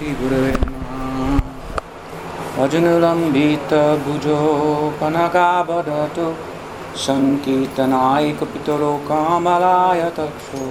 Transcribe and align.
श्रीगुरवे 0.00 0.52
नमः 0.60 1.40
भजनलम्बितभुजो 2.56 4.36
कनकावदतो 5.00 6.28
सङ्कीर्तनायकपितरो 7.04 8.92
कामलाय 9.08 10.02
तक्षो 10.18 10.62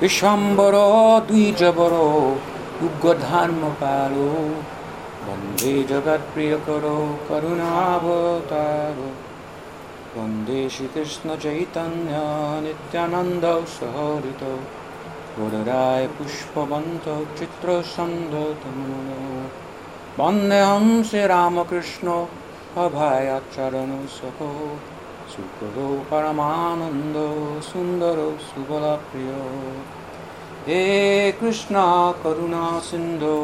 विश्वम्बरो 0.00 0.84
द्विजवरो 1.28 2.06
युगधर्मपालो 2.82 4.30
वन्दे 5.26 5.74
जगत्प्रियकरो 5.90 6.96
करुणावतारो 7.28 9.10
वन्दे 10.16 10.60
श्रीकृष्णचैतन्य 10.76 12.16
नित्यानन्दौ 12.64 13.58
सहरितो 13.76 14.54
गुरुराय 15.38 16.06
पुष्पवन्तो 16.16 17.14
चित्रसन्धतमनो 17.38 18.98
वन्देऽहं 20.18 21.02
श्रीरामकृष्णो 21.10 22.18
अभयचरणो 22.82 24.00
सखो 24.16 24.50
सुखदो 25.34 25.88
परमानन्दो 26.10 27.28
सुन्दरो 27.70 28.30
सुबलप्रियो 28.48 29.42
हे 30.66 30.82
कृष्ण 31.40 31.82
करुणा 32.24 32.66
सिन्धो 32.90 33.38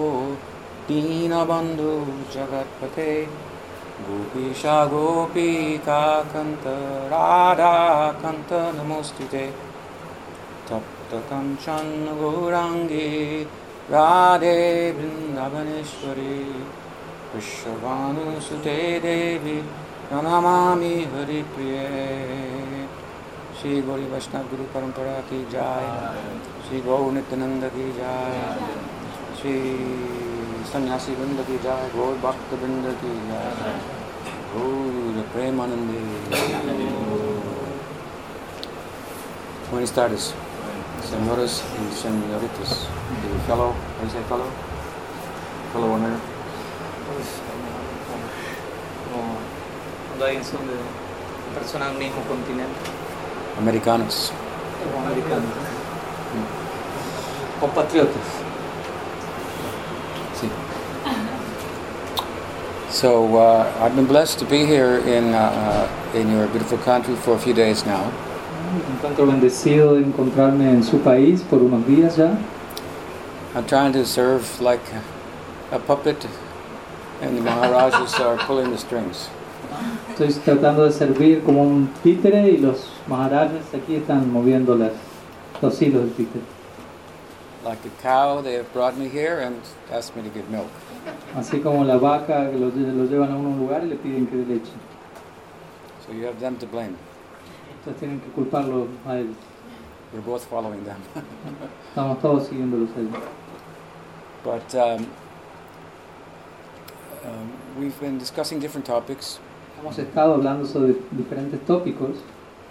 दीनबन्धु 0.89 1.95
जगत्पते 2.35 3.11
गोपीशा 4.05 4.77
गोपीकान्त 4.93 6.67
राधाकान्त 7.15 8.53
नमोऽस्तु 8.79 9.27
ते 9.33 9.45
तप्तकञ्चन 11.16 12.18
गौराङ्गी 12.22 13.44
राधे 13.92 14.92
वृन्दावनेश्वरी। 14.92 16.66
विश्वभानुसुते 17.36 18.99
देवी 18.99 19.62
प्रणमामि 20.10 20.96
हरिप्रिये। 20.96 21.88
श्री 23.62 23.82
गौरी 23.82 24.04
वैष्णव 24.04 24.41
गुरु 24.41 24.63
परंपरा 24.63 25.20
की 25.20 25.48
जाय। 25.52 26.16
श्री 26.68 26.82
गौ 26.82 27.12
नित्यानंद 27.12 27.63
की 27.63 27.91
जाय। 27.91 28.60
श्री 29.41 29.77
सन्यासी 30.74 31.16
वृंद 31.16 31.46
की 31.48 31.58
जाय। 31.58 31.90
गौर 31.96 32.18
भक्त 32.18 32.54
वृंद 32.54 32.98
की 33.02 33.27
जाय। 33.27 33.80
गौर 34.55 35.21
Premanandi. 35.21 36.26
Buenas 39.71 39.91
tardes, 39.91 40.55
señores 41.06 41.64
y 41.80 41.96
señoritas. 41.96 42.88
The 43.22 43.40
fellow, 43.48 43.72
how 43.72 44.02
do 44.02 44.06
you 44.06 44.10
say 44.10 44.24
fellow? 44.28 44.50
Fellow 45.74 45.94
American. 45.94 46.36
como 50.18 50.44
son 50.44 50.68
de 50.68 50.74
personas 51.60 51.90
del 51.90 51.98
mismo 52.00 52.22
continente, 52.28 52.80
Americanos. 53.60 54.32
americanos, 55.06 55.52
compatriotas. 57.60 58.16
Sí. 60.40 60.50
So 62.90 63.38
uh, 63.38 63.66
I've 63.82 63.96
been 63.96 64.08
blessed 64.08 64.40
to 64.40 64.46
be 64.46 64.66
here 64.66 65.00
in 65.00 65.34
uh, 65.34 65.38
uh, 65.38 66.18
in 66.18 66.31
your 66.31 66.48
beautiful 66.48 66.78
country 66.80 67.16
for 67.16 67.36
a 67.36 67.40
few 67.40 67.53
days 67.53 67.86
now, 67.86 68.12
Bendecido 69.18 69.96
de 69.96 70.02
encontrarme 70.02 70.69
en 70.69 70.84
su 70.84 71.00
país 71.00 71.41
por 71.41 71.62
unos 71.62 71.85
días 71.88 72.18
ya. 72.18 72.38
I'm 73.56 73.66
trying 73.66 73.94
to 73.94 74.06
serve 74.06 74.44
like 74.62 74.81
a 75.72 75.80
puppet, 75.80 76.28
and 77.22 77.38
the 77.38 77.41
Maharajas 77.41 78.19
are 78.19 78.38
pulling 78.46 78.72
the 78.72 78.78
strings. 78.78 79.30
Estoy 80.12 80.34
tratando 80.44 80.86
de 80.86 80.91
servir 80.91 81.44
como 81.44 81.63
un 81.63 81.90
títere 82.03 82.50
y 82.50 82.58
los 82.58 82.90
maharajas 83.08 83.64
aquí 83.74 83.96
están 83.96 84.31
moviendo 84.31 84.76
las, 84.76 84.92
los 85.62 85.82
hilos 85.82 86.02
del 86.03 86.12
títere. 86.14 86.44
Like 87.64 87.80
a 87.86 88.02
cow, 88.02 88.42
they 88.42 88.56
have 88.56 88.72
brought 88.74 88.97
me 88.97 89.08
here 89.09 89.40
and 89.40 89.56
asked 89.92 90.16
me 90.16 90.22
to 90.24 90.30
give 90.34 90.50
milk. 90.50 90.70
Así 91.36 91.62
como 91.62 91.84
la 91.84 91.97
vaca 91.97 92.50
que 92.52 92.58
lo, 92.59 92.72
lle- 92.72 92.94
lo 92.96 93.06
llevan 93.06 93.32
a 93.32 93.36
un 93.38 93.58
lugar 93.59 93.84
y 93.84 93.88
le 93.90 93.96
piden 93.96 94.28
que 94.28 94.38
dé 94.38 94.46
leche. 94.46 94.72
So 96.06 96.14
you 96.14 96.26
have 96.28 96.40
them 96.40 96.58
to 96.58 96.66
blame. 96.68 96.96
Entonces 97.85 98.00
tienen 98.00 98.19
que 98.19 98.29
culparlo 98.29 98.88
a 99.07 99.18
ellos. 99.19 99.35
We're 100.12 100.22
both 100.25 100.44
following 100.46 100.84
them. 100.84 100.97
Estamos 101.90 102.19
todos 102.19 102.47
siguiéndolos 102.47 102.90
a 102.96 103.00
ellos. 103.00 103.19
but 104.44 104.75
um, 104.75 105.07
um, 107.25 107.51
we've 107.79 108.00
been 108.00 108.18
discussing 108.18 108.59
different 108.59 108.85
topics, 108.88 109.40
Hemos 109.79 110.00
estado 110.00 110.34
hablando 110.34 110.66
sobre 110.66 110.96
diferentes 111.12 111.59
tópicos 111.68 112.18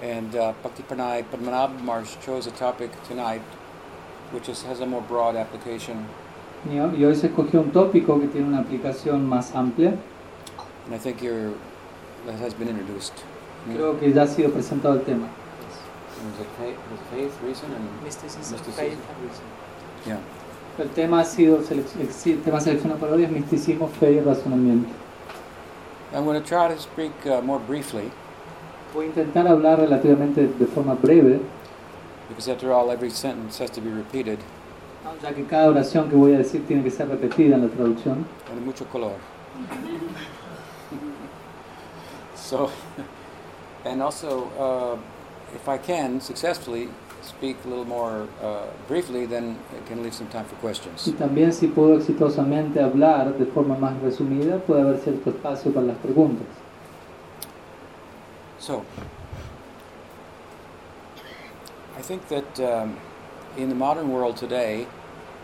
and 0.03 0.35
uh, 0.35 0.53
Bhakti 0.63 0.83
Pranay 0.83 1.25
Padmanabh 1.25 1.81
Maharaj 1.83 2.17
chose 2.25 2.49
a 2.49 2.51
topic 2.53 2.91
tonight 3.07 3.43
which 4.33 4.49
is, 4.49 4.63
has 4.63 4.81
a 4.81 4.87
more 4.87 5.03
broad 5.03 5.37
application, 5.37 6.07
y 6.67 7.05
hoy 7.05 7.15
se 7.15 7.29
escogió 7.29 7.61
un 7.61 7.71
tópico 7.71 8.19
que 8.19 8.27
tiene 8.27 8.49
una 8.49 8.61
aplicación 8.61 9.29
más 9.29 9.55
amplia. 9.55 9.97
and 10.87 10.95
I 10.95 10.99
think 10.99 11.23
you're, 11.23 11.53
that 12.27 12.35
has 12.41 12.55
been 12.55 12.69
introduced. 12.69 13.13
Creo 13.73 13.99
que 13.99 14.13
ya 14.13 14.23
ha 14.23 14.27
sido 14.27 14.51
presentado 14.51 14.95
el 14.95 15.03
tema. 15.03 15.27
El 20.79 20.89
tema 20.91 21.21
ha 21.21 21.25
sido 21.25 21.59
el 21.59 22.41
tema 22.41 22.61
seleccionado 22.61 23.01
por 23.01 23.11
hoy 23.11 23.25
es 23.25 23.31
misticismo, 23.31 23.89
fe 23.89 24.13
y 24.13 24.21
razonamiento. 24.21 24.89
I'm 26.13 26.25
going 26.25 26.41
to 26.41 26.47
try 26.47 26.69
to 26.69 26.79
speak 26.79 27.13
uh, 27.27 27.43
more 27.43 27.59
briefly 27.59 28.13
Voy 28.95 29.07
a 29.07 29.09
intentar 29.09 29.49
hablar 29.49 29.81
relativamente 29.81 30.47
de 30.47 30.67
forma 30.67 30.95
breve, 30.95 31.41
because 32.29 32.49
after 32.49 32.73
all, 32.73 32.93
every 32.93 33.11
sentence 33.11 33.59
has 33.59 33.73
to 33.73 33.81
be 33.81 33.91
repeated, 33.91 34.39
ya 35.21 35.35
que 35.35 35.45
cada 35.45 35.69
oración 35.69 36.09
que 36.09 36.15
voy 36.15 36.33
a 36.33 36.39
decir 36.39 36.65
tiene 36.65 36.85
que 36.85 36.93
ser 36.93 37.09
repetida 37.09 37.57
en 37.57 37.63
la 37.63 37.69
traducción. 37.69 38.25
mucho 38.65 38.87
color. 38.87 39.11
so, 42.37 42.71
and 43.85 44.03
also, 44.03 44.49
uh, 44.59 44.99
if 45.55 45.69
I 45.69 45.79
can 45.79 46.21
successfully 46.21 46.89
speak 47.23 47.57
a 47.65 47.69
little 47.69 47.85
more 47.85 48.29
uh, 48.43 48.67
briefly, 48.87 49.27
then 49.27 49.59
I 49.73 49.89
can 49.89 50.03
leave 50.03 50.15
some 50.15 50.29
time 50.29 50.45
for 50.45 50.57
questions. 50.57 51.07
Y 51.07 51.13
también 51.13 51.53
si 51.53 51.69
puedo 51.69 51.97
exitosamente 51.97 52.81
hablar 52.81 53.39
de 53.39 53.47
forma 53.47 53.77
más 53.77 54.01
resumida, 54.03 54.59
puede 54.59 54.83
haber 54.83 54.99
cierto 54.99 55.31
espacio 55.31 55.73
para 55.73 55.87
las 55.87 55.97
preguntas. 55.99 56.47
So, 58.59 58.85
I 61.97 62.03
think 62.03 62.29
that 62.29 62.61
um, 62.61 62.97
in 63.57 63.69
the 63.69 63.75
modern 63.75 64.11
world 64.11 64.37
today, 64.37 64.87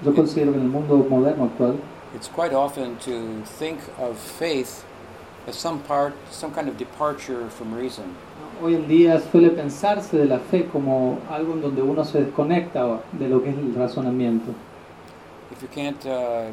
Yo 0.03 0.15
considero 0.15 0.53
que 0.53 0.61
en 0.61 0.67
el 0.67 0.71
mundo 0.71 0.97
moderno 1.09 1.45
actual 1.45 1.79
it's 2.15 2.29
quite 2.29 2.55
often 2.55 2.97
to 2.99 3.43
think 3.45 3.81
of 3.99 4.19
faith 4.19 4.85
as 5.47 5.57
some 5.57 5.81
part, 5.81 6.15
some 6.31 6.53
kind 6.53 6.69
of 6.69 6.77
departure 6.79 7.49
from 7.51 7.75
reason. 7.75 8.17
Hoy 8.63 8.75
en 8.75 8.87
día 8.89 9.19
suele 9.21 9.49
pensarse 9.49 10.19
de 10.19 10.27
la 10.27 10.39
fe 10.39 10.67
como 10.67 11.19
algo 11.31 11.55
en 11.55 11.63
donde 11.63 11.81
uno 11.81 12.05
se 12.05 12.25
desconecta 12.25 13.01
de 13.13 13.29
lo 13.29 13.43
que 13.43 13.51
es 13.51 13.57
el 13.57 13.75
razonamiento. 13.75 14.53
If 15.51 15.63
you 15.63 15.69
can't 15.69 16.05
uh, 16.05 16.53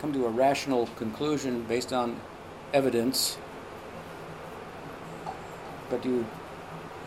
come 0.00 0.12
to 0.12 0.26
a 0.26 0.30
rational 0.30 0.86
conclusion 0.98 1.64
based 1.66 1.94
on 1.94 2.16
evidence, 2.74 3.38
but 5.88 6.04
you, 6.04 6.26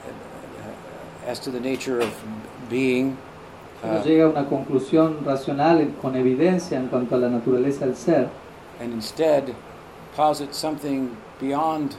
uh, 0.07 1.29
as 1.29 1.40
to 1.41 1.51
the 1.51 1.59
nature 1.59 2.00
of 2.00 2.12
being, 2.68 3.16
uh, 3.84 4.01
llega 4.03 4.25
a 4.25 4.29
una 4.29 4.45
conclusión 4.45 5.24
racional 5.24 5.94
con 6.01 6.16
evidencia 6.16 6.79
en 6.79 6.88
cuanto 6.88 7.16
a 7.16 7.19
la 7.19 7.29
naturaleza 7.29 7.86
del 7.86 7.95
ser, 7.95 8.30
and 8.81 8.94
instead 8.94 9.54
posit 10.15 10.56
something 10.56 11.15
beyond 11.39 11.98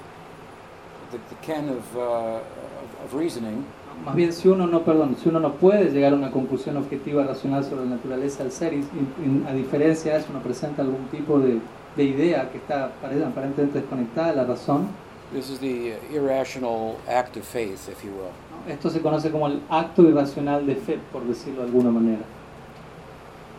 the, 1.11 1.19
the 1.35 1.37
ken 1.43 1.69
of, 1.69 1.97
uh, 1.97 2.01
of, 2.01 3.05
of 3.05 3.15
reasoning, 3.15 3.65
más 4.05 4.15
bien 4.15 4.33
si 4.33 4.49
uno 4.49 4.67
no, 4.67 4.83
perdón, 4.83 5.17
si 5.23 5.29
uno 5.29 5.41
no 5.41 5.53
puede 5.55 5.91
llegar 5.91 6.13
a 6.13 6.17
una 6.17 6.31
conclusión 6.31 6.77
objetiva 6.77 7.25
racional 7.25 7.65
sobre 7.65 7.85
la 7.85 7.97
naturaleza 7.97 8.43
del 8.43 8.53
ser, 8.53 8.75
y, 8.75 8.79
y- 8.79 8.83
y 9.25 9.45
a 9.49 9.53
diferencia 9.55 10.13
de 10.13 10.19
eso 10.21 10.29
uno 10.31 10.41
presenta 10.41 10.83
algún 10.83 11.07
tipo 11.09 11.39
de, 11.39 11.59
de 11.97 12.05
idea 12.05 12.51
que 12.51 12.59
está 12.59 12.91
apare- 12.91 13.25
aparentemente 13.25 13.79
desconectada 13.81 14.31
de 14.31 14.37
la 14.37 14.45
razón, 14.45 14.89
this 15.33 15.49
is 15.51 15.59
the 15.61 15.97
irrational 16.13 16.97
act 17.09 17.37
of 17.37 17.45
faith, 17.45 17.89
if 17.89 18.05
you 18.05 18.11
will. 18.11 18.73
esto 18.73 18.91
se 18.91 19.01
conoce 19.01 19.31
como 19.31 19.47
el 19.47 19.61
acto 19.71 20.03
irracional 20.03 20.67
de 20.67 20.75
fe, 20.77 20.99
por 21.13 21.25
decirlo 21.25 21.63
de 21.63 21.67
alguna 21.69 21.91
manera. 21.91 22.23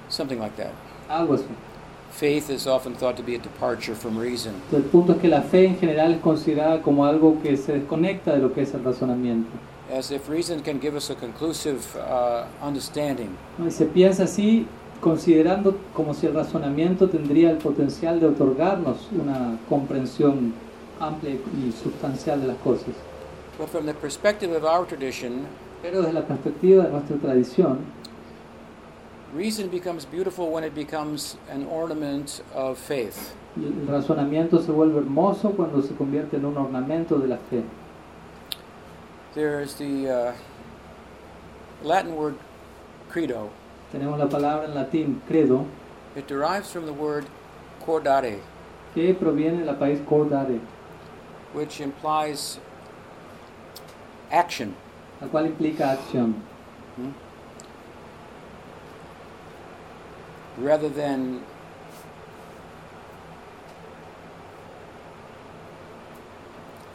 Something 0.10 0.38
like 0.40 0.56
that. 0.56 0.72
Algo 1.10 1.34
así. 1.34 1.46
Faith 2.20 2.50
is 2.50 2.66
often 2.66 2.96
thought 2.96 3.16
to 3.16 3.22
be 3.22 3.36
a 3.36 3.38
departure 3.38 3.94
from 3.94 4.18
reason. 4.18 4.56
El 4.72 4.82
punto 4.82 5.14
es 5.14 5.20
que 5.22 5.28
la 5.28 5.42
fe 5.44 5.66
en 5.68 5.78
general 5.78 6.14
es 6.14 6.20
considerada 6.20 6.82
como 6.82 7.06
algo 7.06 7.40
que 7.44 7.56
se 7.58 7.74
desconecta 7.74 8.34
de 8.34 8.40
lo 8.40 8.52
que 8.54 8.62
es 8.64 8.74
el 8.74 8.84
razonamiento. 8.84 9.48
as 9.96 10.12
if 10.12 10.28
reason 10.28 10.60
can 10.62 10.80
give 10.82 10.96
us 10.98 11.12
a 11.12 11.16
conclusive 11.16 11.80
uh, 11.96 12.46
understanding. 12.66 13.30
se 13.70 13.86
piensa 13.86 14.24
así 14.24 14.66
considerando 15.00 15.78
como 15.94 16.16
si 16.16 16.26
el 16.26 16.34
razonamiento 16.34 17.08
tendría 17.08 17.52
el 17.52 17.58
potencial 17.58 18.20
de 18.20 18.26
otorgarnos 18.26 18.98
una 19.12 19.60
comprensión 19.70 20.54
amplia 21.00 21.36
y 21.36 21.72
sustancial 21.72 22.42
de 22.42 22.48
las 22.48 22.58
cosas. 22.58 22.96
But 23.60 23.70
from 23.70 23.86
the 23.86 23.94
perspective 23.94 24.52
of 24.56 24.64
our 24.64 24.88
tradition, 24.88 25.46
Pero 25.84 26.02
desde 26.02 26.14
la 26.14 26.26
perspectiva 26.26 26.86
de 26.86 26.90
nuestra 26.90 27.18
tradición, 27.18 27.78
reason 29.38 29.70
becomes 29.70 30.06
beautiful 30.06 30.50
when 30.52 30.64
it 30.64 30.74
becomes 30.74 31.38
an 31.50 31.66
ornament 31.68 32.42
of 32.56 32.78
faith. 32.78 33.36
el 33.56 33.88
razonamiento 33.88 34.60
se 34.62 34.72
vuelve 34.72 35.00
hermoso 35.00 35.52
cuando 35.52 35.82
se 35.82 35.94
convierte 35.96 36.38
en 36.38 36.46
un 36.46 36.58
ornamento 36.58 37.18
de 37.20 37.28
la 37.28 37.38
fe. 37.38 37.64
There's 39.34 39.76
the 39.76 40.10
uh, 40.10 40.34
Latin 41.84 42.16
word 42.16 42.36
credo. 43.10 43.50
Tenemos 43.92 44.18
la 44.18 44.28
palabra 44.28 44.66
en 44.66 44.74
latín 44.74 45.22
credo, 45.28 45.66
It 46.16 46.28
derives 46.28 46.72
from 46.72 46.86
the 46.86 46.94
word 46.94 47.26
cordare, 47.86 48.40
que 48.96 49.14
proviene 49.14 49.60
de 49.60 49.66
la 49.66 49.76
país 49.76 50.00
cordare, 50.08 50.60
which 51.54 51.80
implies 51.80 52.60
action. 54.32 54.76
la 55.22 55.28
cual 55.28 55.46
implica 55.46 55.92
acción. 55.92 56.34
hmm? 56.98 57.12
Rather 60.58 60.90
than 60.90 61.44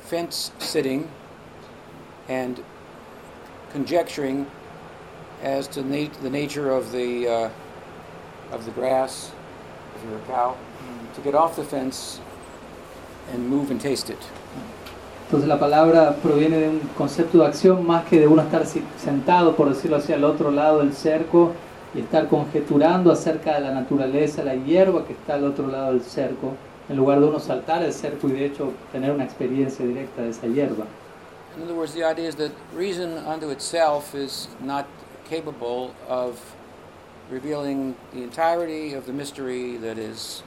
fence 0.00 0.50
sitting 0.58 1.08
and 2.28 2.62
conjecturing 3.72 4.46
as 5.42 5.66
to 5.68 5.82
nat- 5.82 6.12
the 6.22 6.30
nature 6.30 6.70
of 6.70 6.92
the 6.92 7.28
uh, 7.28 7.50
of 8.52 8.64
the 8.64 8.70
grass, 8.72 9.32
if 9.96 10.04
you're 10.04 10.18
a 10.18 10.26
cow, 10.26 10.56
to 11.14 11.20
get 11.22 11.34
off 11.34 11.56
the 11.56 11.64
fence 11.64 12.20
and 13.32 13.48
move 13.48 13.70
and 13.70 13.80
taste 13.80 14.10
it. 14.10 14.18
Entonces 15.26 15.48
la 15.48 15.58
palabra 15.58 16.16
proviene 16.22 16.58
de 16.58 16.68
un 16.68 16.80
concepto 16.94 17.38
de 17.38 17.46
acción 17.46 17.86
más 17.86 18.04
que 18.04 18.20
de 18.20 18.26
uno 18.26 18.42
estar 18.42 18.66
sentado, 18.98 19.56
por 19.56 19.68
decirlo 19.70 19.96
así, 19.96 20.12
al 20.12 20.24
otro 20.24 20.50
lado 20.50 20.80
del 20.80 20.92
cerco 20.92 21.54
y 21.94 22.00
estar 22.00 22.28
conjeturando 22.28 23.12
acerca 23.12 23.54
de 23.54 23.60
la 23.60 23.72
naturaleza, 23.72 24.42
la 24.42 24.54
hierba 24.54 25.04
que 25.04 25.12
está 25.12 25.34
al 25.34 25.44
otro 25.44 25.66
lado 25.66 25.92
del 25.92 26.02
cerco, 26.02 26.54
en 26.88 26.96
lugar 26.96 27.20
de 27.20 27.26
uno 27.26 27.38
saltar 27.38 27.82
el 27.82 27.92
cerco 27.92 28.28
y 28.28 28.32
de 28.32 28.46
hecho 28.46 28.72
tener 28.92 29.12
una 29.12 29.24
experiencia 29.24 29.84
directa 29.84 30.22
de 30.22 30.30
esa 30.30 30.46
hierba. 30.46 30.86
In 31.56 31.62
other 31.64 31.74
words, 31.74 31.92
the 31.92 32.02
idea 32.02 32.28
is 32.28 32.36
that 32.36 32.50
reason 32.74 33.18
unto 33.26 33.50
itself 33.50 34.14
is 34.14 34.48
not 34.64 34.86
capable 35.28 35.94
of 36.08 36.38
revealing 37.30 37.94
the 38.12 38.22
entirety 38.22 38.94
of 38.94 39.04
the 39.04 39.12
mystery 39.12 39.76
that 39.78 39.98
is 39.98 40.42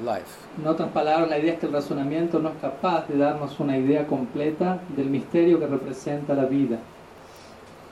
life. 0.00 0.46
En 0.58 0.66
otras 0.66 0.90
palabras, 0.90 1.28
la 1.28 1.38
idea 1.38 1.52
es 1.52 1.60
que 1.60 1.66
el 1.66 1.72
razonamiento 1.72 2.38
no 2.38 2.48
es 2.48 2.56
capaz 2.62 3.06
de 3.08 3.18
darnos 3.18 3.60
una 3.60 3.76
idea 3.76 4.06
completa 4.06 4.80
del 4.96 5.10
misterio 5.10 5.58
que 5.58 5.66
representa 5.66 6.34
la 6.34 6.46
vida. 6.46 6.78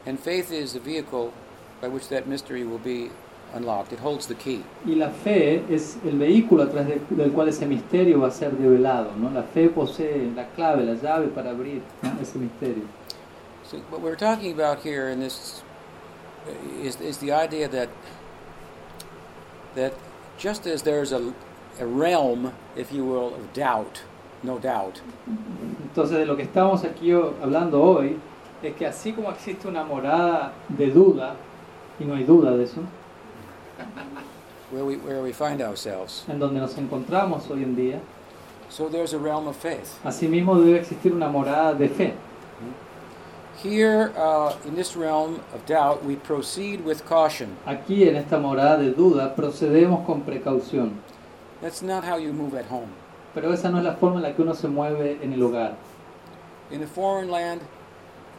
And 0.07 0.19
faith 0.19 0.51
is 0.51 0.73
the 0.73 0.81
vehicle 0.81 1.33
by 1.81 1.89
which 1.89 2.09
that 2.09 2.27
mystery 2.27 2.65
will 2.65 2.79
be 2.79 3.11
unlocked. 3.55 3.93
It 3.93 3.99
holds 4.01 4.27
the 4.27 4.35
key. 4.35 4.63
Y 4.87 4.95
la 4.95 5.11
fe 5.11 5.65
es 5.71 5.97
el 6.05 6.19
vehículo 6.19 6.63
a 6.63 6.67
través 6.71 6.87
de- 6.89 7.17
del 7.17 7.33
cual 7.33 7.49
ese 7.49 7.67
misterio 7.67 8.21
va 8.21 8.29
a 8.29 8.31
ser 8.31 8.53
develado. 8.53 9.11
¿no? 9.17 9.31
La 9.31 9.43
fe 9.43 9.69
posee 9.69 10.31
la 10.37 10.47
clave, 10.55 10.85
la 10.85 10.95
llave 10.95 11.29
para 11.29 11.51
abrir 11.51 11.83
¿no? 12.03 12.11
ese 12.21 12.37
misterio. 12.39 12.85
So 13.65 13.79
what 13.91 14.01
we're 14.01 14.17
talking 14.17 14.53
about 14.53 14.81
here 14.85 15.09
in 15.11 15.21
this 15.21 15.63
is, 16.83 17.01
is 17.01 17.19
the 17.19 17.33
idea 17.33 17.69
that 17.69 17.89
that 19.75 19.93
just 20.39 20.67
as 20.67 20.83
there's 20.83 21.13
a, 21.13 21.33
a 21.81 21.87
realm, 21.87 22.53
if 22.77 22.93
you 22.93 23.05
will, 23.05 23.35
of 23.35 23.53
doubt, 23.53 24.03
no 24.43 24.59
doubt, 24.59 25.01
Entonces 25.83 26.19
de 26.19 26.27
lo 26.27 26.37
que 26.37 26.45
estamos 26.45 26.85
aquí 26.85 27.13
hablando 27.13 27.81
hoy 27.83 28.17
es 28.63 28.75
que 28.77 28.87
así 28.87 29.13
como 29.13 29.31
existe 29.31 29.69
una 29.69 29.85
morada 29.85 30.53
de 30.69 30.91
duda, 30.91 31.35
y 32.01 32.05
no 32.05 32.15
hay 32.15 32.25
duda 32.25 32.57
de 32.57 32.65
eso, 32.65 32.81
where 34.71 34.85
we 34.85 34.97
where 34.97 35.21
we 35.23 35.33
find 35.33 35.61
ourselves, 35.61 36.25
en 36.29 36.39
donde 36.39 36.61
nos 36.61 36.77
encontramos 36.79 37.49
hoy 37.51 37.63
en 37.63 37.77
día, 37.77 38.01
so 38.69 38.89
there's 38.89 39.13
a 39.13 39.19
realm 39.19 39.47
of 39.47 39.57
faith. 39.57 39.99
asimismo 40.05 40.59
debe 40.59 40.79
existir 40.79 41.13
una 41.13 41.29
morada 41.29 41.75
de 41.75 41.89
fe. 41.89 42.15
Here, 43.63 44.11
uh, 44.17 44.55
in 44.67 44.75
this 44.75 44.97
realm 44.97 45.41
of 45.53 45.67
doubt, 45.67 46.03
we 46.03 46.17
proceed 46.17 46.83
with 46.83 47.05
caution. 47.07 47.59
Aquí 47.67 48.09
en 48.09 48.17
esta 48.17 48.39
morada 48.39 48.79
de 48.79 48.93
duda 48.93 49.35
procedemos 49.37 50.07
con 50.07 50.23
precaución, 50.23 50.93
That's 51.61 51.83
not 51.83 52.05
how 52.05 52.17
you 52.17 52.33
move 52.33 52.55
at 52.55 52.67
home. 52.71 52.89
pero 53.35 53.53
esa 53.53 53.69
no 53.71 53.79
es 53.79 53.85
la 53.85 53.97
forma 53.97 54.17
en 54.17 54.23
la 54.23 54.33
que 54.35 54.43
uno 54.43 54.55
se 54.55 54.67
mueve 54.69 55.19
en 55.23 55.33
el 55.35 55.43
hogar. 55.43 55.75
In 56.71 56.83
a 56.83 56.87
foreign 56.87 57.31
land, 57.31 57.61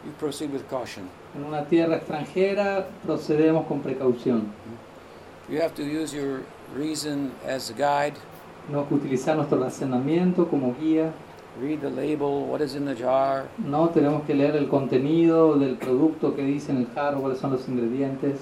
you 0.05 0.11
proceed 0.17 0.51
with 0.51 0.67
caution. 0.69 1.09
En 1.35 1.45
una 1.45 1.63
tierra 1.65 1.95
extranjera 1.95 2.87
procedemos 3.05 3.65
con 3.65 3.79
precaución. 3.81 4.51
You 5.49 5.61
have 5.61 5.73
to 5.75 5.83
use 5.83 6.13
your 6.13 6.41
reason 6.75 7.31
as 7.47 7.69
a 7.69 7.73
guide. 7.73 8.15
Tenemos 8.67 8.87
que 8.87 8.95
utilizar 8.95 9.35
nuestro 9.35 9.59
razonamiento 9.59 10.47
como 10.47 10.75
guía. 10.79 11.11
Read 11.61 11.79
the 11.79 11.89
label, 11.89 12.45
what 12.49 12.61
is 12.61 12.75
in 12.75 12.85
the 12.85 12.95
jar, 12.95 13.45
No 13.57 13.89
tenemos 13.89 14.23
que 14.23 14.33
leer 14.33 14.55
el 14.55 14.69
contenido 14.69 15.57
del 15.59 15.75
producto 15.75 16.33
que 16.33 16.43
dice 16.43 16.71
en 16.71 16.77
el 16.77 16.87
jarro, 16.95 17.19
cuáles 17.19 17.39
son 17.39 17.51
los 17.51 17.67
ingredientes. 17.67 18.39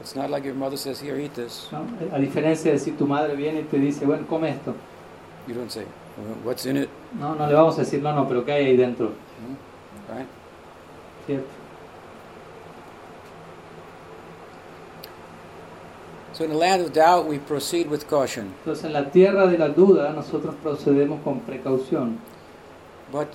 It's 0.00 0.14
not 0.14 0.30
like 0.30 0.46
your 0.46 0.54
mother 0.54 0.76
says, 0.78 1.00
Here, 1.02 1.20
eat 1.20 1.34
this. 1.34 1.68
¿no? 1.72 1.84
A 2.14 2.18
diferencia 2.20 2.70
de 2.70 2.78
si 2.78 2.92
tu 2.92 3.06
madre 3.06 3.34
viene 3.34 3.60
y 3.60 3.64
te 3.64 3.78
dice, 3.78 4.06
bueno, 4.06 4.24
come 4.28 4.50
esto. 4.50 4.74
You 5.48 5.54
don't 5.54 5.70
say, 5.70 5.84
"Well, 6.16 6.36
What's 6.44 6.64
in 6.66 6.76
it? 6.76 6.88
No, 7.18 7.34
no 7.34 7.48
le 7.48 7.54
vamos 7.54 7.76
a 7.76 7.80
decir, 7.80 8.00
no, 8.00 8.12
no, 8.12 8.28
pero 8.28 8.44
¿qué 8.44 8.52
hay 8.52 8.66
ahí 8.66 8.76
dentro? 8.76 9.06
Hmm? 9.06 10.14
Right? 10.16 10.28
¿Cierto? 11.26 11.63
So, 16.34 16.42
in 16.44 16.50
the 16.50 16.56
land 16.56 16.82
of 16.82 16.92
doubt, 16.92 17.26
we 17.26 17.38
proceed 17.38 17.88
with 17.88 18.08
caution. 18.08 18.52
Entonces 18.64 18.84
en 18.84 18.92
la 18.92 19.04
tierra 19.10 19.46
de 19.46 19.56
la 19.56 19.68
duda 19.68 20.12
nosotros 20.12 20.54
procedemos 20.62 21.22
con 21.22 21.40
precaución. 21.40 22.18
But 23.12 23.28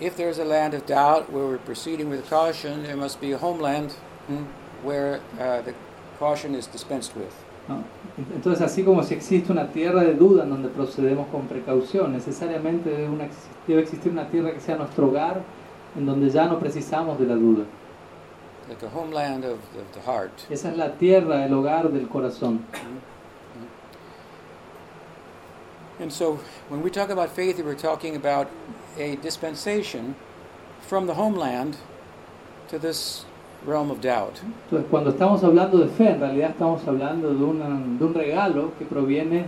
if 0.00 0.16
there's 0.16 0.38
a 0.38 0.44
land 0.44 0.74
of 0.74 0.86
doubt 0.86 1.30
where 1.32 1.44
we're 1.44 1.58
proceeding 1.58 2.08
with 2.08 2.28
caution, 2.30 2.84
there 2.84 2.96
must 2.96 3.20
be 3.20 3.32
a 3.32 3.38
homeland 3.38 3.92
hmm, 4.28 4.44
where 4.84 5.20
uh, 5.40 5.62
the 5.62 5.74
caution 6.20 6.54
is 6.54 6.68
dispensed 6.68 7.16
with. 7.16 7.32
¿no? 7.68 7.82
Entonces 8.36 8.60
así 8.62 8.84
como 8.84 9.02
si 9.02 9.14
existe 9.14 9.50
una 9.50 9.66
tierra 9.72 10.02
de 10.04 10.14
duda 10.14 10.44
en 10.44 10.50
donde 10.50 10.68
procedemos 10.68 11.26
con 11.32 11.48
precaución, 11.48 12.12
necesariamente 12.12 12.90
debe, 12.90 13.08
una- 13.08 13.28
debe 13.66 13.82
existir 13.82 14.12
una 14.12 14.28
tierra 14.28 14.52
que 14.52 14.60
sea 14.60 14.76
nuestro 14.76 15.08
hogar 15.08 15.42
en 15.96 16.06
donde 16.06 16.30
ya 16.30 16.46
no 16.46 16.58
precisamos 16.60 17.18
de 17.18 17.26
la 17.26 17.34
duda. 17.34 17.64
Like 18.72 18.82
a 18.84 18.88
homeland 18.88 19.44
of, 19.44 19.58
the 19.92 20.00
heart. 20.00 20.32
Esa 20.50 20.70
es 20.70 20.78
la 20.78 20.88
tierra, 20.96 21.44
el 21.44 21.52
hogar 21.52 21.92
del 21.92 22.06
corazón. 22.08 22.60
And 26.00 26.10
so, 26.10 26.38
when 26.70 26.82
we 26.82 26.88
talk 26.88 27.10
about 27.10 27.28
faith, 27.28 27.60
we're 27.62 27.74
talking 27.74 28.16
about 28.16 28.48
a 28.98 29.16
dispensation 29.16 30.14
from 30.80 31.06
the 31.06 31.12
homeland 31.14 31.76
to 32.68 32.78
this 32.78 33.26
realm 33.66 33.90
of 33.90 34.00
doubt. 34.00 34.40
Entonces 34.70 34.88
cuando 34.90 35.10
estamos 35.10 35.44
hablando 35.44 35.76
de 35.78 35.88
fe, 35.88 36.08
en 36.08 36.20
realidad 36.20 36.50
estamos 36.52 36.80
hablando 36.88 37.28
de, 37.34 37.44
una- 37.44 37.98
de 37.98 38.04
un 38.06 38.14
regalo 38.14 38.72
que 38.78 38.86
proviene 38.86 39.44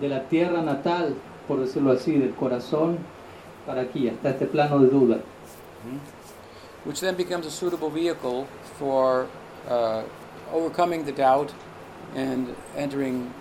de 0.00 0.08
la 0.08 0.22
tierra 0.30 0.62
natal, 0.62 1.14
por 1.46 1.60
decirlo 1.60 1.92
así, 1.92 2.18
del 2.18 2.34
corazón 2.34 2.96
para 3.66 3.82
aquí, 3.82 4.08
hasta 4.08 4.30
este 4.30 4.46
plano 4.46 4.78
de 4.78 4.88
duda. 4.88 5.18
Which 6.84 7.00
then 7.00 7.14
becomes 7.16 7.46
a 7.46 7.50
suitable 7.50 7.90
vehicle 7.90 8.46
for 8.78 9.26
uh, 9.68 10.02
overcoming 10.52 11.04
the 11.04 11.12
doubt 11.12 11.52
and 12.14 12.54
entering 12.76 13.32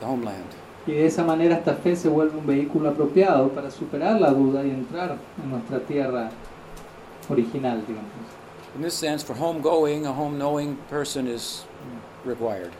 the 0.00 0.06
homeland. 0.06 0.46
Y 0.86 0.94
de 0.94 1.06
esa 1.06 1.22
manera 1.22 1.54
esta 1.54 1.74
fe 1.74 1.94
se 1.94 2.08
vuelve 2.08 2.36
un 2.36 2.46
vehículo 2.46 2.90
apropiado 2.90 3.50
para 3.50 3.70
superar 3.70 4.20
la 4.20 4.30
duda 4.30 4.64
y 4.64 4.70
entrar 4.70 5.16
en 5.42 5.50
nuestra 5.50 5.78
tierra 5.78 6.30
original, 7.28 7.80
digamos. 7.86 8.10
In 8.74 8.82
this 8.82 8.94
sense, 8.94 9.22
for 9.22 9.34
home 9.34 9.60
going, 9.60 10.06
a 10.06 10.12
home 10.12 10.38
knowing 10.38 10.76
person 10.88 11.28
is 11.28 11.64
required. 12.24 12.72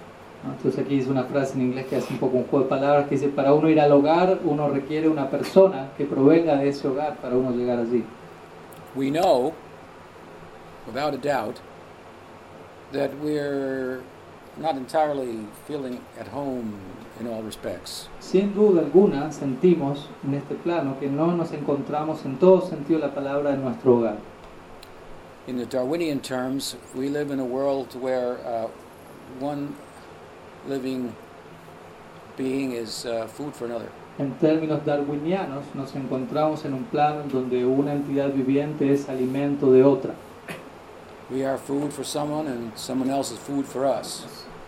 Entonces 0.45 0.81
aquí 0.81 0.97
dice 0.97 1.11
una 1.11 1.23
frase 1.25 1.54
en 1.54 1.62
inglés 1.62 1.87
que 1.87 1.97
hace 1.97 2.12
un 2.12 2.19
poco 2.19 2.38
un 2.38 2.45
juego 2.45 2.64
de 2.64 2.69
palabras 2.69 3.09
que 3.09 3.14
dice, 3.14 3.28
para 3.28 3.52
uno 3.54 3.69
ir 3.69 3.81
al 3.81 3.92
hogar, 3.92 4.40
uno 4.45 4.69
requiere 4.69 5.09
una 5.09 5.31
persona 5.31 5.90
que 5.97 6.04
provenga 6.04 6.57
de 6.57 6.69
ese 6.69 6.88
hogar 6.88 7.19
para 7.19 7.37
uno 7.37 7.52
llegar 7.52 7.78
allí. 7.78 8.04
We 8.94 9.11
know, 9.11 9.54
without 10.87 11.14
a 11.14 11.18
doubt, 11.18 11.61
that 12.92 13.18
we're 13.18 14.02
not 14.58 14.76
entirely 14.76 15.46
feeling 15.66 16.04
at 16.18 16.28
home 16.28 16.78
in 17.18 17.26
all 17.26 17.42
respects. 17.42 18.08
Sin 18.20 18.54
duda 18.54 18.80
alguna 18.80 19.32
sentimos 19.32 20.08
en 20.25 20.34
este 20.34 20.54
plano 20.62 20.99
que 21.00 21.08
no 21.08 21.34
nos 21.34 21.52
encontramos 21.52 22.25
en 22.25 22.38
todo 22.38 22.61
sentido 22.61 23.00
la 23.00 23.14
palabra 23.14 23.54
en 23.54 23.62
nuestro 23.62 23.96
hogar. 23.96 24.18
In 25.46 25.56
the 25.56 25.66
Darwinian 25.66 26.20
terms, 26.20 26.76
we 26.94 27.08
live 27.08 27.30
in 27.30 27.40
a 27.40 27.44
world 27.44 27.94
where 28.00 28.38
uh, 28.46 28.68
one 29.40 29.75
living 30.66 31.14
being 32.37 32.72
is 32.72 33.06
uh, 33.06 33.26
food 33.26 33.54
for 33.54 33.64
another. 33.64 33.90
En 34.19 34.33
términos 34.35 34.85
darwinianos, 34.85 35.64
nos 35.75 35.95
encontramos 35.97 36.64
en 36.64 36.75
un 36.75 36.85
plano 36.85 37.23
donde 37.33 37.64
una 37.64 37.92
entidad 37.95 38.31
viviente 38.31 38.92
es 38.92 39.09
alimento 39.09 39.73
de 39.73 39.83
otra. 39.85 40.12
We 41.31 41.47
are 41.47 41.57
food 41.57 41.90
for 41.90 42.04
someone, 42.04 42.47
and 42.49 42.76
someone 42.76 43.11
else 43.11 43.33
is 43.33 43.40
food 43.40 43.64
for 43.64 43.87
us. 43.87 44.26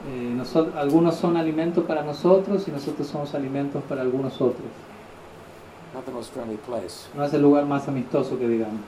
Eh, 0.08 0.34
nosot- 0.34 0.74
algunos 0.76 1.16
son 1.16 1.36
alimentos 1.36 1.84
para 1.84 2.02
nosotros 2.02 2.66
y 2.68 2.70
nosotros 2.70 3.06
somos 3.06 3.34
alimentos 3.34 3.82
para 3.84 4.00
algunos 4.00 4.34
otros. 4.40 4.66
Not 5.94 6.04
the 6.06 6.10
most 6.12 6.32
friendly 6.32 6.56
place. 6.56 7.06
No 7.14 7.24
es 7.24 7.32
el 7.34 7.42
lugar 7.42 7.66
más 7.66 7.86
amistoso 7.86 8.38
que 8.38 8.48
digamos. 8.48 8.80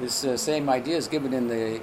This 0.00 0.24
uh, 0.24 0.36
same 0.36 0.68
idea 0.70 0.96
is 0.96 1.08
given 1.08 1.32
in 1.34 1.48
the, 1.48 1.76
uh, 1.78 1.80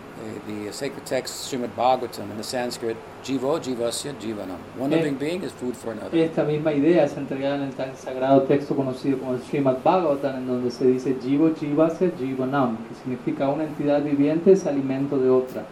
the 0.48 0.72
sacred 0.72 1.06
text 1.06 1.52
Srimad 1.52 1.72
Bhagavatam 1.76 2.32
in 2.32 2.38
the 2.38 2.46
Sanskrit, 2.46 2.96
Jivo 3.26 3.60
Jivasya 3.60 4.14
Jivanam. 4.22 4.58
One 4.78 4.94
Eh. 4.94 4.96
living 4.96 5.16
being 5.16 5.44
is 5.44 5.52
food 5.52 5.76
for 5.76 5.92
another. 5.92 6.18
Esta 6.18 6.46
misma 6.46 6.72
idea 6.72 7.04
es 7.04 7.18
entregada 7.18 7.56
en 7.56 7.64
el 7.64 7.74
tan 7.74 7.94
sagrado 7.98 8.44
texto 8.44 8.74
conocido 8.74 9.20
como 9.20 9.34
el 9.34 9.42
Srimad 9.42 9.84
Bhagavatam, 9.84 10.38
en 10.38 10.48
donde 10.48 10.72
se 10.72 10.86
dice 10.86 11.18
Jivo 11.22 11.54
Jivasya 11.60 12.12
Jivanam, 12.18 12.78
que 12.88 12.96
significa 12.96 13.50
una 13.50 13.66
entidad 13.66 14.02
viviente 14.02 14.54
es 14.54 14.66
alimento 14.66 15.18
de 15.18 15.30
otra. 15.30 15.66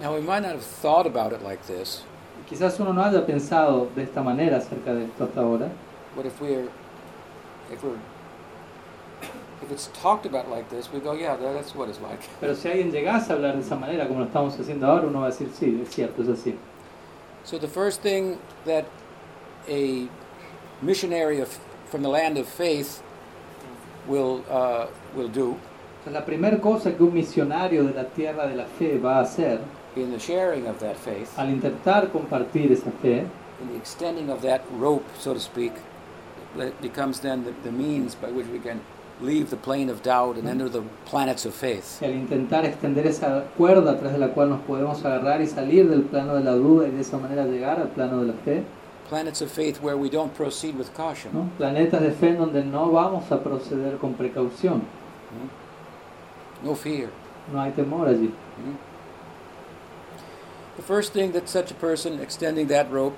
Now, 0.00 0.12
we 0.12 0.20
might 0.20 0.42
not 0.42 0.52
have 0.56 0.64
thought 0.64 1.06
about 1.06 1.32
it 1.32 1.42
like 1.42 1.62
this, 1.68 2.02
Quizás 2.50 2.78
uno 2.80 2.92
no 2.92 3.02
haya 3.02 3.24
pensado 3.24 3.88
de 3.94 4.02
esta 4.02 4.22
manera 4.22 4.56
acerca 4.58 4.92
de 4.92 5.04
esto 5.04 5.24
hasta 5.24 5.40
ahora, 5.40 5.68
but 6.16 6.26
if 6.26 6.40
we're, 6.40 6.68
if 7.72 7.82
we're, 7.82 7.96
if 9.62 9.70
it's 9.72 9.88
talked 10.00 10.26
about 10.26 10.48
like 10.50 10.68
this, 10.70 10.92
we 10.92 11.00
go, 11.00 11.12
yeah, 11.12 11.36
that- 11.36 11.54
that's 11.54 11.74
what 11.74 11.88
it's 11.88 12.00
like. 12.00 12.20
pero 12.40 12.54
si 12.54 12.68
alguien 12.68 12.90
llegase 12.92 13.30
a 13.30 13.34
hablar 13.36 13.54
de 13.54 13.60
esa 13.60 13.76
manera 13.76 14.06
como 14.06 14.20
lo 14.20 14.26
estamos 14.26 14.58
haciendo 14.58 14.86
ahora, 14.86 15.06
uno 15.06 15.20
va 15.20 15.26
a 15.26 15.30
decir 15.30 15.48
sí, 15.58 15.80
es 15.82 15.90
cierto, 15.94 16.22
es 16.22 16.28
así. 16.28 16.54
So 17.44 17.58
the 17.58 17.68
first 17.68 18.02
thing 18.02 18.38
that 18.64 18.84
a 19.68 20.08
missionary 20.82 21.40
of, 21.40 21.58
from 21.86 22.02
the 22.02 22.08
land 22.08 22.36
of 22.38 22.46
faith 22.48 23.02
will 24.06 24.44
uh, 24.50 24.86
will 25.14 25.28
do 25.28 25.56
la 26.12 26.20
primera 26.24 26.60
cosa 26.60 26.92
que 26.92 27.02
un 27.04 27.12
misionario 27.12 27.82
de 27.84 27.92
la 27.92 28.04
tierra 28.04 28.46
de 28.46 28.54
la 28.54 28.66
fe 28.66 28.96
va 28.98 29.18
a 29.18 29.22
hacer 29.22 29.58
in 29.96 30.12
the 30.12 30.18
sharing 30.20 30.66
of 30.68 30.78
that 30.78 30.96
faith, 30.96 31.36
al 31.38 31.48
intentar 31.48 32.12
compartir 32.12 32.70
esa 32.70 32.90
fe, 33.02 33.26
in 33.60 33.68
the 33.70 33.76
extending 33.76 34.30
of 34.30 34.40
that 34.42 34.60
rope, 34.78 35.04
so 35.18 35.32
to 35.34 35.40
speak, 35.40 35.72
that 36.56 36.80
becomes 36.80 37.20
then 37.20 37.44
the, 37.44 37.52
the 37.64 37.72
means 37.72 38.14
by 38.14 38.28
which 38.30 38.46
we 38.48 38.58
can 38.60 38.80
leave 39.20 39.48
the 39.48 39.56
plane 39.56 39.88
of 39.90 40.02
doubt 40.02 40.36
and 40.36 40.46
enter 40.46 40.68
the 40.68 40.82
planets 41.06 41.46
of 41.46 41.54
faith. 41.54 42.02
al 42.02 42.10
intentar 42.12 42.64
extender 42.66 43.06
esa 43.06 43.44
cuerda 43.56 43.92
a 43.92 43.96
través 43.98 44.12
de 44.12 44.18
la 44.18 44.28
cual 44.34 44.50
nos 44.50 44.60
podemos 44.60 45.02
agarrar 45.04 45.40
y 45.40 45.46
salir 45.46 45.88
del 45.88 46.02
plano 46.02 46.34
de 46.34 46.44
la 46.44 46.52
duda 46.52 46.86
y 46.86 46.90
de 46.90 47.00
esa 47.00 47.16
manera 47.16 47.44
llegar 47.46 47.80
al 47.80 47.88
plano 47.88 48.20
de 48.20 48.26
la 48.26 48.34
fe, 48.44 48.62
Planets 49.08 49.40
of 49.40 49.50
faith 49.52 49.80
where 49.80 49.96
we 49.96 50.10
don't 50.10 50.34
proceed 50.34 50.76
with 50.76 50.92
caution. 50.94 51.30
¿no? 51.32 51.48
planetas 51.58 52.00
de 52.02 52.10
fe 52.10 52.30
en 52.30 52.38
donde 52.38 52.64
no 52.64 52.90
vamos 52.90 53.30
a 53.30 53.40
proceder 53.42 53.98
con 53.98 54.14
precaución, 54.14 54.82
No 56.64 56.74
fear. 56.74 57.08
no 57.52 57.60
hay 57.60 57.70
temor 57.72 58.08
allí. 58.08 58.26
Hmm? 58.26 58.74
The 60.76 60.82
first 60.82 61.12
thing 61.14 61.32
that 61.32 61.48
such 61.48 61.70
a 61.70 61.74
person 61.74 62.20
extending 62.20 62.66
that 62.68 62.90
rope 62.90 63.16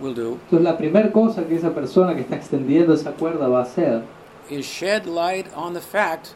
will 0.00 0.12
do 0.14 0.38
Entonces 0.50 0.62
la 0.62 0.76
primera 0.76 1.10
cosa 1.12 1.44
que 1.44 1.56
esa 1.56 1.70
persona 1.74 2.14
que 2.14 2.20
está 2.22 2.36
extendiendo 2.36 2.92
esa 2.92 3.12
cuerda 3.12 3.48
va 3.48 3.60
a 3.60 3.62
hacer 3.62 4.02
is 4.50 4.64
shed 4.66 5.06
light 5.06 5.52
on 5.54 5.74
the 5.74 5.80
fact 5.80 6.34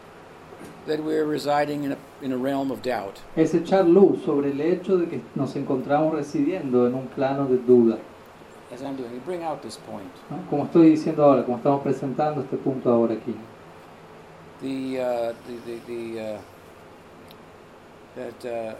that 0.86 1.02
we're 1.02 1.24
residing 1.24 1.84
in 1.84 1.92
a, 1.92 1.98
in 2.20 2.32
a 2.32 2.36
realm 2.36 2.70
of 2.70 2.82
doubt. 2.82 3.20
es 3.36 3.54
echar 3.54 3.86
luz 3.86 4.24
sobre 4.24 4.50
el 4.50 4.60
hecho 4.60 4.98
de 4.98 5.06
que 5.06 5.20
nos 5.34 5.54
encontramos 5.54 6.14
residiendo 6.14 6.86
en 6.86 6.94
un 6.94 7.08
plano 7.08 7.46
de 7.46 7.58
duda. 7.58 7.98
As 8.72 8.82
I'm 8.82 8.96
doing, 8.96 9.20
bring 9.24 9.42
out 9.42 9.62
this 9.62 9.76
point. 9.76 10.10
¿no? 10.30 10.38
Como 10.48 10.64
estoy 10.64 10.90
diciendo 10.90 11.24
ahora, 11.24 11.44
como 11.44 11.58
estamos 11.58 11.82
presentando 11.82 12.40
este 12.40 12.56
punto 12.56 12.90
ahora 12.90 13.14
aquí. 13.14 13.34
The, 14.62 15.00
uh, 15.00 15.34
the, 15.46 15.58
the, 15.66 15.80
the 15.86 16.20
uh, 16.20 16.40
that, 18.14 18.44
uh, 18.44 18.74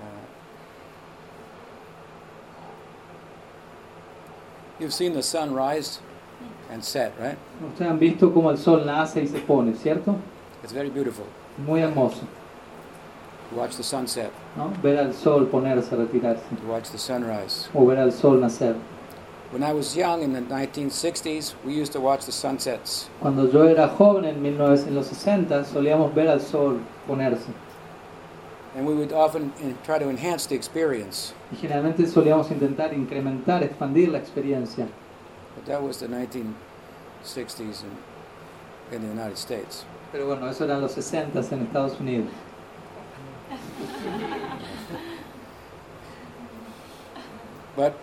uh, 0.00 0.26
you've 4.78 4.94
seen 4.94 5.12
the 5.14 5.22
sun 5.22 5.52
rise 5.54 6.00
and 6.70 6.82
set, 6.84 7.12
right? 7.18 7.36
Ustedes 7.72 7.90
han 7.90 7.98
visto 7.98 8.32
cómo 8.32 8.50
el 8.50 8.58
sol 8.58 8.84
nace 8.86 9.22
y 9.22 9.26
se 9.26 9.38
pone, 9.40 9.74
¿cierto? 9.74 10.16
It's 10.62 10.72
very 10.72 10.90
beautiful. 10.90 11.24
Muy 11.58 11.80
hermoso, 11.80 12.20
to 13.50 13.56
watch 13.56 13.76
the 13.76 13.82
sunset, 13.82 14.30
¿no? 14.56 14.70
Ver 14.82 14.98
al 14.98 15.12
sol 15.12 15.46
ponerse, 15.46 15.96
retirarse, 15.96 16.42
to 16.60 16.66
watch 16.68 16.90
the 16.90 16.98
sunrise. 16.98 17.68
o 17.74 17.84
ver 17.86 17.98
al 17.98 18.12
sol 18.12 18.38
nacer. 18.40 18.76
When 19.52 19.64
I 19.64 19.72
was 19.72 19.96
young 19.96 20.22
in 20.22 20.32
the 20.32 20.42
1960s, 20.42 21.54
we 21.66 21.72
used 21.74 21.92
to 21.94 22.00
watch 22.00 22.24
the 22.24 22.30
sunsets. 22.30 23.08
Cuando 23.20 23.50
yo 23.50 23.64
era 23.64 23.88
joven 23.88 24.24
en, 24.24 24.40
19, 24.42 24.86
en 24.86 24.94
los 24.94 25.06
60 25.08 25.64
solíamos 25.64 26.14
ver 26.14 26.28
al 26.28 26.40
sol 26.40 26.78
ponerse 27.08 27.48
And 28.76 28.86
we 28.86 28.94
would 28.94 29.12
often 29.12 29.52
in, 29.60 29.76
try 29.84 29.98
to 29.98 30.08
enhance 30.08 30.46
the 30.46 30.54
experience. 30.54 31.34
y 31.52 31.56
generalmente 31.56 32.06
solíamos 32.06 32.48
intentar 32.52 32.94
incrementar, 32.94 33.64
expandir 33.64 34.10
la 34.10 34.18
experiencia. 34.18 34.86
But 35.60 35.72
that 35.72 35.82
was 35.82 35.98
the 35.98 36.06
1960s 36.06 37.82
in, 37.82 37.96
in 38.92 39.02
the 39.02 39.08
United 39.08 39.36
States. 39.36 39.84
Pero 40.10 40.26
bueno, 40.26 40.46
eso 40.46 40.64
eran 40.64 40.80
los 40.80 40.94
60 40.94 41.52
en 41.52 41.66
Estados 41.66 42.00
Unidos. 42.00 42.32
But, 47.76 47.94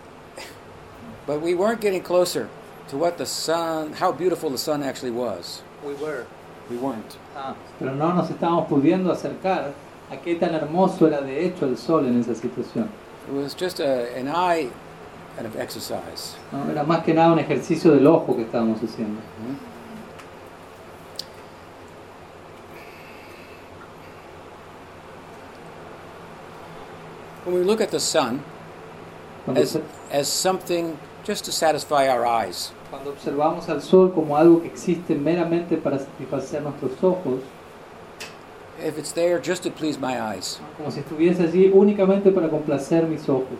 but 1.26 1.40
we 1.42 1.54
weren't 1.54 1.80
getting 1.80 2.02
closer 2.02 2.48
to 2.88 2.96
what 2.96 3.18
the 3.18 3.26
sun, 3.26 3.92
how 3.92 4.10
beautiful 4.10 4.50
the 4.50 4.58
sun 4.58 4.82
actually 4.82 5.10
was. 5.10 5.62
We 5.84 5.94
were. 5.94 6.26
We 6.70 6.76
weren't. 6.78 7.18
Ah, 7.36 7.54
Pero 7.78 7.94
no 7.94 8.12
nos 8.14 8.30
estábamos 8.30 8.68
pudiendo 8.68 9.12
acercar 9.12 9.74
a 10.10 10.16
qué 10.16 10.36
tan 10.40 10.54
hermoso 10.54 11.06
era 11.06 11.20
de 11.20 11.44
hecho 11.44 11.66
el 11.66 11.76
sol 11.76 12.06
en 12.06 12.18
esa 12.18 12.34
situación. 12.34 12.88
It 13.28 13.34
was 13.34 13.54
just 13.54 13.78
a, 13.78 14.12
an 14.16 14.26
eye 14.26 14.70
kind 15.38 15.46
of 15.46 15.56
exercise. 15.56 16.36
¿no? 16.50 16.68
Era 16.70 16.82
más 16.82 17.04
que 17.04 17.14
nada 17.14 17.32
un 17.32 17.38
ejercicio 17.38 17.92
del 17.92 18.06
ojo 18.06 18.34
que 18.34 18.42
estábamos 18.42 18.80
haciendo. 18.82 19.20
Mhm. 19.20 19.56
When 27.46 27.54
we 27.54 27.64
look 27.64 27.80
at 27.80 27.90
the 27.90 28.00
sun 28.00 28.42
as, 29.56 29.78
as 30.12 30.28
something 30.28 30.98
just 31.24 31.44
to 31.46 31.52
satisfy 31.52 32.08
our 32.08 32.26
eyes, 32.26 32.72
cuando 32.90 33.10
observamos 33.10 33.68
al 33.68 33.80
sol 33.80 34.12
como 34.12 34.36
algo 34.36 34.60
que 34.60 34.66
existe 34.66 35.14
meramente 35.14 35.76
para 35.76 35.98
satisfacer 35.98 36.62
nuestros 36.62 37.02
ojos, 37.02 37.40
if 38.84 38.98
it's 38.98 39.12
there 39.12 39.38
just 39.38 39.62
to 39.62 39.70
please 39.70 39.98
my 39.98 40.20
eyes, 40.20 40.60
como 40.76 40.90
si 40.90 41.00
estuviese 41.00 41.44
allí 41.44 41.70
únicamente 41.72 42.32
para 42.32 42.50
complacer 42.50 43.06
mis 43.06 43.28
ojos. 43.28 43.56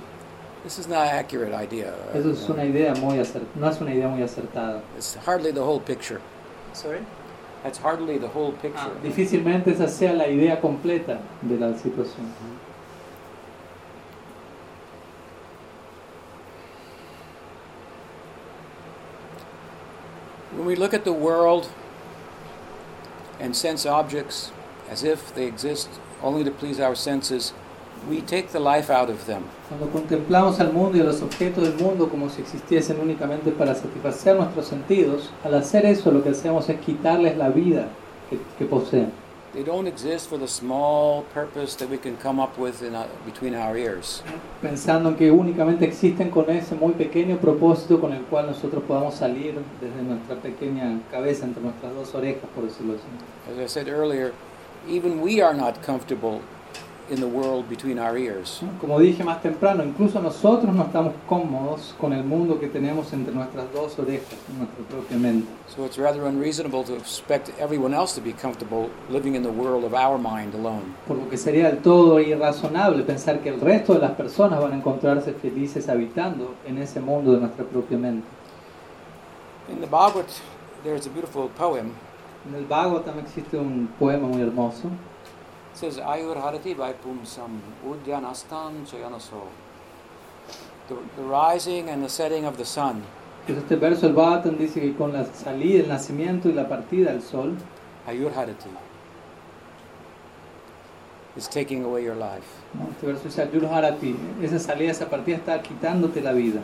This 0.68 0.78
is 0.78 0.87
not 0.87 1.06
an 1.08 1.14
accurate 1.14 1.54
idea. 1.54 1.94
Eso 2.12 2.30
es 2.30 2.46
una 2.50 2.62
idea 2.62 2.94
muy 2.96 3.16
acer- 3.16 3.46
no 3.54 3.68
es 3.70 3.80
una 3.80 3.90
idea 3.90 4.06
muy 4.06 4.20
acertada. 4.20 4.82
It's 4.98 5.14
hardly 5.14 5.50
the 5.50 5.62
whole 5.62 5.80
picture. 5.80 6.20
Sorry? 6.75 7.00
That's 7.62 7.78
hardly 7.78 8.18
the 8.18 8.28
whole 8.28 8.52
picture. 8.52 8.76
Ah, 8.76 9.02
difícilmente 9.02 9.68
esa 9.68 9.88
sea 9.88 10.12
la 10.12 10.26
idea 10.28 10.60
completa 10.60 11.20
de 11.40 11.56
la 11.56 11.72
situación. 11.72 12.26
When 20.52 20.66
we 20.66 20.76
look 20.76 20.92
at 20.92 21.04
the 21.04 21.14
world 21.14 21.70
and 23.40 23.56
sense 23.56 23.87
objects 23.87 24.52
as 24.90 25.02
if 25.02 25.34
they 25.34 25.46
exist 25.46 25.88
only 26.22 26.44
to 26.44 26.50
please 26.50 26.78
our 26.78 26.94
senses, 26.94 27.54
we 28.09 28.21
take 28.23 28.49
the 28.49 28.61
life 28.61 28.90
out 28.90 29.11
of 29.11 29.26
them. 29.26 29.43
Cuando 29.69 29.88
contemplamos 29.90 30.61
al 30.61 30.73
mundo 30.73 30.99
y 30.99 31.00
a 31.00 31.05
los 31.05 31.23
objetos 31.23 31.64
del 31.64 31.75
mundo 31.75 32.09
como 32.09 32.28
si 32.28 32.43
existiesen 32.43 33.00
únicamente 33.00 33.50
para 33.50 33.75
satisfacer 33.75 34.37
nuestros 34.37 34.67
sentidos, 34.67 35.31
al 35.45 35.55
hacer 35.55 35.87
eso 35.87 36.11
lo 36.11 36.23
que 36.23 36.31
hacemos 36.31 36.69
es 36.69 36.81
quitarles 36.81 37.37
la 37.37 37.49
vida 37.49 37.88
que, 38.31 38.38
que 38.59 38.64
poseen. 38.64 39.12
They 39.55 39.64
don't 39.64 39.88
exist 39.88 40.28
for 40.28 40.38
the 40.38 40.47
small 40.47 41.25
purpose 41.33 41.75
that 41.76 41.88
we 41.88 41.97
can 41.97 42.17
come 42.19 42.38
up 42.38 42.59
with 42.59 42.83
in, 42.83 42.95
uh, 42.95 43.07
between 43.25 43.55
our 43.55 43.78
ears. 43.78 44.23
Pensando 44.61 45.09
en 45.09 45.17
que 45.17 45.31
únicamente 45.31 45.87
existen 45.87 46.31
con 46.31 46.50
ese 46.50 46.75
muy 46.75 46.93
pequeño 46.93 47.38
propósito 47.38 47.99
con 47.99 48.12
el 48.12 48.23
cual 48.25 48.47
nosotros 48.47 48.85
podamos 48.87 49.14
salir 49.14 49.55
desde 49.81 50.02
nuestra 50.02 50.37
pequeña 50.37 51.00
cabeza, 51.11 51.47
entre 51.47 51.62
nuestras 51.62 51.95
dos 51.95 52.14
orejas, 52.14 52.45
por 52.55 52.64
decirlo 52.64 52.95
así. 52.95 53.50
As 53.50 53.59
I 53.59 53.67
said 53.67 53.88
earlier, 53.88 54.33
even 54.87 55.21
we 55.23 55.40
are 55.40 55.55
not 55.55 55.83
comfortable 55.83 56.40
in 57.11 57.21
the 57.21 57.27
world 57.27 57.69
between 57.69 57.99
our 57.99 58.17
ears. 58.17 58.62
Como 58.81 58.99
dije 58.99 59.25
más 59.25 59.43
temprano, 59.43 59.85
incluso 59.85 60.21
nosotros 60.21 60.75
no 60.75 60.85
estamos 60.85 61.15
cómodos 61.29 61.95
con 61.99 62.12
el 62.12 62.25
mundo 62.25 62.59
que 62.59 62.69
tenemos 62.69 63.12
entre 63.12 63.35
nuestras 63.35 63.73
dos 63.73 63.99
orejas, 63.99 64.38
nuestra 64.57 64.85
propia 64.88 65.17
mente. 65.17 65.49
So 65.69 65.85
it's 65.85 65.99
rather 65.99 66.27
unreasonable 66.27 66.85
to 66.85 66.95
expect 66.97 67.50
everyone 67.59 67.95
else 67.95 68.15
to 68.15 68.21
be 68.21 68.33
comfortable 68.33 68.91
living 69.11 69.35
in 69.35 69.43
the 69.43 69.50
world 69.50 69.85
of 69.85 69.95
our 69.95 70.19
mind 70.19 70.55
alone. 70.55 70.95
Por 71.07 71.17
lo 71.17 71.29
que 71.29 71.37
sería 71.37 71.69
del 71.69 71.83
todo 71.83 72.21
irrazonable 72.21 73.03
pensar 73.03 73.41
que 73.41 73.50
el 73.50 73.61
resto 73.61 73.95
de 73.95 74.00
las 74.00 74.12
personas 74.12 74.61
van 74.61 74.73
a 74.73 74.77
encontrarse 74.77 75.33
felices 75.33 75.88
habitando 75.88 76.55
en 76.67 76.79
ese 76.79 77.00
mundo 77.00 77.33
de 77.33 77.41
nuestra 77.41 77.65
propia 77.65 77.99
mente. 77.99 78.27
In 79.71 79.81
the 79.81 79.87
Bhagavad, 79.87 80.27
there's 80.83 81.07
a 81.07 81.11
beautiful 81.11 81.49
poem. 81.49 81.93
En 82.49 82.55
el 82.55 82.65
Bhagavatam 82.65 83.19
existe 83.19 83.59
un 83.59 83.88
poema 83.99 84.27
muy 84.27 84.41
hermoso 84.41 84.88
says, 85.78 85.99
Ayur 85.99 86.37
Harati 86.37 86.75
Vaipum 86.75 87.26
Sam 87.26 87.62
Udyanastan 87.85 88.87
Chayanaso. 88.87 89.47
The, 90.88 90.97
the 91.16 91.23
rising 91.23 91.88
and 91.88 92.02
the 92.02 92.08
setting 92.08 92.44
of 92.44 92.56
the 92.56 92.64
sun 92.64 93.04
este 93.56 93.76
verso 93.76 94.06
del 94.06 94.14
Bhagavatam 94.14 94.58
dice 94.58 94.80
que 94.80 94.94
con 94.94 95.12
la 95.12 95.25
salida, 95.25 95.80
el 95.80 95.88
nacimiento 95.88 96.49
y 96.49 96.52
la 96.52 96.68
partida 96.68 97.12
del 97.12 97.23
sol, 97.23 97.56
Ayur 98.06 98.32
Harati 98.32 98.68
is 101.37 101.49
taking 101.49 101.85
away 101.85 102.04
your 102.04 102.16
life. 102.16 102.47
¿no? 102.75 102.90
este 102.90 103.06
verso 103.06 103.25
dice 103.25 103.42
Ayur 103.42 103.66
Harati, 103.66 104.16
esa 104.42 104.58
salida, 104.58 104.90
esa 104.90 105.08
partida 105.08 105.37
está 105.37 105.62
quitándote 105.62 106.20
la 106.20 106.32
vida. 106.32 106.61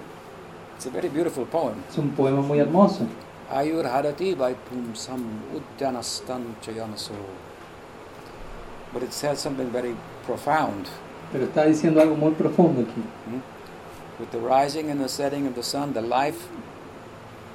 It's 0.76 0.86
a 0.86 0.90
very 0.90 1.08
beautiful 1.08 1.46
poem. 1.46 1.76
Es 1.88 1.96
un 1.98 2.10
poema 2.10 2.42
muy 2.42 2.58
hermoso. 2.58 3.06
Ayur 3.50 3.86
Harati 3.86 4.34
Vaipum 4.34 4.94
Sam 4.94 5.22
Udyanastan 5.54 6.56
Chayanaso. 6.60 7.12
But 8.94 9.02
it 9.02 9.12
says 9.12 9.40
something 9.40 9.70
very 9.70 9.94
profound. 10.24 10.86
Pero 11.32 11.44
está 11.44 11.66
diciendo 11.66 12.00
algo 12.00 12.16
muy 12.16 12.30
profundo 12.32 12.82
aquí. 12.82 13.02
Hmm? 13.26 13.40
With 14.20 14.30
the 14.30 14.38
rising 14.38 14.88
and 14.90 15.00
the 15.00 15.08
setting 15.08 15.46
of 15.46 15.54
the 15.56 15.62
sun, 15.62 15.92
the 15.92 16.00
life 16.00 16.48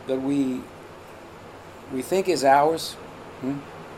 that 0.08 0.22
we 0.22 0.62
we 1.94 2.02
think 2.02 2.28
is 2.28 2.44
ours, 2.44 2.96
hmm, 3.42 3.58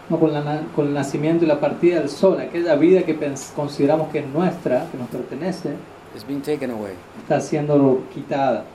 No, 0.10 0.20
con, 0.20 0.34
la 0.34 0.64
con 0.76 0.88
el 0.88 0.94
nacimiento 0.94 1.46
y 1.46 1.48
la 1.48 1.60
partida 1.60 2.00
del 2.00 2.10
sol, 2.10 2.40
aquella 2.40 2.76
vida 2.76 3.04
que 3.04 3.18
consideramos 3.56 4.10
que 4.10 4.20
es 4.20 4.28
nuestra, 4.28 4.88
que 4.92 4.98
nos 4.98 5.08
pertenece, 5.08 5.76
is 6.16 6.26
being 6.28 6.42
taken 6.42 6.70
away. 6.72 6.94
está 7.24 7.40
siendo 7.40 8.04
quitada. 8.14 8.66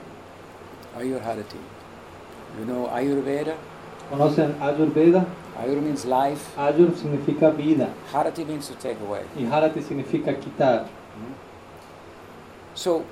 Ayur 0.99 1.21
Harati. 1.21 1.59
You 2.59 2.65
know 2.65 2.89
Ayurveda? 2.89 3.55
¿Conocen 4.11 4.55
Ayurveda? 4.61 5.27
Ayur 5.59 5.83
means 5.83 6.05
life. 6.05 6.55
Ayur 6.57 6.93
significa 6.95 7.51
vida 7.51 7.89
Harati 8.13 8.47
means 8.47 8.69
to 8.69 8.75
take 8.75 9.01
away. 9.01 9.23
y 9.37 9.43
Harati 9.45 9.83
significa 9.83 10.35
quitar. 10.39 10.85
Hmm? 10.87 11.33
So, 12.75 13.05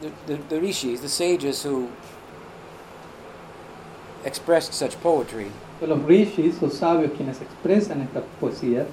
the, 0.00 0.10
the, 0.26 0.38
the 0.48 0.60
rishis, 0.60 1.00
the 1.00 1.08
sages 1.08 1.62
who 1.62 1.88
expressed 4.24 4.74
such 4.74 5.00
poetry, 5.00 5.50
Los 5.80 5.98
rishis, 6.00 6.60
los 6.60 6.74
sabios 6.74 7.12
quienes 7.16 7.40
expresan 7.40 8.02
esta 8.02 8.22
poesía, 8.40 8.86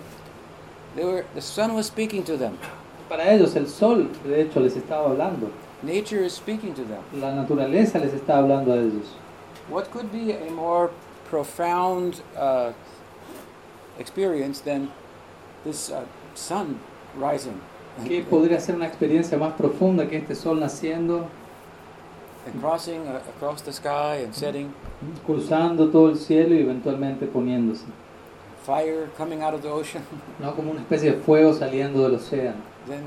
they 0.96 1.04
were 1.04 1.26
the 1.36 1.42
sun 1.42 1.74
was 1.74 1.86
speaking 1.88 2.24
to 2.24 2.38
them. 2.38 2.58
para 3.10 3.24
ellos 3.34 3.56
el 3.56 3.68
sol, 3.68 4.10
de 4.26 4.42
hecho, 4.42 4.60
les 4.62 4.76
estaba 4.76 5.10
hablando. 5.12 5.52
Nature 5.84 6.24
is 6.24 6.34
speaking 6.34 6.74
to 6.74 6.84
them. 6.86 7.02
La 7.14 7.32
naturaleza 7.36 8.00
les 8.00 8.14
está 8.14 8.38
hablando 8.40 8.72
a 8.74 8.78
ellos. 8.78 9.14
What 9.70 9.92
could 9.92 10.12
be 10.12 10.32
a 10.32 10.50
more 10.52 10.90
profound 11.30 12.22
uh, 12.38 12.72
experience 14.00 14.62
than 14.62 14.90
this 15.64 15.90
uh, 15.90 16.04
sun 16.36 16.80
rising 17.18 17.60
¿Qué 18.06 18.24
podría 18.24 18.60
ser 18.60 18.76
una 18.76 18.86
experiencia 18.86 19.38
más 19.40 19.54
profunda 19.54 20.08
que 20.08 20.18
este 20.18 20.36
sol 20.36 20.60
naciendo, 20.60 21.28
and 22.46 22.62
crossing 22.62 23.08
uh, 23.08 23.20
across 23.36 23.64
the 23.64 23.74
sky 23.74 24.24
and 24.24 24.34
setting, 24.36 24.72
cruzando 25.26 25.90
todo 25.90 26.10
el 26.10 26.18
cielo 26.18 26.54
y 26.54 26.60
eventualmente 26.60 27.26
poniéndose? 27.26 27.86
fire 28.64 29.10
coming 29.18 29.42
out 29.42 29.54
of 29.54 29.62
the 29.62 29.70
ocean, 29.70 30.04
¿no? 30.40 30.54
Como 30.56 30.72
una 30.72 30.82
especie 30.82 31.14
de 31.14 31.18
fuego 31.18 31.54
saliendo 31.54 32.04
del 32.04 32.16
océano 32.16 32.58
then 32.88 33.04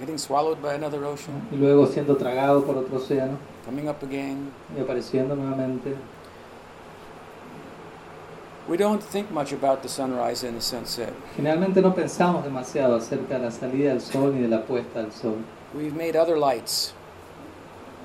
getting 0.00 0.18
swallowed 0.18 0.60
by 0.60 0.74
another 0.74 1.04
ocean, 1.04 1.40
y 1.52 1.56
luego 1.56 1.86
siendo 1.86 2.16
tragado 2.16 2.64
por 2.64 2.76
otro 2.76 2.96
océano 2.96 3.38
coming 3.64 3.88
up 3.88 3.96
again. 4.02 4.50
y 4.76 4.80
apareciendo 4.80 5.36
nuevamente. 5.36 5.94
We 8.66 8.78
don't 8.78 9.02
think 9.02 9.30
much 9.30 9.52
about 9.52 9.82
the 9.82 9.90
sunrise 9.90 10.42
and 10.42 10.56
the 10.56 10.62
sunset. 10.62 11.12
Generalmente 11.36 11.82
no 11.82 11.94
pensamos 11.94 12.44
demasiado 12.44 12.96
acerca 12.96 13.38
de 13.38 13.44
la 13.44 13.50
salida 13.50 13.90
del 13.90 14.00
sol 14.00 14.34
ni 14.34 14.40
de 14.40 14.48
la 14.48 14.62
puesta 14.62 15.02
del 15.02 15.12
sol. 15.12 15.44
We've 15.74 15.94
made 15.94 16.16
other 16.16 16.38
lights 16.38 16.94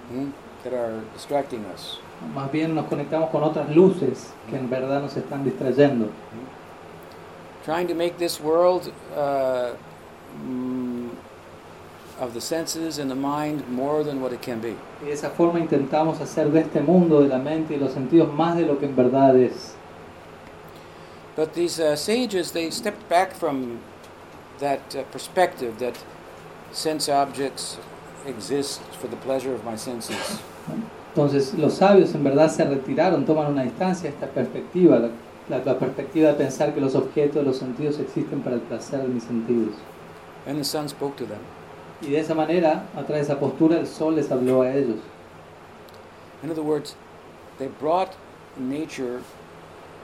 hmm, 0.09 0.31
that 0.63 0.73
are 0.73 1.01
distracting 1.13 1.63
us. 1.73 1.99
Más 2.35 2.51
bien 2.51 2.75
nos 2.75 2.87
conectamos 2.87 3.29
con 3.29 3.41
otras 3.43 3.73
luces 3.73 4.33
que 4.49 4.57
en 4.57 4.69
verdad 4.69 5.01
nos 5.01 5.15
están 5.15 5.45
distrayendo. 5.45 6.09
Trying 7.63 7.87
to 7.87 7.95
make 7.95 8.17
this 8.17 8.41
world 8.41 8.91
uh, 9.15 9.75
mm, 10.45 11.09
of 12.19 12.33
the 12.33 12.41
senses 12.41 12.99
and 12.99 13.09
the 13.09 13.15
mind 13.15 13.65
more 13.69 14.03
than 14.03 14.21
what 14.21 14.33
it 14.33 14.41
can 14.41 14.59
be. 14.59 14.75
Y 15.01 15.05
de 15.05 15.13
esa 15.13 15.29
forma 15.29 15.59
intentamos 15.59 16.19
hacer 16.19 16.51
de 16.51 16.59
este 16.59 16.81
mundo 16.81 17.21
de 17.21 17.29
la 17.29 17.37
mente 17.37 17.75
y 17.75 17.77
los 17.77 17.93
sentidos 17.93 18.33
más 18.33 18.57
de 18.57 18.63
lo 18.63 18.77
que 18.77 18.87
en 18.87 18.95
verdad 18.97 19.37
es. 19.37 19.78
But 21.39 21.53
these 21.53 21.79
uh, 21.79 21.95
sages, 21.95 22.51
they 22.51 22.69
stepped 22.69 23.07
back 23.07 23.31
from 23.33 23.79
that 24.59 24.93
uh, 24.93 25.03
perspective 25.03 25.79
that 25.79 25.95
sense 26.73 27.07
objects 27.07 27.77
exist 28.25 28.81
for 28.99 29.07
the 29.07 29.15
pleasure 29.15 29.53
of 29.55 29.63
my 29.63 29.77
senses. 29.77 30.41
Entonces 31.15 31.53
los 31.57 31.75
sabios 31.75 32.13
en 32.13 32.25
verdad 32.25 32.49
se 32.51 32.65
retiraron, 32.65 33.25
toman 33.25 33.47
una 33.53 33.63
distancia 33.63 34.09
a 34.09 34.13
esta 34.13 34.27
perspectiva, 34.27 34.99
la, 34.99 35.09
la- 35.47 35.63
la 35.63 35.79
perspectiva 35.79 36.27
de 36.33 36.33
pensar 36.33 36.73
que 36.73 36.81
los 36.81 36.93
objetos 36.95 37.35
de 37.35 37.43
los 37.43 37.57
sentidos 37.57 37.99
existen 37.99 38.41
para 38.41 38.55
el 38.57 38.61
placer 38.61 39.01
de 39.03 39.07
mis 39.07 39.23
sentidos. 39.23 39.75
And 40.45 40.57
the 40.57 40.65
sun 40.65 40.89
spoke 40.89 41.15
to 41.15 41.25
them. 41.25 41.39
Y 42.01 42.09
de 42.09 42.19
esa 42.19 42.35
manera, 42.35 42.83
a 42.97 43.03
través 43.05 43.27
de 43.27 43.33
esa 43.33 43.39
postura, 43.39 43.77
el 43.79 43.87
sol 43.87 44.15
les 44.17 44.29
habló 44.29 44.63
a 44.63 44.73
ellos. 44.75 44.99
In 46.43 46.51
other 46.51 46.63
words, 46.63 46.95
they 47.57 47.67
brought 47.67 48.17
nature 48.57 49.21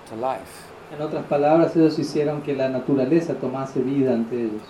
to 0.08 0.16
life. 0.16 0.65
En 0.94 1.02
otras 1.02 1.26
palabras, 1.26 1.76
ellos 1.76 1.98
hicieron 2.00 2.42
que 2.42 2.56
la 2.56 2.70
naturaleza 2.70 3.34
tomase 3.36 3.82
vida 3.82 4.14
ante 4.14 4.36
ellos. 4.40 4.62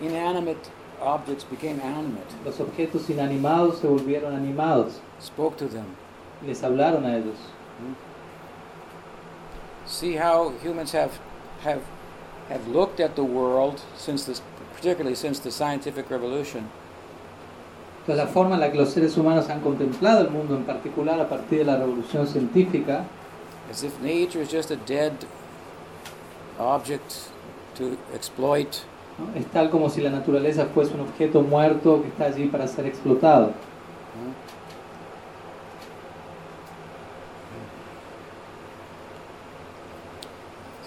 Inanimate 0.00 0.70
objects 1.02 1.44
became 1.50 1.80
animate, 1.82 2.34
Los 2.44 2.60
objetos 2.60 3.10
inanimados 3.10 3.78
se 3.78 3.86
volvieron 3.86 4.34
animados, 4.34 5.00
spoke 5.20 5.56
to 5.56 5.66
them. 5.66 5.84
les 6.46 6.62
hablaron 6.62 7.04
a 7.04 7.16
ellos. 7.16 7.36
See 9.86 10.16
how 10.16 10.52
humans 10.62 10.92
have 10.92 11.12
have 11.64 11.80
have 12.48 12.66
looked 12.68 13.00
at 13.00 13.14
the 13.14 13.22
world 13.24 13.80
since 13.96 14.24
this, 14.24 14.42
particularly 14.74 15.14
since 15.16 15.38
the 15.40 15.50
scientific 15.50 16.10
revolution, 16.10 16.68
Entonces, 18.02 18.24
la 18.24 18.32
forma 18.32 18.54
en 18.54 18.60
la 18.60 18.70
que 18.70 18.78
los 18.78 18.90
seres 18.90 19.16
humanos 19.16 19.48
han 19.50 19.60
contemplado 19.60 20.20
el 20.20 20.30
mundo, 20.30 20.54
en 20.56 20.64
particular 20.64 21.20
a 21.20 21.28
partir 21.28 21.58
de 21.58 21.64
la 21.64 21.76
revolución 21.76 22.26
científica, 22.26 23.04
as 23.70 23.82
if 23.82 24.00
nature 24.00 24.40
is 24.40 24.48
just 24.50 24.70
a 24.70 24.76
dead 24.76 25.12
object 26.58 27.12
to 27.76 27.96
exploit. 28.14 28.68
¿no? 29.18 29.38
es 29.38 29.46
tal 29.46 29.70
como 29.70 29.88
si 29.88 30.00
la 30.00 30.10
naturaleza 30.10 30.66
fuese 30.66 30.94
un 30.94 31.00
objeto 31.00 31.42
muerto 31.42 32.02
que 32.02 32.08
está 32.08 32.26
allí 32.26 32.46
para 32.46 32.66
ser 32.66 32.86
explotado. 32.86 33.52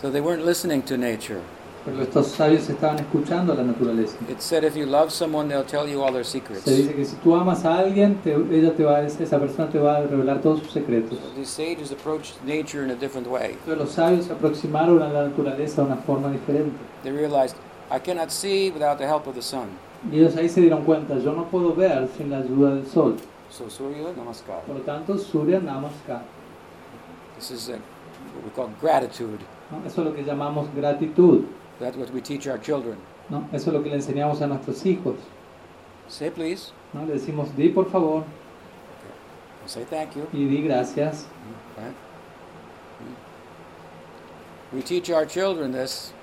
So 0.01 0.09
they 0.09 0.21
weren't 0.21 0.45
listening 0.45 0.81
to 0.83 0.97
nature. 0.97 1.41
Pero 1.85 2.01
estos 2.03 2.27
sabios 2.27 2.69
estaban 2.69 2.99
escuchando 2.99 3.53
a 3.53 3.55
la 3.55 3.63
naturaleza. 3.63 4.17
It 4.29 4.39
said 4.41 4.63
if 4.63 4.75
you 4.75 4.85
love 4.85 5.09
someone, 5.11 5.47
they'll 5.47 5.63
tell 5.65 5.87
you 5.87 6.03
all 6.03 6.11
their 6.11 6.25
secrets. 6.25 6.63
Se 6.63 6.75
dice 6.75 6.93
que 6.93 7.05
si 7.05 7.15
tú 7.17 7.35
amas 7.35 7.63
a 7.65 7.79
alguien, 7.79 8.15
te- 8.21 8.33
ella 8.33 8.73
te 8.75 8.83
va 8.83 9.01
esa 9.01 9.39
persona 9.39 9.69
te 9.69 9.79
va 9.79 9.97
a 9.97 10.01
revelar 10.01 10.41
todos 10.41 10.59
sus 10.59 10.71
secretos. 10.71 11.17
So 11.17 11.29
these 11.35 11.49
sages 11.49 11.91
approached 11.91 12.33
nature 12.45 12.83
in 12.83 12.91
a 12.91 12.95
different 12.95 13.27
way. 13.27 13.55
Los 13.65 13.91
sabios 13.91 14.25
se 14.25 14.33
aproximaron 14.33 15.01
a 15.01 15.07
la 15.09 15.27
naturaleza 15.29 15.81
de 15.83 15.87
una 15.87 15.97
forma 16.01 16.29
diferente. 16.31 16.75
They 17.03 17.11
realized 17.13 17.55
I 17.91 17.99
cannot 17.99 18.29
see 18.29 18.69
without 18.71 18.97
the 18.97 19.05
help 19.07 19.25
of 19.27 19.35
the 19.35 19.41
sun. 19.41 19.67
Y 20.11 20.17
ellos 20.19 20.35
ahí 20.35 20.47
se 20.49 20.61
dieron 20.61 20.83
cuenta, 20.83 21.17
yo 21.17 21.33
no 21.33 21.45
puedo 21.45 21.73
ver 21.73 22.07
sin 22.17 22.29
la 22.29 22.37
ayuda 22.39 22.75
del 22.75 22.85
sol. 22.87 23.15
So 23.49 23.69
Surya 23.69 24.11
Namaskar. 24.15 24.61
Por 24.67 24.75
lo 24.75 24.81
tanto, 24.81 25.17
Surya 25.17 25.59
Namaskar. 25.59 26.21
This 27.37 27.51
is 27.51 27.69
uh 27.69 27.73
what 27.73 28.43
we 28.43 28.49
call 28.55 28.69
gratitude. 28.81 29.39
¿no? 29.71 29.85
Eso 29.87 30.01
es 30.01 30.07
lo 30.07 30.13
que 30.13 30.23
llamamos 30.23 30.67
gratitud. 30.75 31.41
That's 31.79 31.95
what 31.97 32.11
we 32.11 32.21
teach 32.21 32.47
our 32.47 32.57
children. 32.57 32.97
¿no? 33.29 33.47
Eso 33.53 33.69
es 33.69 33.73
lo 33.73 33.81
que 33.83 33.89
le 33.89 33.95
enseñamos 33.95 34.41
a 34.41 34.47
nuestros 34.47 34.85
hijos. 34.85 35.15
Say 36.07 36.29
please. 36.29 36.71
¿no? 36.93 37.05
Le 37.05 37.13
decimos, 37.13 37.55
di 37.55 37.69
por 37.69 37.85
favor 37.89 38.23
Say 39.65 39.83
thank 39.85 40.15
you. 40.15 40.27
y 40.33 40.45
di 40.47 40.61
gracias. 40.63 41.25
Right? 41.77 41.93
We 44.73 44.81
teach 44.81 45.09
our 45.09 45.25
children 45.25 45.71
this. 45.71 46.13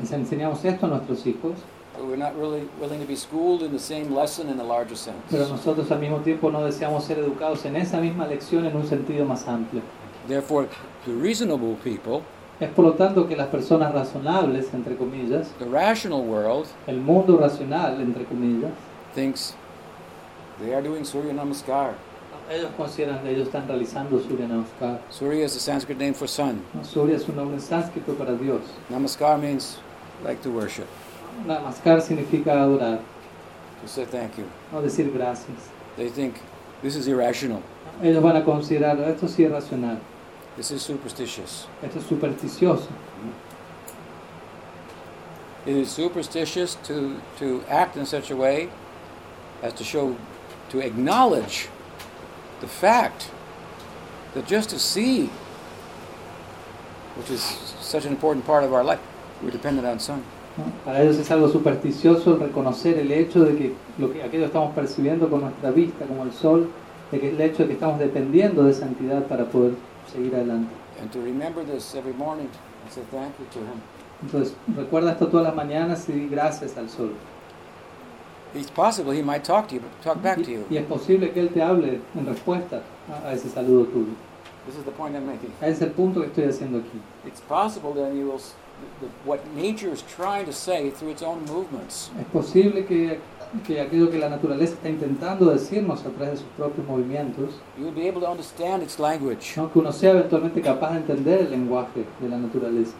Les 0.00 0.10
enseñamos 0.12 0.64
esto 0.64 0.86
a 0.86 0.88
nuestros 0.88 1.24
hijos. 1.26 1.56
but 1.94 2.06
we're 2.06 2.16
not 2.16 2.34
really 2.38 2.66
willing 2.80 3.00
to 3.00 3.06
be 3.06 3.16
schooled 3.16 3.62
in 3.62 3.70
the 3.72 3.78
same 3.78 4.14
lesson 4.14 4.48
in 4.48 4.58
a 4.58 4.64
larger 4.64 4.96
sense. 4.96 5.20
Pero 5.30 5.46
nosotros 5.48 5.90
al 5.90 6.00
mismo 6.00 6.22
tiempo 6.22 6.50
no 6.50 6.60
deseamos 6.64 7.04
ser 7.04 7.18
educados 7.18 7.64
en 7.66 7.76
esa 7.76 8.00
misma 8.00 8.26
lección 8.26 8.64
en 8.64 8.74
un 8.76 8.86
sentido 8.86 9.26
más 9.26 9.46
amplio. 9.46 9.82
Therefore, 10.26 10.68
the 11.04 11.12
reasonable 11.12 11.74
people, 11.82 12.22
Es 12.62 12.70
por 12.70 12.84
lo 12.84 12.92
tanto 12.92 13.26
que 13.26 13.34
las 13.34 13.48
personas 13.48 13.92
razonables, 13.92 14.72
entre 14.72 14.94
comillas, 14.96 15.48
the 15.58 15.64
rational 15.64 16.20
world, 16.20 16.68
el 16.86 16.98
mundo 17.00 17.36
racional, 17.36 18.00
entre 18.00 18.24
comillas, 18.24 18.70
thinks 19.16 19.56
they 20.60 20.72
are 20.72 20.80
doing 20.80 21.04
Surya 21.04 21.32
Namaskar. 21.32 21.94
ellos 22.48 22.70
consideran 22.76 23.20
que 23.24 23.30
ellos 23.30 23.48
están 23.48 23.66
realizando 23.66 24.20
Surya 24.20 24.46
Namaskar. 24.46 25.00
Surya 25.10 25.44
is 25.44 25.54
the 25.54 25.58
Sanskrit 25.58 25.98
name 25.98 26.14
for 26.14 26.28
sun. 26.28 26.62
Surya 26.84 27.16
es 27.16 27.28
un 27.28 27.34
nombre 27.34 27.58
sánscrito 27.58 28.16
para 28.16 28.36
Dios. 28.36 28.62
Namaskar 28.88 29.40
means 29.40 29.78
like 30.22 30.40
to 30.40 30.50
worship, 30.50 30.86
Namaskar 31.44 32.00
significa 32.00 32.62
adorar, 32.62 33.00
to 33.82 33.88
say 33.88 34.04
thank 34.04 34.38
you. 34.38 34.44
no 34.72 34.80
decir 34.80 35.12
gracias. 35.12 35.68
They 35.96 36.10
think 36.10 36.36
this 36.80 36.94
is 36.94 37.08
irrational, 37.08 37.60
Ellos 38.00 38.22
van 38.22 38.36
a 38.36 38.44
considerar 38.44 39.00
esto 39.00 39.26
es 39.26 39.50
racional, 39.50 39.98
this 40.56 40.70
is 40.70 40.82
superstitious. 40.82 41.66
esto 41.82 41.98
es 41.98 42.04
supersticioso. 42.04 42.88
It 45.64 45.76
is 45.76 45.90
superstitious 45.90 46.74
to, 46.84 47.20
to 47.38 47.62
act 47.68 47.96
in 47.96 48.04
such 48.04 48.30
a 48.30 48.36
way 48.36 48.68
as 49.62 49.72
to 49.74 49.84
show, 49.84 50.16
to 50.70 50.80
acknowledge 50.80 51.68
the 52.60 52.66
fact 52.66 53.30
that 54.34 54.46
just 54.46 54.70
to 54.70 54.78
see, 54.78 55.26
which 57.16 57.30
is 57.30 57.42
such 57.80 58.04
an 58.04 58.12
important 58.12 58.44
part 58.44 58.64
of 58.64 58.72
our 58.72 58.82
life, 58.82 59.00
we're 59.40 59.50
dependent 59.50 59.86
on 59.86 60.00
sun. 60.00 60.24
Para 60.84 61.02
ellos 61.02 61.16
es 61.16 61.30
algo 61.30 61.48
supersticioso 61.48 62.36
reconocer 62.36 62.98
el 62.98 63.10
hecho 63.10 63.44
de 63.44 63.56
que, 63.56 63.74
lo 63.98 64.12
que 64.12 64.22
aquello 64.22 64.46
estamos 64.46 64.74
percibiendo 64.74 65.30
con 65.30 65.40
nuestra 65.42 65.70
vista, 65.70 66.04
como 66.04 66.24
el 66.24 66.32
sol, 66.32 66.70
de 67.10 67.20
que 67.20 67.30
el 67.30 67.40
hecho 67.40 67.62
de 67.62 67.68
que 67.68 67.74
estamos 67.74 67.98
dependiendo 67.98 68.64
de 68.64 68.72
esa 68.72 68.86
entidad 68.86 69.26
para 69.28 69.46
poder 69.46 69.72
seguir 70.12 70.34
adelante. 70.34 70.74
And 71.00 71.10
to 71.12 71.20
remember 71.20 71.64
this 71.64 71.94
every 71.94 72.12
morning 72.12 72.48
and 72.82 72.92
say 72.92 73.02
thank 73.10 73.38
you 73.38 73.46
to 73.52 73.58
him. 73.58 73.80
Entonces, 74.22 74.54
recuerda 74.76 75.12
esto 75.12 75.26
todas 75.28 75.46
las 75.46 75.54
mañanas 75.54 76.08
y 76.08 76.12
di 76.12 76.28
gracias 76.28 76.76
al 76.76 76.88
sol. 76.88 77.14
It's 78.54 78.70
possible 78.70 79.12
he 79.12 79.22
might 79.22 79.44
talk 79.44 79.68
to 79.68 79.76
you, 79.76 79.82
talk 80.02 80.22
back 80.22 80.36
to 80.42 80.50
you. 80.50 80.66
y 80.70 80.76
es 80.76 80.86
posible 80.86 81.32
que 81.32 81.40
él 81.40 81.52
te 81.52 81.62
hable 81.62 82.00
en 82.14 82.26
respuesta 82.26 82.82
a, 83.24 83.32
ese 83.32 83.48
saludo 83.48 83.86
tuyo. 83.86 84.14
This 84.66 84.76
is 84.76 84.84
the 84.84 84.92
point 84.92 85.16
I'm 85.16 85.26
making. 85.26 85.52
Es 85.60 85.80
el 85.80 85.90
punto 85.90 86.20
que 86.20 86.26
estoy 86.26 86.44
haciendo 86.44 86.78
aquí. 86.78 87.00
It's 87.26 87.40
possible 87.40 87.94
that 87.94 88.14
you 88.14 88.30
will, 88.30 88.40
what 89.24 89.40
nature 89.56 89.90
is 89.90 90.02
trying 90.02 90.44
to 90.44 90.52
say 90.52 90.90
through 90.90 91.10
its 91.10 91.22
own 91.22 91.44
movements 91.46 92.10
Es 92.20 92.26
posible 92.26 92.84
que, 92.84 93.18
que 93.66 93.80
aquello 93.80 94.10
que 94.10 94.18
la 94.18 94.28
naturaleza 94.28 94.74
está 94.74 94.88
intentando 94.88 95.46
decirnos 95.46 96.00
a 96.06 96.10
través 96.10 96.30
de 96.30 96.36
sus 96.38 96.46
propios 96.56 96.86
movimientos, 96.86 97.60
you 97.78 97.84
will 97.84 97.94
be 97.94 98.08
able 98.08 98.20
to 98.20 98.30
understand 98.30 98.82
its 98.82 98.98
language. 98.98 99.54
¿no? 99.56 99.70
que 99.70 99.78
uno 99.78 99.92
sea 99.92 100.10
eventualmente 100.10 100.60
capaz 100.60 100.92
de 100.92 100.98
entender 100.98 101.40
el 101.40 101.50
lenguaje 101.50 102.04
de 102.20 102.28
la 102.28 102.38
naturaleza. 102.38 102.94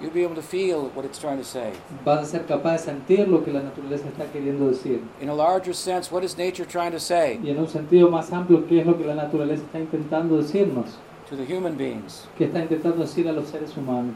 You'll 0.00 0.12
be 0.12 0.24
able 0.24 0.36
to 0.36 0.42
feel 0.42 0.92
what 0.94 1.04
it's 1.04 1.18
trying 1.18 1.38
to 1.38 1.44
say. 1.44 1.72
Vas 2.04 2.22
a 2.22 2.24
ser 2.24 2.46
capaz 2.46 2.72
de 2.72 2.78
sentir 2.78 3.26
lo 3.26 3.42
que 3.44 3.52
la 3.52 3.60
naturaleza 3.60 4.06
está 4.06 4.26
queriendo 4.26 4.68
decir. 4.68 5.00
In 5.20 5.28
a 5.28 5.34
larger 5.34 5.74
sense, 5.74 6.12
what 6.12 6.22
is 6.22 6.38
nature 6.38 6.64
trying 6.64 6.92
to 6.92 7.00
say 7.00 7.40
Y 7.42 7.50
en 7.50 7.58
un 7.58 7.66
sentido 7.68 8.08
más 8.08 8.32
amplio, 8.32 8.64
¿qué 8.68 8.80
es 8.80 8.86
lo 8.86 8.96
que 8.96 9.04
la 9.04 9.16
naturaleza 9.16 9.64
está 9.64 9.80
intentando 9.80 10.36
decirnos? 10.36 10.98
to 11.28 11.36
the 11.36 11.44
human 11.44 11.76
beings? 11.76 12.26
¿Qué 12.38 12.44
está 12.44 12.60
intentando 12.60 13.02
decir 13.02 13.28
a 13.28 13.32
los 13.32 13.48
seres 13.48 13.76
humanos? 13.76 14.14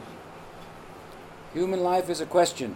Human 1.54 1.82
life 1.82 2.08
is 2.08 2.20
a 2.20 2.26
question. 2.26 2.74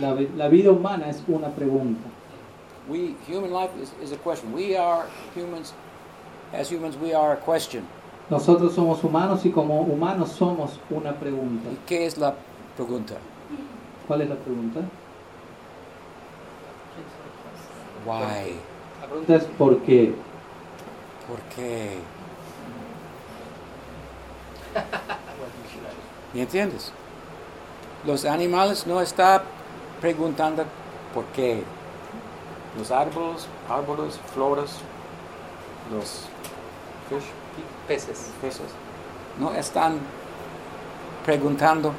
La, 0.00 0.14
vi- 0.14 0.28
la 0.36 0.48
vida 0.48 0.70
humana 0.70 1.08
es 1.08 1.22
una 1.28 1.48
pregunta. 1.48 2.00
We 2.88 3.14
human 3.28 3.52
life 3.52 3.70
is, 3.80 3.92
is 4.02 4.12
a 4.12 4.16
question. 4.16 4.52
We 4.54 4.76
are 4.76 5.04
humans. 5.36 5.74
As 6.52 6.70
humans, 6.70 6.96
we 6.96 7.14
are 7.14 7.32
a 7.32 7.36
question. 7.36 7.84
Nosotros 8.30 8.74
somos 8.74 9.02
humanos 9.04 9.44
y 9.44 9.50
como 9.50 9.80
humanos 9.82 10.30
somos 10.30 10.78
una 10.90 11.12
pregunta. 11.14 11.68
¿Y 11.70 11.76
qué 11.86 12.06
es 12.06 12.16
la 12.18 12.34
pregunta? 12.76 13.14
¿Cuál 14.06 14.22
es 14.22 14.28
la 14.28 14.36
pregunta? 14.36 14.80
Why? 18.06 18.54
La 19.00 19.06
pregunta 19.08 19.36
es 19.36 19.44
¿por 19.58 19.78
qué? 19.82 20.14
¿Por 21.28 21.38
qué? 21.54 21.98
¿Me 26.34 26.42
entiendes? 26.42 26.92
Los 28.06 28.24
animales 28.24 28.86
no 28.86 29.00
están 29.02 29.42
preguntando 30.00 30.64
por 31.12 31.24
qué. 31.26 31.62
Los 32.78 32.90
árboles, 32.90 33.46
árboles, 33.68 34.18
flores, 34.32 34.70
los 35.92 36.24
fish, 37.08 37.28
Peces. 37.86 38.30
peces, 38.40 38.62
no 39.38 39.52
están 39.52 39.98
preguntando 41.26 41.92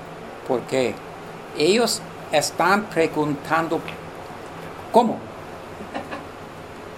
por 0.48 0.62
qué. 0.62 0.96
Ellos 1.58 2.02
están 2.32 2.86
preguntando 2.86 3.80
cómo. 4.92 5.18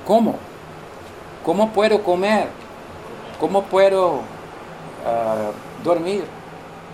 ¿Cómo? 0.08 0.36
¿Cómo 1.44 1.72
puedo 1.74 2.02
comer? 2.04 2.48
¿Cómo 3.40 3.64
puedo 3.64 4.22
ah, 5.06 5.52
dormir? 5.84 6.24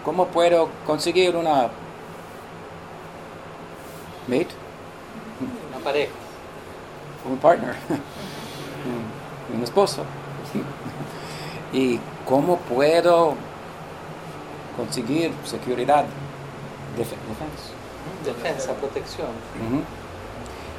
¿Cómo 0.03 0.25
puedo 0.27 0.69
conseguir 0.87 1.35
una 1.35 1.69
mate, 4.29 4.47
Una 5.75 5.83
pareja. 5.83 6.11
un 7.29 7.37
partner, 7.37 7.75
un- 9.55 9.57
esposo? 9.63 10.03
¿Y 11.73 11.99
cómo 12.27 12.57
puedo 12.57 13.33
conseguir 14.77 15.31
seguridad, 15.45 16.05
def- 16.97 17.09
defensa? 17.09 17.73
Defensa, 18.25 18.73
protección. 18.73 19.27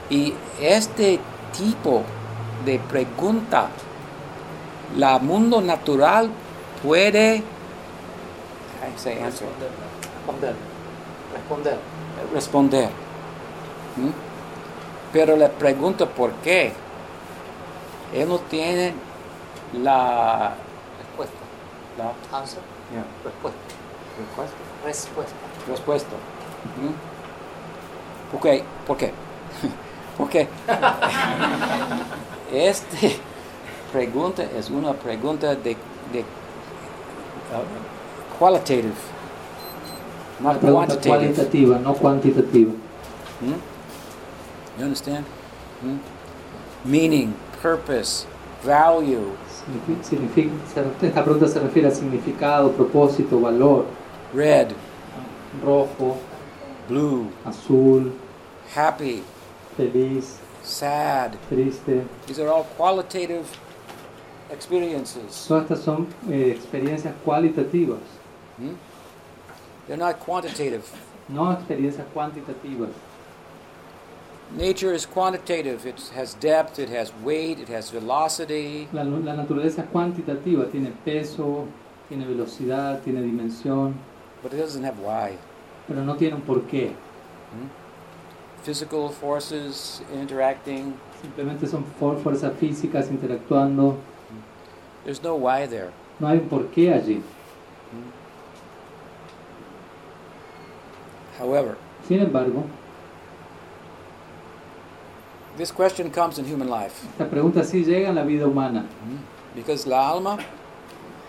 Y 0.09 0.35
este 0.61 1.19
tipo 1.57 2.03
de 2.65 2.79
pregunta, 2.79 3.69
la 4.97 5.19
mundo 5.19 5.61
natural 5.61 6.31
puede 6.83 7.43
Responder. 10.25 10.55
Responder. 11.35 11.79
responder. 12.35 12.91
¿Mm? 14.01 14.11
Pero 15.13 15.37
la 15.37 15.49
pregunta 15.49 16.07
por 16.07 16.31
qué, 16.43 16.73
él 18.15 18.29
no 18.29 18.39
tiene 18.39 18.95
la, 19.83 20.55
Respuesta. 20.99 21.37
la 21.99 22.39
Answer. 22.39 22.61
yeah, 22.93 23.05
Respuesta. 23.25 23.61
respuesta. 24.19 24.57
Respuesta. 24.85 25.35
respuesta. 25.69 26.17
¿Mm? 26.81 28.33
¿Por 28.33 28.41
qué? 28.41 28.65
¿Por 28.87 28.97
qué? 28.97 29.13
Porque 30.17 30.49
este 32.53 33.17
pregunta 33.93 34.43
es 34.57 34.71
una 34.71 34.93
pregunta 34.93 35.55
de, 35.55 35.77
de 36.13 36.21
uh, 36.21 36.25
qualitative, 38.39 38.93
Una 40.41 40.53
pregunta 40.55 40.87
quantitative. 40.95 41.09
cualitativa, 41.17 41.79
no 41.79 41.95
cuantitativa. 41.95 42.71
Hmm? 43.41 43.70
You 44.81 44.87
understand? 44.87 45.27
Hmm? 45.83 45.99
Meaning, 46.87 47.35
purpose, 47.61 48.27
value, 48.62 49.37
significa- 50.01 50.51
esta 51.03 51.23
pregunta 51.23 51.47
se 51.49 51.61
refiere 51.61 51.88
a 51.88 51.90
significado, 51.90 52.73
propósito, 52.73 53.38
valor. 53.43 53.85
red, 54.33 54.73
Rojo, 55.62 56.16
blue, 56.88 57.29
azul, 57.45 58.12
happy, 58.75 59.23
feliz, 59.77 60.38
sad. 60.62 61.37
triste. 61.51 62.03
These 62.27 62.38
are 62.40 62.49
all 62.49 62.64
qualitative 62.79 63.45
experiences. 64.51 65.45
Todas 65.47 65.64
estas 65.64 65.81
son 65.81 66.07
eh, 66.31 66.57
experiencias 66.57 67.12
cualitativas, 67.23 68.01
Hmm? 68.57 68.77
They're 69.87 69.99
not 69.99 70.19
quantitative. 70.21 70.85
no 71.29 71.53
experiencias 71.53 72.07
cuantitativas. 72.14 72.88
Nature 74.57 74.93
is 74.93 75.07
quantitative. 75.07 75.87
It 75.87 76.11
has 76.15 76.35
depth, 76.35 76.79
it 76.79 76.89
has 76.89 77.13
weight, 77.23 77.61
it 77.61 77.69
has 77.69 77.91
velocity. 77.91 78.89
La, 78.93 79.03
la 79.05 79.35
naturaleza 79.37 79.83
es 79.83 79.89
cuantitativa, 79.91 80.69
tiene 80.71 80.93
peso, 81.05 81.67
tiene 82.09 82.27
velocidad, 82.27 83.01
tiene 83.03 83.23
dimensión, 83.23 83.95
but 84.43 84.53
it 84.53 84.57
doesn't 84.59 84.83
have 84.85 84.99
why. 84.99 85.37
pero 85.87 86.05
no 86.05 86.17
tiene 86.17 86.35
un 86.35 86.43
porqué. 86.43 86.93
Physical 88.63 89.09
forces 89.11 90.03
interacting, 90.13 90.95
Simplemente 91.23 91.67
son 91.67 91.85
fuerzas 91.99 92.53
físicas 92.59 93.09
interactuando. 93.11 93.99
there's 95.05 95.23
no 95.23 95.37
why 95.37 95.67
there. 95.67 95.91
No 96.19 96.27
hay 96.29 96.39
un 96.39 96.49
porqué 96.49 96.93
allí. 96.93 97.23
However, 101.39 101.77
Sin 102.07 102.21
embargo, 102.21 102.65
This 105.57 105.73
question 105.73 106.11
comes 106.11 106.39
in 106.39 106.45
human 106.47 106.69
life 106.69 107.05
Esta 107.13 107.29
pregunta 107.29 107.65
sí 107.65 107.85
llega 107.85 108.09
en 108.09 108.15
la 108.15 108.23
vida 108.25 108.47
humana, 108.47 108.85
because 109.55 109.87
la 109.87 110.09
alma 110.11 110.39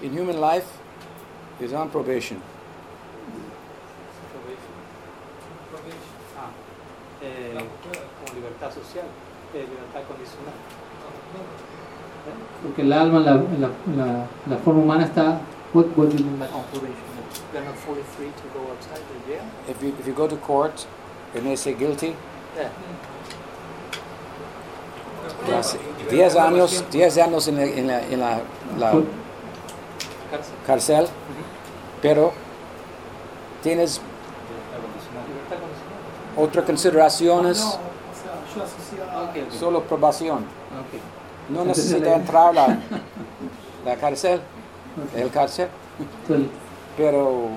in 0.01 0.13
human 0.17 0.39
life 0.39 0.67
is 1.59 1.73
on 1.73 1.89
probation. 1.89 2.37
como 7.19 8.33
libertad 8.35 8.71
social, 8.73 9.05
libertad 9.53 10.03
condicional. 10.07 10.53
Porque 12.63 12.81
el 12.81 12.93
alma 12.93 13.19
la, 13.19 13.33
la, 13.33 13.69
la, 13.95 14.25
la 14.47 14.57
forma 14.57 14.81
humana 14.81 15.05
está. 15.05 15.41
What, 15.73 15.87
what 15.97 16.09
do 16.09 16.17
you 16.17 16.25
mean 16.25 16.37
by 16.37 16.47
on 16.47 16.63
probation? 16.65 16.97
They're 17.53 17.63
not 17.63 17.75
fully 17.77 18.03
free 18.03 18.27
to 18.27 18.43
go 18.53 18.71
outside 18.71 18.99
the 19.07 19.31
jail? 19.31 19.43
If 19.69 19.81
you, 19.81 19.95
if 19.99 20.05
you 20.07 20.13
go 20.13 20.27
to 20.27 20.35
court 20.37 20.85
and 21.35 21.45
they 21.45 21.55
say 21.55 21.73
guilty, 21.73 22.15
Yeah. 22.57 22.67
Te 25.45 25.55
hace 25.55 25.77
10 26.09 26.35
años, 26.35 26.85
10 26.91 27.17
años 27.17 27.47
en 27.47 27.57
la, 27.57 27.63
en 27.63 27.87
la, 27.87 28.01
en 28.03 28.19
la- 28.19 28.41
la 28.79 28.93
Cárcel. 30.65 31.07
pero 32.01 32.31
tienes 33.61 33.99
otras 36.37 36.65
consideraciones, 36.65 37.77
solo 39.59 39.83
probación. 39.83 40.45
No 41.49 41.65
necesita 41.65 42.15
entrar 42.15 42.53
la, 42.53 42.77
la 43.85 43.95
cárcel, 43.97 44.39
el 45.15 45.29
cárcel, 45.29 45.67
pero 46.95 47.49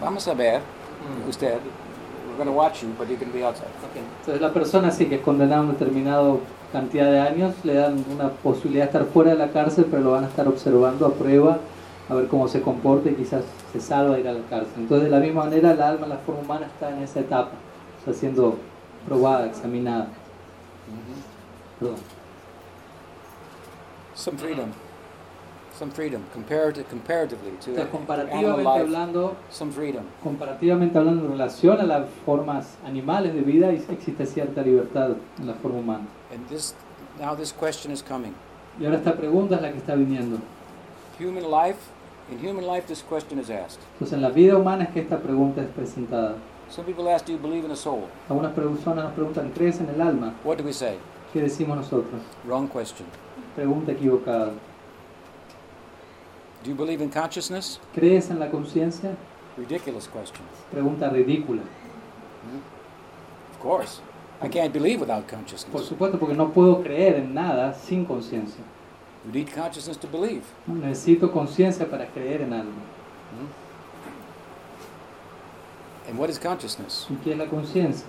vamos 0.00 0.26
a 0.26 0.34
ver, 0.34 0.60
mm. 0.60 1.28
usted, 1.28 1.58
we're 2.28 2.36
going 2.36 2.46
to 2.46 2.52
watch 2.52 2.82
you, 2.82 2.88
but 2.98 3.08
you 3.08 3.16
can 3.16 3.30
be 3.32 3.44
outside. 3.44 3.68
Ok. 3.84 3.96
Entonces 4.20 4.40
la 4.40 4.52
persona 4.52 4.90
sí 4.90 5.06
que 5.06 5.16
es 5.16 5.20
condenada 5.22 5.60
a 5.60 5.64
una 5.64 5.72
determinada 5.72 6.36
cantidad 6.72 7.10
de 7.10 7.20
años, 7.20 7.54
le 7.64 7.74
dan 7.74 8.04
una 8.12 8.30
posibilidad 8.30 8.84
de 8.84 8.98
estar 8.98 9.04
fuera 9.06 9.30
de 9.32 9.38
la 9.38 9.48
cárcel, 9.48 9.86
pero 9.90 10.02
lo 10.02 10.12
van 10.12 10.24
a 10.24 10.28
estar 10.28 10.46
observando 10.48 11.06
a 11.06 11.14
prueba, 11.14 11.58
a 12.08 12.14
ver 12.14 12.28
cómo 12.28 12.48
se 12.48 12.60
comporta 12.62 13.10
y 13.10 13.14
quizás 13.14 13.42
se 13.72 13.80
salva 13.80 14.14
de 14.14 14.20
ir 14.20 14.28
a 14.28 14.32
la 14.32 14.40
cárcel. 14.48 14.74
Entonces 14.76 15.10
de 15.10 15.10
la 15.10 15.20
misma 15.20 15.44
manera 15.44 15.74
la 15.74 15.88
alma, 15.88 16.06
la 16.06 16.18
forma 16.18 16.42
humana 16.42 16.66
está 16.66 16.90
en 16.90 17.02
esa 17.02 17.20
etapa, 17.20 17.50
está 17.98 18.12
siendo 18.12 18.56
probada, 19.06 19.46
examinada. 19.46 20.08
Perdón. 21.78 21.96
Some 24.14 24.38
freedom, 24.38 24.70
some 25.78 25.90
freedom, 25.90 26.22
comparative, 26.32 26.88
comparatively 26.88 27.52
to 27.60 27.70
Entonces 27.70 27.90
comparativamente 27.90 28.64
life, 28.64 28.80
hablando, 28.80 29.36
some 29.50 29.70
freedom. 29.70 30.04
comparativamente 30.22 30.98
hablando 30.98 31.26
en 31.26 31.32
relación 31.32 31.80
a 31.80 31.84
las 31.84 32.08
formas 32.24 32.76
animales 32.84 33.34
de 33.34 33.42
vida, 33.42 33.70
existe 33.70 34.26
cierta 34.26 34.62
libertad 34.62 35.10
en 35.38 35.46
la 35.46 35.54
forma 35.54 35.78
humana. 35.78 36.06
And 36.32 36.46
this, 36.48 36.74
now 37.20 37.34
this 37.34 37.52
question 37.52 37.92
is 37.92 38.02
coming. 38.02 38.34
Y 38.80 38.84
ahora 38.84 38.98
esta 38.98 39.14
pregunta 39.16 39.56
es 39.56 39.62
la 39.62 39.70
que 39.70 39.78
está 39.78 39.94
viniendo. 39.94 40.38
Human 41.18 41.50
life, 41.50 41.78
in 42.30 42.38
human 42.38 42.66
life, 42.66 42.86
this 42.86 43.02
question 43.02 43.38
is 43.38 43.50
asked. 43.50 43.80
Entonces 43.94 44.14
en 44.14 44.22
la 44.22 44.30
vida 44.30 44.56
humana 44.56 44.84
es 44.84 44.90
que 44.90 45.00
esta 45.00 45.18
pregunta 45.18 45.62
es 45.62 45.68
presentada. 45.68 46.36
Some 46.68 46.84
people 46.84 47.08
ask, 47.08 47.24
do 47.26 47.32
you 47.32 47.38
believe 47.38 47.64
in 47.64 47.70
a 47.70 47.76
soul? 47.76 48.04
Algunas 48.28 48.52
personas 48.52 49.04
nos 49.04 49.12
preguntan, 49.12 49.50
¿crees 49.54 49.78
en 49.80 49.88
el 49.88 50.00
alma? 50.00 50.34
What 50.44 50.56
do 50.56 50.64
we 50.64 50.72
say? 50.72 50.96
¿Qué 51.32 51.40
decimos 51.40 51.76
nosotros? 51.76 52.20
Wrong 52.44 52.68
question. 52.68 53.06
Pregunta 53.54 53.92
equivocada. 53.92 54.52
Do 56.66 56.72
you 56.72 56.76
believe 56.76 57.00
in 57.00 57.10
consciousness? 57.10 57.78
¿Crees 57.94 58.28
en 58.28 58.40
la 58.40 58.50
conciencia? 58.50 59.14
Ridiculous 59.56 60.08
question. 60.08 60.44
Pregunta 60.72 61.08
ridícula. 61.08 61.62
Of 63.52 63.60
course. 63.60 64.00
I 64.42 64.48
can't 64.48 64.72
believe 64.72 64.98
without 64.98 65.28
Por 65.28 65.38
consciousness. 65.38 65.86
supuesto, 65.86 66.18
porque 66.18 66.34
no 66.34 66.50
puedo 66.52 66.82
creer 66.82 67.20
en 67.20 67.32
nada 67.34 67.72
sin 67.72 68.04
conciencia. 68.04 68.64
You 69.24 69.30
need 69.32 69.48
consciousness 69.54 69.96
to 69.98 70.08
believe. 70.08 70.42
Necesito 70.66 71.30
conciencia 71.30 71.88
para 71.88 72.06
creer 72.06 72.40
en 72.42 72.52
algo. 72.52 72.72
And 76.08 76.18
what 76.18 76.28
is 76.30 76.36
consciousness? 76.40 77.06
¿Y 77.08 77.14
qué 77.22 77.30
es 77.30 77.38
la 77.38 77.46
conciencia? 77.46 78.06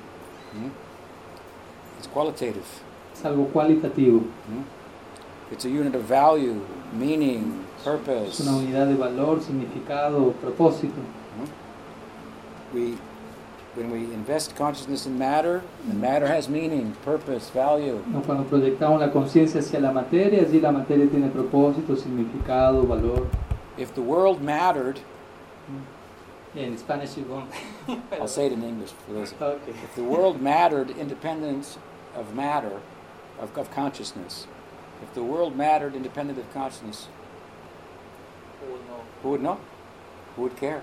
It's 1.99 2.07
qualitative. 2.07 2.65
Es 3.13 3.23
algo 3.23 3.45
cualitativo. 3.53 4.23
It's 5.51 5.63
a 5.63 5.69
unit 5.69 5.93
of 5.93 6.01
value, 6.09 6.59
meaning, 6.91 7.66
Es 7.77 7.83
purpose. 7.83 8.43
una 8.43 8.57
unidad 8.57 8.87
de 8.87 8.95
valor, 8.95 9.41
significado, 9.41 10.33
propósito. 10.33 10.95
Uh-huh. 10.97 11.47
We, 12.73 12.97
when 13.75 13.91
we 13.91 14.13
invest 14.13 14.55
consciousness 14.55 15.05
in 15.05 15.17
matter, 15.17 15.61
the 15.87 15.93
matter 15.93 16.27
has 16.27 16.49
meaning, 16.49 16.95
purpose, 17.03 17.49
value. 17.49 18.03
¿no? 18.07 18.21
Cuando 18.21 18.43
proyectamos 18.43 18.99
la 18.99 19.11
conciencia 19.11 19.61
hacia 19.61 19.79
la 19.79 19.91
materia, 19.91 20.41
allí 20.41 20.59
la 20.59 20.71
materia 20.71 21.07
tiene 21.09 21.29
propósito, 21.29 21.95
significado, 21.95 22.85
valor. 22.87 23.29
If 23.77 23.93
the 23.93 24.01
world 24.01 24.41
mattered, 24.41 24.99
mm. 25.69 25.97
En 26.57 26.77
Spanish 26.77 27.15
you 27.17 27.23
won't. 27.23 27.51
I'll 28.13 28.27
say 28.27 28.47
it 28.47 28.51
in 28.51 28.63
English 28.63 28.89
for 29.05 29.13
those. 29.13 29.33
Okay. 29.39 29.71
If 29.83 29.95
the 29.95 30.03
world 30.03 30.41
mattered 30.41 30.89
independent 30.89 31.77
of 32.15 32.33
matter, 32.33 32.81
of, 33.39 33.55
of 33.55 33.69
consciousness, 33.71 34.47
if 35.03 35.13
the 35.13 35.23
world 35.23 35.55
mattered 35.55 35.93
independent 35.93 36.39
of 36.39 36.51
consciousness, 36.53 37.09
who 39.23 39.29
would 39.29 39.41
know? 39.41 39.57
Who 40.35 40.43
would 40.43 40.55
care? 40.55 40.81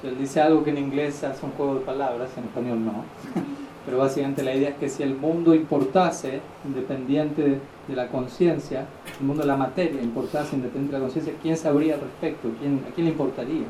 Si 0.00 0.08
él 0.08 0.18
dice 0.18 0.40
algo 0.40 0.64
que 0.64 0.70
en 0.70 0.78
inglés 0.78 1.22
hace 1.22 1.44
un 1.46 1.52
juego 1.52 1.76
de 1.76 1.80
palabras, 1.80 2.30
en 2.36 2.44
español 2.44 2.84
no. 2.84 3.04
Pero 3.84 3.98
básicamente 3.98 4.42
la 4.42 4.54
idea 4.54 4.70
es 4.70 4.76
que 4.76 4.88
si 4.88 5.02
el 5.02 5.14
mundo 5.14 5.54
importase, 5.54 6.40
independiente 6.64 7.42
de, 7.42 7.60
de 7.88 7.96
la 7.96 8.08
conciencia, 8.08 8.86
el 9.20 9.26
mundo 9.26 9.42
de 9.42 9.48
la 9.48 9.56
materia 9.56 10.00
importase 10.00 10.54
independiente 10.54 10.92
de 10.92 10.98
la 10.98 11.04
conciencia, 11.04 11.34
¿quién 11.42 11.56
sabría 11.56 11.94
al 11.94 12.00
respecto? 12.00 12.48
¿Quién, 12.60 12.84
¿A 12.88 12.94
quién 12.94 13.06
le 13.06 13.12
importaría? 13.12 13.66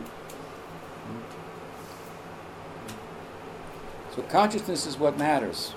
So 4.14 4.22
consciousness 4.30 4.86
is 4.86 4.98
what 4.98 5.16
matters. 5.16 5.74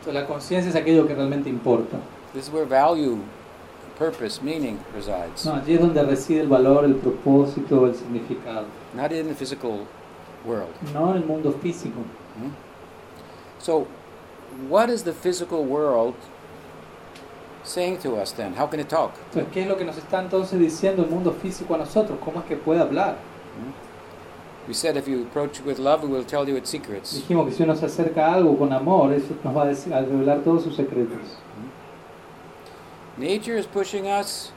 Entonces 0.00 0.14
la 0.14 0.26
conciencia 0.26 0.70
es 0.70 0.76
aquello 0.76 1.06
que 1.06 1.14
realmente 1.14 1.48
importa. 1.48 1.98
This 2.32 2.48
is 2.48 2.52
where 2.52 2.66
value, 2.66 3.18
purpose, 4.00 4.40
meaning 4.42 4.78
resides, 4.94 5.44
No, 5.44 5.56
allí 5.56 5.74
es 5.74 5.80
donde 5.80 6.02
reside 6.02 6.40
el 6.40 6.48
valor, 6.48 6.84
el 6.86 6.94
propósito, 6.94 7.86
el 7.86 7.94
significado. 7.94 8.64
not 8.94 9.12
in 9.12 9.28
the 9.28 9.34
physical 9.34 9.86
world. 10.46 10.70
No 10.94 11.10
en 11.10 11.18
el 11.18 11.24
mundo 11.26 11.52
físico. 11.52 12.00
So, 13.58 13.86
what 14.70 14.88
is 14.88 15.02
the 15.04 15.12
physical 15.12 15.62
world 15.64 16.14
saying 17.62 17.98
to 17.98 18.16
us 18.16 18.32
then? 18.32 18.54
How 18.54 18.66
can 18.66 18.80
it 18.80 18.88
talk? 18.88 19.12
Entonces, 19.32 19.52
¿qué 19.52 19.62
es 19.62 19.68
lo 19.68 19.76
que 19.76 19.84
nos 19.84 19.98
está 19.98 20.22
entonces 20.22 20.58
diciendo 20.58 21.04
el 21.04 21.10
mundo 21.10 21.32
físico 21.32 21.74
a 21.74 21.78
nosotros? 21.78 22.18
¿Cómo 22.24 22.40
es 22.40 22.46
que 22.46 22.56
puede 22.56 22.80
hablar? 22.80 23.18
We 24.66 24.74
said 24.74 24.96
if 24.96 25.06
you 25.08 25.22
approach 25.24 25.58
it 25.60 25.66
with 25.66 25.78
love, 25.78 26.04
it 26.04 26.08
will 26.10 26.24
tell 26.24 26.48
you 26.48 26.56
its 26.56 26.70
secrets. 26.70 27.12
Dijimos 27.14 27.46
que 27.48 27.52
si 27.52 27.62
uno 27.64 27.74
se 27.76 27.86
acerca 27.86 28.28
a 28.28 28.34
algo 28.34 28.56
con 28.56 28.72
amor, 28.72 29.12
eso 29.12 29.34
nos 29.44 29.54
va 29.54 29.62
a 29.64 30.00
revelar 30.00 30.40
todos 30.42 30.62
sus 30.62 30.76
secretos. 30.76 31.18
Nature 33.20 33.58
is 33.58 33.66
pushing 33.66 34.06
us 34.06 34.50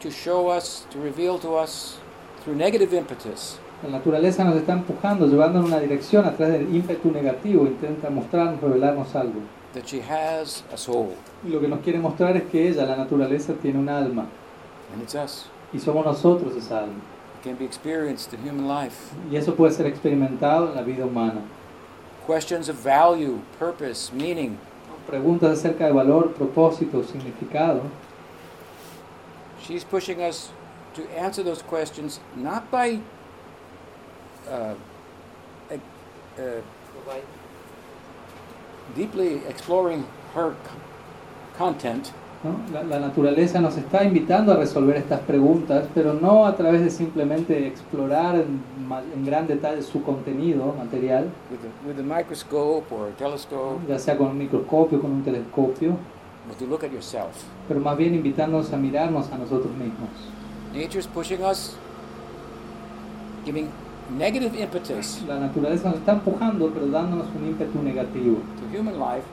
to 0.00 0.10
show 0.10 0.48
us, 0.48 0.86
to 0.90 0.98
reveal 0.98 1.38
to 1.38 1.54
us 1.54 1.98
through 2.42 2.56
negative 2.56 2.92
impetus 2.92 3.58
La 3.84 3.90
naturaleza 3.90 4.44
nos 4.44 4.56
está 4.56 4.72
empujando, 4.72 5.26
llevando 5.26 5.60
en 5.60 5.66
una 5.66 5.78
dirección 5.78 6.26
a 6.26 6.32
través 6.36 6.58
del 6.58 6.74
ímpetu 6.74 7.12
negativo, 7.12 7.64
intenta 7.66 8.10
mostrarnos, 8.10 8.60
revelarnos 8.60 9.14
algo. 9.14 9.40
that 9.72 9.86
she 9.86 10.00
has 10.00 10.64
a 10.72 10.76
soul, 10.76 11.14
Y 11.46 11.50
lo 11.50 11.60
que 11.60 11.68
nos 11.68 11.80
quiere 11.80 11.98
mostrar 12.00 12.36
es 12.36 12.42
que 12.50 12.68
ella, 12.68 12.84
la 12.84 12.96
naturaleza, 12.96 13.54
tiene 13.54 13.78
un 13.78 13.88
alma. 13.88 14.26
and 14.92 15.00
it's 15.00 15.14
us. 15.14 15.46
Y 15.72 15.78
somos 15.78 16.04
nosotros 16.04 16.56
esa 16.56 16.80
alma. 16.80 17.00
It 17.38 17.44
can 17.44 17.54
be 17.56 17.64
experienced 17.64 18.34
in 18.34 18.40
human 18.40 18.66
life. 18.66 19.14
Y 19.30 19.36
eso 19.36 19.54
puede 19.54 19.72
ser 19.72 19.86
experimentado 19.86 20.70
en 20.70 20.74
la 20.74 20.82
vida 20.82 21.06
humana. 21.06 21.40
Questions 22.30 22.68
of 22.68 22.76
value, 22.76 23.42
purpose, 23.58 24.12
meaning, 24.12 24.56
Preguntas 25.04 25.58
acerca 25.58 25.86
de 25.88 25.92
valor, 25.92 26.28
propósito, 26.28 27.02
significado. 27.02 27.90
she's 29.60 29.82
pushing 29.82 30.22
us 30.22 30.52
to 30.94 31.02
answer 31.10 31.42
those 31.42 31.60
questions 31.60 32.20
not 32.36 32.70
by 32.70 33.00
uh, 34.48 34.74
uh, 36.38 36.60
deeply 38.94 39.44
exploring 39.48 40.06
her 40.34 40.54
content, 41.56 42.12
¿no? 42.42 42.56
La, 42.72 42.82
la 42.84 43.00
naturaleza 43.00 43.60
nos 43.60 43.76
está 43.76 44.04
invitando 44.04 44.52
a 44.52 44.56
resolver 44.56 44.96
estas 44.96 45.20
preguntas, 45.20 45.86
pero 45.94 46.14
no 46.14 46.46
a 46.46 46.56
través 46.56 46.82
de 46.82 46.90
simplemente 46.90 47.66
explorar 47.66 48.36
en, 48.36 48.60
en 49.14 49.26
gran 49.26 49.46
detalle 49.46 49.82
su 49.82 50.02
contenido 50.02 50.74
material, 50.78 51.28
with 51.50 51.96
with 51.96 52.04
microscope 52.04 52.92
or 52.94 53.08
a 53.08 53.16
telescope, 53.16 53.80
ya 53.88 53.98
sea 53.98 54.16
con 54.16 54.28
un 54.28 54.38
microscopio, 54.38 55.00
con 55.00 55.10
un 55.12 55.22
telescopio, 55.22 55.96
but 56.48 56.58
to 56.58 56.66
look 56.66 56.82
at 56.84 56.90
yourself. 56.90 57.44
pero 57.68 57.80
más 57.80 57.96
bien 57.96 58.14
invitándonos 58.14 58.72
a 58.72 58.76
mirarnos 58.76 59.30
a 59.32 59.38
nosotros 59.38 59.72
mismos. 59.72 60.08
Nature's 60.74 61.06
pushing 61.06 61.42
us, 61.44 61.76
giving 63.44 63.68
negative 64.18 64.56
impetus 64.60 65.22
La 65.28 65.38
naturaleza 65.38 65.88
nos 65.90 65.98
está 65.98 66.12
empujando, 66.12 66.70
pero 66.70 66.86
dándonos 66.86 67.26
un 67.38 67.48
ímpetu 67.48 67.82
negativo 67.82 68.38
to 68.58 68.78
human 68.78 68.98
life 68.98 69.26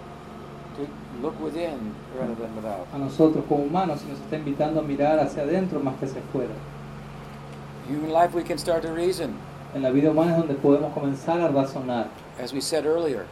look 1.22 1.40
within 1.42 1.94
rather 2.20 2.36
than 2.36 2.56
without. 2.56 2.88
a 2.94 2.98
nosotros 2.98 3.44
como 3.48 3.64
humanos 3.64 4.02
y 4.06 4.12
nos 4.12 4.20
está 4.20 4.38
invitando 4.38 4.80
a 4.80 4.84
mirar 4.84 5.20
hacia 5.20 5.44
adentro 5.44 5.80
más 5.80 5.96
que 6.00 6.06
hacia 6.06 6.22
afuera. 6.22 6.54
Human 7.90 8.12
life, 8.12 8.36
we 8.36 8.44
can 8.44 8.58
start 8.58 8.82
to 8.84 8.94
reason, 8.94 9.34
En 9.74 9.82
la 9.82 9.90
vida 9.92 10.12
humana 10.12 10.32
es 10.32 10.38
donde 10.40 10.56
podemos 10.56 10.94
comenzar 10.94 11.40
a 11.42 11.48
razonar. 11.50 12.08
as 12.42 12.54
we 12.54 12.62
said 12.62 12.86
earlier. 12.86 13.26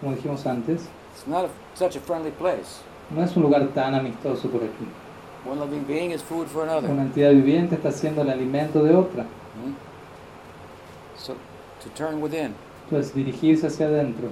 Como 0.00 0.14
dijimos 0.14 0.46
antes, 0.46 0.88
It's 1.14 1.26
not 1.26 1.44
a, 1.44 1.48
such 1.74 1.96
a 1.96 2.00
friendly 2.00 2.30
place. 2.30 2.80
no 3.10 3.22
es 3.22 3.36
un 3.36 3.42
lugar 3.42 3.66
tan 3.74 3.94
amistoso 3.94 4.48
por 4.50 4.62
aquí. 4.62 4.86
One 5.44 5.58
living 5.60 5.84
being 5.86 6.10
is 6.12 6.22
food 6.22 6.48
for 6.48 6.62
another. 6.64 6.88
Una 6.90 7.02
entidad 7.02 7.30
viviente 7.30 7.74
está 7.76 7.90
siendo 7.92 8.22
el 8.22 8.30
alimento 8.30 8.82
de 8.84 8.94
otra. 8.94 9.22
Hmm? 9.24 9.74
So, 11.16 11.34
to 11.82 11.88
turn 11.94 12.20
within. 12.20 12.54
Entonces, 12.84 13.14
dirigirse 13.14 13.66
hacia 13.66 13.86
adentro. 13.86 14.28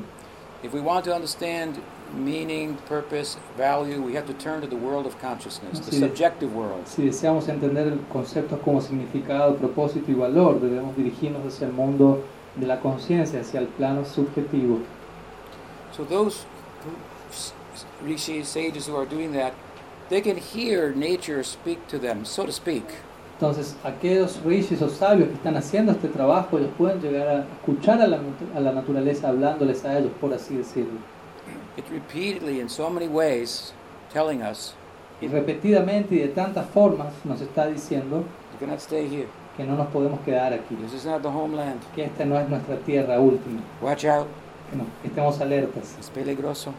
If 0.63 0.73
we 0.75 0.81
want 0.81 1.05
to 1.05 1.15
understand 1.15 1.77
meaning, 2.15 2.77
purpose, 2.89 3.37
value, 3.57 4.01
we 4.03 4.15
have 4.15 4.27
to 4.27 4.33
turn 4.35 4.61
to 4.61 4.67
the 4.67 4.77
world 4.77 5.07
of 5.07 5.19
consciousness, 5.21 5.81
the 5.81 5.93
Sí. 5.93 6.01
subjective 6.01 6.55
world. 6.55 6.87
Si 6.87 7.05
deseamos 7.05 7.49
entender 7.49 7.97
conceptos 8.13 8.59
como 8.65 8.81
significado, 8.81 9.57
propósito 9.57 10.11
y 10.11 10.15
valor, 10.15 10.61
debemos 10.61 10.97
dirigirnos 10.97 11.45
hacia 11.47 11.67
el 11.67 11.73
mundo 11.73 12.23
de 12.57 12.67
la 12.67 12.81
conciencia, 12.81 13.41
hacia 13.41 13.61
el 13.61 13.67
plano 13.69 14.05
subjetivo. 14.05 14.79
So 15.97 16.05
those 16.05 16.45
rishis, 18.05 18.49
sages 18.49 18.87
who 18.89 18.97
are 18.97 19.07
doing 19.07 19.33
that, 19.33 19.53
they 20.09 20.21
can 20.21 20.37
hear 20.37 20.95
nature 20.95 21.43
speak 21.45 21.87
to 21.89 21.99
them, 21.99 22.25
so 22.25 22.45
to 22.47 22.53
speak. 22.53 22.85
Entonces, 23.41 23.77
aquellos 23.85 24.43
rishis 24.45 24.83
o 24.83 24.89
sabios 24.89 25.29
que 25.29 25.35
están 25.35 25.57
haciendo 25.57 25.93
este 25.93 26.09
trabajo, 26.09 26.59
ellos 26.59 26.71
pueden 26.77 27.01
llegar 27.01 27.29
a 27.29 27.41
escuchar 27.43 28.03
a 28.03 28.07
la, 28.09 28.19
a 28.57 28.61
la 28.61 28.73
naturaleza 28.73 29.29
hablándoles 29.29 29.85
a 29.85 29.97
ellos, 29.99 30.11
por 30.21 30.33
así 30.35 30.57
decirlo. 30.57 30.99
It 31.79 31.85
repeatedly, 31.91 32.59
in 32.61 32.69
so 32.69 32.91
many 32.91 33.07
ways, 33.09 33.73
telling 34.13 34.43
us, 34.43 34.75
Y 35.23 35.29
repetidamente 35.29 36.13
y 36.15 36.19
de 36.19 36.29
tantas 36.29 36.69
formas 36.71 37.13
nos 37.25 37.41
está 37.41 37.67
diciendo 37.67 38.25
you 38.53 38.59
cannot 38.61 38.81
stay 38.81 39.07
here. 39.09 39.29
que 39.57 39.65
no 39.65 39.77
nos 39.77 39.87
podemos 39.89 40.21
quedar 40.25 40.53
aquí, 40.53 40.75
This 40.83 40.93
is 40.93 41.05
not 41.07 41.23
the 41.23 41.29
homeland. 41.31 41.81
que 41.95 42.05
esta 42.05 42.25
no 42.25 42.37
es 42.39 42.49
nuestra 42.49 42.77
tierra 42.79 43.19
última, 43.21 43.61
Watch 43.81 44.05
out. 44.05 44.27
que, 44.71 44.77
no, 44.77 44.85
que 45.03 45.09
estemos 45.09 45.41
alertas. 45.41 45.97
Es 46.01 46.11
peligroso. 46.11 46.71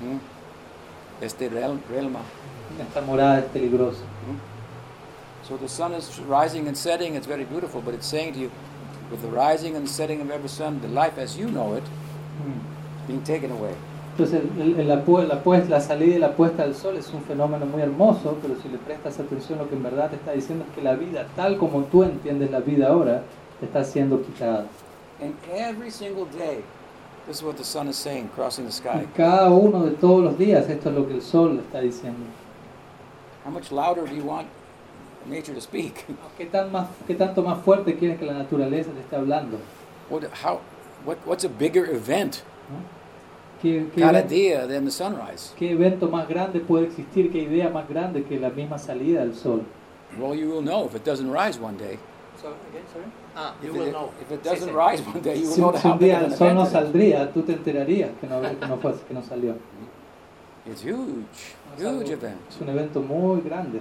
Hmm? 0.00 0.18
Este 1.20 1.48
real, 1.48 1.80
realma. 1.88 2.20
Esta 2.80 3.00
morada 3.00 3.38
es 3.38 3.44
peligrosa. 3.46 4.02
So 5.48 5.56
the 5.56 5.68
sun 5.68 5.92
is 5.94 6.18
rising 6.26 6.66
and 6.66 6.76
setting, 6.76 7.14
it's 7.14 7.26
very 7.28 7.44
beautiful, 7.44 7.80
but 7.80 7.94
it's 7.94 8.06
saying 8.06 8.32
to 8.34 8.40
you, 8.40 8.50
with 9.10 9.22
the 9.22 9.28
rising 9.28 9.76
and 9.76 9.88
setting 9.88 10.20
of 10.20 10.30
every 10.30 10.48
sun, 10.48 10.80
the 10.80 10.88
life 10.88 11.16
as 11.18 11.36
you 11.38 11.48
know 11.48 11.74
it 11.74 11.84
Mm. 12.42 12.58
Being 13.06 13.20
taken 13.22 13.50
away. 13.52 13.72
Entonces, 14.12 14.42
el- 14.60 14.78
el- 14.80 14.88
la, 14.88 15.02
la, 15.04 15.58
la 15.68 15.80
salida 15.80 16.14
y 16.14 16.18
la 16.18 16.32
puesta 16.36 16.62
del 16.64 16.74
sol 16.74 16.96
es 16.96 17.12
un 17.12 17.22
fenómeno 17.22 17.66
muy 17.66 17.82
hermoso, 17.82 18.38
pero 18.40 18.54
si 18.62 18.68
le 18.68 18.78
prestas 18.78 19.18
atención, 19.18 19.58
lo 19.58 19.68
que 19.68 19.74
en 19.74 19.82
verdad 19.82 20.10
te 20.10 20.16
está 20.16 20.32
diciendo 20.32 20.64
es 20.68 20.74
que 20.74 20.82
la 20.82 20.94
vida, 20.94 21.26
tal 21.34 21.58
como 21.58 21.82
tú 21.84 22.04
entiendes 22.04 22.50
la 22.52 22.60
vida 22.60 22.88
ahora, 22.88 23.22
te 23.58 23.66
está 23.66 23.82
siendo 23.82 24.22
quitada. 24.22 24.66
And 25.20 25.34
every 25.52 25.90
single 25.90 26.26
day, 26.36 26.62
this 27.26 27.38
is 27.38 27.42
what 27.42 27.56
the 27.56 27.64
sun 27.64 27.88
is 27.88 27.96
saying, 27.96 28.28
crossing 28.36 28.66
the 28.66 28.70
Y 28.70 28.74
sky. 28.74 29.06
cada 29.16 29.50
uno 29.50 29.84
de 29.84 29.92
todos 29.92 30.22
los 30.22 30.38
días, 30.38 30.68
esto 30.68 30.90
es 30.90 30.94
lo 30.94 31.08
que 31.08 31.14
el 31.14 31.22
sol 31.22 31.56
le 31.56 31.62
está 31.62 31.80
diciendo. 31.80 32.24
How 33.44 33.50
much 33.50 33.70
louder 33.72 34.04
do 34.06 34.14
you 34.14 34.24
want 34.24 34.46
nature 35.26 35.54
to 35.54 35.60
speak? 35.60 36.04
¿Qué, 36.38 36.46
tan 36.46 36.70
más, 36.70 36.86
¿Qué 37.06 37.14
tanto 37.14 37.42
más 37.42 37.58
fuerte 37.62 37.96
quieres 37.96 38.18
que 38.18 38.26
la 38.26 38.34
naturaleza 38.34 38.90
te 38.92 39.00
esté 39.00 39.16
hablando? 39.16 39.58
What, 40.08 40.22
how, 40.44 40.60
what, 41.04 41.16
what's 41.26 41.44
a 41.44 41.48
bigger 41.48 41.84
event. 41.90 42.42
¿Qué, 43.62 43.86
qué, 43.94 44.00
cada 44.00 44.18
event- 44.20 44.28
día 44.30 44.66
than 44.68 44.84
the 44.84 44.90
sunrise? 44.90 45.52
qué 45.58 45.70
evento 45.72 46.08
más 46.08 46.28
grande 46.28 46.60
puede 46.60 46.86
existir? 46.86 47.30
¿Qué 47.32 47.38
idea 47.38 47.70
más 47.70 47.88
grande 47.88 48.22
que 48.24 48.38
la 48.38 48.50
misma 48.50 48.78
salida 48.78 49.20
del 49.20 49.34
sol? 49.34 49.62
Well, 50.18 50.34
you 50.38 50.48
will 50.50 50.62
know 50.62 50.84
if 50.86 50.94
it 50.94 51.04
doesn't 51.04 51.30
rise 51.30 51.58
one 51.58 51.76
day. 51.76 51.98
Ah, 53.36 53.54
If 53.62 53.66
you 53.68 53.72
will 53.72 53.88
it, 53.88 53.92
know. 53.92 54.10
if 54.20 54.30
it 54.30 54.42
Sí, 54.42 54.48
doesn't 54.50 54.68
sí. 54.68 54.74
rise 54.74 55.02
one 55.06 55.20
day, 55.22 55.34
you 55.40 55.46
will 55.48 55.54
Si, 55.54 55.60
know 55.60 55.72
si 55.76 55.88
how 55.88 55.92
un 55.94 55.98
día 55.98 56.20
el 56.24 56.32
sol 56.36 56.54
no 56.54 56.66
saldría, 56.66 57.32
tú 57.32 57.42
te 57.42 57.52
enterarías 57.54 58.10
que 58.20 58.26
no, 58.26 58.40
que 58.42 58.66
no, 58.66 58.76
fue, 58.76 58.92
que 59.08 59.14
no 59.14 59.22
salió. 59.22 59.56
It's 60.66 60.82
huge, 60.82 61.56
huge 61.78 62.10
event. 62.10 62.38
Es 62.48 62.60
un 62.60 62.68
evento 62.68 63.00
muy 63.00 63.40
grande, 63.40 63.80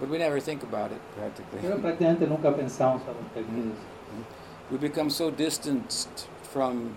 But 0.00 0.08
we 0.10 0.16
never 0.18 0.40
think 0.40 0.62
about 0.62 0.90
it 0.92 0.98
pero 1.14 1.28
practically. 1.28 1.80
prácticamente 1.82 2.26
nunca 2.26 2.54
pensamos 2.54 3.02
al 3.02 3.14
respecto 3.14 3.52
Mm. 3.52 3.70
eso. 3.72 4.72
We 4.72 4.78
become 4.78 5.10
so 5.10 5.30
distanced 5.30 6.26
from 6.52 6.96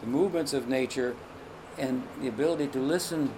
the 0.00 0.06
movements 0.06 0.52
of 0.52 0.68
nature 0.68 1.14
and 1.78 2.02
the 2.20 2.28
ability 2.28 2.66
to 2.68 2.78
listen 2.78 3.30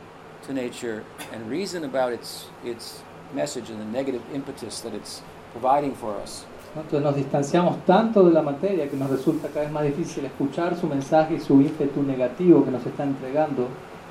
to 0.47 0.53
nature 0.53 1.05
and 1.33 1.49
reason 1.51 1.85
about 1.85 2.13
its 2.13 2.47
its 2.65 3.03
message 3.35 3.71
and 3.71 3.81
the 3.81 3.85
negative 3.85 4.23
impetus 4.35 4.81
that 4.81 4.95
it's 4.95 5.23
providing 5.53 5.95
for 5.95 6.17
us. 6.17 6.45
Entonces 6.77 7.03
nos 7.03 7.17
distanciamos 7.17 7.85
tanto 7.85 8.25
de 8.25 8.33
la 8.33 8.43
materia 8.43 8.89
que 8.89 8.97
nos 8.97 9.11
resulta 9.11 9.49
cada 9.49 9.63
vez 9.63 9.73
más 9.73 9.85
difícil 9.85 10.25
escuchar 10.25 10.79
su 10.79 10.87
mensaje 10.87 11.35
y 11.35 11.41
su 11.41 11.61
ímpetu 11.61 12.03
negativo 12.03 12.65
que 12.65 12.71
nos 12.71 12.87
está 12.87 13.03
entregando 13.03 13.69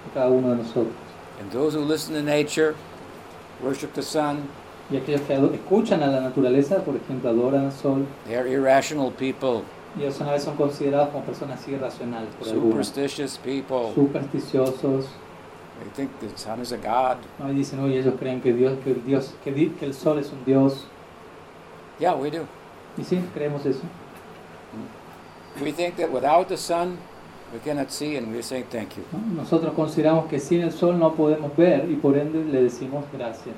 a 0.10 0.14
cada 0.14 0.30
uno 0.30 0.50
de 0.50 0.58
nosotros. 0.58 0.94
And 1.40 1.50
those 1.52 1.74
who 1.74 1.86
listen 1.86 2.14
to 2.16 2.22
nature, 2.22 2.76
worship 3.62 3.94
the 3.94 4.04
sun, 4.04 4.50
Y 4.92 4.98
aquellos 4.98 5.22
que 5.22 5.36
escuchan 5.36 6.02
a 6.02 6.08
la 6.08 6.20
naturaleza, 6.20 6.84
por 6.84 6.96
ejemplo, 6.96 7.30
adoran 7.30 7.66
al 7.66 7.72
sol, 7.72 8.08
they 8.26 8.36
are 8.36 8.50
irrational 8.50 9.12
people, 9.12 9.64
y 9.98 10.02
ellos 10.04 10.20
una 10.22 10.32
vez 10.34 10.44
son 10.44 10.56
considerados 10.56 11.10
como 11.10 11.24
personas 11.24 11.68
irracionales 11.68 12.30
por 12.36 12.48
superstitious 12.48 13.38
people. 13.38 13.94
supersticiosos, 13.96 15.06
They 15.80 15.90
think 16.08 16.12
the 16.20 16.38
sun 16.38 16.62
is 16.62 16.74
a 16.74 16.78
god. 16.78 17.18
¿no? 17.40 17.50
y 17.52 17.56
dicen, 17.56 17.80
oye, 17.80 18.00
ellos 18.00 18.16
creen 18.20 18.42
que 18.42 18.52
Dios, 18.54 18.74
que 18.84 18.92
el 18.92 19.06
Dios, 19.06 19.34
que, 19.44 19.54
que 19.74 19.86
el 19.86 19.94
sol 19.94 20.20
es 20.20 20.32
un 20.32 20.44
Dios, 20.46 20.86
Yeah, 22.00 22.16
we 22.16 22.30
do. 22.32 22.46
y 22.98 23.04
sí, 23.04 23.20
creemos 23.34 23.66
eso. 23.66 23.82
We 25.62 25.72
think 25.74 25.96
that 25.98 26.12
without 26.12 26.48
the 26.48 26.56
sun, 26.58 26.98
we 27.54 27.60
cannot 27.60 27.92
see, 27.92 28.16
and 28.18 28.32
we're 28.32 28.44
saying 28.44 28.66
thank 28.70 28.96
you. 28.96 29.04
¿no? 29.12 29.42
Nosotros 29.44 29.74
consideramos 29.74 30.28
que 30.28 30.40
sin 30.40 30.62
el 30.62 30.72
sol 30.72 30.98
no 31.00 31.14
podemos 31.14 31.56
ver 31.58 31.90
y 31.90 31.96
por 31.96 32.18
ende 32.18 32.44
le 32.46 32.64
decimos 32.64 33.04
gracias. 33.12 33.56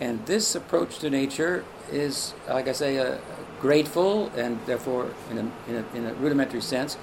And 0.00 0.24
this 0.26 0.54
approach 0.54 0.98
to 1.00 1.10
nature 1.10 1.64
is, 1.92 2.34
like 2.48 2.68
I 2.68 2.72
say, 2.72 2.96
a 2.98 3.18
grateful 3.60 4.30
and 4.36 4.58
therefore, 4.66 5.06
in 5.30 5.38
a, 5.38 5.40
in, 5.70 5.76
a, 5.76 5.96
in 5.96 6.06
a 6.06 6.14
rudimentary 6.22 6.60
sense, 6.62 6.96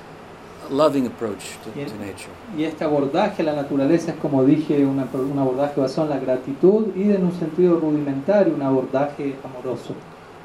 a 0.69 0.73
loving 0.73 1.05
approach 1.05 1.57
to, 1.63 1.71
to 1.71 1.97
nature. 1.99 2.29
Y 2.57 2.63
este 2.63 2.83
abordaje 2.85 3.41
a 3.41 3.43
la 3.43 3.53
naturaleza 3.55 4.11
es, 4.11 4.17
como 4.21 4.43
dije, 4.45 4.85
una- 4.85 5.07
un 5.13 5.37
abordaje 5.37 5.79
basado 5.79 6.03
en 6.11 6.17
la 6.17 6.19
gratitud 6.25 6.95
y 6.95 7.11
en 7.11 7.25
un 7.25 7.33
sentido 7.33 7.79
rudimentario, 7.79 8.53
un 8.53 8.61
abordaje 8.61 9.35
amoroso. 9.43 9.93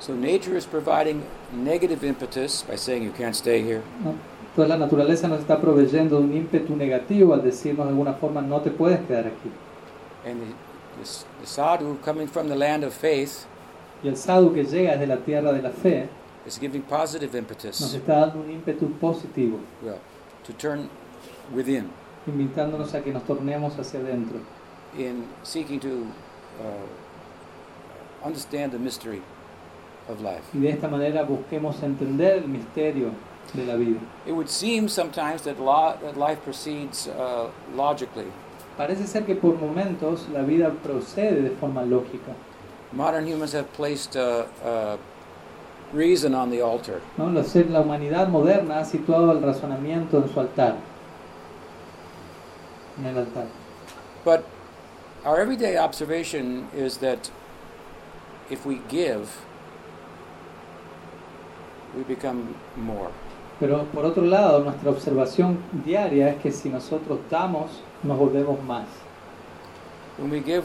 So 0.00 0.14
nature 0.14 0.56
is 0.56 0.66
providing 0.66 1.22
negative 1.52 2.02
impetus 2.04 2.64
by 2.68 2.76
saying 2.76 3.04
you 3.04 3.12
can't 3.12 3.34
stay 3.36 3.62
here. 3.62 3.82
¿no? 4.02 4.14
Entonces 4.50 4.68
la 4.68 4.76
naturaleza 4.78 5.28
nos 5.28 5.40
está 5.40 5.60
proveyendo 5.60 6.18
un 6.18 6.34
ímpetu 6.34 6.74
negativo 6.74 7.34
al 7.34 7.42
decirnos 7.42 7.86
de 7.86 7.90
alguna 7.92 8.14
forma 8.14 8.40
no 8.42 8.60
te 8.60 8.70
puedes 8.70 8.98
quedar 9.06 9.26
aquí. 9.28 9.50
And 10.26 10.40
the, 10.40 10.69
the, 11.00 11.46
sadhu 11.46 11.96
coming 12.04 12.26
from 12.26 12.48
the 12.48 12.56
land 12.56 12.84
of 12.84 12.92
faith 12.94 13.46
Y 14.02 14.08
el 14.08 14.16
sadhu 14.16 14.54
que 14.54 14.64
llega 14.64 14.92
desde 14.92 15.06
la 15.06 15.16
tierra 15.16 15.52
de 15.52 15.62
la 15.62 15.70
fe 15.70 16.08
is 16.46 16.58
giving 16.58 16.82
positive 16.82 17.32
nos 17.32 17.38
impetus, 17.38 17.94
está 17.94 18.20
dando 18.26 18.40
un 18.40 18.50
ímpetu 18.50 18.88
positivo, 18.98 19.60
well, 19.82 20.00
to 20.44 20.52
turn 20.54 20.88
within 21.52 21.90
invitándonos 22.26 22.94
a 22.94 23.02
que 23.02 23.12
nos 23.12 23.22
tornemos 23.24 23.78
hacia 23.78 24.00
adentro, 24.00 24.40
in 24.96 25.26
seeking 25.42 25.78
to 25.80 26.06
uh, 26.60 28.24
understand 28.26 28.72
the 28.72 28.78
mystery 28.78 29.22
of 30.08 30.20
life. 30.22 30.44
y 30.54 30.60
de 30.60 30.70
esta 30.70 30.88
manera 30.88 31.24
busquemos 31.24 31.82
entender 31.82 32.38
el 32.38 32.48
misterio 32.48 33.12
de 33.54 33.64
la 33.66 33.76
vida. 33.76 34.00
It 34.26 34.32
would 34.32 34.48
seem 34.48 34.88
sometimes 34.88 35.42
that, 35.42 35.58
lo- 35.60 35.96
that 36.02 36.16
life 36.16 36.42
proceeds 36.42 37.06
uh, 37.08 37.50
logically. 37.74 38.30
Parece 38.80 39.06
ser 39.06 39.26
que 39.26 39.34
por 39.34 39.60
momentos 39.60 40.26
la 40.32 40.40
vida 40.40 40.70
procede 40.70 41.42
de 41.42 41.50
forma 41.50 41.82
lógica. 41.82 42.32
Modern 42.92 43.26
humans 43.26 43.52
have 43.52 43.70
placed 43.74 44.16
uh, 44.16 44.46
uh, 44.64 44.96
reason 45.92 46.34
on 46.34 46.48
the 46.48 46.62
altar. 46.62 47.02
¿no? 47.18 47.28
La, 47.28 47.42
humanidad 47.82 48.28
moderna 48.28 48.78
ha 48.78 48.84
situado 48.86 49.32
el 49.32 49.42
razonamiento 49.42 50.16
en 50.16 50.32
su 50.32 50.40
altar, 50.40 50.76
en 52.98 53.04
el 53.04 53.18
altar. 53.18 53.48
But 54.24 54.46
our 55.26 55.38
everyday 55.38 55.76
observation 55.76 56.66
is 56.74 57.00
that 57.00 57.30
if 58.48 58.64
we 58.64 58.80
give, 58.88 59.28
we 61.94 62.02
become 62.04 62.54
more. 62.78 63.10
Pero 63.60 63.84
por 63.92 64.06
otro 64.06 64.24
lado, 64.24 64.64
nuestra 64.64 64.90
observación 64.90 65.58
diaria 65.84 66.30
es 66.30 66.36
que 66.36 66.50
si 66.50 66.70
nosotros 66.70 67.18
damos, 67.30 67.70
nos 68.02 68.18
volvemos 68.18 68.60
más. 68.64 68.86
When 70.18 70.30
we 70.30 70.40
give, 70.40 70.64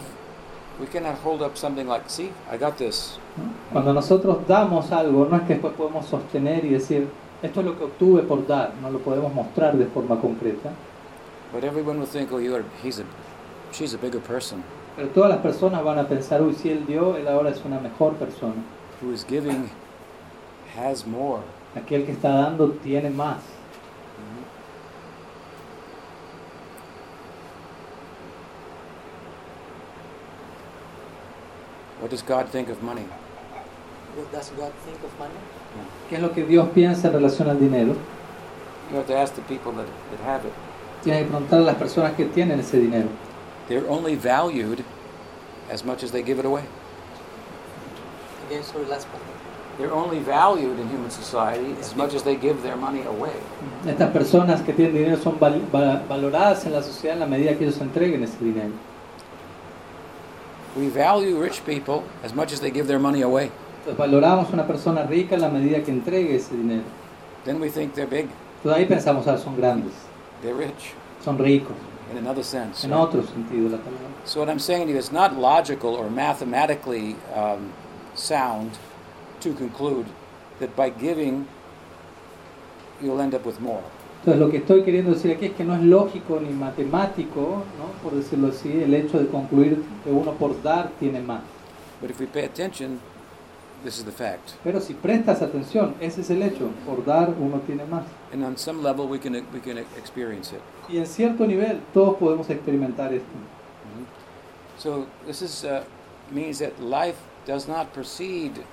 we 0.79 0.87
cannot 0.87 1.15
hold 1.23 1.41
up 1.41 1.57
something 1.57 1.85
like, 1.85 2.09
see, 2.09 2.31
I 2.49 2.57
got 2.57 2.77
this. 2.77 3.19
¿no? 3.35 3.43
Cuando 3.73 3.93
nosotros 3.93 4.47
damos 4.47 4.91
algo, 4.93 5.25
no 5.25 5.35
es 5.35 5.43
que 5.43 5.53
después 5.53 5.73
podemos 5.73 6.05
sostener 6.05 6.63
y 6.63 6.69
decir, 6.69 7.09
esto 7.43 7.59
es 7.59 7.65
lo 7.65 7.77
que 7.77 7.83
obtuve 7.83 8.23
por 8.23 8.47
dar, 8.47 8.73
no 8.81 8.89
lo 8.89 8.99
podemos 8.99 9.33
mostrar 9.33 9.77
de 9.77 9.85
forma 9.87 10.19
concreta. 10.19 10.71
But 11.53 11.65
everyone 11.65 11.99
will 11.99 12.07
think, 12.07 12.31
oh, 12.31 12.39
you 12.39 12.55
are, 12.55 12.63
he's 12.81 12.99
a, 12.99 13.03
she's 13.71 13.93
a 13.93 13.97
bigger 13.97 14.21
person. 14.21 14.63
Pero 14.95 15.09
todas 15.09 15.29
las 15.29 15.39
personas 15.39 15.83
van 15.83 15.99
a 15.99 16.07
pensar, 16.07 16.41
uy, 16.41 16.53
si 16.53 16.69
él 16.69 16.85
dio, 16.85 17.17
él 17.17 17.27
ahora 17.27 17.49
es 17.49 17.63
una 17.65 17.79
mejor 17.79 18.13
persona. 18.13 18.63
Who 19.01 19.11
is 19.11 19.25
giving 19.25 19.69
has 20.75 21.05
more. 21.05 21.43
Aquel 21.75 22.05
que 22.05 22.13
está 22.13 22.29
dando 22.29 22.71
tiene 22.83 23.09
más. 23.09 23.39
What 31.99 32.11
does 32.11 32.21
God 32.21 32.47
think 32.49 32.69
of 32.69 32.81
money? 32.83 33.05
What 34.15 34.31
does 34.31 34.51
God 34.51 34.71
think 34.85 35.03
of 35.03 35.17
money? 35.19 35.33
¿Qué 36.09 36.15
es 36.17 36.21
lo 36.21 36.31
que 36.33 36.45
Dios 36.45 36.69
piensa 36.69 37.07
en 37.07 37.13
relación 37.13 37.49
al 37.49 37.59
dinero? 37.59 37.95
You 38.91 38.97
have 38.97 39.07
to 39.07 39.17
ask 39.17 39.33
the 39.33 39.41
people 39.41 39.71
that, 39.73 39.87
that 40.11 40.19
have 40.23 40.45
it. 40.45 40.53
Tienes 41.03 41.23
que 41.23 41.31
preguntar 41.31 41.59
a 41.59 41.63
las 41.63 41.75
personas 41.75 42.15
que 42.15 42.25
tienen 42.25 42.59
ese 42.59 42.79
dinero. 42.79 43.09
They're 43.67 43.87
only 43.89 44.15
valued 44.15 44.83
as 45.69 45.83
much 45.83 46.03
as 46.03 46.11
they 46.11 46.21
give 46.21 46.39
it 46.39 46.45
away. 46.45 46.65
Again, 48.47 48.63
sorry, 48.63 48.85
last 48.85 49.07
part. 49.11 49.34
They're 49.77 49.93
only 49.93 50.19
valued 50.19 50.79
in 50.79 50.87
human 50.89 51.09
society 51.11 51.75
as 51.81 51.95
much 51.97 52.13
as 52.13 52.23
they 52.23 52.35
give 52.37 52.61
their 52.63 52.77
money 52.77 53.01
away. 53.03 53.33
Estas 53.85 54.11
personas 54.13 54.61
que 54.63 54.73
tienen 54.73 54.93
dinero 54.93 55.17
son 55.17 55.37
val- 55.37 55.61
va- 55.71 56.01
valoradas 56.07 56.65
en 56.65 56.71
la 56.73 56.81
sociedad 56.81 57.15
en 57.15 57.19
la 57.19 57.25
medida 57.27 57.57
que 57.57 57.65
ellos 57.65 57.81
entreguen 57.81 58.23
ese 58.23 58.37
dinero. 58.39 58.71
We 60.77 60.87
value 60.89 61.37
rich 61.41 61.63
people 61.65 62.03
as 62.23 62.33
much 62.33 62.51
as 62.53 62.59
they 62.59 62.69
give 62.71 62.87
their 62.87 62.99
money 62.99 63.21
away. 63.21 63.51
Entonces 63.85 63.97
valoramos 63.97 64.49
a 64.49 64.53
una 64.53 64.65
persona 64.65 65.03
rica 65.05 65.35
en 65.35 65.41
la 65.41 65.49
medida 65.49 65.81
que 65.83 65.91
entregue 65.91 66.35
ese 66.35 66.51
dinero. 66.55 66.83
Then 67.45 67.59
we 67.59 67.69
think 67.69 67.93
they're 67.95 68.07
big, 68.07 68.29
Entonces 68.63 68.77
ahí 68.77 68.85
pensamos, 68.87 69.27
ah, 69.27 69.37
son 69.37 69.55
grandes, 69.55 69.93
they're 70.41 70.55
rich, 70.55 70.93
son 71.23 71.37
ricos, 71.37 71.75
in 72.11 72.17
another 72.17 72.43
sense. 72.43 72.83
en 72.85 72.93
otro 72.93 73.21
sentido 73.23 73.69
la 73.69 73.77
palabra. 73.77 74.09
So 74.25 74.39
what 74.39 74.49
I'm 74.49 74.59
saying 74.59 74.87
to 74.87 74.93
you 74.93 74.97
is 74.99 75.11
not 75.11 75.37
logical 75.37 75.95
or 75.95 76.09
mathematically 76.09 77.15
um, 77.35 77.71
sound 78.15 78.71
to 79.45 79.53
conclude 79.53 80.07
that 80.59 80.75
by 80.75 80.89
giving 80.89 81.47
you'll 83.01 83.21
end 83.21 83.33
up 83.33 83.45
with 83.45 83.59
more. 83.59 83.83
Entonces 84.19 84.41
lo 84.41 84.49
que 84.49 84.57
estoy 84.57 84.81
queriendo 84.83 85.11
decir 85.11 85.31
aquí 85.31 85.45
es 85.45 85.53
que 85.53 85.63
no 85.63 85.75
es 85.75 85.83
lógico 85.83 86.39
ni 86.39 86.49
matemático, 86.49 87.63
¿no? 87.77 88.01
por 88.01 88.13
decirlo 88.15 88.47
así, 88.47 88.71
el 88.71 88.93
hecho 88.93 89.19
de 89.19 89.27
concluir 89.27 89.83
que 90.03 90.11
uno 90.11 90.31
por 90.33 90.61
dar 90.63 90.89
tiene 90.99 91.21
más. 91.21 91.41
But 92.01 92.09
if 92.09 92.19
we 92.19 92.25
pay 92.25 92.45
attention, 92.45 92.99
this 93.83 93.99
is 93.99 94.05
the 94.05 94.11
fact. 94.11 94.53
Pero 94.63 94.81
si 94.81 94.95
prestas 94.95 95.43
atención, 95.43 95.93
ese 95.99 96.21
es 96.21 96.29
el 96.31 96.41
hecho, 96.41 96.71
por 96.87 97.05
dar 97.05 97.35
uno 97.39 97.59
tiene 97.67 97.85
más. 97.85 98.05
And 98.33 98.43
on 98.43 98.57
some 98.57 98.81
level, 98.81 99.05
we 99.07 99.19
can 99.19 99.33
we 99.53 99.59
can 99.59 99.77
experience 99.77 100.51
it. 100.55 100.61
Y 100.89 100.97
en 100.97 101.05
cierto 101.05 101.45
nivel 101.45 101.81
todos 101.93 102.17
podemos 102.17 102.49
experimentar 102.49 103.13
esto. 103.13 103.29
So 104.77 105.05
this 105.27 105.41
is 105.41 105.63
uh, 105.63 105.83
means 106.31 106.59
that 106.59 106.79
life 106.81 107.17
does 107.45 107.67
not 107.67 107.93
proceed 107.93 108.63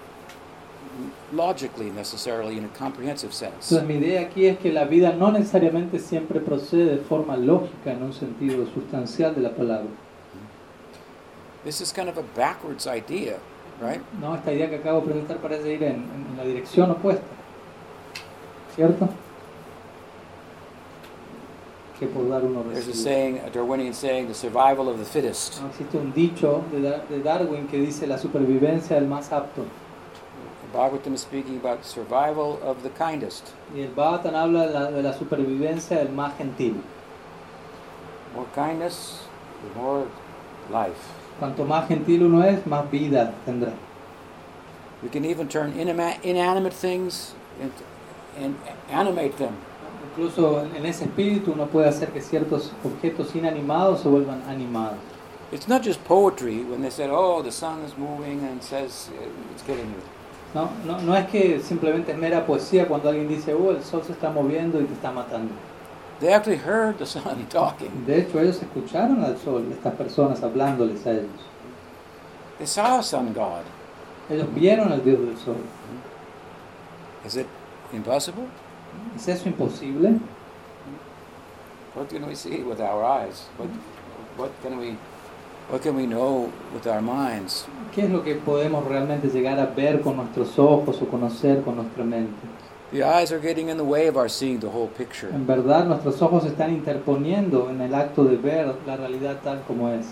logically 1.33 1.91
necessarily 1.91 2.59
in 2.59 2.65
a 2.65 2.79
comprehensive 2.79 3.33
sense. 3.33 3.73
Entonces 3.75 3.85
mi 3.89 3.95
idea 3.95 4.21
aquí 4.23 4.47
es 4.47 4.59
que 4.59 4.73
la 4.73 4.85
vida 4.85 5.13
no 5.13 5.31
necesariamente 5.33 5.99
siempre 5.99 6.41
procede 6.41 6.85
de 6.97 6.99
forma 6.99 7.37
lógica 7.37 7.93
en 7.93 8.03
un 8.03 8.13
sentido 8.13 8.67
sustancial 8.73 9.35
de 9.35 9.41
la 9.41 9.51
palabra. 9.51 9.89
This 11.65 11.81
is 11.81 11.93
kind 11.93 12.09
of 12.09 12.19
a 12.19 12.25
backwards 12.37 12.87
idea, 12.87 13.37
right? 13.81 14.01
No, 14.21 14.35
esta 14.35 14.53
idea 14.53 14.69
que 14.69 14.77
acabo 14.77 15.01
de 15.01 15.07
presentar 15.07 15.37
parece 15.39 15.73
ir 15.75 15.83
en, 15.85 15.95
en 15.95 16.37
la 16.37 16.45
dirección 16.45 16.91
opuesta. 16.91 17.23
¿Cierto? 18.75 19.09
Que 22.01 22.07
por 22.09 22.29
dar 22.29 22.43
uno 22.45 22.63
There's 22.73 22.89
a 22.89 22.95
saying, 22.95 23.39
a 23.47 23.51
Darwinian 23.51 23.95
saying, 23.95 24.27
the 24.27 24.35
survival 24.35 24.89
of 24.89 24.99
the 24.99 25.05
fittest. 25.05 25.61
No, 25.61 25.69
existe 25.69 25.97
un 25.99 26.13
dicho 26.13 26.63
de, 26.73 26.81
Dar- 26.83 27.07
de 27.09 27.21
Darwin 27.23 27.69
que 27.69 27.79
dice 27.79 28.07
la 28.09 28.19
supervivencia 28.19 28.97
del 28.97 29.07
más 29.07 29.31
apto. 29.33 29.63
Bhagavatam 30.73 31.13
is 31.15 31.21
speaking 31.21 31.57
about 31.57 31.85
survival 31.85 32.59
of 32.63 32.83
the 32.83 32.91
kindest. 32.91 33.53
Y 33.75 33.81
el 33.81 33.91
Bhavatan 33.91 34.35
habla 34.35 34.67
de 34.67 34.73
la, 34.73 34.91
de 34.91 35.03
la 35.03 35.13
supervivencia 35.13 35.99
del 35.99 36.09
más 36.09 36.37
gentil. 36.37 36.83
More 38.35 38.47
kindness, 38.55 39.25
the 39.63 39.79
more 39.79 40.07
life. 40.71 41.13
Cuanto 41.39 41.65
más 41.65 41.89
gentil 41.89 42.23
uno 42.23 42.43
es, 42.43 42.65
más 42.67 42.91
vida 42.91 43.35
tendrá. 43.45 43.73
We 45.03 45.09
can 45.09 45.25
even 45.25 45.49
turn 45.49 45.73
inanima- 45.73 46.23
inanimate 46.25 46.73
things 46.73 47.35
into, 47.61 47.85
and 48.39 48.57
animate 48.91 49.37
them. 49.37 49.57
Incluso 50.11 50.61
en 50.75 50.87
ese 50.87 51.05
espíritu 51.05 51.53
uno 51.53 51.67
puede 51.67 51.89
hacer 51.89 52.13
que 52.13 52.21
ciertos 52.21 52.71
objetos 52.85 53.35
inanimados 53.35 54.01
se 54.03 54.09
vuelvan 54.09 54.43
animados. 54.49 54.99
It's 55.51 55.69
not 55.69 55.83
just 55.83 56.03
poetry 56.05 56.65
when 56.65 56.81
they 56.81 56.91
said, 56.91 57.11
"Oh, 57.11 57.43
the 57.43 57.53
sun 57.53 57.83
is 57.85 57.97
moving," 57.99 58.41
and 58.41 58.63
says 58.63 59.11
uh, 59.11 59.29
it's 59.53 59.63
killing 59.63 59.91
you. 59.91 60.22
No, 60.55 60.71
no, 60.85 61.01
no 61.01 61.17
es 61.17 61.27
que 61.29 61.61
simplemente 61.61 62.13
es 62.13 62.19
mera 62.19 62.45
poesía 62.45 62.87
cuando 62.87 63.09
alguien 63.09 63.29
dice, 63.29 63.55
oh, 63.55 63.71
el 63.71 63.83
sol 63.83 64.03
se 64.07 64.13
está 64.13 64.31
moviendo 64.31 64.81
y 64.81 64.85
te 64.85 64.93
está 64.93 65.11
matando. 65.11 65.53
They 66.21 66.33
actually 66.33 66.59
heard 66.59 66.99
the 66.99 67.07
sun 67.07 67.47
talking. 67.51 68.05
De 68.07 68.21
hecho, 68.21 68.39
ellos 68.39 68.63
escucharon 68.63 69.25
al 69.25 69.39
sol, 69.39 69.67
estas 69.73 69.95
personas 69.95 70.43
hablándoles 70.43 71.07
a 71.07 71.13
ellos. 71.13 71.31
They 72.59 72.67
saw 72.67 73.01
sun 73.03 73.33
god. 73.33 73.65
Ellos 74.31 74.47
vieron 74.55 74.93
al 74.93 75.03
Dios 75.03 75.19
del 75.19 75.37
sol. 75.37 75.57
Is 77.25 77.37
it 77.37 77.47
impossible? 77.93 78.47
¿Es 79.17 79.27
eso 79.29 79.49
imposible? 79.49 80.21
What 81.95 82.09
can 82.09 82.27
we 82.27 82.35
see 82.35 82.63
with 82.63 82.81
our 82.81 83.05
eyes? 83.05 83.49
What, 83.57 83.69
what 84.37 84.63
can 84.63 84.79
we, 84.79 84.97
what 85.69 85.83
can 85.83 85.97
we 85.97 86.07
know 86.07 86.53
with 86.73 86.87
our 86.87 87.03
minds? 87.03 87.67
¿Qué 87.95 88.05
es 88.05 88.11
lo 88.11 88.23
que 88.25 88.37
podemos 88.37 88.87
realmente 88.87 89.29
llegar 89.29 89.61
a 89.61 89.67
ver 89.67 90.01
con 90.01 90.17
nuestros 90.17 90.59
ojos 90.59 91.01
o 91.03 91.07
conocer 91.07 91.61
con 91.61 91.77
nuestra 91.77 92.03
mente? 92.03 92.33
The 92.91 93.05
eyes 93.05 93.33
are 93.33 93.41
getting 93.41 93.69
in 93.69 93.77
the 93.77 93.85
way 93.85 94.09
of 94.09 94.17
our 94.17 94.31
seeing 94.31 94.61
the 94.61 94.69
whole 94.69 94.89
picture. 94.89 95.29
En 95.35 95.47
verdad, 95.47 95.85
nuestros 95.85 96.21
ojos 96.23 96.45
están 96.47 96.73
interponiendo 96.73 97.69
en 97.71 97.83
el 97.83 97.95
acto 97.95 98.25
de 98.25 98.37
ver 98.37 98.75
la 98.87 98.97
realidad 98.97 99.41
tal 99.43 99.63
como 99.67 99.91
es. 99.91 100.07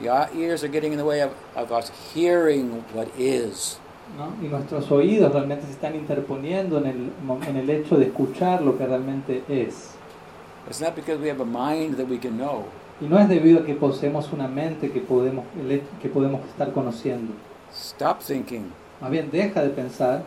The 0.00 0.08
ears 0.38 0.62
are 0.62 0.70
getting 0.70 0.92
in 0.92 0.98
the 0.98 1.04
way 1.04 1.20
of, 1.20 1.32
of 1.54 1.70
us 1.72 1.90
hearing 2.14 2.82
what 2.94 3.08
is. 3.18 3.78
¿no? 4.16 4.32
Y 4.42 4.48
nuestros 4.48 4.90
oídos 4.90 5.32
realmente 5.32 5.66
se 5.66 5.72
están 5.72 5.94
interponiendo 5.94 6.78
en 6.78 6.86
el, 6.86 7.12
en 7.48 7.56
el 7.56 7.68
hecho 7.68 7.96
de 7.96 8.06
escuchar 8.06 8.62
lo 8.62 8.78
que 8.78 8.86
realmente 8.86 9.42
es. 9.48 9.90
It's 10.68 10.80
not 10.80 10.94
because 10.94 11.20
we 11.20 11.28
have 11.28 11.40
a 11.40 11.44
mind 11.44 11.96
that 11.96 12.08
we 12.08 12.18
can 12.18 12.36
know. 12.38 12.64
Y 13.00 13.04
no 13.06 13.18
es 13.18 13.28
debido 13.28 13.60
a 13.60 13.64
que 13.64 13.74
poseemos 13.74 14.32
una 14.32 14.48
mente 14.48 14.90
que 14.90 15.00
podemos, 15.00 15.44
que 16.00 16.08
podemos 16.08 16.44
estar 16.46 16.72
conociendo. 16.72 17.32
Stop 17.72 18.20
thinking. 18.20 18.72
Más 19.00 19.10
bien, 19.10 19.30
deja 19.30 19.62
de 19.62 19.68
pensar 19.70 20.22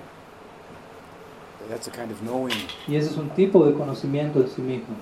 That's 1.70 1.88
a 1.88 1.92
kind 1.92 2.12
of 2.12 2.20
knowing. 2.22 2.56
y 2.88 2.96
ese 2.96 3.10
es 3.12 3.18
un 3.18 3.30
tipo 3.30 3.66
de 3.66 3.74
conocimiento 3.74 4.40
de 4.40 4.48
sí 4.48 4.62
mismo. 4.62 4.96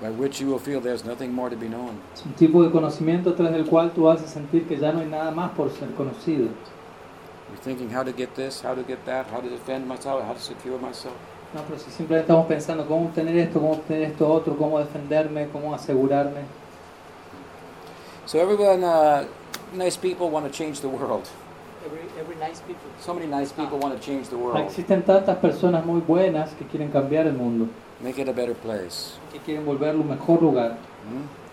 by 0.00 0.10
which 0.10 0.40
you 0.40 0.46
will 0.46 0.58
feel 0.58 0.78
there's 0.80 1.04
nothing 1.06 1.32
more 1.32 1.48
to 1.48 1.56
be 1.56 1.68
known. 1.68 1.98
Es 2.14 2.24
un 2.24 2.32
tipo 2.34 2.62
de 2.62 2.70
conocimiento 2.70 3.34
tras 3.34 3.54
el 3.54 3.64
cual 3.64 3.92
tú 3.92 4.08
haces 4.10 4.30
sentir 4.30 4.66
que 4.68 4.76
ya 4.76 4.92
no 4.92 5.00
hay 5.00 5.06
nada 5.06 5.30
más 5.30 5.50
por 5.52 5.70
ser 5.70 5.90
conocido. 5.94 6.48
You're 7.48 7.62
thinking 7.62 7.90
how 7.90 8.02
to 8.02 8.12
get 8.12 8.34
this, 8.34 8.62
how 8.62 8.74
to 8.74 8.82
get 8.82 9.04
that, 9.06 9.26
how 9.32 9.40
to 9.40 9.48
defend 9.48 9.86
myself, 9.86 10.22
how 10.22 10.34
to 10.34 10.40
secure 10.40 10.78
myself. 10.78 11.14
No, 11.54 11.62
pero 11.62 11.78
si 11.78 11.90
simplemente 11.90 12.22
estamos 12.26 12.46
pensando 12.46 12.86
cómo 12.86 13.06
obtener 13.06 13.36
esto, 13.38 13.60
cómo 13.60 13.72
obtener 13.72 14.02
esto 14.10 14.30
otro, 14.30 14.56
cómo 14.56 14.78
defenderme, 14.78 15.48
cómo 15.48 15.74
asegurarme. 15.74 16.40
So 18.26 18.38
everyone, 18.38 18.82
uh, 18.84 19.24
nice 19.74 19.96
people 19.96 20.28
want 20.28 20.44
to 20.46 20.52
change 20.52 20.80
the 20.80 20.88
world. 20.88 21.28
Every, 21.86 22.00
every 22.20 22.36
nice 22.36 22.60
people. 22.66 22.90
So 23.00 23.14
many 23.14 23.26
nice 23.28 23.52
people 23.52 23.78
want 23.78 23.94
to 23.94 24.00
change 24.00 24.28
the 24.28 24.36
Ah, 24.36 24.40
world, 24.40 24.58
Existen 24.66 25.02
tantas 25.02 25.36
personas 25.38 25.84
muy 25.86 26.00
buenas 26.00 26.50
que 26.54 26.66
quieren 26.66 26.90
cambiar 26.90 27.26
el 27.26 27.34
mundo, 27.34 27.68
make 28.02 28.20
it 28.20 28.28
a 28.28 28.32
better 28.32 28.54
place. 28.54 29.14
que 29.32 29.38
quieren 29.38 29.64
volverlo 29.64 30.02
un 30.02 30.10
mejor 30.10 30.42
lugar. 30.42 30.72
Hmm? 31.08 31.45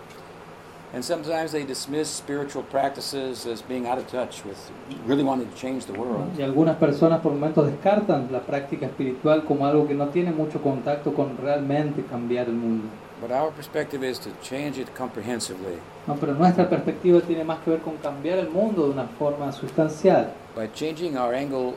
And 0.94 1.04
sometimes 1.04 1.50
they 1.50 1.64
dismiss 1.64 2.08
spiritual 2.08 2.62
practices 2.62 3.46
as 3.46 3.62
being 3.62 3.84
out 3.88 3.98
of 3.98 4.06
touch 4.06 4.44
with 4.44 4.70
really 5.06 5.24
wanting 5.24 5.50
to 5.50 5.56
change 5.56 5.86
the 5.86 5.92
world. 5.92 6.30
Y 6.38 6.42
algunas 6.44 6.76
personas 6.76 7.20
por 7.20 7.32
momentos 7.32 7.66
descartan 7.66 8.28
la 8.30 8.42
práctica 8.42 8.86
espiritual 8.86 9.44
como 9.44 9.66
algo 9.66 9.88
que 9.88 9.94
no 9.94 10.10
tiene 10.10 10.30
mucho 10.30 10.62
contacto 10.62 11.12
con 11.12 11.36
realmente 11.36 12.04
cambiar 12.04 12.46
el 12.46 12.54
mundo. 12.54 12.88
But 13.20 13.32
our 13.32 13.50
perspective 13.50 14.04
is 14.04 14.20
to 14.20 14.30
change 14.42 14.78
it 14.78 14.88
comprehensively 14.96 15.78
No, 16.06 16.14
pero 16.14 16.34
nuestra 16.34 16.68
perspectiva 16.68 17.20
tiene 17.22 17.42
más 17.42 17.58
que 17.64 17.70
ver 17.70 17.80
con 17.80 17.96
cambiar 17.96 18.38
el 18.38 18.50
mundo 18.50 18.84
de 18.84 18.90
una 18.90 19.08
forma 19.18 19.50
sustancial, 19.50 20.32
by 20.54 20.68
changing 20.74 21.16
our 21.16 21.34
angle 21.34 21.74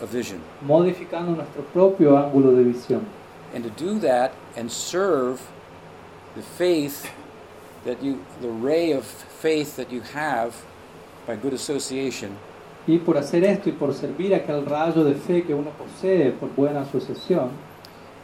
of 0.00 0.12
vision. 0.12 0.40
modificando 0.60 1.32
nuestro 1.34 1.62
propio 1.72 2.16
ángulo 2.16 2.52
de 2.52 2.62
visión. 2.62 3.02
And 3.52 3.64
to 3.64 3.70
do 3.84 3.98
that 4.00 4.32
and 4.56 4.70
serve 4.70 5.40
the 6.36 6.42
faith 6.42 7.10
that 7.84 8.02
you, 8.02 8.24
the 8.40 8.48
ray 8.48 8.92
of 8.92 9.04
faith 9.04 9.76
that 9.76 9.90
you 9.90 10.00
have 10.00 10.54
by 11.26 11.36
good 11.36 11.52
association, 11.52 12.36
Y 12.86 12.98
por 12.98 13.16
hacer 13.16 13.44
esto 13.44 13.70
y 13.70 13.72
por 13.72 13.94
servir 13.94 14.34
aquel 14.34 14.66
rayo 14.66 15.04
de 15.04 15.14
fe 15.14 15.42
que 15.42 15.54
uno 15.54 15.70
posee 15.70 16.32
por 16.32 16.50
buena 16.50 16.82
asociación, 16.82 17.50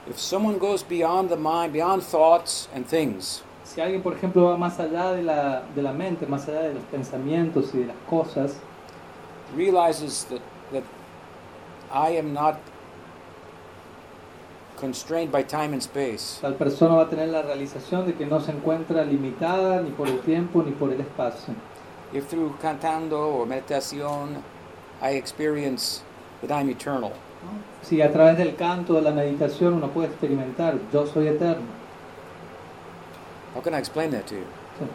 if 0.06 0.18
someone 0.18 0.58
goes 0.58 0.82
beyond 0.82 1.30
the 1.30 1.36
mind, 1.36 1.72
beyond 1.72 2.02
thoughts 2.02 2.68
and 2.74 2.86
things, 2.86 3.42
si 3.64 3.80
alguien, 3.80 4.02
por 4.02 4.12
ejemplo, 4.14 4.46
va 4.46 4.56
más 4.56 4.80
allá 4.80 5.12
de 5.12 5.22
la, 5.22 5.62
de 5.74 5.82
la 5.82 5.92
mente, 5.92 6.26
más 6.26 6.48
allá 6.48 6.62
de 6.62 6.74
los 6.74 6.82
pensamientos 6.84 7.72
y 7.72 7.78
de 7.78 7.86
las 7.86 7.96
cosas, 8.08 8.56
realizes 9.56 10.24
that, 10.24 10.40
that 10.72 10.82
I 11.92 12.16
am 12.18 12.32
not 12.32 12.56
constrained 14.80 15.30
by 15.30 15.42
time 15.42 15.72
and 15.74 15.82
space, 15.82 16.38
tal 16.40 16.54
persona 16.54 16.94
va 16.94 17.02
a 17.02 17.08
tener 17.08 17.28
la 17.28 17.42
realización 17.42 18.06
de 18.06 18.14
que 18.14 18.26
no 18.26 18.40
se 18.40 18.50
encuentra 18.52 19.04
limitada 19.04 19.82
ni 19.82 19.90
por 19.90 20.08
el 20.08 20.20
tiempo 20.20 20.62
ni 20.62 20.72
por 20.72 20.90
el 20.92 21.00
espacio. 21.00 21.54
if 22.12 22.26
through 22.28 22.52
cantando 22.60 23.18
or 23.34 23.46
meditation 23.46 24.42
I 25.02 25.10
experience 25.16 26.02
that 26.42 26.50
I'm 26.50 26.68
eternal, 26.70 27.12
Si 27.82 28.02
a 28.02 28.10
través 28.12 28.36
del 28.36 28.54
canto, 28.56 28.94
de 28.94 29.00
la 29.02 29.12
meditación, 29.12 29.74
uno 29.74 29.88
puede 29.88 30.08
experimentar, 30.08 30.74
yo 30.92 31.06
soy 31.06 31.28
eterno. 31.28 31.66
how 33.54 33.60
can 33.62 33.74
I 33.74 33.78
explain 33.78 34.10
that 34.10 34.26
to 34.26 34.34
you? 34.34 34.44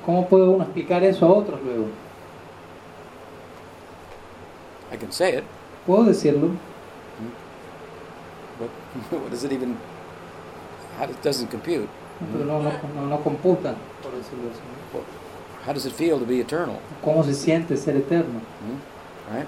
¿Cómo 0.05 0.27
puede 0.27 0.47
uno 0.47 0.63
explicar 0.63 1.03
eso 1.03 1.25
a 1.25 1.29
otros 1.29 1.61
luego? 1.63 1.85
I 4.91 4.97
can 4.97 5.11
say 5.11 5.37
it, 5.37 5.43
Puedo 5.85 6.03
decirlo, 6.05 6.49
what 9.09 9.29
does 9.29 9.43
it 9.43 9.51
even? 9.51 9.77
How 10.97 11.05
it 11.05 11.21
doesn't 11.21 11.47
compute. 11.47 11.89
no, 12.21 12.61
no, 12.61 13.07
no, 13.07 13.17
computan. 13.17 13.75
How 15.63 15.73
does 15.73 15.85
it 15.85 15.93
feel 15.93 16.19
to 16.19 16.25
be 16.25 16.39
eternal? 16.39 16.79
¿Cómo 17.03 17.23
se 17.23 17.33
siente 17.33 17.75
ser 17.77 17.97
eterno? 17.97 18.39
Hmm? 18.39 19.35
Right? 19.35 19.47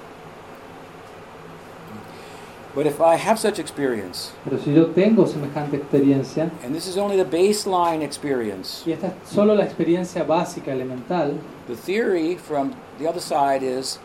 But 2.76 2.86
if 2.86 3.02
I 3.02 3.16
have 3.16 3.40
such 3.40 3.58
experience, 3.58 4.34
Pero 4.44 4.58
si 4.60 4.72
yo 4.72 4.86
tengo 4.94 5.26
semejante 5.26 5.78
experiencia, 5.78 6.52
and 6.64 6.76
this 6.76 6.86
is 6.86 6.96
only 6.96 7.18
the 7.18 7.26
baseline 7.26 8.04
experience, 8.04 8.84
y 8.86 8.92
esta 8.92 9.08
es 9.08 9.14
solo 9.30 9.56
la 9.56 9.64
experiencia 9.64 10.24
básica, 10.24 10.72
elemental, 10.72 11.40
the 11.68 11.76
theory 11.76 12.36
from 12.36 12.76
the 13.00 13.08
other 13.08 13.20
side 13.20 13.64
is 13.64 13.98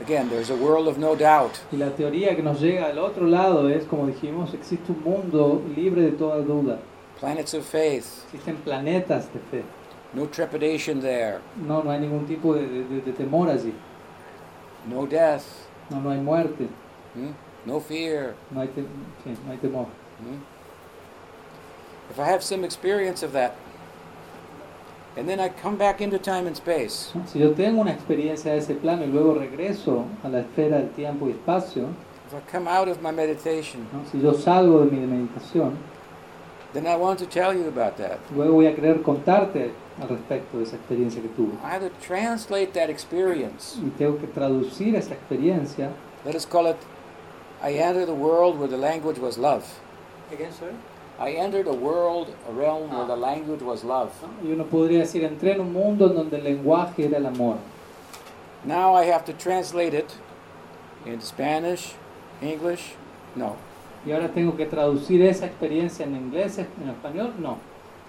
again, 0.00 0.28
there's 0.28 0.50
a 0.50 0.56
world 0.56 0.88
of 0.88 0.98
no 0.98 1.14
doubt. 1.16 1.58
y 1.72 1.76
la 1.76 1.90
teoría 1.90 2.34
que 2.36 2.42
nos 2.42 2.60
llega 2.60 2.86
al 2.86 2.98
otro 2.98 3.26
lado 3.26 3.68
es, 3.68 3.84
como 3.86 4.06
dijimos, 4.06 4.52
existe 4.54 4.92
un 4.92 5.02
mundo 5.02 5.62
libre 5.74 6.02
de 6.02 6.12
toda 6.12 6.38
duda. 6.42 6.78
Planets 7.20 7.54
of 7.54 7.64
faith, 7.64 8.24
Existen 8.32 8.56
planetas 8.56 9.32
de 9.32 9.40
fe. 9.50 9.64
no 10.12 10.26
trepidation 10.26 11.00
there, 11.00 11.40
No, 11.56 11.82
no 11.82 11.90
hay 11.90 11.98
ningún 12.00 12.26
tipo 12.26 12.54
de, 12.54 12.66
de- 12.66 13.00
de 13.00 13.12
temor 13.12 13.48
allí. 13.48 13.72
no 14.88 15.06
death, 15.06 15.42
No, 15.90 16.00
no 16.00 16.10
hay 16.10 16.18
muerte. 16.18 16.66
hmm? 17.14 17.30
no 17.64 17.80
fear. 17.80 18.34
No 18.50 18.60
hay, 18.60 18.68
te- 18.68 18.82
sí, 19.24 19.36
no 19.46 19.52
hay 19.52 19.58
temor. 19.58 19.86
hmm? 20.20 20.36
If 22.10 22.18
I 22.20 22.24
have 22.30 22.42
some 22.42 22.64
experience 22.64 23.22
of 23.24 23.32
that, 23.32 23.54
and 25.16 25.28
then 25.28 25.40
I 25.40 25.48
come 25.48 25.76
back 25.76 26.00
into 26.00 26.18
time 26.18 26.46
and 26.46 26.56
space, 26.56 27.12
Si 27.26 27.38
yo 27.38 27.52
tengo 27.52 27.80
una 27.80 27.92
experiencia 27.92 28.52
de 28.52 28.58
ese 28.58 28.74
plano 28.74 29.04
y 29.04 29.08
luego 29.08 29.34
regreso 29.34 30.04
a 30.22 30.28
la 30.28 30.40
esfera 30.40 30.78
del 30.78 30.90
tiempo 30.90 31.26
y 31.28 31.32
espacio, 31.32 31.88
if 32.26 32.34
I 32.34 32.40
come 32.50 32.68
out 32.68 32.88
of 32.88 33.00
my 33.02 33.12
meditation, 33.12 33.86
¿no? 33.92 34.04
si 34.10 34.20
yo 34.20 34.32
salgo 34.34 34.84
de 34.84 34.90
mi 34.90 35.06
meditación, 35.06 35.76
then 36.72 36.86
I 36.86 36.96
want 36.96 37.18
to 37.20 37.26
tell 37.26 37.54
you 37.54 37.66
about 37.68 37.96
that. 37.96 38.18
luego 38.34 38.54
voy 38.54 38.66
a 38.66 38.74
querer 38.74 39.02
contarte 39.02 39.72
al 40.00 40.08
respecto 40.08 40.58
de 40.58 40.64
esa 40.64 40.76
experiencia 40.76 41.22
que 41.22 41.28
tuve. 41.28 41.54
I 41.64 41.70
have 41.74 41.88
to 41.88 41.94
translate 42.06 42.72
that 42.74 42.90
experience. 42.90 43.78
Y 43.78 43.90
tengo 43.96 44.18
que 44.18 44.26
traducir 44.26 44.94
esa 44.96 45.14
experiencia, 45.14 45.90
Let 46.24 46.34
us 46.34 46.44
call 46.44 46.66
it 46.66 46.76
I 47.62 47.72
entered 47.74 48.06
the 48.06 48.14
world 48.14 48.58
where 48.58 48.68
the 48.68 48.76
language 48.76 49.18
was 49.18 49.38
love. 49.38 49.64
Again, 50.30 50.52
sorry? 50.52 50.74
I 51.18 51.30
entered 51.32 51.66
a 51.66 51.72
world, 51.72 52.34
a 52.48 52.52
realm 52.52 52.90
where 52.90 53.06
the 53.06 53.16
language 53.16 53.62
was 53.62 53.84
love. 53.84 54.12
y 54.44 54.52
uno 54.52 54.64
podría 54.64 55.00
decir, 55.00 55.24
entré 55.24 55.52
en 55.52 55.60
un 55.60 55.72
mundo 55.72 56.10
en 56.10 56.16
donde 56.16 56.36
el 56.36 56.44
lenguaje 56.44 57.06
era 57.06 57.16
el 57.16 57.26
amor. 57.26 57.56
Now 58.64 58.94
I 58.94 59.04
have 59.06 59.24
to 59.24 59.32
translate 59.32 59.94
it 59.94 60.16
into 61.06 61.24
Spanish, 61.24 61.94
English, 62.42 62.94
no, 63.34 63.56
Y 64.04 64.12
ahora 64.12 64.28
tengo 64.28 64.56
que 64.56 64.66
traducir 64.66 65.22
esa 65.22 65.46
experiencia 65.46 66.04
en 66.04 66.14
inglés, 66.14 66.58
en 66.58 66.88
español, 66.88 67.32
no. 67.38 67.58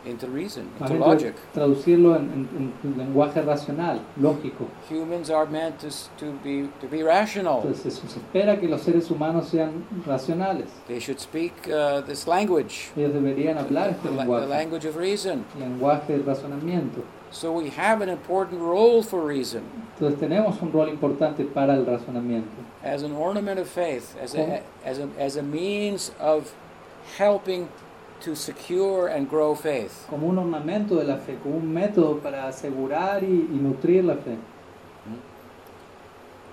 Into 0.09 0.27
reason, 0.27 0.69
into 0.79 0.93
logic. 0.95 1.35
traducirlo 1.53 2.15
en, 2.15 2.47
en- 2.57 2.73
en 2.83 2.97
lenguaje 2.97 3.41
racional, 3.41 3.99
lógico. 4.19 4.65
Humans 4.89 5.29
are 5.29 5.45
meant 5.49 5.79
to, 5.79 5.89
to, 6.17 6.31
be, 6.43 6.67
to 6.81 6.87
be 6.87 7.03
rational. 7.03 7.61
Entonces 7.63 7.93
se 7.95 8.07
espera 8.19 8.59
que 8.59 8.67
los 8.67 8.81
seres 8.81 9.09
humanos 9.11 9.49
sean 9.49 9.85
racionales. 10.05 10.67
They 10.87 10.99
should 10.99 11.19
speak 11.19 11.53
uh, 11.67 12.01
this 12.01 12.27
language, 12.27 12.89
Ellos 12.95 13.13
deberían 13.13 13.57
hablar 13.57 13.89
este 13.91 14.03
the, 14.09 14.11
la- 14.11 14.23
the 14.23 14.29
lenguaje, 14.29 14.47
language 14.49 14.85
of 14.85 14.95
reason. 14.97 15.45
lenguaje 15.59 16.13
del 16.13 16.23
razonamiento. 16.23 17.03
So 17.29 17.51
we 17.51 17.69
have 17.71 18.01
an 18.01 18.07
important 18.07 18.61
role 18.61 19.03
for 19.03 19.19
reason 19.25 19.61
Entonces 19.99 20.17
tenemos 20.17 20.61
un 20.61 20.71
rol 20.71 20.87
importante 20.87 21.43
para 21.43 21.73
el 21.75 21.85
razonamiento, 21.85 22.47
as 22.83 23.03
an 23.03 23.11
ornament 23.11 23.59
of 23.59 23.67
faith, 23.67 24.15
as 24.23 24.33
a, 24.33 24.61
as 24.85 24.99
a, 24.99 25.09
as 25.19 25.35
a 25.35 25.43
means 25.43 26.13
of 26.21 26.53
helping 27.17 27.67
to 28.21 28.35
secure 28.35 29.07
and 29.07 29.29
grow 29.29 29.53
faith. 29.55 30.05
como 30.09 30.27
un 30.27 30.37
ornamento 30.37 30.95
de 30.95 31.03
la 31.05 31.17
fe, 31.17 31.37
como 31.43 31.57
un 31.57 31.71
método 31.73 32.17
para 32.19 32.47
asegurar 32.47 33.23
y, 33.23 33.27
y 33.51 33.57
nutrir 33.61 34.03
la 34.05 34.15
fe. 34.15 34.37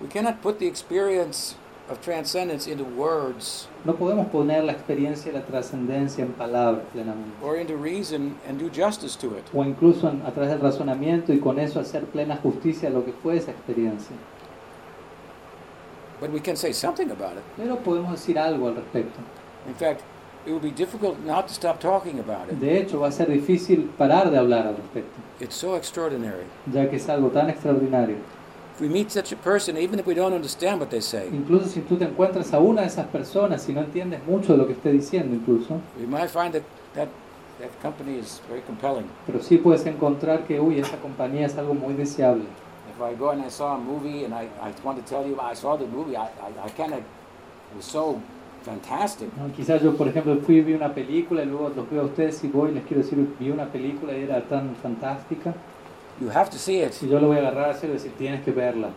We 0.01 0.07
cannot 0.07 0.41
put 0.41 0.59
the 0.59 0.67
experience 0.67 1.55
of 1.89 2.01
transcendence 2.01 2.67
into 2.67 2.83
words 2.83 3.67
No 3.85 3.93
podemos 3.93 4.27
poner 4.27 4.63
la 4.63 4.73
experiencia 4.73 5.31
de 5.31 5.39
la 5.39 5.45
trascendencia 5.45 6.23
en 6.23 6.33
palabras 6.33 6.83
plenamente, 6.91 7.37
or 7.43 7.55
into 7.57 7.75
reason 7.77 8.35
and 8.49 8.59
do 8.59 8.69
justice 8.69 9.15
to 9.17 9.37
it. 9.37 9.43
o 9.53 9.63
incluso 9.63 10.09
en- 10.09 10.21
a 10.25 10.31
través 10.31 10.49
del 10.51 10.59
razonamiento 10.61 11.31
y 11.31 11.39
con 11.39 11.59
eso 11.59 11.79
hacer 11.79 12.05
plena 12.05 12.37
justicia 12.37 12.89
a 12.89 12.91
lo 12.91 13.05
que 13.05 13.13
fue 13.13 13.37
esa 13.37 13.51
experiencia. 13.51 14.15
But 16.19 16.31
we 16.31 16.39
can 16.39 16.55
say 16.57 16.73
something 16.73 17.11
about 17.11 17.33
it. 17.37 17.43
Pero 17.57 17.77
podemos 17.77 18.11
decir 18.11 18.37
algo 18.39 18.67
al 18.69 18.75
respecto. 18.75 19.19
In 19.67 19.75
fact, 19.75 20.01
it 20.45 20.51
would 20.51 20.61
be 20.61 20.71
difficult 20.71 21.17
not 21.25 21.47
to 21.47 21.53
stop 21.53 21.79
talking 21.79 22.19
about 22.19 22.49
it. 22.51 22.59
De 22.59 22.77
hecho, 22.79 22.99
va 22.99 23.07
a 23.07 23.11
ser 23.11 23.27
difícil 23.27 23.89
parar 23.97 24.29
de 24.31 24.37
hablar 24.37 24.67
al 24.67 24.75
respecto, 24.77 25.09
It's 25.39 25.55
so 25.55 25.75
extraordinary. 25.75 26.45
ya 26.71 26.89
que 26.89 26.97
es 26.97 27.09
algo 27.09 27.29
tan 27.29 27.49
extraordinario. 27.49 28.17
If 28.75 28.81
we 28.81 28.89
meet 28.89 29.09
such 29.09 29.31
a 29.31 29.37
person, 29.37 29.77
even 29.77 29.99
if 29.99 30.05
we 30.05 30.13
don't 30.13 30.33
understand 30.33 30.79
what 30.81 30.89
they 30.89 31.01
say, 31.01 31.29
Incluso 31.31 31.67
si 31.69 31.79
tú 31.81 31.95
te 31.97 32.05
encuentras 32.05 32.53
a 32.53 32.59
una 32.59 32.81
de 32.81 32.87
esas 32.87 33.07
personas 33.07 33.67
y 33.69 33.73
no 33.73 33.81
entiendes 33.81 34.19
mucho 34.27 34.51
de 34.53 34.57
lo 34.57 34.67
que 34.67 34.73
esté 34.73 34.91
diciendo 34.91 35.33
incluso, 35.33 35.79
we 35.99 36.05
might 36.05 36.29
find 36.29 36.51
that 36.53 36.63
that, 36.93 37.07
that 37.59 37.69
company 37.81 38.19
is 38.19 38.41
very 38.49 38.61
compelling. 38.61 39.05
pero 39.25 39.39
sí 39.41 39.57
puedes 39.57 39.85
encontrar 39.85 40.43
que, 40.45 40.59
uy, 40.59 40.79
esa 40.79 40.97
compañía 40.97 41.45
es 41.45 41.57
algo 41.57 41.73
muy 41.73 41.93
deseable. 41.93 42.43
If 42.93 43.01
I 43.01 43.15
go 43.17 43.29
and 43.31 43.41
I 43.45 43.49
saw 43.49 43.75
a 43.75 43.77
movie 43.77 44.25
and 44.25 44.33
I, 44.33 44.47
I 44.61 44.73
want 44.83 44.97
to 44.97 45.03
tell 45.09 45.25
you 45.25 45.37
I 45.41 45.53
saw 45.55 45.77
the 45.77 45.87
movie, 45.87 46.15
I, 46.17 46.25
I, 46.25 46.65
I 46.65 46.69
kind 46.77 46.93
of, 46.93 46.99
it 46.99 47.75
was 47.77 47.85
so 47.85 48.21
fantastic. 48.65 49.29
¿no? 49.37 49.51
Quizás 49.55 49.81
yo, 49.81 49.95
por 49.95 50.07
ejemplo, 50.07 50.35
fui 50.37 50.57
y 50.57 50.61
vi 50.61 50.73
una 50.73 50.93
película 50.93 51.43
y 51.43 51.45
luego 51.45 51.69
los 51.75 51.89
veo 51.89 52.01
a 52.01 52.05
ustedes 52.05 52.43
y 52.43 52.47
voy 52.47 52.71
y 52.71 52.73
les 52.75 52.83
quiero 52.85 53.03
decir, 53.03 53.27
vi 53.39 53.49
una 53.51 53.65
película 53.71 54.17
y 54.17 54.23
era 54.23 54.41
tan 54.41 54.75
fantástica. 54.81 55.53
You 56.19 56.29
have 56.29 56.49
to 56.49 56.57
see 56.57 56.81
it. 56.81 56.93
Y 57.01 57.07
yo 57.09 57.19
lo 57.19 57.27
voy 57.27 57.37
a 57.37 57.39
agarrar 57.41 57.69
así 57.71 57.87
y 57.87 57.89
decir, 57.91 58.11
tienes 58.17 58.41
que 58.43 58.51
verla. 58.51 58.89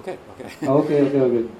Okay, 0.00 0.16
okay. 0.34 0.68
Ah, 0.68 0.74
ok, 0.74 0.86
ok, 0.86 1.22
ok. 1.22 1.50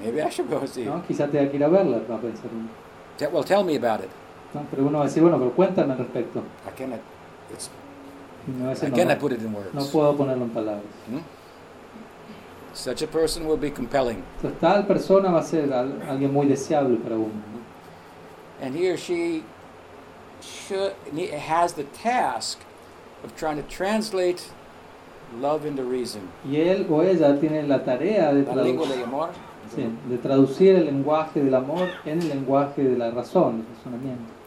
Maybe 0.00 0.22
I 0.22 0.30
should 0.30 0.48
go 0.50 0.64
see 0.66 0.82
it. 0.82 0.88
¿No? 0.88 1.02
Quizás 1.06 1.30
tenga 1.30 1.50
que 1.50 1.56
ir 1.56 1.64
a 1.64 1.68
verla, 1.68 1.98
va 2.10 2.16
a 2.16 2.20
pensar 2.20 2.46
uno. 2.52 2.68
Te- 3.16 3.26
Well, 3.26 3.44
tell 3.44 3.64
me 3.64 3.76
about 3.76 4.04
it. 4.04 4.10
¿no? 4.54 4.62
Pero 4.70 4.84
uno 4.86 4.98
va 4.98 5.04
a 5.04 5.06
decir, 5.08 5.22
bueno, 5.22 5.38
pero 5.38 5.50
cuéntame 5.52 5.92
al 5.92 5.98
respecto. 5.98 6.38
I 6.66 6.78
cannot, 6.78 7.00
it's, 7.52 7.68
a 8.64 8.68
decir, 8.68 8.88
I 8.88 8.90
no, 8.92 8.96
cannot 8.96 9.14
no, 9.16 9.20
put 9.20 9.32
it 9.32 9.42
in 9.42 9.52
words. 9.54 9.74
no 9.74 9.84
puedo 9.86 10.16
ponerlo 10.16 10.44
en 10.44 10.50
palabras. 10.50 10.84
Hmm? 11.10 11.18
Such 12.78 13.02
a 13.02 13.08
person 13.08 13.44
will 13.48 13.56
be 13.56 13.72
compelling. 13.72 14.22
Tal 14.60 14.84
persona 14.84 15.32
va 15.32 15.40
a 15.40 15.42
ser 15.42 15.72
al- 15.72 16.00
alguien 16.08 16.32
muy 16.32 16.46
deseable 16.46 16.96
para 17.02 17.16
uno. 17.16 17.32
And 18.62 18.76
he 18.76 18.88
or 18.88 18.96
she 18.96 19.42
should, 20.40 20.92
has 21.32 21.72
the 21.72 21.82
task 21.82 22.60
of 23.24 23.34
trying 23.34 23.56
to 23.56 23.64
translate 23.68 24.52
love 25.40 25.66
into 25.66 25.82
reason. 25.82 26.28
Y 26.48 26.60
él 26.60 26.86
o 26.88 27.02
ella 27.02 27.36
tiene 27.40 27.66
la 27.66 27.82
tarea 27.82 28.32
de, 28.32 28.44
sí, 29.74 29.88
de 30.08 30.18
traducir 30.18 30.76
el 30.76 30.84
lenguaje 30.86 31.42
del 31.42 31.56
amor 31.56 31.88
en 32.06 32.22
el 32.22 32.28
lenguaje 32.28 32.84
de 32.84 32.96
la 32.96 33.10
razón, 33.10 33.58
del 33.58 33.66
razonamiento. 33.76 34.37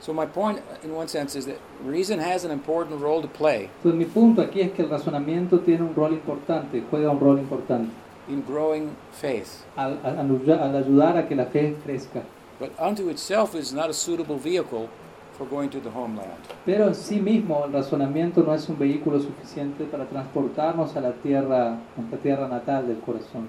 So 0.00 0.12
my 0.14 0.24
point, 0.26 0.60
in 0.82 0.94
one 0.94 1.08
sense, 1.08 1.36
is 1.36 1.44
that 1.46 1.58
reason 1.84 2.18
has 2.20 2.44
an 2.44 2.50
important 2.50 3.00
role 3.02 3.20
to 3.20 3.28
play. 3.28 3.68
Entonces 3.82 3.98
mi 3.98 4.04
punto 4.06 4.40
aquí 4.42 4.60
es 4.62 4.72
que 4.72 4.82
el 4.82 4.88
razonamiento 4.88 5.60
tiene 5.60 5.82
un 5.82 5.94
rol 5.94 6.12
importante, 6.12 6.82
juega 6.90 7.10
un 7.10 7.20
rol 7.20 7.38
importante. 7.38 7.90
in 8.28 8.42
growing 8.46 8.90
faith. 9.12 9.64
al, 9.76 9.98
al- 10.04 10.18
al 10.18 10.26
ayuda- 10.30 10.62
al 10.62 10.76
ayudar 10.76 11.16
a 11.18 11.26
que 11.28 11.34
la 11.34 11.46
fe 11.46 11.74
crezca. 11.84 12.22
But 12.60 12.70
unto 12.78 13.08
itself 13.10 13.54
is 13.54 13.72
not 13.72 13.90
a 13.90 13.92
suitable 13.92 14.36
vehicle 14.38 14.88
for 15.36 15.46
going 15.46 15.68
to 15.70 15.80
the 15.80 15.90
homeland. 15.90 16.38
Pero 16.64 16.86
en 16.88 16.94
sí 16.94 17.18
mismo 17.20 17.64
el 17.64 17.72
razonamiento 17.72 18.42
no 18.44 18.54
es 18.54 18.68
un 18.68 18.78
vehículo 18.78 19.18
suficiente 19.20 19.84
para 19.84 20.04
transportarnos 20.06 20.94
a 20.96 21.00
la 21.00 21.12
tierra, 21.12 21.78
nuestra 21.96 22.18
tierra 22.20 22.46
natal 22.48 22.86
del 22.86 23.00
corazón. 23.00 23.48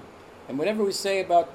And 0.49 0.57
whatever 0.57 0.83
we 0.83 0.91
say 0.93 1.21
about 1.23 1.47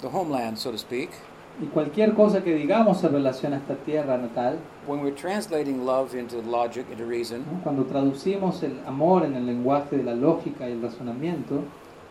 the 0.00 0.08
homeland, 0.08 0.58
so 0.58 0.72
to 0.72 0.78
speak, 0.78 1.10
Y 1.58 1.66
cualquier 1.66 2.12
cosa 2.12 2.44
que 2.44 2.54
digamos 2.54 3.02
en 3.02 3.12
relación 3.12 3.54
a 3.54 3.56
esta 3.56 3.76
tierra 3.76 4.18
natal, 4.18 4.58
when 4.86 5.00
we're 5.00 5.16
translating 5.16 5.86
love 5.86 6.14
into 6.14 6.42
logic, 6.42 6.84
into 6.90 7.06
reason, 7.06 7.46
¿no? 7.50 7.62
cuando 7.62 7.84
traducimos 7.84 8.62
el 8.62 8.78
amor 8.86 9.24
en 9.24 9.34
el 9.34 9.46
lenguaje 9.46 9.96
de 9.96 10.02
la 10.02 10.14
lógica 10.14 10.68
y 10.68 10.72
el 10.72 10.82
razonamiento, 10.82 11.62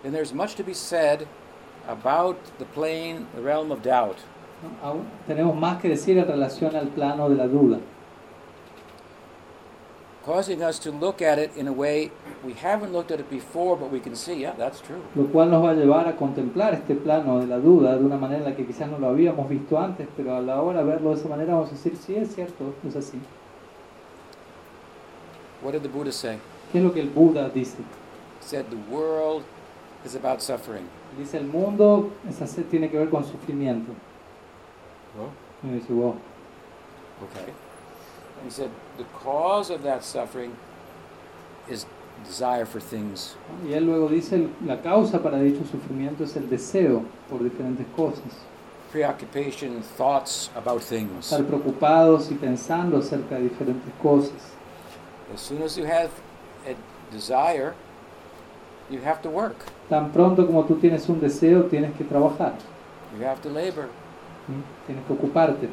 then 0.02 0.12
there's 0.12 0.34
much 0.34 0.56
to 0.56 0.64
be 0.64 0.74
said 0.74 1.28
about 1.88 2.38
the 2.58 2.66
plane, 2.66 3.28
the 3.36 3.41
realm 3.41 3.72
of 3.72 3.84
doubt. 3.84 4.18
¿no? 4.82 5.02
Tenemos 5.28 5.56
más 5.56 5.80
que 5.80 5.89
decir 5.89 6.18
en 6.18 6.26
relación 6.26 6.76
al 6.76 6.88
plano 6.88 7.30
de 7.30 7.36
la 7.36 7.48
duda, 7.48 7.78
causing 10.26 10.63
us 10.63 10.80
to 10.80 10.91
look 10.91 11.21
at 11.21 11.38
it 11.38 11.55
in 11.55 11.67
a 11.67 11.71
way 11.71 12.11
we 12.43 12.53
haven't 12.53 12.91
looked 12.91 13.11
at 13.11 13.19
it 13.19 13.30
before, 13.30 13.78
but 13.78 13.91
we 13.91 13.99
can 13.99 14.15
see, 14.15 14.41
yeah, 14.41 14.53
that's 14.57 14.82
true. 14.82 15.01
lo 15.15 15.26
cual 15.26 15.49
nos 15.51 15.63
va 15.63 15.71
a 15.71 15.73
llevar 15.76 16.07
a 16.07 16.15
contemplar 16.15 16.73
este 16.73 16.95
plano 16.95 17.39
de 17.39 17.47
la 17.47 17.59
duda 17.59 17.95
de 17.95 18.03
una 18.03 18.17
manera 18.17 18.39
en 18.39 18.49
la 18.49 18.55
que 18.55 18.65
quizás 18.65 18.89
no 18.89 18.97
lo 18.97 19.09
habíamos 19.09 19.47
visto 19.47 19.80
antes, 19.80 20.07
pero 20.17 20.36
a 20.36 20.41
la 20.41 20.61
hora 20.61 20.80
de 20.80 20.86
verlo 20.86 21.11
de 21.11 21.19
esa 21.19 21.30
manera 21.30 21.53
vamos 21.53 21.69
a 21.69 21.73
decir, 21.73 21.95
sí, 21.95 22.15
es 22.15 22.34
cierto, 22.34 22.73
es 22.88 22.95
así. 22.95 23.19
What 25.61 25.73
did 25.73 25.82
the 25.82 25.89
Buddha 25.89 26.11
say? 26.11 26.38
¿Qué 26.71 26.80
es 26.80 26.84
lo 26.84 26.91
que 26.91 27.01
el 27.01 27.09
Buda 27.09 27.49
dice? 27.49 27.78
He 27.78 28.45
said 28.45 28.65
the 28.69 28.93
world 28.93 29.43
is 30.03 30.15
about 30.15 30.41
suffering. 30.41 30.88
Dice, 31.17 31.38
el 31.38 31.47
mundo 31.47 32.09
tiene 32.69 32.89
que 32.89 32.97
ver 32.97 33.09
con 33.09 33.23
sufrimiento. 33.23 33.91
Y 35.63 35.67
uno 35.67 35.76
dice, 35.76 35.93
wow. 35.93 36.15
Okay. 37.23 37.53
He 38.45 38.51
said 38.51 38.69
the 38.98 39.06
cause 39.24 39.70
of 39.70 39.84
that 39.84 40.04
suffering 40.04 40.56
is 41.70 41.86
desire 42.24 42.66
for 42.66 42.80
things. 42.80 43.36
Y 43.68 43.74
él 43.74 43.86
luego 43.86 44.10
dice, 44.10 44.50
la 44.66 44.78
causa 44.78 45.22
para 45.22 45.39
dicho 45.39 45.64
sufrimiento 45.66 46.24
es 46.24 46.36
el 46.36 46.50
deseo 46.50 47.04
por 47.30 47.39
diferentes 47.39 47.86
cosas. 47.96 48.46
Preoccupation, 48.91 49.82
thoughts 49.82 50.50
about 50.56 50.82
things. 50.82 51.32
Estar 51.32 51.46
preocupados 51.46 52.32
y 52.32 52.36
pensando 52.36 52.98
acerca 52.98 53.36
de 53.36 53.50
diferentes 53.50 53.91
cosas. 54.02 54.54
As 55.34 55.41
soon 55.41 55.62
as 55.64 55.76
you 55.76 55.86
have 55.86 56.12
a 56.66 56.76
desire, 57.12 57.74
you 58.89 59.00
have 59.02 59.22
to 59.22 59.30
work. 59.30 59.56
Tan 59.89 60.12
pronto 60.12 60.46
como 60.46 60.64
tú 60.64 60.76
tienes 60.76 61.10
un 61.10 61.20
deseo, 61.20 61.64
tienes 61.64 61.96
que 61.98 62.06
trabajar. 62.06 62.54
You 63.18 63.26
have 63.26 63.41
to 63.41 63.50
labor. 63.50 63.89
Tienes 64.86 65.04
que 65.06 65.14
ocuparte. 65.14 65.70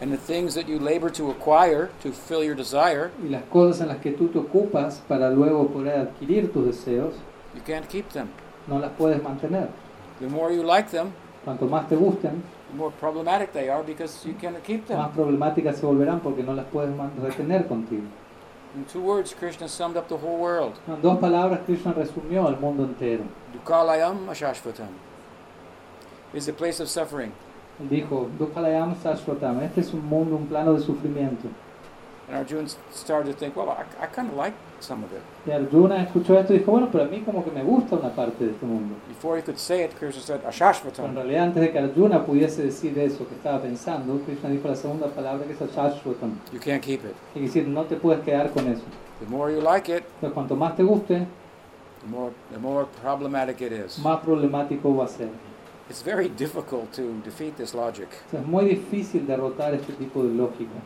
And 0.00 0.10
the 0.10 0.16
things 0.16 0.54
that 0.54 0.66
you 0.66 0.78
labor 0.78 1.10
to 1.10 1.30
acquire 1.30 1.90
to 2.02 2.10
fill 2.10 2.42
your 2.42 2.54
desire, 2.54 3.10
Y 3.22 3.28
las 3.28 3.42
cosas 3.52 3.82
en 3.82 3.88
las 3.88 3.98
que 3.98 4.12
tú 4.12 4.28
te 4.28 4.38
ocupas 4.38 5.00
para 5.06 5.30
luego 5.30 5.68
poder 5.68 5.98
adquirir 6.00 6.50
tus 6.52 6.64
deseos, 6.66 7.14
you 7.54 7.60
can't 7.66 7.86
keep 7.88 8.08
them. 8.10 8.28
no 8.66 8.78
las 8.78 8.92
puedes 8.96 9.22
mantener. 9.22 9.68
The 10.20 10.28
more 10.28 10.52
you 10.52 10.62
like 10.62 10.90
them, 10.90 11.12
Cuanto 11.44 11.66
más 11.66 11.88
te 11.88 11.96
gusten, 11.96 12.42
the 12.70 12.76
more 12.76 12.90
problematic 12.98 13.52
they 13.52 13.68
are 13.68 13.82
because 13.82 14.24
you 14.26 14.34
cannot 14.40 14.62
keep 14.62 14.86
them. 14.86 14.98
más 14.98 15.10
problemáticas 15.14 15.76
se 15.76 15.84
volverán 15.86 16.20
porque 16.20 16.42
no 16.42 16.54
las 16.54 16.66
puedes 16.72 16.90
retener 17.22 17.66
contigo. 17.66 18.04
In 18.76 18.84
two 18.84 19.00
words, 19.00 19.34
Krishna 19.34 19.68
summed 19.68 19.96
up 19.96 20.08
the 20.08 20.16
whole 20.16 20.38
world. 20.38 20.74
En 20.86 21.02
dos 21.02 21.18
palabras, 21.18 21.60
Krishna 21.66 21.92
resumió 21.92 22.46
al 22.46 22.58
mundo 22.58 22.84
entero. 22.84 23.24
Dukalayam 23.52 24.28
ashashvatam 24.28 24.88
is 26.32 26.48
a 26.48 26.52
place 26.52 26.80
of 26.80 26.88
suffering. 26.88 27.32
Dijo, 27.88 28.28
Dukhalayam 28.38 28.94
Sashvatam, 28.96 29.60
este 29.62 29.80
es 29.80 29.94
un 29.94 30.04
mundo, 30.06 30.36
un 30.36 30.46
plano 30.46 30.74
de 30.74 30.80
sufrimiento. 30.80 31.48
And 32.28 32.36
Arjuna 32.38 32.68
started 32.92 33.32
to 33.32 33.36
think, 33.36 33.56
well, 33.56 33.68
I, 33.70 33.82
I 34.00 34.06
kind 34.06 34.28
of 34.30 34.36
like 34.36 34.54
some 34.78 35.02
of 35.02 35.10
it. 35.12 35.20
Y 35.46 35.50
Arjuna 35.50 36.02
escuchó 36.04 36.38
esto 36.38 36.54
y 36.54 36.58
dijo, 36.58 36.70
bueno, 36.70 36.88
pero 36.92 37.04
a 37.04 37.06
mí 37.08 37.22
como 37.22 37.42
que 37.42 37.50
me 37.50 37.62
gusta 37.64 37.96
una 37.96 38.10
parte 38.10 38.44
de 38.44 38.50
este 38.52 38.64
mundo. 38.66 38.94
Before 39.08 39.36
he 39.36 39.42
could 39.42 39.56
say 39.58 39.82
it, 39.84 39.90
Krishna 39.98 40.20
said, 40.22 40.36
Pero 40.36 40.48
en 40.48 40.54
ashashvatam. 40.54 41.14
realidad 41.16 41.44
antes 41.46 41.62
de 41.62 41.72
que 41.72 41.78
Arjuna 41.80 42.24
pudiese 42.24 42.62
decir 42.62 42.96
eso 42.98 43.26
que 43.26 43.34
estaba 43.34 43.60
pensando, 43.60 44.20
Krishna 44.24 44.48
dijo 44.50 44.68
la 44.68 44.76
segunda 44.76 45.08
palabra 45.08 45.44
que 45.46 45.54
es 45.54 45.60
Ashashvatam. 45.62 46.38
You 46.52 46.60
can't 46.60 46.82
keep 46.82 47.00
it. 47.04 47.16
Es 47.34 47.42
decir, 47.42 47.66
no 47.66 47.82
te 47.84 47.96
puedes 47.96 48.22
quedar 48.22 48.50
con 48.52 48.68
eso. 48.68 48.82
The 49.18 49.26
more 49.26 49.52
you 49.52 49.60
like 49.60 49.88
it, 49.90 50.04
Entonces, 50.16 50.32
cuanto 50.34 50.54
más 50.54 50.76
te 50.76 50.84
guste, 50.84 51.26
the 52.02 52.06
more, 52.08 52.30
the 52.52 52.58
more 52.58 52.86
problematic 53.02 53.60
it 53.60 53.72
is. 53.72 53.98
más 53.98 54.20
problemático 54.20 54.94
va 54.96 55.06
a 55.06 55.08
ser. 55.08 55.28
It's 55.90 56.02
very 56.02 56.28
difficult 56.28 56.92
to 56.92 57.20
defeat 57.24 57.56
this 57.56 57.74
logic. 57.74 58.08
O 58.28 58.30
sea, 58.30 58.40
es 58.40 58.46
muy 58.46 58.64
difícil 58.64 59.26
derrotar 59.26 59.74
este 59.74 59.92
tipo 59.94 60.22
de 60.22 60.30
lógica. 60.30 60.80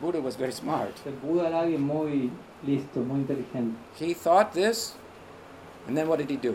Buddha 0.00 0.20
was 0.20 0.36
very 0.36 0.52
smart. 0.52 0.94
El 1.04 1.14
Buda 1.14 1.48
era 1.48 1.60
alguien 1.62 1.82
muy 1.82 2.30
listo, 2.64 3.00
muy 3.00 3.20
inteligente. 3.20 3.76
He 3.98 4.14
thought 4.14 4.52
this, 4.52 4.94
and 5.88 5.96
then 5.96 6.06
what 6.08 6.18
did 6.18 6.30
he 6.30 6.36
do? 6.36 6.54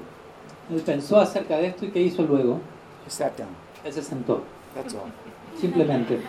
Él 0.71 0.81
pensó 0.81 1.19
acerca 1.19 1.57
de 1.57 1.67
esto 1.67 1.85
y 1.85 1.91
¿qué 1.91 2.01
hizo 2.01 2.23
luego? 2.23 2.61
He 3.05 3.09
sat 3.09 3.37
down. 3.37 3.53
Él 3.83 3.91
se 3.91 4.01
sentó. 4.01 4.41
That's 4.73 4.93
all. 4.93 5.11
Simplemente, 5.59 6.21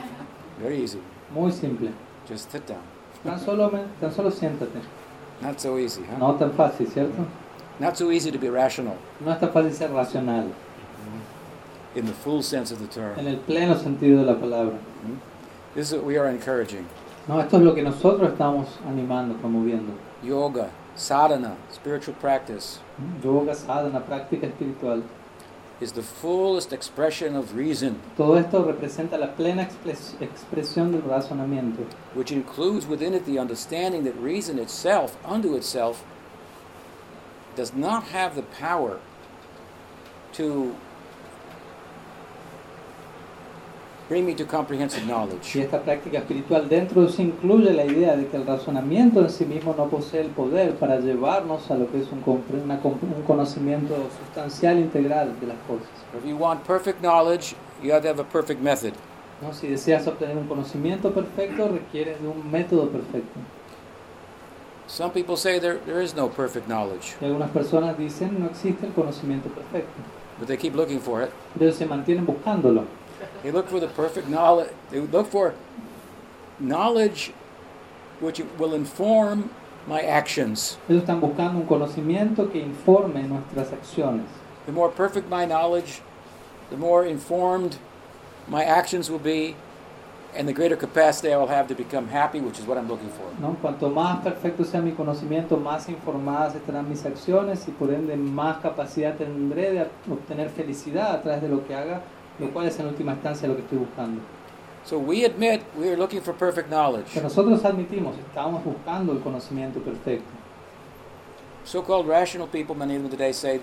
Very 0.61 0.83
easy. 0.83 0.99
muy 1.33 1.53
simple. 1.53 1.93
Just 2.29 2.51
sit 2.51 2.67
down. 2.67 2.83
Tan 3.23 3.39
solo, 3.39 3.71
tan 4.01 4.13
solo 4.13 4.31
siéntate. 4.31 4.81
Not 5.41 5.61
so 5.61 5.79
easy, 5.79 6.03
huh? 6.03 6.19
No 6.19 6.35
tan 6.35 6.53
fácil, 6.53 6.89
¿cierto? 6.89 7.25
Not 7.79 7.97
so 7.97 8.11
easy 8.11 8.31
to 8.33 8.39
be 8.39 8.49
rational 8.49 8.97
No 9.21 9.33
es 9.33 9.39
tan 9.39 9.53
fácil 9.53 9.73
ser 9.73 9.91
racional, 9.91 10.47
in 11.97 12.07
the 12.07 12.13
full 12.13 12.43
sense 12.43 12.71
of 12.71 12.79
the 12.79 12.87
term. 12.87 13.19
en 13.19 13.27
el 13.27 13.37
pleno 13.39 13.75
sentido 13.77 14.19
de 14.19 14.33
la 14.33 14.35
palabra. 14.35 14.77
Hmm? 15.03 15.17
This 15.75 15.89
is 15.89 15.95
what 15.95 16.05
we 16.05 16.17
are 16.19 16.29
encouraging. 16.29 16.87
No, 17.27 17.41
esto 17.41 17.57
es 17.57 17.63
lo 17.63 17.75
que 17.75 17.83
nosotros 17.83 18.31
estamos 18.33 18.69
animando, 18.87 19.35
promoviendo. 19.41 19.93
Yoga, 20.23 20.71
sadhana, 20.95 21.57
spiritual 21.73 22.15
practice 22.21 22.79
hmm? 22.99 23.23
Yoga, 23.27 23.55
sadhana, 23.55 24.01
práctica 24.01 24.45
espiritual. 24.45 25.03
is 25.79 25.93
the 25.93 26.03
fullest 26.03 26.73
expression 26.73 27.37
of 27.37 27.55
reason, 27.55 28.01
Todo 28.17 28.37
esto 28.37 28.65
representa 28.65 29.19
la 29.19 29.27
plena 29.35 29.63
expres- 29.63 30.15
expresión 30.21 30.91
del 30.93 31.03
razonamiento, 31.03 31.85
which 32.15 32.33
includes 32.33 32.87
within 32.87 33.13
it 33.13 33.27
the 33.27 33.39
understanding 33.39 34.05
that 34.05 34.17
reason 34.19 34.59
itself, 34.59 35.19
unto 35.23 35.55
itself, 35.55 36.03
does 37.57 37.75
not 37.75 38.05
have 38.05 38.35
the 38.37 38.43
power 38.43 38.99
to 40.33 40.75
bring 44.09 44.25
me 44.25 44.35
to 44.35 44.47
comprehensive 44.47 45.03
Y 45.05 45.07
knowledge. 45.09 45.57
esta 45.61 45.83
práctica 45.83 46.19
espiritual 46.19 46.69
dentro 46.69 47.03
de 47.03 47.09
eso 47.09 47.23
incluye 47.23 47.73
la 47.73 47.85
idea 47.85 48.17
de 48.17 48.27
que 48.29 48.37
el 48.37 48.47
razonamiento 48.47 49.21
en 49.21 49.31
sí 49.31 49.45
mismo 49.45 49.75
no 49.77 49.87
posee 49.89 50.21
el 50.21 50.29
poder 50.29 50.75
para 50.77 51.01
llevarnos 51.01 51.71
a 51.71 51.75
lo 51.77 51.91
que 51.91 51.99
es 52.01 52.07
un, 52.13 52.23
una 52.65 52.81
un 52.85 53.23
conocimiento 53.27 53.95
sustancial 54.25 54.79
integral 54.79 55.39
de 55.41 55.47
las 55.49 55.57
cosas. 55.67 55.89
If 56.17 56.25
you 56.29 56.37
want 56.37 56.63
perfect 56.65 57.01
knowledge, 57.01 57.55
you 57.83 57.93
have 57.93 58.03
to 58.03 58.09
have 58.09 58.21
a 58.21 58.25
perfect 58.25 58.61
method. 58.61 58.93
¿no? 59.43 59.53
Si 59.53 59.67
deseas 59.67 60.07
obtener 60.07 60.37
un 60.37 60.47
conocimiento 60.47 61.13
perfecto, 61.13 61.69
requiere 61.69 62.17
de 62.19 62.29
un 62.29 62.51
método 62.51 62.89
perfecto. 62.89 63.39
Some 64.89 65.11
people 65.11 65.37
say 65.37 65.59
there, 65.59 65.79
there 65.85 66.01
is 66.01 66.15
no 66.15 66.29
perfect 66.29 66.69
knowledge, 66.69 67.17
Y 67.21 67.25
algunas 67.25 67.51
personas 67.51 67.99
dicen 67.99 68.39
no 68.39 68.47
existe 68.47 68.87
el 68.87 68.93
conocimiento 68.93 69.49
perfecto, 69.49 69.91
but 70.39 70.47
they 70.47 70.57
keep 70.57 70.77
looking 70.77 71.01
for 71.01 71.23
it. 71.25 71.31
pero 71.59 71.73
se 71.73 71.85
mantienen 71.87 72.25
buscándolo. 72.25 72.85
They 73.43 73.51
look 73.51 73.69
for 73.69 73.81
the 73.81 73.89
perfect 73.89 74.29
knowledge. 74.29 74.71
They 74.91 75.01
look 75.01 75.31
for 75.31 75.55
knowledge 76.59 77.33
which 78.21 78.41
will 78.59 78.75
inform 78.75 79.51
my 79.87 80.01
actions. 80.01 80.79
Ellos 80.89 81.03
están 81.03 81.21
buscando 81.21 81.61
un 81.61 81.67
conocimiento 81.67 82.51
que 82.51 82.61
informe 82.61 83.23
nuestras 83.29 83.73
acciones. 83.73 84.27
The 84.65 84.73
more 84.73 84.91
perfect 84.91 85.29
my 85.29 85.45
knowledge, 85.45 86.01
the 86.71 86.77
more 86.77 87.05
informed 87.05 87.79
my 88.49 88.65
actions 88.65 89.11
will 89.11 89.21
be, 89.21 89.55
and 90.35 90.49
the 90.49 90.53
greater 90.53 90.77
capacity 90.77 91.33
I 91.33 91.37
will 91.37 91.47
have 91.47 91.69
to 91.69 91.75
become 91.75 92.09
happy, 92.09 92.41
which 92.41 92.59
is 92.59 92.67
what 92.67 92.77
I'm 92.79 92.89
looking 92.89 93.11
for. 93.11 93.31
¿no? 93.41 93.57
Cuanto 93.61 93.89
más 93.91 94.23
perfecto 94.23 94.65
sea 94.65 94.81
mi 94.81 94.93
conocimiento, 94.93 95.57
más 95.57 95.89
informadas 95.89 96.55
estarán 96.55 96.89
mis 96.89 97.05
acciones 97.05 97.67
y 97.69 97.71
por 97.71 97.91
ende 97.93 98.17
más 98.17 98.59
capacidad 98.59 99.17
tendré 99.17 99.73
de 99.73 99.87
obtener 100.11 100.51
felicidad 100.51 101.15
a 101.15 101.23
través 101.23 101.43
de 101.43 101.49
lo 101.49 101.67
que 101.67 101.75
haga, 101.75 102.03
lo 102.39 102.51
cual 102.51 102.67
es 102.67 102.79
en 102.79 102.87
última 102.87 103.13
instancia 103.13 103.49
lo 103.49 103.55
que 103.57 103.63
estoy 103.63 103.79
buscando. 103.79 104.21
So 104.85 104.99
we 104.99 105.25
admit 105.25 105.63
we 105.79 105.89
are 105.89 105.97
looking 105.97 106.21
for 106.21 106.33
perfect 106.35 106.69
knowledge. 106.69 107.13
Que 107.13 107.21
nosotros 107.21 107.65
admitimos, 107.65 108.17
estamos 108.19 108.63
buscando 108.65 109.13
el 109.13 109.21
conocimiento 109.21 109.81
perfecto. 109.81 110.31
So-called 111.65 112.07
rational 112.07 112.47
people, 112.47 112.77
many 112.77 112.95
of 112.95 113.03
them 113.03 113.11
today 113.11 113.33
say 113.33 113.61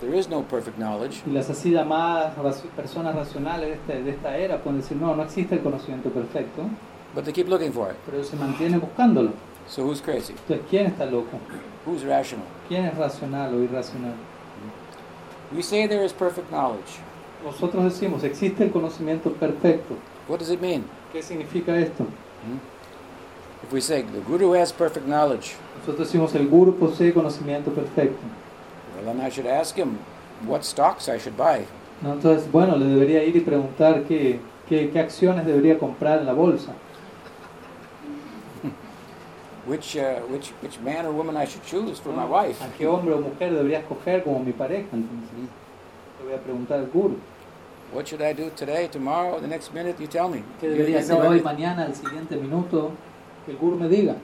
there 0.00 0.14
is 0.14 0.28
no 0.28 0.42
perfect 0.42 0.78
knowledge. 0.78 1.22
Y 1.26 1.32
las 1.32 1.50
así 1.50 1.70
llamadas 1.72 2.34
personas 2.76 3.16
racionales 3.16 3.68
de 3.68 3.74
esta, 3.74 3.92
de 4.04 4.10
esta 4.10 4.36
era 4.36 4.62
pueden 4.62 4.80
decir, 4.80 4.96
no, 4.96 5.16
no 5.16 5.24
existe 5.24 5.56
el 5.56 5.62
conocimiento 5.62 6.10
perfecto, 6.10 6.62
But 7.14 7.24
they 7.24 7.32
keep 7.32 7.48
looking 7.48 7.72
for 7.72 7.90
it. 7.90 7.96
pero 8.04 8.22
se 8.22 8.36
mantienen 8.36 8.80
buscándolo. 8.80 9.32
So 9.66 9.82
who's 9.84 10.00
crazy? 10.00 10.34
Entonces, 10.34 10.66
¿quién 10.70 10.86
está 10.86 11.06
loco? 11.06 11.38
Who's 11.84 12.04
rational? 12.04 12.44
¿Quién 12.68 12.84
es 12.84 12.96
racional 12.96 13.52
o 13.54 13.62
irracional? 13.64 14.14
We 15.52 15.62
say 15.62 15.88
there 15.88 16.04
is 16.04 16.12
perfect 16.12 16.50
knowledge. 16.50 17.00
Nosotros 17.44 17.84
decimos, 17.84 18.24
existe 18.24 18.64
el 18.64 18.70
conocimiento 18.70 19.30
perfecto. 19.32 19.94
What 20.28 20.38
does 20.38 20.50
it 20.50 20.60
mean? 20.60 20.84
¿Qué 21.12 21.22
significa 21.22 21.76
esto? 21.78 22.04
If 23.62 23.72
we 23.72 23.80
say 23.80 24.02
the 24.02 24.20
Guru 24.20 24.54
has 24.54 24.72
perfect 24.72 25.06
knowledge, 25.06 25.54
Nosotros 25.80 26.06
decimos, 26.08 26.34
el 26.34 26.48
guru 26.48 26.74
posee 26.76 27.12
conocimiento 27.12 27.70
perfecto. 27.72 28.18
well, 28.96 29.04
then 29.04 29.20
I 29.24 29.28
should 29.30 29.46
ask 29.46 29.76
him 29.76 29.98
what 30.46 30.64
stocks 30.64 31.08
I 31.08 31.18
should 31.18 31.36
buy. 31.36 31.64
¿no? 32.02 32.12
Entonces, 32.14 32.50
bueno, 32.50 32.76
le 32.76 32.86
debería 32.86 33.22
ir 33.24 33.36
y 33.36 33.40
preguntar 33.40 34.04
qué, 34.04 34.40
qué, 34.68 34.90
qué 34.90 34.98
acciones 35.00 35.46
debería 35.46 35.78
comprar 35.78 36.18
en 36.20 36.26
la 36.26 36.32
bolsa. 36.32 36.72
Which, 39.66 39.96
uh, 39.96 40.20
which, 40.30 40.52
which 40.62 40.78
man 40.80 41.06
or 41.06 41.12
woman 41.12 41.36
I 41.36 41.44
should 41.44 41.64
choose 41.64 41.98
for 41.98 42.12
my 42.12 42.24
¿no? 42.24 42.28
wife. 42.28 42.62
¿A 42.62 42.68
qué 42.76 42.86
hombre 42.86 43.14
o 43.14 43.20
mujer 43.20 43.52
debería 43.52 43.80
escoger 43.80 44.22
como 44.22 44.38
mi 44.40 44.52
pareja? 44.52 44.86
Entonces, 44.92 45.28
le 45.34 45.46
voy 46.26 46.34
a 46.34 46.40
preguntar 46.40 46.80
al 46.80 46.86
guru. 46.86 47.16
What 47.92 48.08
should 48.08 48.20
I 48.20 48.32
do 48.32 48.50
today, 48.50 48.88
tomorrow, 48.88 49.40
the 49.40 49.46
next 49.46 49.72
minute? 49.72 50.00
You 50.00 50.08
tell 50.08 50.28
me. 50.28 50.42
¿Qué 50.60 50.68
debería 50.68 50.98
hacer 50.98 51.20
hoy, 51.24 51.40
mañana, 51.40 51.84
al 51.84 51.94
siguiente 51.94 52.36
minuto? 52.36 52.90
Que 53.44 53.52
el 53.52 53.58
guru 53.58 53.76
me 53.76 53.88
diga. 53.88 54.16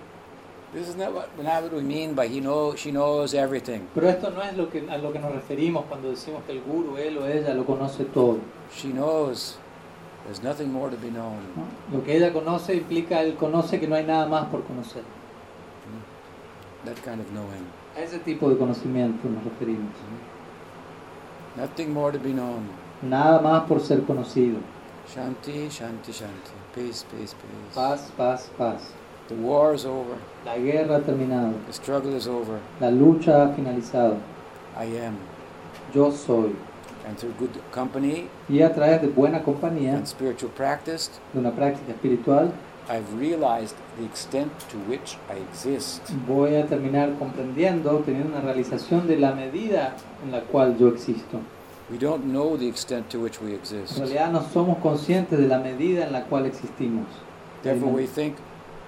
This 0.74 0.88
is 0.88 0.96
not 0.96 1.12
what, 1.12 1.28
not 1.38 1.62
what 1.62 1.72
we 1.72 1.82
mean 1.82 2.14
by 2.14 2.26
he 2.26 2.40
know, 2.40 2.74
she 2.74 2.90
knows 2.90 3.34
everything. 3.34 3.86
Pero 3.94 4.08
esto 4.08 4.30
no 4.30 4.42
es 4.42 4.56
lo 4.56 4.68
que, 4.68 4.80
a 4.88 4.98
lo 4.98 5.12
que 5.12 5.18
nos 5.18 5.32
referimos 5.32 5.84
cuando 5.84 6.10
decimos 6.10 6.42
que 6.46 6.52
el 6.52 6.62
guru, 6.62 6.96
él 6.96 7.18
o 7.18 7.26
ella, 7.26 7.54
lo 7.54 7.64
conoce 7.64 8.04
todo. 8.04 8.38
She 8.74 8.88
knows 8.88 9.58
there's 10.24 10.42
nothing 10.42 10.72
more 10.72 10.90
to 10.90 10.96
be 10.96 11.10
known. 11.10 11.38
¿no? 11.54 11.98
Lo 11.98 12.02
que 12.02 12.16
ella 12.16 12.32
conoce 12.32 12.74
implica, 12.74 13.22
él 13.22 13.36
conoce 13.36 13.78
que 13.78 13.86
no 13.86 13.94
hay 13.94 14.04
nada 14.04 14.26
más 14.26 14.46
por 14.46 14.64
conocer. 14.64 15.02
That 16.84 16.96
kind 17.04 17.20
of 17.20 17.30
knowing. 17.30 17.64
A 17.96 18.00
ese 18.00 18.18
tipo 18.18 18.48
de 18.48 18.56
conocimiento 18.56 19.28
nos 19.28 19.44
referimos. 19.44 19.92
Nothing 21.56 21.92
more 21.92 22.12
to 22.12 22.18
be 22.18 22.32
known. 22.32 22.68
Nada 23.02 23.40
más 23.40 23.66
por 23.68 23.80
ser 23.80 24.02
conocido. 24.06 24.60
Shanti, 25.06 25.68
shanti, 25.68 26.12
shanti. 26.12 26.52
Peace, 26.74 27.04
peace, 27.10 27.34
peace. 27.34 27.74
Paz, 27.74 28.10
paz, 28.16 28.48
paz. 28.56 28.92
The 29.28 29.34
war 29.34 29.74
is 29.74 29.84
over. 29.84 30.16
La 30.46 30.56
guerra 30.56 30.96
ha 30.96 31.00
terminado. 31.00 31.54
The 31.66 31.72
struggle 31.72 32.14
is 32.14 32.26
over. 32.26 32.60
La 32.80 32.90
lucha 32.90 33.42
ha 33.42 33.54
finalizado. 33.54 34.20
I 34.76 34.84
am. 34.96 35.18
Yo 35.92 36.10
soy. 36.10 36.54
And 37.04 37.18
through 37.18 37.32
good 37.32 37.60
company 37.72 38.28
Y 38.48 38.62
a 38.62 38.72
través 38.72 39.02
de 39.02 39.08
buena 39.08 39.42
compañía, 39.42 39.94
and 39.94 40.06
spiritual 40.06 40.52
practice, 40.52 41.10
de 41.32 41.40
una 41.40 41.50
práctica 41.50 41.92
espiritual, 41.92 42.52
I've 42.88 43.06
realized 43.18 43.76
the 43.98 44.04
extent 44.04 44.50
to 44.70 44.76
which 44.90 45.16
I 45.30 45.38
exist. 45.50 46.02
voy 46.26 46.56
a 46.56 46.66
terminar 46.66 47.16
comprendiendo, 47.18 48.02
teniendo 48.04 48.30
una 48.36 48.40
realización 48.40 49.06
de 49.06 49.18
la 49.18 49.32
medida 49.32 49.94
en 50.24 50.32
la 50.32 50.40
cual 50.40 50.76
yo 50.78 50.88
existo. 50.88 51.38
We 51.90 51.98
don't 51.98 52.24
know 52.24 52.56
the 52.56 52.66
extent 52.68 53.08
to 53.10 53.20
which 53.20 53.40
we 53.40 53.50
En 53.50 53.56
exist. 53.60 53.98
realidad 53.98 54.32
no 54.32 54.42
somos 54.42 54.78
conscientes 54.78 55.38
de 55.38 55.46
la 55.46 55.58
medida 55.58 56.06
en 56.06 56.12
la 56.12 56.24
cual 56.24 56.46
existimos. 56.46 57.06
Therefore, 57.62 57.92
we 57.92 58.06
think 58.06 58.36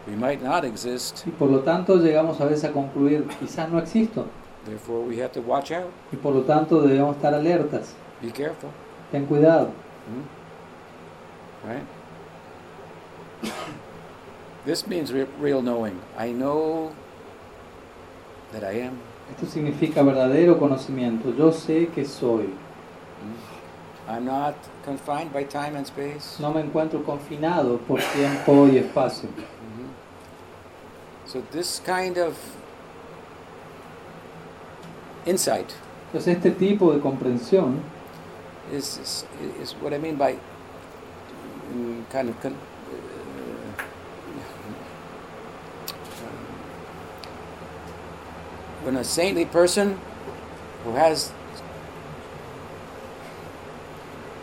we 0.09 0.17
might 0.17 0.43
not 0.43 0.65
exist. 0.65 1.25
Y 1.27 1.31
por 1.31 1.51
lo 1.51 1.61
tanto 1.61 1.97
llegamos 1.97 2.41
a 2.41 2.47
veces 2.47 2.65
a 2.65 2.73
concluir, 2.73 3.27
quizás 3.39 3.69
no 3.71 3.79
existo. 3.79 4.27
Therefore, 4.65 5.01
we 5.07 5.21
have 5.23 5.31
to 5.33 5.41
watch 5.43 5.71
out. 5.71 5.91
Y 6.13 6.17
por 6.17 6.35
lo 6.35 6.43
tanto 6.43 6.81
debemos 6.83 7.17
estar 7.17 7.35
alertas. 7.35 7.95
Be 8.23 8.31
careful. 8.33 8.71
Ten 9.13 9.27
cuidado. 9.27 9.67
Hmm? 10.07 11.69
Right? 11.69 11.85
This 14.65 14.87
means 14.87 15.13
re- 15.13 15.27
real 15.39 15.61
knowing. 15.63 16.01
I 16.17 16.33
know 16.33 16.95
that 18.53 18.65
I 18.65 18.81
am. 18.81 18.99
Esto 19.31 19.47
significa 19.47 20.03
verdadero 20.03 20.59
conocimiento. 20.59 21.37
Yo 21.37 21.51
sé 21.53 21.89
que 21.95 22.05
soy. 22.05 22.45
Hmm? 22.47 24.11
I'm 24.11 24.25
not 24.25 24.55
confined 24.85 25.33
by 25.33 25.45
time 25.45 25.77
and 25.77 25.87
space. 25.87 26.39
No 26.41 26.53
me 26.53 26.61
encuentro 26.61 27.03
confinado 27.05 27.79
por 27.87 28.01
tiempo 28.15 28.67
y 28.67 28.77
espacio. 28.79 29.29
Mhm. 29.31 29.89
So, 31.27 31.43
this 31.51 31.81
kind 31.81 32.19
of 32.19 32.37
insight 35.27 35.73
Entonces 36.15 36.37
este 36.37 36.51
tipo 36.53 36.93
de 36.93 37.01
comprensión 37.01 37.81
is, 38.73 38.99
is, 38.99 39.27
is 39.61 39.75
what 39.83 39.93
I 39.93 39.99
mean 39.99 40.17
by 40.17 40.37
mm, 41.75 42.09
kind 42.09 42.29
of. 42.29 42.41
Con, 42.41 42.53
uh, 42.53 42.57
when 48.85 48.97
a 48.97 49.05
saintly 49.05 49.45
person 49.45 49.97
who 50.85 50.93
has 50.93 51.33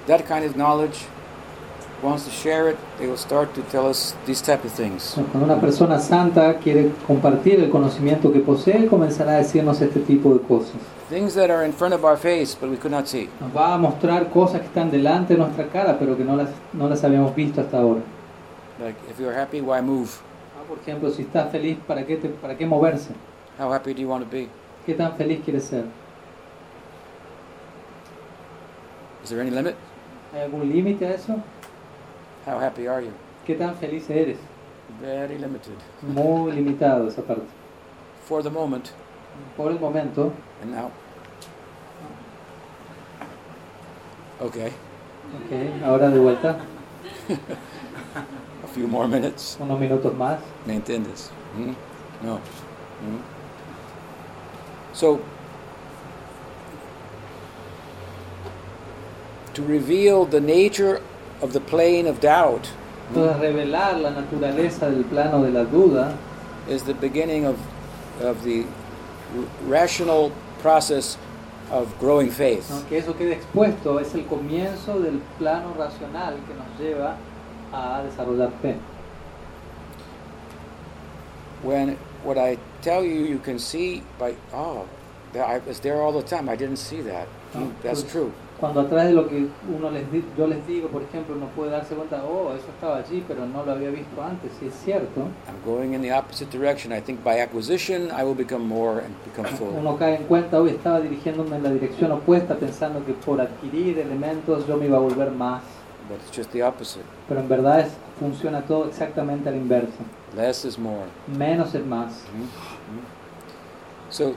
that 0.07 0.25
kind 0.27 0.43
of 0.45 0.55
knowledge 0.55 1.05
wants 2.01 2.25
to 2.25 2.31
share 2.31 2.67
it, 2.69 2.77
they 2.97 3.05
will 3.07 3.17
start 3.17 3.53
to 3.53 3.61
tell 3.69 3.87
us 3.87 4.15
these 4.25 4.41
type 4.41 4.65
of 4.65 4.71
things. 4.71 5.13
Cuando 5.31 5.45
una 5.45 5.61
persona 5.61 5.99
santa 5.99 6.55
quiere 6.57 6.89
compartir 7.05 7.59
el 7.59 7.69
conocimiento 7.69 8.31
que 8.33 8.39
posee, 8.39 8.87
comenzará 8.87 9.33
a 9.33 9.37
decirnos 9.37 9.79
este 9.81 9.99
tipo 9.99 10.33
de 10.33 10.39
cosas. 10.41 10.73
Things 11.09 11.35
that 11.35 11.51
are 11.51 11.63
in 11.63 11.71
front 11.73 11.93
of 11.93 12.03
our 12.03 12.17
face, 12.17 12.55
but 12.55 12.69
we 12.71 12.77
could 12.77 12.91
not 12.91 13.07
see. 13.07 13.29
Nos 13.39 13.51
va 13.55 13.75
a 13.75 13.77
mostrar 13.77 14.31
cosas 14.31 14.61
que 14.61 14.67
están 14.67 14.89
delante 14.89 15.33
de 15.35 15.39
nuestra 15.39 15.67
cara, 15.67 15.99
pero 15.99 16.17
que 16.17 16.23
no 16.23 16.35
las, 16.35 16.49
no 16.73 16.87
las 16.89 17.03
habíamos 17.03 17.35
visto 17.35 17.61
hasta 17.61 17.77
ahora. 17.79 18.01
Like, 18.79 18.95
if 19.09 19.19
you're 19.19 19.33
happy, 19.37 19.61
why 19.61 19.81
move? 19.81 20.09
Ah, 20.57 20.63
Por 20.67 20.79
ejemplo, 20.79 21.11
si 21.11 21.21
estás 21.21 21.51
feliz, 21.51 21.77
¿para 21.85 22.03
qué, 22.07 22.15
te- 22.15 22.29
¿para 22.29 22.57
qué 22.57 22.65
moverse? 22.65 23.09
How 23.57 23.71
happy 23.71 23.93
do 23.93 24.01
you 24.01 24.07
want 24.07 24.23
to 24.23 24.29
be? 24.29 24.49
¿Qué 24.85 24.95
tan 24.95 25.15
feliz 25.17 25.41
quieres 25.43 25.63
ser? 25.65 25.85
Is 29.23 29.29
there 29.29 29.41
any 29.41 29.51
limit? 29.51 29.75
¿Hay 30.33 30.41
algún 30.41 30.67
límite 30.71 31.05
a 31.05 31.13
eso? 31.13 31.41
How 32.45 32.57
happy 32.59 32.87
are 32.87 33.01
you? 33.03 33.11
¿Qué 33.45 33.55
tan 33.57 33.75
feliz 33.75 34.09
eres? 34.09 34.37
Very 34.99 35.37
limited. 35.37 35.75
Muy 36.01 36.51
limitado 36.53 37.07
esa 37.07 37.21
parte. 37.21 37.43
For 38.25 38.41
the 38.43 38.49
moment, 38.49 38.91
Por 39.55 39.71
el 39.71 39.79
momento, 39.79 40.33
and 40.61 40.71
now. 40.71 40.91
Okay, 44.41 44.67
ok, 44.67 45.83
ahora 45.85 46.09
de 46.09 46.19
vuelta, 46.19 46.57
a 48.63 48.67
few 48.67 48.87
more 48.87 49.07
minutes. 49.07 49.57
unos 49.59 49.79
minutos 49.79 50.13
más. 50.15 50.39
¿Me 50.65 50.75
entiendes? 50.75 51.29
¿Mm? 51.55 52.25
No. 52.25 52.35
¿Mm? 52.35 53.40
So, 54.93 55.21
to 59.53 59.61
reveal 59.61 60.25
the 60.25 60.41
nature 60.41 61.01
of 61.41 61.53
the 61.53 61.59
plane 61.59 62.07
of 62.07 62.21
doubt 62.21 62.69
Entonces, 63.13 63.39
revelar 63.41 63.99
la 63.99 64.11
naturaleza 64.11 64.89
del 64.89 65.03
plano 65.03 65.43
de 65.43 65.51
la 65.51 65.65
duda 65.65 66.17
is 66.69 66.83
the 66.83 66.93
beginning 66.93 67.45
of, 67.45 67.57
of 68.21 68.41
the 68.43 68.65
rational 69.67 70.31
process 70.61 71.17
of 71.69 71.93
growing 71.99 72.29
faith. 72.29 72.69
¿no? 72.69 72.87
que 72.87 72.97
eso 72.97 73.13
quede 73.17 73.33
expuesto 73.33 73.99
es 73.99 74.13
el 74.15 74.25
comienzo 74.25 74.99
del 74.99 75.19
plano 75.37 75.73
racional 75.77 76.35
que 76.47 76.53
nos 76.53 76.79
lleva 76.79 77.17
a 77.73 78.03
desarrollar 78.03 78.51
fe. 78.61 78.77
When 81.63 81.97
what 82.23 82.37
I 82.37 82.57
tell 82.81 83.03
you, 83.03 83.25
you 83.25 83.39
can 83.39 83.59
see 83.59 84.01
by, 84.19 84.33
oh, 84.53 84.85
I 85.35 85.59
was 85.67 85.79
there 85.81 86.01
all 86.01 86.11
the 86.11 86.23
time. 86.23 86.49
I 86.49 86.55
didn't 86.57 86.77
see 86.77 87.01
that. 87.03 87.27
No, 87.53 87.61
Mm, 87.61 87.71
That's 87.83 88.01
pues- 88.03 88.11
true. 88.13 88.31
Cuando 88.59 88.81
a 88.81 88.87
través 88.87 89.07
de 89.07 89.13
lo 89.13 89.27
que 89.27 89.47
uno 89.75 89.89
les 89.89 90.03
yo 90.37 90.45
les 90.45 90.67
digo, 90.67 90.87
por 90.89 91.01
ejemplo, 91.01 91.35
uno 91.35 91.47
puede 91.55 91.71
darse 91.71 91.95
cuenta, 91.95 92.23
oh, 92.23 92.53
eso 92.53 92.67
estaba 92.69 92.97
allí, 92.97 93.23
pero 93.27 93.47
no 93.47 93.65
lo 93.65 93.71
había 93.71 93.89
visto 93.89 94.21
antes, 94.21 94.51
y 94.61 94.67
es 94.67 94.73
cierto. 94.85 95.21
I'm 95.47 95.65
going 95.65 95.93
in 95.95 96.01
the 96.03 96.11
opposite 96.13 96.51
direction. 96.55 96.93
I 96.93 97.01
think 97.01 97.23
by 97.23 97.39
acquisition, 97.41 98.11
I 98.11 98.23
will 98.23 98.35
become 98.35 98.63
more 98.67 99.01
and 99.03 99.15
become 99.25 99.47
full. 99.57 99.75
Uno 99.79 99.97
cae 99.97 100.17
en 100.17 100.25
cuenta, 100.25 100.61
hoy 100.61 100.69
estaba 100.69 100.99
dirigiéndome 101.01 101.55
en 101.55 101.63
la 101.63 101.71
dirección 101.71 102.11
opuesta, 102.11 102.53
pensando 102.55 103.03
que 103.03 103.13
por 103.13 103.41
adquirir 103.41 103.97
elementos 103.97 104.67
yo 104.67 104.77
me 104.77 104.85
iba 104.85 104.97
a 104.97 105.01
volver 105.01 105.31
más. 105.31 105.63
But 106.07 106.19
it's 106.19 106.37
just 106.37 106.51
the 106.51 106.61
opposite. 106.61 107.03
Pero 107.27 107.39
en 107.39 107.49
verdad 107.49 107.79
es- 107.79 107.93
funciona 108.19 108.61
todo 108.61 108.85
exactamente 108.89 109.49
al 109.49 109.55
inverso. 109.55 110.03
Less 110.35 110.63
is 110.65 110.77
more. 110.77 111.07
Menos 111.27 111.75
es 111.75 111.85
más. 111.85 112.11
Mhm. 112.33 112.43
Mhm. 112.43 113.03
So, 114.09 114.35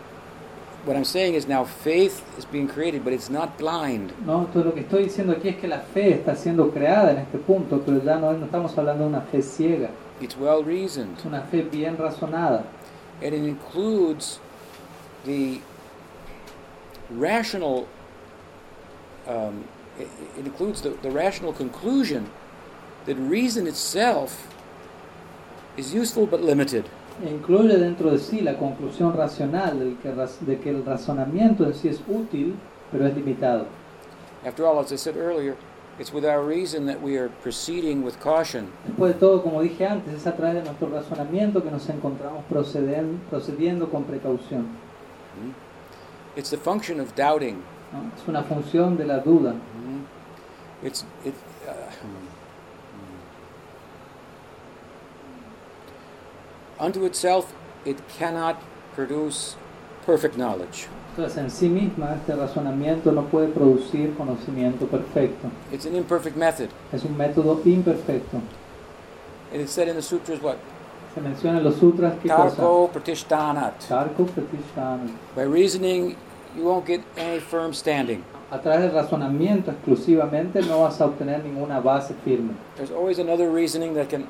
what 0.84 0.96
I'm 0.96 1.04
saying 1.04 1.34
is 1.34 1.46
now 1.48 1.64
faith 1.64 2.22
is 2.38 2.44
being 2.44 2.68
created, 2.68 3.04
but 3.04 3.12
it's 3.12 3.30
not 3.30 3.56
blind. 3.58 4.12
¿no? 4.26 4.40
Entonces 4.46 4.64
lo 4.66 4.74
que 4.74 4.80
estoy 4.80 5.04
diciendo 5.04 5.32
aquí 5.32 5.48
es 5.48 5.56
que 5.56 5.68
la 5.68 5.78
fe 5.80 6.14
está 6.14 6.34
siendo 6.36 6.70
creada 6.70 7.12
en 7.12 7.18
este 7.18 7.38
punto, 7.38 7.80
pero 7.84 8.02
ya 8.02 8.16
no, 8.16 8.32
no 8.32 8.44
estamos 8.46 8.76
hablando 8.76 9.04
de 9.04 9.10
una 9.10 9.20
fe 9.22 9.40
ciega, 9.42 9.90
It's 10.20 10.36
well 10.36 10.62
reasoned. 10.64 11.18
una 11.24 11.42
fe 11.42 11.62
bien 11.62 11.96
razonada. 11.96 12.64
And 13.22 13.32
it 13.34 13.44
includes 13.44 14.40
the 15.24 15.60
rational, 17.10 17.86
um, 19.26 19.64
it, 19.98 20.08
it 20.38 20.46
includes 20.46 20.82
the, 20.82 20.90
the 21.02 21.10
rational 21.10 21.52
conclusion 21.52 22.26
that 23.06 23.16
reason 23.16 23.66
itself 23.66 24.48
is 25.76 25.94
useful 25.94 26.26
but 26.26 26.40
limited. 26.40 26.84
E 27.24 27.30
incluye 27.30 27.76
dentro 27.78 28.10
de 28.10 28.18
sí 28.18 28.40
la 28.40 28.56
conclusión 28.58 29.12
racional 29.16 29.96
que 30.02 30.12
raz- 30.12 30.40
de 30.40 30.58
que 30.58 30.70
el 30.70 30.84
razonamiento 30.84 31.64
en 31.64 31.74
sí 31.74 31.88
es 31.88 32.00
útil, 32.08 32.54
pero 32.90 33.06
es 33.06 33.14
limitado. 33.14 33.66
After 34.46 34.64
all, 34.66 34.78
as 34.78 34.90
I 34.92 34.96
said 34.96 35.16
earlier, 35.16 35.54
it's 35.98 36.12
with 36.12 36.24
our 36.24 36.44
reason 36.44 36.86
that 36.86 37.00
we 37.00 37.16
are 37.16 37.30
proceeding 37.42 38.02
with 38.04 38.14
caution. 38.22 38.66
Después 38.86 39.14
de 39.14 39.20
todo, 39.20 39.42
como 39.42 39.62
dije 39.62 39.86
antes, 39.86 40.12
es 40.14 40.26
a 40.26 40.34
través 40.36 40.56
de 40.56 40.62
nuestro 40.64 40.88
razonamiento 40.88 41.62
que 41.62 41.70
nos 41.70 41.88
encontramos 41.88 42.42
proceden- 42.50 43.20
procediendo 43.30 43.88
con 43.90 44.04
precaución. 44.04 44.66
It's 46.36 46.50
the 46.50 46.56
function 46.58 47.00
of 47.00 47.14
doubting. 47.14 47.58
¿no? 47.92 48.10
Es 48.20 48.26
una 48.28 48.42
función 48.42 48.96
de 48.96 49.04
la 49.06 49.18
duda. 49.20 49.54
It's 50.82 51.04
it. 51.24 51.34
Unto 56.78 57.04
itself, 57.04 57.54
it 57.84 57.96
cannot 58.08 58.62
produce 58.94 59.56
perfect 60.04 60.36
knowledge. 60.36 60.88
Entonces, 61.16 61.38
en 61.38 61.50
sí 61.50 61.68
misma, 61.68 62.14
este 62.16 62.34
razonamiento 62.34 63.12
no 63.12 63.22
puede 63.26 63.48
producir 63.48 64.16
conocimiento 64.16 64.86
perfecto. 64.86 65.48
It's 65.72 65.86
an 65.86 65.94
imperfect 65.94 66.36
method. 66.36 66.70
Es 66.92 67.04
un 67.04 67.16
método 67.16 67.60
imperfecto. 67.64 68.40
It's 69.52 69.70
said 69.72 69.86
in 69.86 69.94
the 69.94 70.02
sutras 70.02 70.42
what? 70.42 70.56
Se 71.14 71.20
menciona 71.20 71.58
en 71.58 71.64
los 71.64 71.76
sutras 71.76 72.14
que 72.20 72.28
cosa. 72.28 72.56
Tarko 72.56 72.90
pratishtanat. 72.90 73.86
Tarko 73.88 74.26
pratishtana. 74.26 75.08
By 75.36 75.42
reasoning, 75.42 76.16
you 76.56 76.64
won't 76.64 76.84
get 76.84 77.02
any 77.16 77.38
firm 77.38 77.72
standing. 77.72 78.24
A 78.50 78.60
través 78.60 78.80
del 78.80 78.92
razonamiento 78.92 79.70
exclusivamente 79.70 80.62
no 80.62 80.80
vas 80.80 81.00
a 81.00 81.06
obtener 81.06 81.44
ninguna 81.44 81.80
base 81.80 82.14
firme, 82.24 82.54
There's 82.76 82.90
always 82.90 83.18
another 83.18 83.50
reasoning 83.50 83.94
that 83.94 84.08
can 84.08 84.26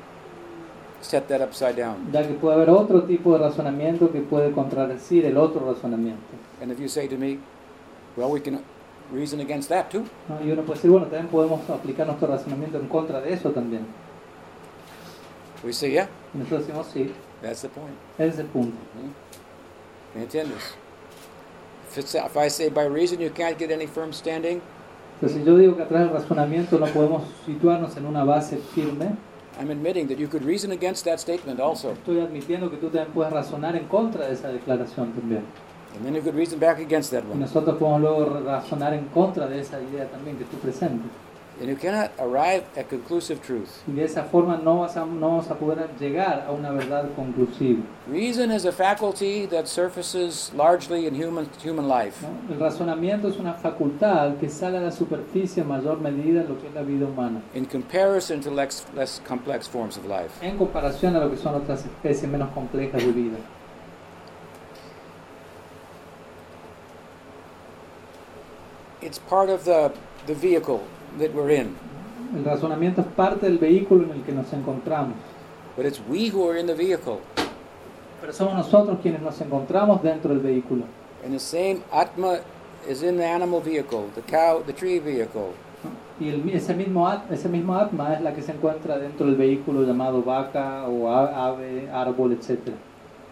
set 1.05 1.27
that 1.27 1.41
upside 1.41 1.75
down. 1.75 2.11
ya 2.11 2.27
que 2.27 2.33
puede 2.33 2.55
haber 2.55 2.69
otro 2.69 3.03
tipo 3.03 3.33
de 3.33 3.39
razonamiento 3.39 4.11
que 4.11 4.21
puede 4.21 4.51
contradecir 4.51 5.25
el 5.25 5.37
otro 5.37 5.71
razonamiento. 5.71 6.21
And 6.61 6.71
if 6.71 6.79
you 6.79 6.87
say 6.87 7.07
to 7.07 7.17
me, 7.17 7.39
well, 8.17 8.29
we 8.31 8.39
can 8.41 8.59
reason 9.11 9.39
against 9.39 9.69
that 9.69 9.89
too. 9.89 10.03
¿no? 10.27 10.43
Y 10.43 10.51
uno 10.51 10.63
puede 10.63 10.77
decir, 10.77 10.91
bueno, 10.91 11.05
también 11.07 11.27
podemos 11.27 11.69
aplicar 11.69 12.07
nuestro 12.07 12.27
razonamiento 12.27 12.79
en 12.79 12.87
contra 12.87 13.21
de 13.21 13.33
eso 13.33 13.51
también. 13.51 13.85
We 15.63 15.73
say, 15.73 15.91
yeah, 15.91 16.09
Y 16.33 16.39
nosotros 16.39 16.67
decimos, 16.67 16.87
sí, 16.93 17.11
that's 17.41 17.61
the 17.61 17.69
point. 17.69 17.95
es 18.17 18.37
el 18.39 18.47
punto. 18.47 18.75
¿Me 20.13 20.23
entiendes? 20.23 20.75
If, 21.91 21.97
it's, 21.97 22.15
if 22.15 22.35
I 22.37 22.49
say 22.49 22.69
by 22.69 22.85
reason 22.87 23.19
you 23.19 23.29
can't 23.29 23.57
get 23.57 23.71
any 23.71 23.87
firm 23.87 24.11
standing, 24.13 24.61
Entonces, 25.15 25.39
si 25.39 25.45
yo 25.45 25.57
digo 25.57 25.77
que 25.77 25.83
a 25.83 25.87
través 25.87 26.07
del 26.11 26.21
razonamiento 26.21 26.77
no 26.77 26.87
podemos 26.87 27.23
situarnos 27.45 27.95
en 27.95 28.05
una 28.05 28.23
base 28.25 28.57
firme, 28.57 29.15
I'm 29.59 29.71
admitting 29.71 30.07
that 30.09 30.17
you 30.19 30.27
could 30.27 30.43
reason 30.43 30.71
against 30.71 31.05
that 31.05 31.19
statement 31.19 31.59
also. 31.59 31.91
estoy 31.93 32.19
admitiendo 32.19 32.69
que 32.69 32.77
tú 32.77 32.87
también 32.89 33.13
puedes 33.13 33.31
razonar 33.31 33.75
en 33.75 33.85
contra 33.87 34.27
de 34.27 34.33
esa 34.33 34.49
declaración 34.49 35.13
también. 35.13 35.43
And 35.95 36.03
then 36.03 36.13
you 36.13 36.21
could 36.21 36.35
reason 36.35 36.59
back 36.59 36.79
against 36.79 37.11
that 37.11 37.23
Y 37.23 37.31
one. 37.31 37.39
nosotros 37.39 37.77
podemos 37.77 38.01
luego 38.01 38.39
razonar 38.45 38.93
en 38.93 39.05
contra 39.05 39.47
de 39.47 39.61
esa 39.61 39.81
idea 39.81 40.09
también 40.09 40.37
que 40.37 40.43
tú 40.43 40.57
presentes. 40.57 41.09
And 41.57 41.69
you 41.69 41.77
cannot 41.77 42.11
arrive 42.19 42.65
at 42.75 42.89
conclusive 42.89 43.41
truth. 43.41 43.81
Y 43.87 43.93
de 43.93 44.03
esa 44.03 44.23
forma 44.23 44.57
no, 44.57 44.79
vas 44.81 44.97
a, 44.97 45.05
no 45.05 45.29
vamos 45.29 45.49
a 45.49 45.55
poder 45.55 45.87
llegar 45.97 46.45
a 46.45 46.51
una 46.51 46.71
verdad 46.71 47.09
conclusiva. 47.15 47.81
Reason 48.07 48.51
is 48.51 48.65
a 48.65 48.73
faculty 48.73 49.45
that 49.45 49.67
surfaces 49.69 50.51
largely 50.53 51.07
in 51.07 51.15
human, 51.15 51.49
human 51.63 51.87
life. 51.87 52.21
¿no? 52.21 52.53
El 52.53 52.59
razonamiento 52.59 53.29
es 53.29 53.37
una 53.37 53.53
facultad 53.53 54.35
que 54.35 54.49
sale 54.49 54.79
a 54.79 54.81
la 54.81 54.91
superficie 54.91 55.61
en 55.61 55.69
mayor 55.69 56.01
medida 56.01 56.41
en 56.41 56.49
lo 56.49 56.59
que 56.59 56.67
es 56.67 56.73
la 56.73 56.81
vida 56.81 57.05
humana, 57.05 57.41
in 57.53 57.65
comparison 57.65 58.41
to 58.41 58.51
less, 58.51 58.85
less 58.93 59.21
complex 59.25 59.65
forms 59.65 59.97
of 59.97 60.05
life. 60.05 60.31
en 60.41 60.57
comparación 60.57 61.15
a 61.15 61.19
lo 61.19 61.31
que 61.31 61.37
son 61.37 61.55
otras 61.55 61.85
especies 61.85 62.29
menos 62.29 62.49
complejas 62.53 63.01
de 63.01 63.11
vida. 63.13 63.37
It's 69.01 69.19
part 69.19 69.49
of 69.49 69.63
the, 69.63 69.91
the 70.25 70.33
vehicle 70.33 70.81
that 71.19 71.31
we're 71.33 71.51
in, 71.55 71.75
El 72.35 72.43
razonamiento 72.43 73.01
es 73.01 73.07
parte 73.07 73.45
del 73.45 73.57
vehículo 73.57 74.03
en 74.03 74.11
el 74.11 74.21
que 74.23 74.31
nos 74.33 74.51
encontramos, 74.53 75.15
but 75.77 75.85
it's 75.85 76.01
we 76.09 76.29
who 76.29 76.49
are 76.49 76.59
in 76.59 76.67
the 76.67 76.73
vehicle. 76.73 77.19
pero 78.21 78.33
somos 78.33 78.55
nosotros 78.55 78.97
quienes 79.01 79.21
nos 79.21 79.39
encontramos 79.41 80.01
dentro 80.01 80.29
del 80.31 80.39
vehículo. 80.39 80.83
And 81.23 81.33
the 81.33 81.39
same 81.39 81.81
Atma 81.91 82.39
is 82.89 83.01
in 83.03 83.17
the 83.17 83.25
animal 83.25 83.61
vehicle, 83.61 84.05
the 84.15 84.21
cow, 84.21 84.61
the 84.65 84.73
tree 84.73 84.99
vehicle. 84.99 85.53
Y 86.19 86.29
el- 86.29 86.49
ese, 86.49 86.73
mismo, 86.73 87.07
ese 87.29 87.49
mismo 87.49 87.75
atma 87.75 88.13
es 88.13 88.21
la 88.21 88.33
que 88.33 88.41
se 88.41 88.53
encuentra 88.53 88.97
dentro 88.97 89.25
del 89.25 89.35
vehículo 89.35 89.83
llamado 89.83 90.23
vaca 90.23 90.85
o 90.87 91.09
ave, 91.09 91.89
árbol, 91.91 92.31
etc. 92.31 92.71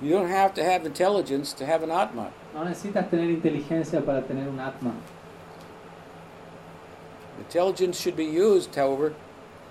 You 0.01 0.11
don't 0.11 0.29
have 0.29 0.53
to 0.55 0.61
have 0.61 0.86
intelligence 0.86 1.53
to 1.55 1.65
have 1.65 1.81
an 1.84 1.91
Atma. 1.91 2.27
No 2.53 2.65
necesitas 2.65 3.09
tener 3.09 3.29
inteligencia 3.29 4.01
para 4.01 4.21
tener 4.23 4.49
un 4.49 4.59
atma. 4.59 4.91
Intelligence 7.48 8.00
should 8.00 8.16
be 8.16 8.26
used, 8.26 8.76
however, 8.76 9.14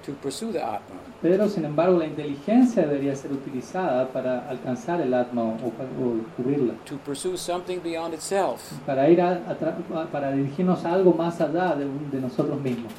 to 0.05 0.13
pursue 0.15 0.53
the 0.53 0.63
Atma. 0.63 1.01
Pero, 1.23 1.49
sin 1.49 1.65
embargo, 1.65 1.99
la 1.99 2.07
inteligencia 2.07 2.83
debería 2.83 3.15
ser 3.15 3.33
utilizada 3.33 4.09
para 4.09 4.49
alcanzar 4.49 5.01
el 5.01 5.15
atma 5.15 5.43
o, 5.43 5.55
o 5.55 6.17
descubrirla. 6.17 6.75
to 6.85 6.97
pursue 6.99 7.37
something 7.37 7.79
beyond 7.81 8.13
itself. 8.13 8.73
Para, 8.85 9.09
ir 9.09 9.21
a, 9.21 9.41
a 9.49 10.07
para 10.11 10.33
dirigirnos 10.33 10.85
a 10.85 10.95
algo 10.95 11.15
más 11.15 11.41
allá 11.41 11.77
de, 11.77 11.87
de 12.11 12.21
nosotros 12.21 12.61
mismos. 12.61 12.93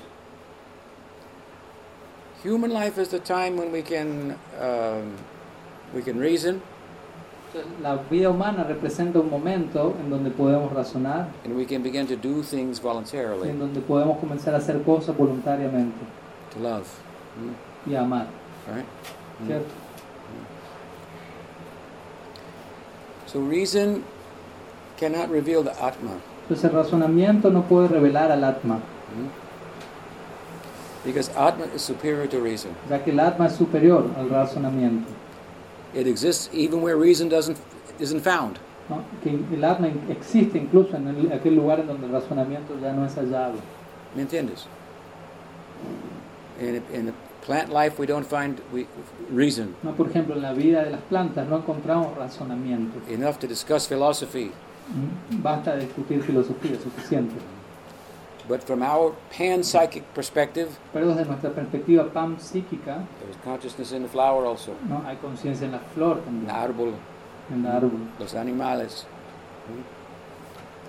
Human 2.44 2.72
life 2.72 2.98
is 2.98 3.10
the 3.10 3.20
time 3.20 3.58
when 3.58 3.72
we 3.72 3.82
can 3.82 4.38
um, 4.60 5.16
we 5.94 6.02
can 6.02 6.18
reason 6.18 6.62
la 7.82 7.98
vida 8.10 8.30
humana 8.30 8.64
representa 8.64 9.20
un 9.20 9.30
momento 9.30 9.96
en 10.00 10.10
donde 10.10 10.32
podemos 10.32 10.72
razonar, 10.74 11.28
and 11.46 11.56
we 11.56 11.66
can 11.66 11.84
begin 11.84 12.08
to 12.08 12.16
do 12.16 12.42
things 12.42 12.80
en 12.80 12.84
voluntarily 12.84 13.52
donde 13.52 13.80
podemos 13.82 14.18
comenzar 14.20 14.54
a 14.56 14.58
hacer 14.58 14.82
cosas 14.84 15.16
voluntariamente 15.16 15.98
to 16.54 16.60
love. 16.60 16.88
Mm, 17.38 17.92
y 17.92 17.96
amar. 17.96 18.28
Right? 18.68 18.86
Mm. 19.42 19.48
¿cierto? 19.48 19.70
So 23.28 23.40
reason 23.40 24.04
cannot 25.00 25.30
reveal 25.30 25.64
the 25.64 25.74
Atma 25.82 26.12
Entonces, 26.44 26.66
el 26.66 26.72
razonamiento 26.72 27.50
no 27.50 27.64
puede 27.64 27.88
revelar 27.88 28.32
al 28.32 28.44
atma, 28.44 28.76
mm, 28.76 29.30
because 31.06 31.32
Atma 31.38 31.66
is 31.74 31.82
superior 31.82 32.28
to 32.28 32.40
reason. 32.42 32.72
ya 32.90 33.04
que 33.04 33.12
el 33.12 33.20
atma 33.20 33.48
es 33.48 33.56
superior 33.56 34.10
al 34.18 34.30
razonamiento. 34.30 35.08
It 35.96 36.08
exists 36.08 36.50
even 36.54 36.82
where 36.82 36.96
reason 36.98 37.30
doesn't 37.30 37.58
isn't 38.00 38.22
found. 38.24 38.58
¿no? 38.90 39.02
Que 39.24 39.30
el 39.56 39.64
atma 39.64 39.88
existe 40.10 40.58
incluso 40.58 40.98
en 40.98 41.08
el- 41.08 41.32
aquel 41.32 41.56
lugar 41.56 41.80
en 41.80 41.88
donde 41.88 42.08
el 42.08 42.12
razonamiento 42.12 42.74
ya 42.82 42.92
no 42.94 43.06
es 43.06 43.14
hallado. 43.16 43.54
¿Me 44.16 44.24
entiendes? 44.24 44.66
In, 46.60 46.82
in 46.94 47.06
the 47.08 47.14
plant 47.46 47.70
life, 47.70 48.00
we 48.00 48.06
don't 48.08 48.26
find 48.26 48.60
we, 48.74 48.86
reason 49.34 49.76
¿no? 49.84 49.92
Por 49.96 50.08
ejemplo, 50.10 50.36
en 50.36 50.42
la 50.42 50.54
vida 50.54 50.84
de 50.84 50.92
las 50.92 51.02
plantas 51.02 51.48
no 51.48 51.58
encontramos 51.58 52.16
razonamiento. 52.16 53.00
enough 53.10 53.38
to 53.38 53.48
discuss 53.48 53.88
philosophy. 53.88 54.52
¿Mm? 54.90 55.42
Basta 55.42 55.76
discutir 55.76 56.22
filosofía, 56.24 56.76
suficiente. 56.82 57.36
But 58.48 58.62
from 58.64 58.82
our 58.84 59.16
panpsychic 59.32 60.04
perspective, 60.14 60.68
Pero 60.92 61.08
desde 61.08 61.26
nuestra 61.26 61.52
perspectiva 61.52 62.12
panpsíquica, 62.12 63.06
there's 63.22 63.38
consciousness 63.44 63.94
in 63.94 64.04
the 64.04 64.10
flower 64.10 64.46
also, 64.46 64.76
¿no? 64.90 65.02
hay 65.06 65.16
conciencia 65.18 65.66
en 65.66 65.72
la 65.72 65.80
flor 65.94 66.18
también, 66.26 66.48
the 66.48 66.52
árbol, 66.54 66.94
en 67.54 67.66
el 67.66 67.72
árbol. 67.72 68.00
los 68.20 68.34
animales. 68.36 69.06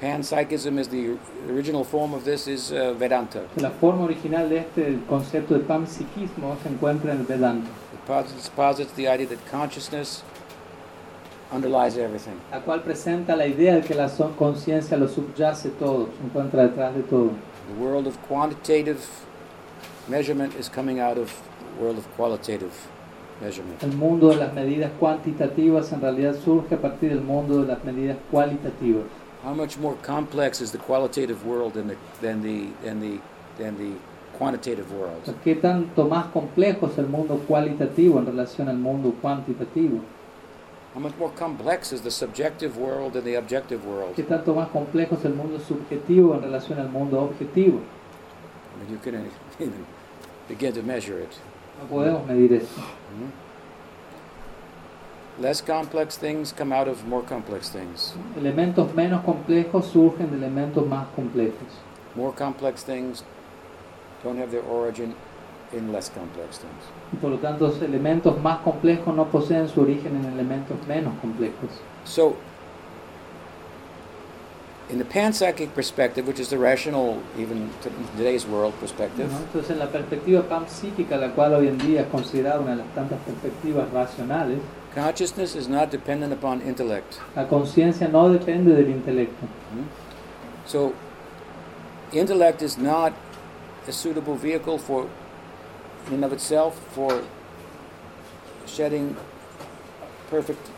Panpsychism 0.00 0.78
is 0.78 0.88
the 0.88 1.16
original 1.48 1.84
form 1.84 2.12
of 2.12 2.24
this 2.24 2.48
is 2.48 2.72
uh, 2.72 2.92
Vedanta. 2.98 3.42
La 3.56 3.70
forma 3.70 4.02
original 4.04 4.48
de 4.48 4.58
este 4.58 4.98
concepto 5.08 5.54
de 5.54 5.60
panpsiquismo 5.60 6.56
se 6.62 6.68
encuentra 6.68 7.12
en 7.12 7.20
el 7.20 7.24
Vedanta, 7.26 7.70
It 7.92 8.04
posits, 8.04 8.48
posits 8.48 8.92
the 8.94 9.06
idea 9.06 9.26
that 9.28 9.38
consciousness 9.50 10.24
underlies 11.52 11.96
everything. 11.96 12.34
la 12.50 12.60
cual 12.60 12.82
presenta 12.82 13.36
la 13.36 13.46
idea 13.46 13.74
de 13.76 13.82
que 13.82 13.94
la 13.94 14.08
conciencia 14.36 14.96
lo 14.96 15.08
subyace 15.08 15.70
todo, 15.70 16.08
se 16.18 16.24
encuentra 16.24 16.62
detrás 16.62 16.94
de 16.94 17.02
todo. 17.02 17.30
The 17.76 17.82
world 17.82 18.06
of 18.06 18.16
quantitative 18.28 19.00
measurement 20.08 20.54
is 20.58 20.68
coming 20.68 21.00
out 21.00 21.16
of 21.16 21.32
the 21.76 21.82
world 21.82 21.98
of 21.98 22.06
qualitative 22.16 22.72
measurement. 23.40 23.82
El 23.82 23.92
mundo 23.92 24.28
de 24.30 24.36
las 24.36 24.52
medidas 24.52 24.90
cuantitativas 24.98 25.92
en 25.92 26.00
realidad 26.00 26.34
surge 26.34 26.74
a 26.74 26.80
partir 26.80 27.10
del 27.10 27.22
mundo 27.22 27.62
de 27.62 27.68
las 27.68 27.84
medidas 27.84 28.16
cualitativas. 28.30 29.04
How 29.44 29.54
much 29.54 29.76
more 29.78 29.96
complex 30.02 30.60
is 30.60 30.72
the 30.72 30.78
qualitative 30.78 31.46
world 31.46 31.74
than 31.74 31.88
the 31.88 31.96
than 32.20 32.42
the 32.42 32.68
than 32.82 33.00
the 33.00 33.20
than 33.58 33.76
the 33.76 33.92
quantitative 34.38 34.86
world? 34.92 35.22
¿Qué 35.44 35.54
tanto 35.56 36.08
más 36.08 36.26
complejo 36.26 36.86
es 36.86 36.98
el 36.98 37.06
mundo 37.06 37.40
cualitativo 37.46 38.18
en 38.18 38.26
relación 38.26 38.68
al 38.68 38.78
mundo 38.78 39.14
cuantitativo? 39.20 40.00
How 40.94 41.00
much 41.00 41.16
more 41.18 41.30
complex 41.30 41.92
is 41.92 42.02
the 42.02 42.10
subjective 42.10 42.76
world 42.76 43.14
than 43.14 43.24
the 43.24 43.34
objective 43.34 43.84
world? 43.84 44.14
¿Qué 44.14 44.22
tanto 44.22 44.54
más 44.54 44.68
complejo 44.68 45.16
es 45.16 45.24
el 45.24 45.34
mundo 45.34 45.58
subjetivo 45.58 46.34
en 46.36 46.42
relación 46.42 46.78
al 46.78 46.88
mundo 46.88 47.20
objetivo? 47.20 47.80
I 47.80 48.78
mean, 48.78 48.92
you 48.92 48.98
can 48.98 49.14
even 49.58 49.84
begin 50.48 50.72
to 50.72 50.82
measure 50.82 51.18
it. 51.18 51.30
No 51.80 51.88
podemos 51.88 52.24
medir 52.26 52.52
eso. 52.52 52.80
Mhm. 52.80 53.32
Less 55.40 55.60
complex 55.60 56.16
things 56.16 56.52
come 56.52 56.72
out 56.72 56.86
of 56.86 57.04
more 57.08 57.22
complex 57.22 57.68
things. 57.70 58.14
Elementos 58.36 58.94
menos 58.94 59.24
complejos 59.24 59.86
surgen 59.86 60.30
de 60.30 60.36
elementos 60.36 60.86
más 60.86 61.08
complejos. 61.16 61.82
More 62.14 62.32
complex 62.32 62.84
things 62.84 63.24
don't 64.22 64.38
have 64.38 64.52
their 64.52 64.62
origin 64.62 65.16
in 65.76 65.92
less 65.92 66.08
complex 66.10 66.58
things. 66.58 66.84
Y 67.12 67.16
por 67.16 67.30
lo 67.30 67.38
tanto, 67.38 67.68
los 67.68 67.82
elementos 67.82 68.40
más 68.42 68.58
complejos 68.58 69.14
no 69.14 69.26
poseen 69.26 69.68
su 69.68 69.80
origen 69.82 70.16
en 70.16 70.24
elementos 70.32 70.76
menos 70.86 71.14
complejos. 71.20 71.70
So, 72.04 72.36
in 74.90 74.98
the 74.98 75.04
panpsychic 75.04 75.74
perspective, 75.74 76.26
which 76.26 76.38
is 76.38 76.48
the 76.48 76.58
rational, 76.58 77.18
even 77.38 77.70
to 77.82 77.90
today's 78.16 78.46
world 78.46 78.74
perspective, 78.80 79.30
¿no? 79.30 79.38
Entonces, 79.38 79.70
en 79.70 79.78
la 79.78 79.88
perspectiva 79.88 80.42
panpsíquica, 80.42 81.16
la 81.16 81.30
cual 81.30 81.54
hoy 81.54 81.68
en 81.68 81.78
día 81.78 82.02
es 82.02 82.08
considerada 82.08 82.60
una 82.60 82.72
de 82.72 82.76
las 82.78 82.94
tantas 82.94 83.18
perspectivas 83.20 83.90
racionales, 83.92 84.58
consciousness 84.94 85.56
is 85.56 85.68
not 85.68 85.90
dependent 85.90 86.32
upon 86.32 86.62
intellect. 86.62 87.18
la 87.34 87.48
conciencia 87.48 88.08
no 88.08 88.28
depende 88.28 88.74
del 88.74 88.90
intelecto. 88.90 89.46
Hmm? 89.72 89.86
So, 90.66 90.92
intellect 92.12 92.62
is 92.62 92.78
not 92.78 93.12
a 93.88 93.92
suitable 93.92 94.36
vehicle 94.36 94.78
for, 94.78 95.08
in 96.08 96.14
and 96.14 96.24
of 96.24 96.32
itself, 96.32 96.78
for 96.92 97.22
shedding 98.66 99.16
perfect 100.30 100.70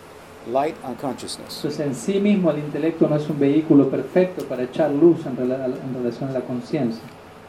light 0.47 0.77
on 0.85 0.97
consciousness. 0.97 1.57
Entonces, 1.57 1.81
en 1.81 1.95
sí 1.95 2.21
mismo, 2.21 2.51
el 2.51 2.59
intelecto 2.59 3.09
no 3.09 3.17
es 3.17 3.29
un 3.29 3.39
vehículo 3.39 3.91
perfecto 3.91 4.45
para 4.47 4.63
echar 4.63 4.91
luz 4.91 5.27
en, 5.27 5.37
en 5.39 5.95
relación 5.95 6.31
a 6.31 6.33
la 6.33 6.41
conciencia. 6.41 7.03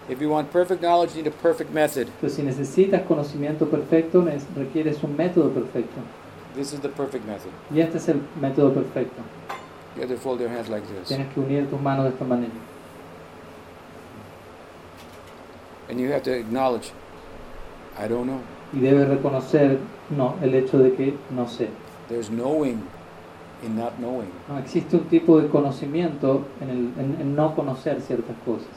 If 0.10 0.22
you 0.22 0.30
want 0.30 0.52
perfect 0.52 0.82
knowledge, 0.82 1.16
you 1.16 1.22
need 1.22 1.28
a 1.28 1.36
perfect 1.42 1.72
method. 1.72 2.08
Entonces, 2.08 2.36
si 2.36 2.44
necesitas 2.44 3.02
conocimiento 3.04 3.70
perfecto, 3.70 4.26
requieres 4.56 5.04
un 5.04 5.18
método 5.18 5.52
perfecto. 5.52 6.02
This 6.56 6.74
is 6.74 6.80
the 6.80 6.90
perfect 6.90 7.26
method. 7.26 7.52
Y 7.72 7.82
este 7.82 7.98
es 7.98 8.08
el 8.08 8.22
método 8.40 8.74
perfecto. 8.74 9.22
You 9.96 10.04
have 10.04 10.10
to 10.10 10.18
fold 10.18 10.40
your 10.40 10.50
hands 10.50 10.70
like 10.70 10.88
this. 10.88 11.08
Tienes 11.08 11.32
que 11.34 11.40
unir 11.40 11.70
tus 11.70 11.82
manos 11.82 12.06
de 12.06 12.12
esta 12.12 12.24
manera. 12.24 12.54
And 15.90 16.00
you 16.00 16.12
have 16.12 16.24
to 16.24 16.32
acknowledge, 16.32 16.92
I 18.04 18.08
don't 18.08 18.26
know. 18.26 18.40
Y 18.74 18.80
debes 18.80 19.08
reconocer 19.08 19.80
no, 20.16 20.36
el 20.42 20.54
hecho 20.56 20.78
de 20.78 20.94
que 20.94 21.16
no 21.32 21.48
sé. 21.48 21.70
There's 22.10 22.30
knowing 22.30 22.82
in 23.64 23.76
not 23.76 23.94
knowing. 23.98 24.30
No 24.48 24.58
existe 24.60 24.96
un 24.98 25.06
tipo 25.06 25.40
de 25.40 25.48
conocimiento 25.48 26.46
en, 26.62 26.70
el, 26.70 26.78
en- 27.00 27.18
en 27.22 27.36
no 27.36 27.56
conocer 27.56 28.02
ciertas 28.02 28.36
cosas. 28.46 28.68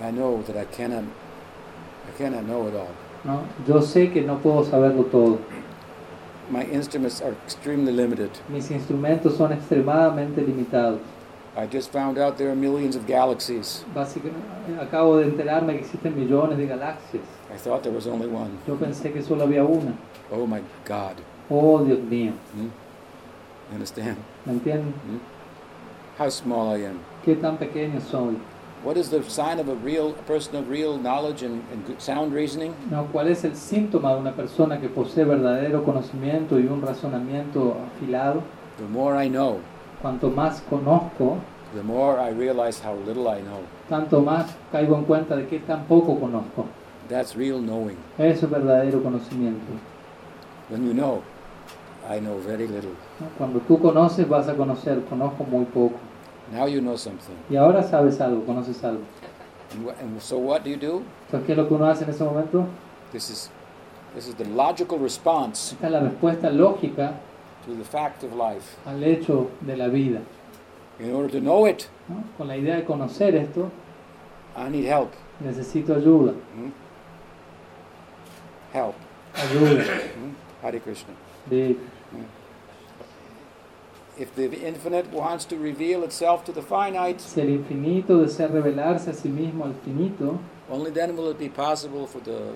I 0.00 0.10
know 0.12 0.42
that 0.46 0.56
I 0.56 0.64
cannot, 0.66 1.04
I 1.04 2.16
cannot 2.22 2.42
know 2.44 2.68
it 2.68 2.74
all. 2.74 2.88
¿no? 3.24 3.40
Yo 3.66 3.80
sé 3.82 4.12
que 4.12 4.22
no 4.22 4.38
puedo 4.38 4.64
saberlo 4.64 5.04
todo. 5.04 5.38
My 6.50 6.62
instruments 6.72 7.22
are 7.22 7.32
extremely 7.46 7.90
limited. 7.92 8.28
Mis 8.50 8.70
instrumentos 8.70 9.34
son 9.36 9.52
extremadamente 9.52 10.42
limitados. 10.42 10.98
I 11.56 11.66
just 11.66 11.92
found 11.92 12.18
out 12.18 12.36
there 12.36 12.50
are 12.50 12.56
millions 12.56 12.96
of 12.96 13.06
galaxies. 13.06 13.84
Básicamente, 13.94 14.34
acabo 14.80 15.18
de 15.18 15.26
enterarme 15.26 15.74
que 15.74 15.84
existen 15.84 16.16
millones 16.16 16.58
de 16.58 16.66
galaxias. 16.66 17.22
I 17.52 17.56
thought 17.56 17.82
there 17.84 17.92
was 17.92 18.08
only 18.08 18.26
one. 18.26 18.58
Yo 18.66 18.74
pensé 18.76 19.12
que 19.12 19.22
solo 19.22 19.44
había 19.44 19.64
una. 19.64 19.96
Oh 20.32 20.46
my 20.46 20.62
God. 20.84 21.16
Oh, 21.48 21.84
Dios 21.84 22.00
mío. 22.00 22.32
Hmm? 22.54 22.70
You 23.70 23.74
understand? 23.74 24.16
¿Me 24.44 24.54
entienden? 24.54 24.92
Hmm? 25.06 25.18
How 26.18 26.28
small 26.28 26.74
I 26.74 26.86
am. 26.86 27.00
¿Qué 27.24 27.36
tan 27.40 27.56
pequeño 27.56 28.00
soy? 28.00 28.36
What 28.82 28.96
is 28.96 29.10
the 29.10 29.22
sign 29.22 29.60
of 29.60 29.68
a 29.68 29.74
real 29.76 30.10
a 30.10 30.22
person 30.24 30.56
of 30.56 30.68
real 30.68 30.98
knowledge 30.98 31.42
and, 31.42 31.64
and 31.72 31.86
good 31.86 32.02
sound 32.02 32.34
reasoning? 32.34 32.74
No, 32.90 33.08
¿Cuál 33.12 33.28
es 33.28 33.44
el 33.44 33.56
síntoma 33.56 34.12
de 34.12 34.20
una 34.20 34.32
persona 34.32 34.80
que 34.80 34.88
posee 34.88 35.24
verdadero 35.24 35.84
conocimiento 35.84 36.58
y 36.58 36.66
un 36.66 36.82
razonamiento 36.82 37.76
afilado? 37.96 38.42
The 38.76 38.88
more 38.88 39.16
I 39.16 39.28
know, 39.28 39.60
Cuanto 40.04 40.28
más 40.28 40.60
conozco, 40.68 41.38
the 41.74 41.82
more 41.82 42.20
I 42.20 42.28
realize 42.28 42.78
how 42.78 42.94
little 43.06 43.26
I 43.26 43.40
know. 43.40 43.60
tanto 43.88 44.20
más 44.20 44.54
caigo 44.70 44.96
en 44.98 45.04
cuenta 45.04 45.34
de 45.34 45.46
que 45.46 45.60
tan 45.60 45.86
poco 45.86 46.20
conozco. 46.20 46.66
That's 47.08 47.34
real 47.34 47.58
knowing. 47.62 47.96
Eso 48.18 48.44
es 48.44 48.50
verdadero 48.50 49.02
conocimiento. 49.02 49.64
When 50.68 50.86
you 50.86 50.92
know, 50.92 51.22
I 52.06 52.20
know 52.20 52.38
very 52.46 52.68
little. 52.68 52.92
Cuando 53.38 53.60
tú 53.60 53.78
conoces, 53.80 54.28
vas 54.28 54.46
a 54.46 54.54
conocer. 54.54 55.02
Conozco 55.08 55.42
muy 55.44 55.64
poco. 55.64 55.94
Now 56.52 56.66
you 56.66 56.82
know 56.82 56.98
something. 56.98 57.36
Y 57.48 57.56
ahora 57.56 57.82
sabes 57.82 58.20
algo, 58.20 58.44
conoces 58.44 58.84
algo. 58.84 59.04
And, 59.72 59.88
and 60.02 60.20
so 60.20 60.36
what 60.36 60.64
do 60.64 60.68
you 60.68 60.76
do? 60.76 61.02
Entonces, 61.28 61.46
¿qué 61.46 61.52
es 61.52 61.56
lo 61.56 61.66
que 61.66 61.72
uno 61.72 61.86
hace 61.86 62.04
en 62.04 62.10
ese 62.10 62.22
momento? 62.22 62.66
This 63.10 63.30
is 63.30 63.50
this 64.14 64.28
is 64.28 64.34
the 64.34 64.44
logical 64.44 64.98
response 64.98 65.72
Esta 65.72 65.86
es 65.86 65.92
la 65.92 66.00
respuesta 66.00 66.50
lógica 66.50 67.14
to 67.66 67.74
the 67.74 67.84
fact 67.84 68.22
of 68.22 68.32
life. 68.34 68.76
al 68.86 69.02
hecho 69.02 69.50
de 69.64 69.76
la 69.76 69.88
vida. 69.88 70.20
In 71.00 71.12
order 71.12 71.28
to 71.30 71.40
know 71.40 71.66
it, 71.66 71.88
¿no? 72.08 72.24
Con 72.36 72.48
la 72.48 72.54
idea 72.54 72.76
de 72.76 72.84
conocer 72.84 73.34
esto, 73.34 73.70
I 74.56 74.68
need 74.68 74.84
help. 74.84 75.12
necesito 75.40 75.94
ayuda. 75.94 76.32
Hmm? 76.54 76.70
Help. 78.72 78.94
Ayuda. 79.34 79.82
Hmm? 80.14 80.30
Hare 80.62 80.80
Krishna. 80.80 81.14
De, 81.48 81.76
If 84.16 84.32
the 84.36 84.44
infinite 84.64 85.10
wants 85.10 85.44
to 85.46 85.56
reveal 85.56 86.04
itself 86.04 86.44
to 86.44 86.52
the 86.52 86.62
finite, 86.62 87.20
si 87.20 87.40
el 87.40 87.48
infinito 87.48 88.22
desea 88.22 88.46
revelarse 88.46 89.08
a 89.10 89.12
sí 89.12 89.28
mismo 89.28 89.64
al 89.64 89.74
finito, 89.84 90.38
only 90.70 90.92
then 90.92 91.16
will 91.16 91.28
it 91.30 91.38
be 91.38 91.48
possible 91.48 92.06
for 92.06 92.20
the 92.20 92.54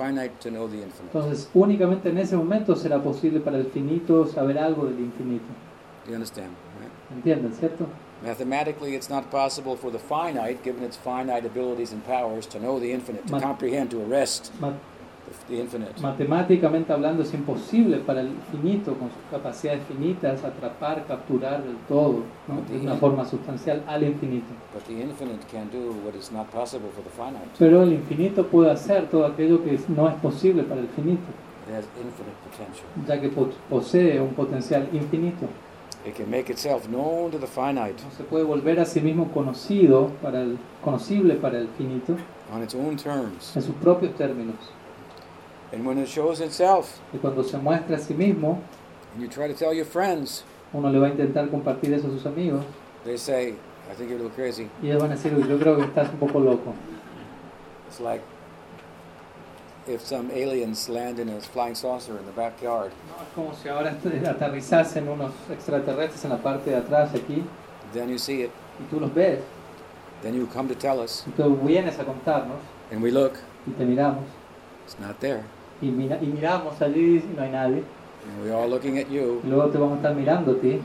finite 0.00 0.32
to 0.40 0.50
know 0.50 0.66
the 0.66 0.76
infinite. 0.82 1.12
entonces 1.12 1.48
únicamente 1.54 2.08
en 2.08 2.18
ese 2.18 2.36
momento 2.36 2.74
será 2.74 3.02
posible 3.02 3.40
para 3.40 3.58
el 3.58 3.66
finito 3.66 4.26
saber 4.26 4.58
algo 4.58 4.86
del 4.86 4.98
infinito. 5.00 5.44
Do 6.06 6.10
you 6.12 6.14
understand? 6.14 6.48
Right? 6.80 6.90
¿Entienden, 7.16 7.52
cierto? 7.52 7.86
Mathematically, 8.22 8.94
it's 8.94 9.08
not 9.10 9.30
possible 9.30 9.76
for 9.76 9.90
the 9.90 9.98
finite, 9.98 10.62
given 10.62 10.82
its 10.82 10.96
finite 10.96 11.44
abilities 11.46 11.92
and 11.92 12.02
powers, 12.04 12.46
to 12.48 12.58
know 12.58 12.78
the 12.78 12.92
infinite, 12.92 13.26
to 13.26 13.32
Ma- 13.32 13.40
comprehend, 13.40 13.90
to 13.90 14.02
arrest 14.02 14.50
Ma- 14.60 14.72
the, 15.48 15.56
infinite. 15.60 15.92
matemáticamente 16.00 16.92
hablando 16.92 17.22
es 17.22 17.32
imposible 17.34 17.98
para 17.98 18.20
el 18.20 18.30
finito 18.50 18.94
con 18.94 19.08
sus 19.08 19.22
capacidades 19.30 19.82
finitas 19.88 20.42
atrapar, 20.44 21.04
capturar 21.06 21.62
del 21.62 21.76
todo, 21.88 22.22
¿no? 22.48 22.62
de 22.68 22.80
una 22.80 22.94
forma 22.96 23.24
sustancial 23.24 23.82
al 23.86 24.02
infinito. 24.04 24.46
But 24.74 24.84
the 24.84 25.00
infinite 25.02 25.40
can 25.50 25.70
do 25.70 25.92
what 26.04 26.14
is 26.14 26.30
not 26.32 26.48
possible 26.50 26.88
for 26.94 27.02
the 27.04 27.10
finite. 27.10 27.50
Pero 27.58 27.82
el 27.82 27.92
infinito 27.92 28.46
puede 28.46 28.70
hacer 28.70 29.08
todo 29.08 29.26
aquello 29.26 29.62
que 29.64 29.78
no 29.88 30.08
es 30.08 30.14
posible 30.16 30.62
para 30.64 30.80
el 30.80 30.88
finito, 30.88 31.22
It 31.68 31.74
has 31.76 31.84
infinite 31.96 32.36
potential. 32.50 32.86
ya 33.06 33.20
que 33.20 33.28
po- 33.28 33.50
posee 33.68 34.20
un 34.20 34.34
potencial 34.34 34.88
infinito. 34.92 35.46
It 36.04 36.16
can 36.16 36.30
make 36.30 36.50
itself 36.50 36.86
known 36.88 37.30
to 37.30 37.38
the 37.38 37.46
finite 37.46 38.02
No 38.02 38.10
se 38.16 38.24
puede 38.24 38.42
volver 38.44 38.80
a 38.80 38.86
sí 38.86 39.02
mismo 39.02 39.30
conocido, 39.32 40.08
para 40.22 40.40
el, 40.40 40.56
conocible 40.82 41.34
para 41.34 41.58
el 41.58 41.68
finito, 41.76 42.16
on 42.54 42.62
its 42.62 42.74
own 42.74 42.96
terms. 42.96 43.54
en 43.54 43.62
sus 43.62 43.74
propios 43.76 44.14
términos. 44.14 44.56
And 45.72 45.86
when 45.86 45.98
it 45.98 46.08
shows 46.08 46.40
itself, 46.40 46.98
Y 47.12 47.18
cuando 47.18 47.42
se 47.42 47.56
muestra 47.58 47.96
a 47.96 48.00
sí 48.00 48.14
mismo, 48.14 48.58
and 49.14 49.22
you 49.22 49.28
try 49.28 49.46
to 49.48 49.54
tell 49.54 49.72
your 49.72 49.84
friends, 49.86 50.44
uno 50.72 50.88
le 50.90 50.98
va 50.98 51.06
a 51.06 51.10
intentar 51.10 51.48
compartir 51.50 51.92
eso 51.92 52.08
a 52.08 52.10
sus 52.10 52.26
amigos, 52.26 52.64
they 53.04 53.16
say, 53.16 53.54
I 53.90 53.94
think 53.94 54.10
you're 54.10 54.18
a 54.20 54.22
little 54.22 54.30
crazy. 54.34 54.68
y 54.82 54.88
ellos 54.88 55.02
van 55.02 55.12
a 55.12 55.14
decir, 55.16 55.32
"Uy, 55.34 55.48
yo 55.48 55.58
creo 55.58 55.76
que 55.76 55.84
estás 55.84 56.10
un 56.10 56.18
poco 56.18 56.38
loco. 56.40 56.74
It's 57.88 58.00
like 58.00 58.22
if 59.88 60.04
some 60.04 60.30
aliens 60.30 60.88
land 60.88 61.18
in 61.18 61.28
a 61.28 61.40
flying 61.40 61.74
saucer 61.74 62.16
in 62.18 62.24
the 62.26 62.32
backyard, 62.32 62.92
No, 63.08 63.22
es 63.22 63.28
como 63.34 63.54
si 63.54 63.68
ahora 63.68 63.90
aterrizasen 64.28 65.08
unos 65.08 65.32
extraterrestres 65.50 66.24
en 66.24 66.30
la 66.30 66.36
parte 66.38 66.70
de 66.70 66.76
atrás 66.76 67.12
aquí, 67.14 67.44
then 67.92 68.08
you 68.08 68.18
see 68.18 68.42
it, 68.42 68.50
y 68.80 68.84
tú 68.90 69.00
los 69.00 69.12
ves, 69.12 69.40
then 70.22 70.34
you 70.34 70.46
come 70.46 70.68
to 70.68 70.74
tell 70.76 71.00
us, 71.00 71.24
y 71.26 71.30
tú 71.32 71.56
vienes 71.64 71.98
a 71.98 72.04
contarnos, 72.04 72.58
and 72.92 73.02
we 73.02 73.10
look, 73.10 73.34
y 73.66 73.72
te 73.72 73.84
miramos, 73.84 74.24
it's 74.84 74.98
not 75.00 75.18
there. 75.20 75.44
Y, 75.82 75.86
mira- 75.86 76.18
y 76.20 76.26
miramos 76.26 76.80
allí 76.82 77.16
y 77.18 77.34
no 77.36 77.42
hay 77.42 77.50
nadie, 77.50 77.82
And 78.22 78.44
we're 78.44 78.54
all 78.54 78.68
looking 78.68 78.98
at 78.98 79.08
you, 79.08 79.40
luego 79.44 79.70
te 79.70 79.78
vamos 79.78 79.94
a 79.94 79.96
estar 79.96 80.14
mirando 80.14 80.52
a 80.52 80.60
ti, 80.60 80.80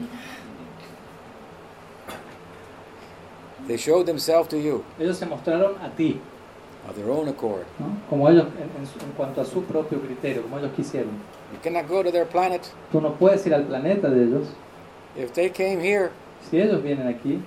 they 3.67 3.77
showed 3.77 4.05
themselves 4.05 4.47
to 4.49 4.57
you 4.57 4.83
ellos 4.99 5.17
se 5.17 5.25
mostraron 5.25 5.75
a 5.81 5.89
ti, 5.95 6.19
of 6.87 6.95
their 6.95 7.09
own 7.09 7.27
accord. 7.27 7.65
¿no? 7.79 7.87
como 8.09 8.29
ellos, 8.29 8.45
en, 8.57 8.63
en 8.63 8.83
en 9.07 9.11
cuanto 9.17 9.41
a 9.41 9.45
su 9.45 9.63
propio 9.63 9.99
criterio, 10.01 10.43
como 10.43 10.59
ellos 10.59 10.71
quisieron. 10.75 11.11
You 11.51 11.59
cannot 11.63 11.87
go 11.87 12.03
to 12.03 12.11
their 12.11 12.25
planet. 12.27 12.61
Tú 12.91 13.01
no 13.01 13.13
puedes 13.15 13.45
ir 13.47 13.53
al 13.53 13.63
planeta 13.65 14.09
de 14.09 14.23
ellos, 14.23 14.47
If 15.17 15.31
they 15.33 15.49
came 15.49 15.79
here, 15.79 16.11
si 16.49 16.59
ellos 16.59 16.83
vienen 16.83 17.07
aquí, 17.07 17.41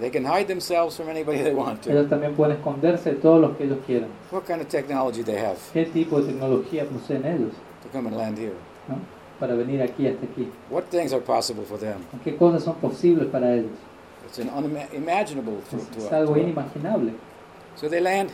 they 0.00 0.10
can 0.10 0.24
hide 0.24 0.46
themselves 0.48 0.96
from 0.96 1.08
anybody 1.08 1.42
they 1.42 1.54
want 1.54 1.82
to. 1.82 1.90
ellos 1.90 2.08
también 2.08 2.34
pueden 2.34 2.56
esconderse 2.56 3.10
de 3.10 3.16
todos 3.16 3.40
los 3.40 3.56
que 3.56 3.64
ellos 3.64 3.78
quieran. 3.86 4.08
What 4.30 4.44
kind 4.46 4.60
of 4.60 4.68
technology 4.68 5.22
they 5.22 5.38
have 5.38 5.58
¿Qué 5.72 5.84
tipo 5.86 6.20
de 6.20 6.32
tecnología 6.32 6.84
poseen 6.86 7.24
ellos 7.24 7.52
to 7.82 7.88
come 7.90 8.08
and 8.08 8.16
land 8.16 8.38
here? 8.38 8.54
¿no? 8.88 8.96
para 9.38 9.54
venir 9.54 9.80
aquí 9.82 10.06
hasta 10.06 10.26
aquí? 10.26 10.50
What 10.70 10.84
things 10.90 11.12
are 11.12 11.22
possible 11.22 11.64
for 11.64 11.78
them? 11.78 12.04
¿Qué 12.24 12.36
cosas 12.36 12.62
son 12.64 12.74
posibles 12.76 13.28
para 13.30 13.54
ellos? 13.54 13.72
It's 14.26 14.38
an 14.38 14.50
unimaginable 14.50 15.58
Es, 15.72 16.04
es 16.04 16.12
algo 16.12 16.36
inimaginable. 16.36 17.12
So 17.76 17.88
they 17.88 18.00
land, 18.00 18.30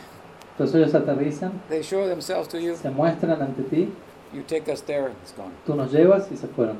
Entonces 0.51 0.75
ellos 0.75 0.93
aterrizan, 0.95 1.61
they 1.69 1.81
show 1.81 2.07
themselves 2.07 2.47
to 2.49 2.59
you. 2.59 2.75
se 2.75 2.89
muestran 2.89 3.41
ante 3.41 3.63
ti, 3.63 3.93
You 4.33 4.43
take 4.43 4.69
us 4.69 4.81
there, 4.81 5.11
it's 5.23 5.33
gone. 5.37 5.53
tú 5.65 5.73
nos 5.75 5.91
llevas 5.91 6.29
y 6.31 6.35
se 6.35 6.47
fueron. 6.47 6.77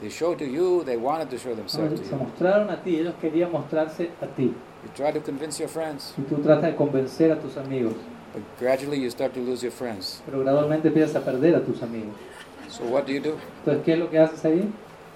They 0.00 0.10
showed 0.10 0.38
to 0.38 0.44
you, 0.44 0.84
they 0.84 0.96
wanted 0.98 1.30
to 1.30 1.38
show 1.38 1.54
themselves 1.54 2.00
to 2.00 2.06
Se 2.06 2.14
mostraron 2.16 2.68
a 2.70 2.76
ti, 2.82 2.98
ellos 2.98 3.14
querían 3.20 3.50
mostrarse 3.50 4.10
a 4.20 4.26
ti. 4.26 4.44
You 4.84 4.90
try 4.94 5.10
to 5.10 5.20
convince 5.20 5.58
your 5.58 5.68
friends, 5.70 6.12
Y 6.18 6.22
tú 6.22 6.36
tratas 6.42 6.70
de 6.70 6.76
convencer 6.76 7.32
a 7.32 7.36
tus 7.40 7.56
amigos, 7.56 7.94
but 8.34 8.42
gradually 8.58 8.98
you 9.00 9.08
start 9.10 9.32
to 9.34 9.40
lose 9.40 9.62
your 9.62 9.72
friends. 9.72 10.22
pero 10.26 10.40
gradualmente 10.40 10.88
empiezas 10.88 11.16
a 11.16 11.24
perder 11.24 11.54
a 11.56 11.60
tus 11.64 11.82
amigos. 11.82 12.14
So 12.68 12.84
what 12.84 13.06
do 13.06 13.12
you 13.12 13.20
do? 13.20 13.38
Entonces, 13.64 13.84
¿qué 13.84 13.92
es 13.94 13.98
lo 13.98 14.10
que 14.10 14.18
haces 14.18 14.44
ahí? 14.44 14.70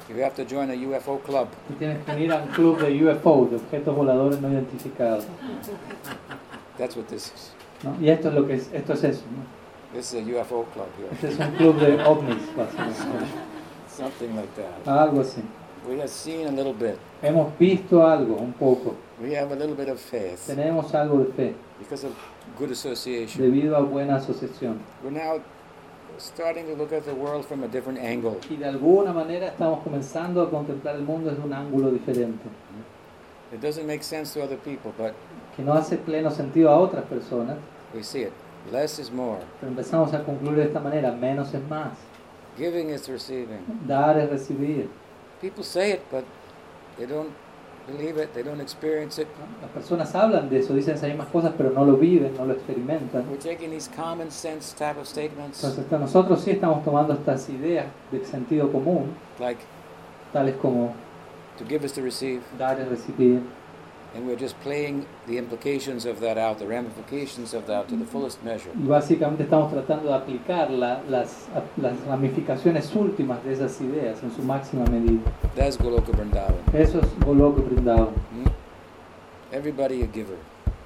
You 0.09 0.25
have 0.25 0.35
to 0.37 0.45
join 0.45 0.71
a 0.71 0.75
UFO 0.75 1.19
club. 1.19 1.49
Tú 1.69 1.75
tienes 1.75 2.03
que 2.05 2.11
unir 2.13 2.33
a 2.33 2.39
un 2.43 2.49
club 2.49 2.79
de 2.81 3.05
UFO, 3.05 3.47
de 3.51 3.57
objetos 3.57 3.95
voladores 3.95 4.41
no 4.41 4.49
identificados. 4.51 5.25
That's 6.79 6.97
what 6.97 7.07
this 7.09 7.27
is. 7.35 7.53
¿no? 7.85 7.95
Y 8.01 8.09
esto 8.09 8.29
es 8.29 8.35
lo 8.35 8.47
que 8.47 8.55
es, 8.55 8.71
esto 8.73 8.95
es 8.95 9.05
eso. 9.05 9.23
¿no? 9.37 9.45
This 9.95 10.15
is 10.15 10.21
a 10.21 10.41
UFO 10.41 10.65
club 10.73 10.87
here. 10.99 11.09
Este 11.13 11.29
es 11.29 11.39
un 11.39 11.55
club 11.57 11.79
de 11.79 12.03
ovnis, 12.05 12.39
básicamente. 12.57 13.05
Something 14.01 14.35
like 14.37 14.55
that. 14.57 14.85
Algo 14.87 15.21
así. 15.21 15.43
We 15.89 15.99
have 15.99 16.11
seen 16.11 16.47
a 16.47 16.51
little 16.51 16.73
bit. 16.75 16.99
Hemos 17.23 17.53
visto 17.59 18.03
algo, 18.03 18.37
un 18.41 18.53
poco. 18.53 18.97
We 19.23 19.35
have 19.35 19.53
a 19.53 19.57
little 19.57 19.75
bit 19.75 19.89
of 19.89 19.99
faith 20.01 20.47
Tenemos 20.47 20.93
algo 20.95 21.19
de 21.25 21.33
fe, 21.33 21.55
because 21.79 22.05
of 22.05 22.13
good 22.59 22.71
association. 22.71 23.43
debido 23.43 23.77
a 23.77 23.83
buena 23.83 24.17
asociación. 24.17 24.79
We're 25.03 25.11
now 25.11 25.41
starting 26.19 26.67
to 26.67 26.75
look 26.75 26.93
at 26.93 27.05
the 27.05 27.15
world 27.15 27.45
from 27.47 27.63
a 27.65 27.69
different 27.69 27.99
angle. 27.99 28.39
Y 28.51 28.57
de 28.57 28.67
alguna 28.67 29.13
manera 29.13 29.49
estamos 29.49 29.83
comenzando 29.83 30.43
a 30.43 30.51
contemplar 30.51 30.97
el 30.97 31.03
mundo 31.03 31.31
desde 31.31 31.43
un 31.43 31.53
ángulo 31.53 31.91
diferente, 31.91 32.45
It 33.53 33.61
doesn't 33.61 33.87
make 33.87 34.03
sense 34.05 34.33
to 34.35 34.43
other 34.45 34.57
people, 34.59 34.93
but 34.97 35.13
que 35.57 35.65
no 35.65 35.73
hace 35.73 35.97
pleno 35.97 36.31
sentido 36.31 36.71
a 36.71 36.79
otras 36.79 37.05
personas, 37.07 37.57
we 37.95 38.03
see 38.03 38.23
it. 38.23 38.33
Less 38.71 38.99
is 38.99 39.11
more. 39.11 39.41
pero 39.61 39.73
empezamos 39.73 40.13
a 40.15 40.23
concluir 40.23 40.57
de 40.57 40.65
esta 40.65 40.79
manera, 40.81 41.11
menos 41.13 41.53
es 41.55 41.63
más. 41.69 41.93
Giving 42.59 42.91
is 42.91 43.09
receiving. 43.09 43.65
Dar 43.87 44.19
es 44.19 44.29
recibir. 44.31 44.89
People 45.41 45.65
say 45.65 45.93
it, 45.93 46.03
but 46.11 46.25
they 46.99 47.07
don't 47.07 47.33
believe 47.87 48.19
it, 48.19 48.35
they 48.35 48.43
don't 48.43 48.61
experience 48.61 49.19
it. 49.19 49.29
Las 49.63 49.71
personas 49.71 50.15
hablan 50.15 50.49
de 50.49 50.59
eso, 50.59 50.75
dicen 50.75 50.95
esas 50.95 51.09
mismas 51.09 51.29
cosas, 51.29 51.53
pero 51.57 51.71
no 51.71 51.85
lo 51.85 51.97
viven, 51.97 52.37
no 52.37 52.45
lo 52.45 52.55
experimentan. 52.55 53.29
We're 53.29 53.39
taking 53.39 53.71
these 53.71 53.89
common 53.89 54.31
sense 54.31 54.75
type 54.75 54.99
of 54.99 55.07
statements, 55.07 55.63
Entonces 55.65 55.91
nosotros 55.91 56.43
sí 56.43 56.51
estamos 56.51 56.85
tomando 56.85 57.15
estas 57.15 57.49
ideas 57.49 57.87
de 58.11 58.25
sentido 58.25 58.71
común, 58.71 59.15
like 59.39 59.61
tales 60.33 60.57
como 60.61 60.95
to 61.59 61.65
give 61.65 61.85
is 61.85 61.93
to 61.93 62.03
receive, 62.03 62.43
dar 62.59 62.79
es 62.81 62.89
recibir, 62.89 63.43
y 68.75 68.87
básicamente 68.89 69.45
estamos 69.45 69.73
tratando 69.73 70.09
de 70.09 70.15
aplicar 70.15 70.71
la- 70.71 71.01
las, 71.09 71.47
las 71.77 72.07
ramificaciones 72.07 72.95
últimas 72.95 73.43
de 73.45 73.53
esas 73.53 73.81
ideas 73.81 74.23
en 74.23 74.33
su 74.33 74.43
máxima 74.43 74.85
medida. 74.87 75.21
That's 75.55 75.79
Goloka. 75.79 76.11
Eso 76.73 77.01
es 77.01 77.25
Goloka 77.25 77.63
Vrindavan. 77.63 78.09
Hmm? 78.33 78.49
Everybody 79.53 80.03
a 80.03 80.07
giver, 80.13 80.37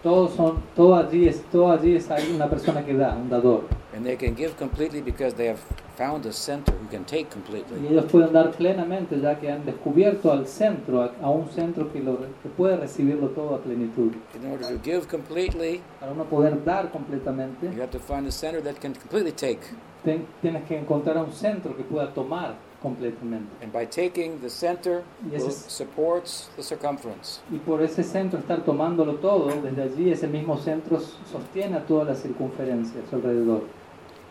Todos 0.05 0.34
son, 0.34 0.62
todo 0.76 0.94
allí 0.96 1.26
es, 1.26 1.42
todo 1.50 1.72
allí 1.72 1.96
es 1.96 2.09
alguien- 2.11 2.36
una 2.36 2.48
persona 2.48 2.84
que 2.84 2.94
da, 2.94 3.16
un 3.16 3.28
dador. 3.30 3.62
and 3.96 4.05
they 4.05 4.16
can 4.16 4.36
give 4.36 4.50
completely 4.59 5.00
because 5.00 5.34
they 5.36 5.48
have 5.48 5.59
found 5.96 6.26
a 6.26 6.32
center 6.32 6.74
who 6.74 6.88
can 6.90 7.05
take 7.05 7.22
Y 7.22 7.24
completely. 7.32 7.86
ellos 7.88 8.05
pueden 8.12 8.32
dar 8.32 8.50
plenamente 8.50 9.18
ya 9.20 9.38
que 9.38 9.50
han 9.50 9.64
descubierto 9.64 10.30
al 10.32 10.46
centro, 10.46 11.00
a, 11.02 11.12
a 11.22 11.30
un 11.30 11.48
centro 11.48 11.90
que, 11.92 12.00
lo, 12.00 12.18
que 12.42 12.48
puede 12.57 12.76
recibirlo 12.76 13.28
todo 13.28 13.55
a 13.55 13.59
plenitud. 13.62 14.12
In 14.34 14.50
order 14.52 14.76
to 14.76 14.82
give 14.84 15.07
completely, 15.09 15.80
Para 16.00 16.12
uno 16.12 16.24
poder 16.24 16.62
dar 16.64 16.90
completamente, 16.90 17.66
you 17.74 17.80
have 17.80 17.90
to 17.92 17.98
find 18.00 18.26
a 18.26 18.32
center 18.32 18.61
that 18.62 18.74
can 18.80 18.92
completely 18.94 19.32
take. 19.32 19.61
ten- 20.05 20.26
tienes 20.42 20.64
que 20.64 20.76
encontrar 20.76 21.16
un 21.16 21.32
centro 21.32 21.74
que 21.76 21.82
pueda 21.84 22.12
tomar 22.12 22.57
completamente. 22.85 23.49
And 23.64 23.72
by 23.72 23.87
taking 23.87 24.41
the 24.41 24.49
center, 24.49 25.03
it's- 25.32 25.64
supports 25.68 26.49
the 26.57 26.62
circumference. 26.62 27.41
Y 27.51 27.59
por 27.59 27.82
ese 27.82 28.05
centro 28.05 28.39
estar 28.39 28.62
tomándolo 28.64 29.14
todo, 29.16 29.51
desde 29.62 29.82
allí 29.82 30.12
ese 30.12 30.28
mismo 30.28 30.57
centro 30.59 31.01
sostiene 31.01 31.76
a 31.78 31.85
toda 31.87 32.05
la 32.05 32.14
circunferencia 32.14 33.01
a 33.05 33.11
su 33.11 33.16
alrededor. 33.16 33.62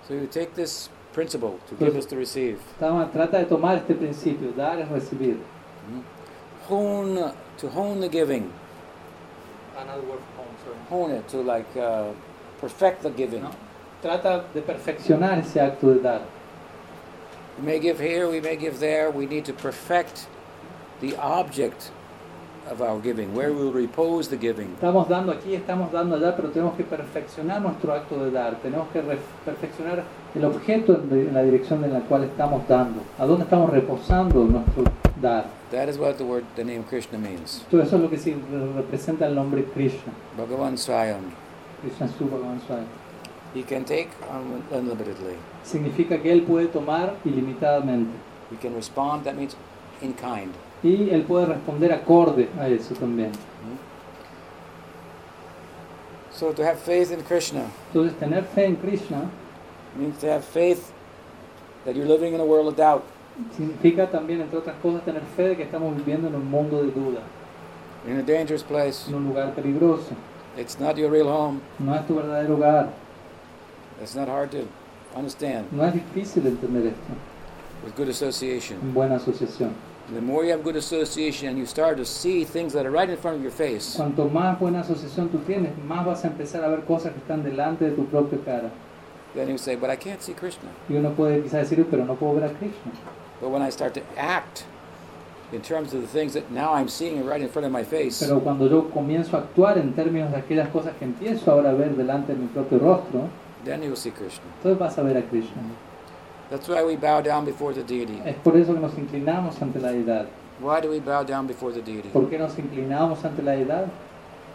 So 0.08 0.14
you 0.14 0.28
take 0.28 0.54
this 0.56 0.90
principle 1.14 1.56
to 1.70 1.76
give 1.78 1.98
is 1.98 2.06
to 2.08 2.16
receive. 2.16 2.58
Tama- 2.80 3.10
Trata 3.12 3.40
de 3.40 3.46
tomar 3.46 3.78
este 3.78 3.96
principio, 3.96 4.52
dar 4.56 4.80
es 4.80 4.90
recibir. 4.90 5.38
Hone 6.70 7.32
to 7.60 7.68
hone 7.70 8.00
the 8.00 8.10
giving, 8.10 8.50
Another 9.76 10.02
word 10.08 10.20
for 10.36 10.44
home, 10.44 10.56
sorry. 10.64 10.78
hone 10.90 11.18
it 11.18 11.28
to 11.28 11.42
like 11.42 11.66
uh, 11.78 12.12
perfect 12.62 13.02
the 13.02 13.10
giving. 13.12 13.42
¿no? 13.42 13.50
Trata 14.02 14.46
de 14.54 14.62
perfeccionar 14.62 15.40
ese 15.40 15.60
acto 15.60 15.90
de 15.90 16.00
dar. 16.00 16.22
We 17.60 17.66
may 17.66 17.80
give 17.80 18.00
here, 18.00 18.30
we 18.30 18.42
may 18.42 18.56
give 18.56 18.80
there. 18.80 19.12
We 19.12 19.26
need 19.26 19.46
to 19.46 19.54
perfect 19.54 20.28
the 21.02 21.16
object 21.18 21.92
of 22.70 22.82
our 22.82 23.00
giving, 23.00 23.36
where 23.36 23.54
will 23.54 23.72
repose 23.72 24.30
the 24.30 24.38
giving. 24.38 24.76
Estamos 24.80 25.08
dando 25.08 25.34
aquí, 25.34 25.54
estamos 25.54 25.92
dando 25.92 26.16
allá, 26.16 26.36
pero 26.36 26.50
tenemos 26.50 26.76
que 26.76 26.84
perfeccionar 26.84 27.62
nuestro 27.62 27.94
acto 27.94 28.24
de 28.24 28.32
dar. 28.32 28.56
Tenemos 28.62 28.88
que 28.92 29.02
perfeccionar 29.46 30.04
el 30.34 30.46
objeto 30.46 30.96
en, 30.96 31.34
la 31.34 31.44
dirección 31.44 31.84
en 31.84 31.94
la 31.94 32.00
cual 32.02 32.24
estamos 32.24 32.68
dando. 32.68 33.02
¿A 33.20 33.26
dónde 33.26 33.44
estamos 33.44 33.70
reposando 33.70 34.46
nuestro 34.46 34.86
dar? 35.22 35.46
That 35.72 35.90
is 35.90 35.98
what 35.98 36.16
the 36.16 36.24
word, 36.24 36.46
the 36.56 36.64
name 36.64 36.84
Krishna 36.84 37.18
means. 37.18 37.66
Todo 37.70 37.84
eso 37.84 37.98
es 37.98 38.02
lo 38.02 38.10
que 38.10 38.18
representa 38.76 39.28
el 39.28 39.36
nombre 39.36 39.66
Krishna. 39.66 40.14
Bhagavan 40.38 40.78
Swayam. 40.78 41.22
Krishna 41.82 42.08
Subha 42.08 42.38
Ganswai. 42.38 43.03
He 43.56 43.62
can 43.64 43.86
take 43.86 44.10
un- 44.32 44.64
unlimitedly. 44.72 45.36
Significa 45.64 46.18
que 46.22 46.32
Él 46.32 46.44
puede 46.44 46.68
tomar 46.68 47.16
ilimitadamente. 47.24 48.12
He 48.52 48.58
can 48.58 48.74
respond. 48.76 49.24
That 49.26 49.36
means 49.36 49.56
in 50.02 50.14
kind. 50.14 50.52
Y 50.84 51.10
Él 51.12 51.24
puede 51.24 51.46
responder 51.46 51.92
acorde 51.94 52.50
a 52.60 52.68
eso 52.68 52.94
también. 52.96 53.32
So 56.32 56.52
to 56.52 56.64
have 56.66 56.80
faith 56.80 57.12
in 57.12 57.22
Krishna 57.24 57.66
Entonces, 57.94 58.18
tener 58.20 58.44
fe 58.44 58.66
en 58.66 58.76
Krishna 58.78 59.30
means 59.96 60.18
to 60.20 60.28
have 60.32 60.44
faith 60.44 60.92
that 61.86 61.96
you're 61.96 62.08
living 62.08 62.34
in 62.34 62.40
a 62.42 62.46
world 62.46 62.68
of 62.68 62.76
doubt. 62.76 63.04
significa 63.56 64.10
también, 64.10 64.42
entre 64.42 64.58
otras 64.58 64.76
cosas, 64.82 65.04
tener 65.06 65.22
fe 65.36 65.50
de 65.50 65.58
que 65.58 65.64
estamos 65.64 65.96
viviendo 65.96 66.28
en 66.28 66.36
un 66.36 66.50
mundo 66.50 66.82
de 66.84 66.92
duda, 66.92 67.22
in 68.08 68.18
a 68.18 68.24
dangerous 68.24 68.64
place. 68.64 69.08
en 69.08 69.16
un 69.16 69.26
lugar 69.28 69.54
peligroso. 69.54 70.16
It's 70.58 70.80
not 70.80 70.98
your 70.98 71.10
real 71.12 71.28
home. 71.30 71.62
No 71.80 71.96
es 71.96 72.06
tu 72.08 72.16
verdadero 72.16 72.56
hogar. 72.56 72.90
It's 74.04 74.16
not 74.16 74.28
hard 74.28 74.52
to 74.52 74.68
understand 75.16 75.72
No 75.72 75.84
es 75.86 75.94
difícil 75.94 76.46
entender 76.46 76.88
esto 76.88 77.14
with 77.86 77.96
good 77.96 78.10
association. 78.10 78.78
en 78.82 78.94
buena 78.94 79.16
asociación. 79.16 79.72
The 80.14 80.20
more 80.22 80.44
you 80.44 80.52
have 80.52 80.64
good 80.64 80.76
association 80.76 81.48
and 81.48 81.58
you 81.58 81.66
start 81.66 81.96
to 81.98 82.04
see 82.06 82.44
things 82.44 82.74
that 82.74 82.86
are 82.86 82.92
right 82.92 83.10
in 83.10 83.16
front 83.18 83.38
of 83.38 83.42
your 83.44 83.52
face, 83.52 83.96
Cuanto 83.96 84.26
más 84.30 84.60
buena 84.60 84.82
asociación 84.82 85.30
tú 85.30 85.40
tienes, 85.46 85.72
más 85.88 86.06
vas 86.06 86.26
a 86.26 86.28
empezar 86.28 86.64
a 86.64 86.68
ver 86.68 86.82
cosas 86.86 87.14
que 87.14 87.20
están 87.20 87.42
delante 87.44 87.86
de 87.86 87.92
tu 87.92 88.06
propia 88.08 88.38
cara. 88.44 88.70
then 89.34 89.48
you 89.50 89.58
say, 89.58 89.76
But 89.76 89.90
I 89.90 89.96
can't 89.96 90.22
see 90.22 90.34
Krishna. 90.34 90.70
Y 90.90 90.96
uno 90.96 91.12
puede 91.12 91.42
quizás 91.42 91.70
decir, 91.70 91.86
pero 91.90 92.04
no 92.06 92.16
puedo 92.16 92.36
ver 92.36 92.44
a 92.44 92.50
Krishna. 92.54 92.92
But 93.40 93.50
when 93.50 93.62
I 93.62 93.70
start 93.72 93.94
to 93.94 94.02
act 94.18 94.66
in 95.54 95.62
terms 95.62 95.94
of 95.94 96.02
the 96.02 96.08
things 96.08 96.34
that 96.34 96.52
now 96.52 96.74
I'm 96.74 96.90
seeing 96.90 97.26
right 97.26 97.42
in 97.42 97.48
front 97.48 97.66
of 97.66 97.72
my 97.72 97.84
face, 97.84 98.20
Pero 98.26 98.42
cuando 98.42 98.68
yo 98.68 98.90
comienzo 98.90 99.38
a 99.38 99.40
actuar 99.40 99.78
en 99.78 99.94
términos 99.94 100.32
de 100.32 100.38
aquellas 100.38 100.68
cosas 100.70 100.94
que 101.00 101.06
empiezo 101.06 101.50
ahora 101.52 101.70
a 101.70 101.74
ver 101.74 101.96
delante 101.96 102.34
de 102.34 102.40
mi 102.40 102.48
propio 102.48 102.80
rostro, 102.80 103.30
then 103.64 103.82
you'll 103.84 103.96
see 103.96 104.12
Krishna. 104.12 104.46
entonces 104.58 104.80
vas 104.80 104.98
a 104.98 105.04
ver 105.04 105.18
a 105.18 105.22
Krishna. 105.22 105.62
That's 106.50 106.68
why 106.68 106.84
we 106.84 106.96
bow 106.96 107.22
down 107.22 107.46
before 107.46 107.74
the 107.74 107.84
deity. 107.84 108.22
Es 108.26 108.36
por 108.44 108.56
eso 108.56 108.74
que 108.74 108.80
nos 108.80 108.94
inclinamos 108.98 109.62
ante 109.62 109.80
la 109.80 109.90
deidad. 109.90 110.28
Why 110.60 110.82
do 110.82 110.90
we 110.90 111.00
bow 111.00 111.24
down 111.24 111.48
before 111.48 111.72
the 111.72 111.82
deity? 111.82 112.10
¿Por 112.10 112.30
qué 112.30 112.38
nos 112.38 112.58
inclinamos 112.58 113.24
ante 113.26 113.42
la 113.42 113.54
deidad? 113.54 113.90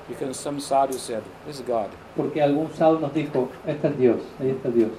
Because 0.09 0.39
some 0.39 0.61
sadhu 0.61 0.95
said, 0.95 1.23
This 1.47 1.57
is 1.57 1.67
God. 1.67 1.91
Porque 2.17 2.41
algún 2.41 2.73
sadhu 2.75 3.01
nos 3.01 3.13
dijo, 3.13 3.49
este 3.67 3.89
es 3.89 3.99
Dios, 3.99 4.21
ahí 4.41 4.51
está 4.51 4.73
Dios. 4.73 4.93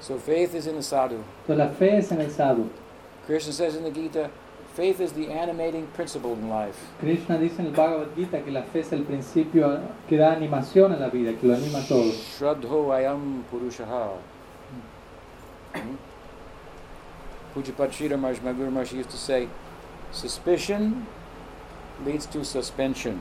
So 0.00 0.18
faith 0.18 0.54
is 0.54 0.66
in 0.66 0.76
the 0.76 0.82
sadhu. 0.82 1.22
Entonces 1.46 1.56
la 1.56 1.68
fe 1.68 1.98
es 1.98 2.12
en 2.12 2.20
el 2.20 2.30
sadhu. 2.30 2.68
Krishna 3.26 3.52
says 3.52 3.76
in 3.76 3.84
the 3.84 3.90
Gita, 3.90 4.30
faith 4.78 5.00
is 5.00 5.12
the 5.14 5.26
animating 5.26 5.88
principle 5.88 6.34
in 6.34 6.48
life. 6.48 6.78
Krishna 7.00 7.36
dice 7.36 7.58
en 7.58 7.66
el 7.66 7.72
Bhagavad 7.72 8.14
Gita 8.14 8.40
que 8.44 8.52
la 8.52 8.62
fe 8.62 8.78
es 8.78 8.92
el 8.92 9.02
principio 9.02 9.80
que 10.08 10.16
da 10.16 10.30
animación 10.32 10.92
a 10.92 10.96
la 10.96 11.08
vida, 11.08 11.32
que 11.32 11.48
lo 11.48 11.54
anima 11.54 11.80
todo. 11.88 12.12
Shraddho 12.12 12.92
ayam 12.92 13.42
purushaha. 13.50 14.12
Hmm? 15.74 15.96
Pujapat 17.54 17.92
Sri 17.92 18.08
Ramash, 18.08 18.40
my 18.40 18.52
Guru 18.52 18.70
Maharaj 18.70 18.92
used 18.92 19.10
to 19.10 19.16
say, 19.16 19.48
suspicion 20.12 21.08
leads 22.06 22.26
to 22.26 22.44
suspension. 22.44 23.20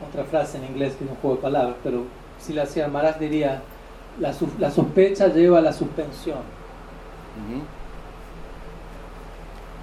Otra 0.00 0.24
frase 0.24 0.56
en 0.56 0.64
inglés 0.64 0.96
que 0.96 1.04
es 1.04 1.10
un 1.10 1.16
juego 1.16 1.36
de 1.36 1.42
palabras, 1.42 1.76
pero 1.84 2.06
si 2.38 2.54
la 2.54 2.62
hacía 2.62 2.88
Maharaj 2.88 3.18
diría, 3.18 3.60
la, 4.18 4.32
la 4.58 4.70
sospecha 4.70 5.28
lleva 5.28 5.58
a 5.58 5.60
la 5.60 5.74
suspensión. 5.74 6.40
Mhm. 7.36 7.77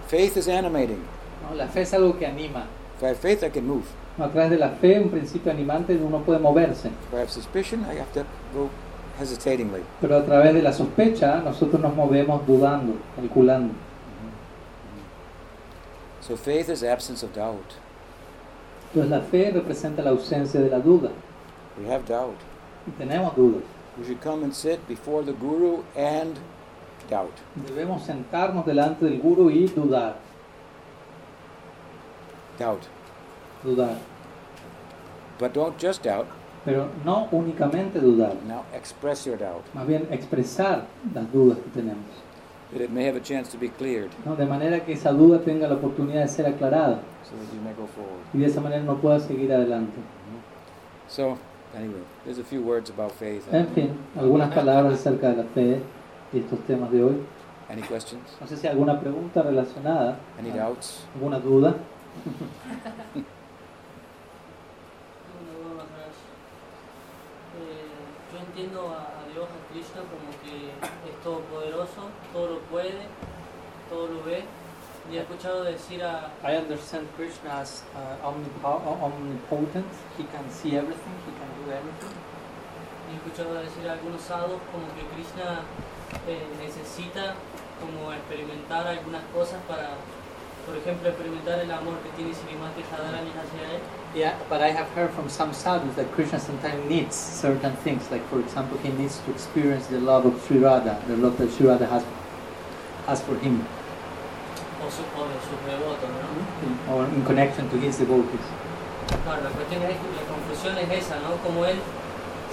Faith 0.08 0.38
is 0.38 0.48
animating. 0.48 1.04
¿no? 1.44 1.56
La 1.56 1.68
fe 1.68 1.82
es 1.82 1.94
algo 1.94 2.18
que 2.18 2.26
anima. 2.26 2.66
If 2.98 3.04
I 3.04 3.08
have 3.08 3.18
faith, 3.18 3.44
I 3.44 3.50
can 3.50 3.68
move. 3.68 3.86
¿no? 4.18 4.26
A 4.26 4.32
través 4.32 4.52
de 4.52 4.58
la 4.58 4.70
fe, 4.70 5.00
un 5.00 5.10
principio 5.10 5.52
animante, 5.52 5.96
uno 5.96 6.20
puede 6.20 6.40
moverse. 6.40 6.88
If 6.88 7.14
I 7.14 7.18
have 7.18 7.30
suspicion, 7.30 7.86
I 7.92 7.98
have 8.00 8.12
to 8.14 8.26
go 8.54 8.70
hesitatingly. 9.20 9.84
Pero 10.02 10.18
a 10.18 10.26
través 10.26 10.54
de 10.54 10.62
la 10.62 10.74
sospecha, 10.74 11.42
nosotros 11.42 11.82
nos 11.82 11.96
movemos 11.96 12.46
dudando, 12.46 12.94
calculando. 13.16 13.74
So 16.22 16.36
faith 16.36 16.70
is 16.70 16.84
absence 16.84 17.24
of 17.24 17.34
doubt. 17.34 17.76
Entonces 18.94 19.12
la 19.12 19.22
fe 19.22 19.52
representa 19.52 20.02
la 20.02 20.12
ausencia 20.12 20.60
de 20.60 20.70
la 20.70 20.80
duda. 20.80 21.12
We 21.78 21.92
have 21.92 22.06
doubt. 22.08 22.38
Y 22.88 22.92
tenemos 22.92 23.36
dudas. 23.36 23.62
We 23.98 24.06
should 24.06 24.22
come 24.22 24.44
and 24.44 24.54
sit 24.54 24.88
before 24.88 25.24
the 25.24 25.34
guru 25.34 25.84
and 25.96 26.40
doubt. 27.10 27.34
Debemos 27.68 28.04
sentarnos 28.04 28.66
delante 28.66 29.06
del 29.06 29.20
guru 29.20 29.50
y 29.50 29.68
dudar. 29.68 30.16
Doubt. 32.60 32.84
Dudar. 33.64 33.98
But 35.40 35.54
don't 35.54 35.78
just 35.78 36.04
doubt. 36.04 36.28
Pero 36.64 36.88
no 37.04 37.28
únicamente 37.32 38.00
dudar. 38.00 38.36
Now 38.48 38.64
express 38.74 39.26
your 39.26 39.38
doubt. 39.38 39.64
Más 39.74 39.86
bien 39.86 40.08
expresar 40.10 40.86
las 41.14 41.32
dudas 41.32 41.58
que 41.60 41.70
tenemos. 41.82 42.06
That 42.72 42.82
it 42.82 42.90
may 42.90 43.06
have 43.06 43.16
a 43.16 43.22
chance 43.22 43.52
to 43.52 43.60
be 43.60 43.70
cleared 43.70 44.10
¿no? 44.26 44.36
De 44.36 44.46
manera 44.46 44.84
que 44.84 44.94
esa 44.94 45.12
duda 45.12 45.40
tenga 45.40 45.68
la 45.68 45.76
oportunidad 45.76 46.24
de 46.24 46.28
ser 46.28 46.48
aclarada. 46.48 47.00
so 47.24 47.36
that 47.36 47.54
you 47.54 47.62
may 47.62 47.74
go 47.74 47.86
forward. 47.88 48.26
Y 48.34 48.40
de 48.40 48.48
esa 48.48 48.60
manera 48.60 48.84
no 48.84 48.96
pueda 48.96 49.20
seguir 49.20 49.54
adelante. 49.54 50.00
So, 51.08 51.38
anyway, 51.76 52.02
there's 52.24 52.40
a 52.40 52.44
few 52.44 52.62
words 52.62 52.90
about 52.90 53.12
faith. 53.12 53.48
En 53.54 53.68
fin, 53.68 53.92
algunas 54.18 54.54
palabras 54.54 54.96
acerca 54.96 55.30
de 55.30 55.38
la 55.38 55.44
fe 55.44 55.82
y 56.36 56.40
estos 56.40 56.60
temas 56.68 56.92
de 56.92 57.04
hoy. 57.04 57.16
Any 57.70 57.82
questions? 57.82 58.22
No 58.40 58.46
sé 58.48 58.58
si 58.58 58.68
hay 58.68 58.74
alguna 58.74 59.00
pregunta 59.00 59.42
relacionada, 59.42 60.18
Any 60.40 60.52
doubts? 60.52 61.04
alguna 61.16 61.40
duda. 61.40 61.74
Eh, 67.56 67.88
yo 68.34 68.40
entiendo 68.40 68.82
a, 68.90 69.32
Dios, 69.32 69.48
a 69.48 69.60
Krishna, 69.74 70.02
como 70.12 70.30
que 70.44 70.70
es 71.10 71.24
todopoderoso, 71.24 72.10
todo 72.34 72.48
lo 72.56 72.60
puede, 72.72 73.08
todo 73.90 74.08
lo 74.08 74.24
ve. 74.24 74.44
Y 75.12 75.18
he 75.18 75.22
escuchado 75.22 75.64
decir 75.64 76.04
a, 76.04 76.32
I 76.44 76.58
understand 76.58 77.08
Krishna 77.16 77.62
as 77.62 77.84
uh, 77.94 78.26
omnipo- 78.28 78.82
omnipotent. 79.02 79.86
He 80.18 80.24
can 80.26 80.50
see 80.50 80.76
everything, 80.76 81.14
he 81.26 81.34
can 81.38 81.50
do 81.64 81.72
everything. 81.72 82.14
y 83.08 83.14
he 83.14 83.18
escuchado 83.18 83.54
decir 83.54 83.88
a 83.88 83.94
algunos 83.94 84.22
sadhus 84.22 84.58
como 84.74 84.88
que 84.98 85.06
Krishna 85.14 85.62
eh, 86.28 86.44
necesita 86.62 87.36
como 87.80 88.14
experimentar 88.14 88.88
algunas 88.88 89.22
cosas 89.34 89.60
para, 89.68 89.98
por 90.66 90.76
ejemplo, 90.78 91.10
experimentar 91.10 91.60
el 91.60 91.72
amor 91.72 91.96
que 92.04 92.10
tiene 92.16 92.34
Srimati 92.34 92.82
Radharani 92.92 93.32
hacia 93.32 93.76
él. 93.76 93.82
Yeah, 94.16 94.34
but 94.50 94.62
I 94.62 94.72
have 94.72 94.88
heard 94.96 95.12
from 95.12 95.28
some 95.30 95.54
sadhus 95.54 95.94
that 95.96 96.08
Krishna 96.16 96.40
sometimes 96.40 96.80
needs 96.88 97.16
certain 97.16 97.76
things. 97.84 98.10
Like, 98.10 98.24
for 98.30 98.40
example, 98.40 98.78
he 98.82 98.90
needs 98.90 99.20
to 99.26 99.32
experience 99.32 99.88
the 99.88 100.00
love 100.00 100.26
of 100.26 100.42
Sri 100.48 100.60
Radha, 100.60 100.98
the 101.08 101.18
love 101.18 101.38
that 101.38 101.52
Sri 101.52 101.68
Radha 101.68 101.86
has, 101.88 102.04
has 103.08 103.22
for 103.22 103.36
him, 103.40 103.66
O, 104.80 104.90
su, 104.90 105.02
o 105.18 105.28
de 105.28 105.40
sus 105.44 105.60
devotos, 105.68 106.10
¿no? 106.14 106.96
or 106.96 107.06
in 107.10 107.24
connection 107.26 107.68
to 107.70 107.78
his 107.78 107.98
devotees. 107.98 108.46
Claro, 109.24 109.44
la 109.44 109.50
cuestión 109.50 109.82
es, 109.84 109.98
la 109.98 110.24
confusión 110.30 110.78
es 110.78 111.06
esa, 111.06 111.16
¿no? 111.20 111.36
Como 111.44 111.66
él, 111.66 111.78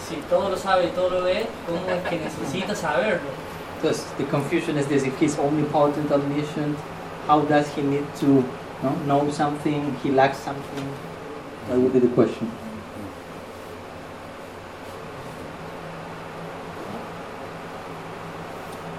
si 0.09 0.16
todo 0.29 0.49
lo 0.51 0.57
sabe 0.57 0.87
y 0.87 0.91
todo 0.91 1.11
lo 1.11 1.23
ve, 1.23 1.47
¿cómo 1.66 1.89
es 1.91 2.03
que 2.09 2.19
necesita 2.19 2.74
saberlo? 2.74 3.31
Thus, 3.83 4.05
the 4.16 4.24
confusion 4.24 4.77
is 4.77 4.87
this: 4.87 5.05
if 5.05 5.19
he's 5.19 5.39
omnipotent, 5.39 6.11
omniscient, 6.11 6.77
how 7.27 7.41
does 7.41 7.69
he 7.74 7.83
need 7.83 8.05
to 8.20 8.45
no, 8.83 8.95
know 9.07 9.31
something? 9.31 9.97
He 10.03 10.11
lacks 10.11 10.39
something. 10.39 10.87
That 11.69 11.79
would 11.79 11.93
be 11.93 12.01
the 12.01 12.09
question. 12.09 12.51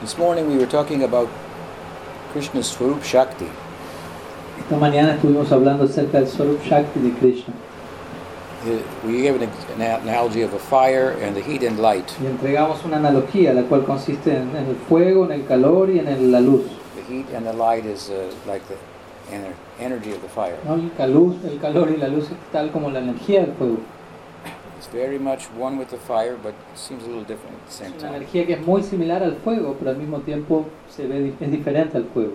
This 0.01 0.17
morning 0.17 0.49
we 0.49 0.57
were 0.57 0.69
talking 0.69 1.03
about 1.03 1.29
Krishna's 2.33 2.67
Swarup 2.67 3.03
Shakti. 3.03 3.49
Esta 4.59 4.75
mañana 4.77 5.15
estuvimos 5.15 5.51
hablando 5.51 5.85
acerca 5.85 6.19
del 6.19 6.27
Swarup 6.27 6.61
Shakti 6.63 6.99
de 6.99 7.11
Krishna 7.19 7.53
We 9.05 9.21
gave 9.21 9.35
an, 9.35 9.43
ex- 9.43 9.65
an 9.75 9.81
analogy 9.81 10.41
of 10.41 10.53
a 10.53 10.59
fire 10.59 11.11
and 11.21 11.35
the 11.35 11.41
heat 11.41 11.63
and 11.63 11.79
light. 11.79 12.09
y 12.21 12.25
entregamos 12.27 12.83
una 12.85 12.97
analogía, 12.97 13.53
la 13.53 13.63
cual 13.63 13.83
consiste 13.85 14.31
en, 14.35 14.55
en 14.55 14.67
el 14.67 14.75
fuego, 14.87 15.25
en 15.25 15.31
el 15.33 15.45
calor 15.45 15.89
y 15.89 15.99
en 15.99 16.07
el- 16.07 16.31
la 16.31 16.39
luz. 16.39 16.63
The 16.95 17.13
heat 17.13 17.33
and 17.35 17.45
the 17.45 17.53
light 17.53 17.85
is 17.85 18.09
uh, 18.09 18.31
like 18.47 18.63
the 18.67 18.75
ener- 19.35 19.53
energy 19.79 20.11
of 20.13 20.21
the 20.21 20.29
fire. 20.29 20.55
¿no? 20.65 20.75
El, 20.75 20.91
calor, 20.95 21.33
el 21.45 21.59
calor 21.59 21.89
y 21.91 21.97
la 21.97 22.07
luz 22.07 22.25
es 22.25 22.37
tal 22.51 22.71
como 22.71 22.89
la 22.89 22.99
energía 22.99 23.41
del 23.41 23.53
fuego. 23.53 23.77
It's 24.77 24.87
very 24.93 25.17
much 25.19 25.47
one 25.59 25.77
with 25.77 25.87
the 25.89 25.97
fire, 25.97 26.35
but 26.41 26.51
it 26.73 26.77
seems 26.77 27.03
a 27.03 27.07
little 27.07 27.23
different 27.23 27.55
at 27.57 27.65
the 27.67 27.71
same 27.73 27.87
Es 27.95 28.03
una 28.03 28.11
time. 28.11 28.17
energía 28.17 28.45
que 28.45 28.53
es 28.53 28.61
muy 28.65 28.83
similar 28.83 29.23
al 29.23 29.35
fuego, 29.37 29.75
pero 29.79 29.91
al 29.91 29.97
mismo 29.97 30.19
tiempo 30.19 30.65
se 30.89 31.07
ve, 31.07 31.33
es 31.39 31.51
diferente 31.51 31.97
al 31.97 32.05
fuego. 32.13 32.33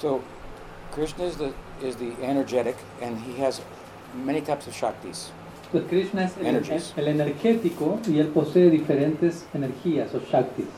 So, 0.00 0.20
Krishna 0.94 1.24
is 1.24 1.36
the 1.36 1.52
is 1.82 1.96
the 1.96 2.12
energetic, 2.22 2.76
and 3.00 3.16
he 3.18 3.40
has 3.44 3.60
many 4.14 4.40
types 4.40 4.66
of 4.66 4.74
shaktis. 4.74 5.30
Pues 5.70 5.84
Krishna 5.88 6.24
es 6.24 6.36
el, 6.38 6.56
el 6.96 7.08
energético 7.08 7.98
y 8.06 8.18
él 8.18 8.28
posee 8.28 8.70
diferentes 8.70 9.46
energías 9.54 10.14
o 10.14 10.20
shaktis. 10.20 10.68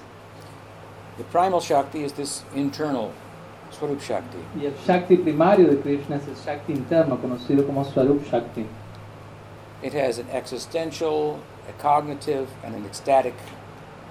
The 1.16 1.24
primal 1.24 1.60
shakti 1.60 2.02
is 2.02 2.12
this 2.14 2.44
internal 2.54 3.12
Swarup 3.72 4.00
Shakti. 4.00 4.38
Y 4.58 4.66
el 4.66 4.74
shakti 4.86 5.16
primario 5.16 5.68
de 5.68 5.76
Krishna 5.80 6.16
es 6.16 6.26
el 6.28 6.34
shakti 6.34 6.72
interno, 6.72 7.20
conocido 7.20 7.66
como 7.66 7.84
Swarup 7.84 8.24
Shakti. 8.30 8.66
It 9.82 9.94
has 9.94 10.18
an 10.18 10.28
existential, 10.30 11.38
a 11.68 11.72
cognitive, 11.80 12.48
and 12.64 12.74
an 12.74 12.84
ecstatic, 12.84 13.34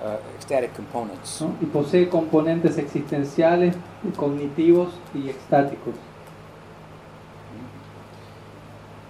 uh, 0.01 0.17
ecstatic 0.35 0.73
components. 0.73 1.41
¿no? 1.41 1.55
Y 1.61 1.65
posee 1.65 2.09
componentes 2.09 2.77
existenciales, 2.77 3.75
cognitivos 4.17 4.89
y 5.13 5.29
extáticos. 5.29 5.95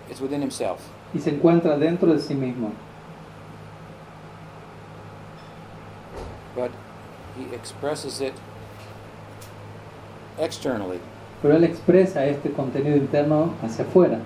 It's 0.10 0.20
within 0.22 0.42
himself. 0.42 0.80
Y 1.14 1.20
se 1.20 1.32
encuentra 1.32 1.78
dentro 1.78 2.12
de 2.14 2.20
sí 2.20 2.34
mismo. 2.36 2.72
but 6.56 6.72
he 7.38 7.56
expresses 7.56 8.20
it 8.20 8.34
externally 10.38 11.00
Pero 11.42 11.56
él 11.56 11.64
expresa 11.64 12.26
este 12.26 12.52
contenido 12.52 12.98
interno 12.98 13.54
hacia 13.64 13.86
afuera, 13.86 14.20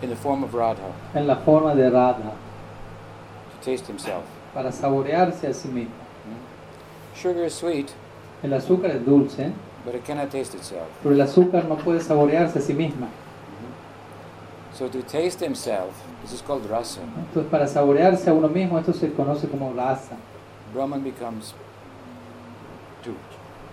in 0.00 0.10
the 0.10 0.16
form 0.16 0.44
of 0.44 0.54
Radha 0.54 0.92
en 1.14 1.26
la 1.26 1.36
forma 1.36 1.74
de 1.74 1.90
Radha, 1.90 2.32
to 3.50 3.64
taste 3.64 3.88
himself. 3.88 4.22
para 4.54 4.70
saborearse 4.70 5.48
a 5.48 5.52
sí 5.54 5.68
mismo. 5.68 5.94
Sugar 7.14 7.44
is 7.44 7.54
sweet, 7.54 7.90
El 8.44 8.52
azúcar 8.52 8.90
es 8.92 9.04
dulce, 9.04 9.52
but 9.84 9.94
it 9.94 10.04
cannot 10.04 10.30
taste 10.30 10.54
itself. 10.54 10.86
pero 11.02 11.14
el 11.14 11.20
azúcar 11.20 11.64
no 11.64 11.76
puede 11.76 12.00
saborearse 12.00 12.58
a 12.60 12.62
sí 12.62 12.74
misma. 12.74 13.08
So 14.80 14.88
to 14.88 15.02
taste 15.02 15.40
himself, 15.40 15.92
this 16.22 16.32
is 16.32 16.40
called 16.40 16.64
rasa. 16.64 17.02
Entonces, 17.02 17.50
para 17.50 17.66
saborearse 17.66 18.30
a 18.30 18.32
uno 18.32 18.48
mismo, 18.48 18.78
esto 18.78 18.94
se 18.94 19.12
conoce 19.12 19.46
como 19.46 19.74
rasa. 19.74 20.16
Brahman 20.72 21.04
becomes 21.04 21.52
two. 23.04 23.12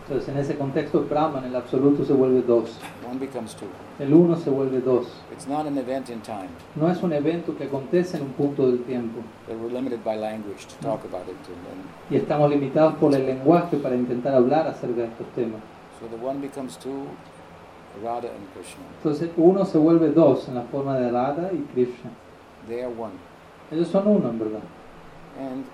Entonces, 0.04 0.28
en 0.28 0.38
ese 0.38 0.58
contexto, 0.58 1.00
Brahman, 1.04 1.46
el 1.46 1.56
absoluto, 1.56 2.04
se 2.04 2.12
vuelve 2.12 2.42
dos. 2.42 2.78
One 3.10 3.22
becomes 3.22 3.56
two. 3.56 3.70
El 4.00 4.14
uno 4.14 4.36
se 4.36 4.50
vuelve 4.50 4.82
dos. 4.82 5.08
It's 5.32 5.48
not 5.48 5.66
an 5.66 5.78
event 5.78 6.10
in 6.10 6.20
time. 6.20 6.50
No 6.76 6.92
es 6.92 7.02
un 7.02 7.14
evento 7.14 7.56
que 7.56 7.64
acontece 7.64 8.18
en 8.18 8.24
un 8.24 8.34
punto 8.34 8.68
del 8.68 8.84
tiempo. 8.84 9.22
But 9.48 9.62
we're 9.62 9.72
limited 9.72 10.04
by 10.04 10.18
language 10.18 10.66
to 10.68 10.76
talk 10.82 11.06
about 11.06 11.30
it. 11.30 11.38
And 11.48 12.14
Y 12.14 12.18
estamos 12.18 12.50
limitados 12.50 12.96
por 12.96 13.16
el 13.16 13.26
lenguaje 13.26 13.78
para 13.78 13.96
intentar 13.96 14.36
hablar 14.36 14.68
acerca 14.68 15.04
de 15.04 15.08
estos 15.08 15.28
temas. 15.34 15.62
so 16.02 16.06
the 16.08 16.18
one 16.18 16.42
becomes 16.42 16.78
two, 16.78 17.08
Radha 18.04 18.28
and 18.30 18.48
Krishna. 18.54 18.84
Entonces, 18.98 19.30
uno 19.38 19.66
se 19.66 19.78
vuelve 19.78 20.10
dos 20.12 20.48
en 20.48 20.56
la 20.56 20.64
forma 20.64 20.98
de 20.98 21.12
Radha 21.12 21.52
y 21.54 21.60
Krishna. 21.74 22.12
They 22.68 22.82
are 22.82 22.94
one. 22.94 23.14
Ellos 23.72 23.88
son 23.90 24.08
uno, 24.08 24.30
en 24.30 24.40
verdad. 24.40 24.64
And 25.40 25.66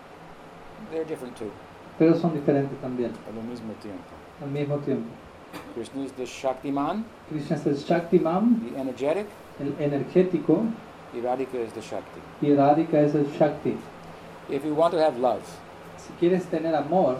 they're 0.91 1.05
different 1.05 1.35
too, 1.37 1.51
Pero 1.97 2.15
son 2.15 2.33
diferentes 2.33 2.79
también, 2.81 3.11
al 3.27 3.33
mismo 3.49 3.73
tiempo. 3.81 4.03
al 4.41 4.49
mismo 4.49 4.77
tiempo. 4.79 5.09
Krishna 5.75 6.03
is 6.03 6.11
the 6.13 6.23
Shaktiman, 6.25 7.03
Krishna 7.29 7.55
es 7.55 7.65
el 7.67 7.75
Shaktiman, 7.75 8.59
the 8.71 8.79
energetic, 8.79 9.27
el 9.59 9.73
energético, 9.79 10.63
y 11.13 11.21
Radhika 11.21 11.55
is 11.59 11.71
the 11.73 11.81
Shakti. 11.81 12.19
y 12.41 12.53
Radhika 12.55 12.99
es 12.99 13.13
el 13.15 13.25
Shakti. 13.37 13.77
If 14.49 14.65
you 14.65 14.73
want 14.75 14.93
to 14.93 14.99
have 14.99 15.17
love, 15.19 15.41
Si 15.97 16.11
quieres 16.19 16.45
tener 16.49 16.75
amor, 16.75 17.17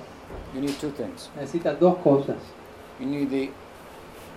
you 0.54 0.60
need 0.62 0.76
two 0.82 0.90
things. 0.90 1.30
necesitas 1.38 1.80
dos 1.80 1.98
cosas. 2.04 2.38
You 3.00 3.06
need 3.06 3.30
the 3.30 3.50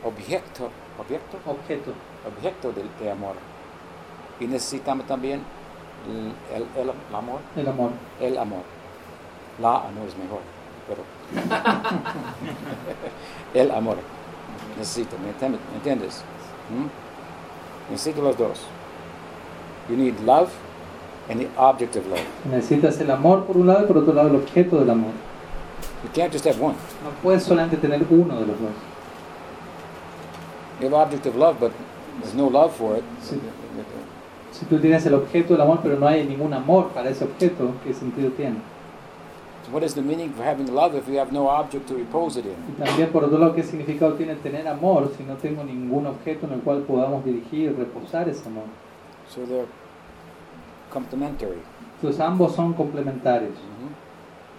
objeto, 0.06 0.70
objeto, 0.98 1.36
Objeto. 1.46 1.92
objeto 2.26 2.72
del 2.72 2.88
de 3.00 3.10
amor. 3.10 3.34
Y 4.40 4.46
necesitamos 4.46 5.06
también 5.06 5.40
el, 6.08 6.32
el- 6.56 6.82
el 6.82 6.90
amor, 7.14 7.40
El 7.56 7.68
amor. 7.68 7.90
el 8.20 8.38
amor. 8.38 8.62
La 9.60 9.76
amor 9.76 10.06
es 10.06 10.16
mejor, 10.18 10.40
pero 10.86 11.02
el 13.54 13.70
amor. 13.70 13.96
Necesito, 14.78 15.16
¿me 15.18 15.30
entiendes? 15.76 16.22
¿Mm? 16.70 17.90
Necesito 17.92 18.20
los 18.22 18.36
dos. 18.36 18.60
You 19.88 19.96
need 19.96 20.18
love 20.26 20.50
and 21.30 21.40
the 21.40 21.48
object 21.56 21.96
of 21.96 22.06
love. 22.08 22.20
Necesitas 22.50 23.00
el 23.00 23.10
amor 23.10 23.46
por 23.46 23.56
un 23.56 23.66
lado 23.68 23.84
y 23.84 23.86
por 23.86 23.98
otro 23.98 24.12
lado 24.12 24.28
el 24.28 24.36
objeto 24.36 24.78
del 24.78 24.90
amor. 24.90 25.12
You 26.04 26.10
can't 26.14 26.32
just 26.32 26.46
have 26.46 26.60
one. 26.62 26.74
No 27.02 27.10
puedes 27.22 27.44
solamente 27.44 27.76
tener 27.78 28.04
uno 28.10 28.34
de 28.34 28.40
los 28.46 28.60
dos. 28.60 28.70
You 30.80 30.88
have 30.88 30.94
object 30.94 31.26
of 31.26 31.36
love, 31.36 31.58
but 31.58 31.72
there's 32.20 32.34
no 32.34 32.48
love 32.48 32.74
for 32.74 32.96
it. 32.96 33.04
Si, 33.22 33.40
si 34.52 34.66
tú 34.66 34.78
tienes 34.78 35.06
el 35.06 35.14
objeto 35.14 35.54
del 35.54 35.62
amor, 35.62 35.80
pero 35.82 35.98
no 35.98 36.06
hay 36.06 36.26
ningún 36.26 36.52
amor 36.52 36.88
para 36.88 37.08
ese 37.08 37.24
objeto, 37.24 37.72
¿qué 37.82 37.94
sentido 37.94 38.30
tiene? 38.32 38.56
So 39.64 39.72
what 39.72 39.82
is 39.82 39.94
the 39.94 40.02
meaning 40.02 40.30
of 40.30 40.38
having 40.38 40.72
love 40.72 40.94
if 40.94 41.08
you 41.08 41.18
have 41.18 41.32
no 41.32 41.48
object 41.48 41.88
to 41.88 41.94
repose 41.94 42.36
it 42.36 42.44
in? 42.44 42.56
Y 42.68 42.84
también, 42.84 43.10
por 43.10 43.24
otro 43.24 43.38
lado, 43.38 43.54
¿qué 43.54 43.62
significado 43.62 44.14
tiene 44.14 44.36
tener 44.36 44.68
amor 44.68 45.10
si 45.16 45.24
no 45.24 45.34
tengo 45.36 45.64
ningún 45.64 46.06
objeto 46.06 46.46
en 46.46 46.52
el 46.52 46.60
cual 46.60 46.82
podamos 46.82 47.24
dirigir 47.24 47.74
reposar 47.76 48.28
ese 48.28 48.46
amor? 48.46 48.64
So 49.28 49.40
they're 49.46 49.66
complementary. 50.92 51.62
Entonces 51.96 52.20
ambos 52.20 52.54
son 52.54 52.74
complementarios. 52.74 53.54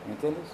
¿Me 0.07 0.13
entiendes? 0.13 0.51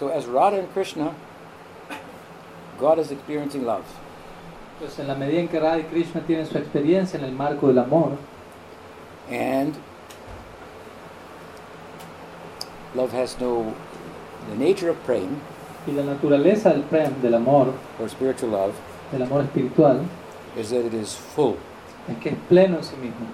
So 0.00 0.08
as 0.08 0.24
Radha 0.24 0.60
and 0.60 0.72
Krishna, 0.72 1.14
God 2.78 2.98
is 2.98 3.10
experiencing 3.10 3.66
love. 3.66 3.84
Entonces, 4.78 4.98
en 4.98 5.08
la 5.08 5.14
medida 5.14 5.40
en 5.40 5.48
que 5.48 5.60
Radha 5.60 5.80
y 5.80 5.82
Krishna 5.82 6.22
tienen 6.22 6.46
su 6.46 6.56
experiencia 6.56 7.18
en 7.18 7.26
el 7.26 7.32
marco 7.32 7.66
del 7.66 7.78
amor, 7.78 8.16
And 9.28 9.76
love 12.94 13.12
has 13.12 13.38
no 13.38 13.74
the 14.48 14.56
nature 14.56 14.88
of 14.88 14.96
praying 15.04 15.38
y 15.86 15.92
la 15.92 16.02
naturaleza 16.02 16.72
del 16.72 16.84
prem, 16.84 17.20
del 17.20 17.34
amor, 17.34 17.74
or 18.00 18.08
spiritual 18.08 18.52
love 18.52 18.74
del 19.12 19.22
amor 19.22 19.42
espiritual, 19.42 20.08
is 20.56 20.70
that 20.70 20.86
it 20.86 20.94
is 20.94 21.14
full 21.14 21.58
es 22.08 22.16
que 22.22 22.30
es 22.30 22.38
pleno 22.48 22.78
en 22.78 22.82
sí 22.82 22.96
mismo 22.96 23.26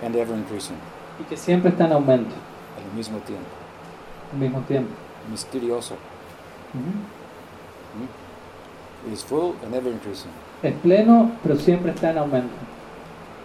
and 0.00 0.14
ever 0.14 0.36
increasing 0.36 0.78
y 1.18 1.24
que 1.24 1.36
siempre 1.36 1.70
está 1.70 1.86
en 1.86 1.92
aumento 1.92 2.36
al 2.78 2.96
mismo 2.96 3.18
tiempo. 3.18 3.50
al 4.32 4.38
mismo 4.38 4.60
tiempo. 4.60 5.11
Misterioso. 5.30 5.94
Ujú. 6.74 7.22
It 9.06 9.12
is 9.12 9.22
full 9.22 9.56
and 9.64 9.74
ever 9.74 9.90
increasing. 9.90 10.30
Es 10.62 10.74
pleno, 10.74 11.32
pero 11.42 11.56
siempre 11.56 11.90
está 11.90 12.10
en 12.10 12.18
aumento. 12.18 12.54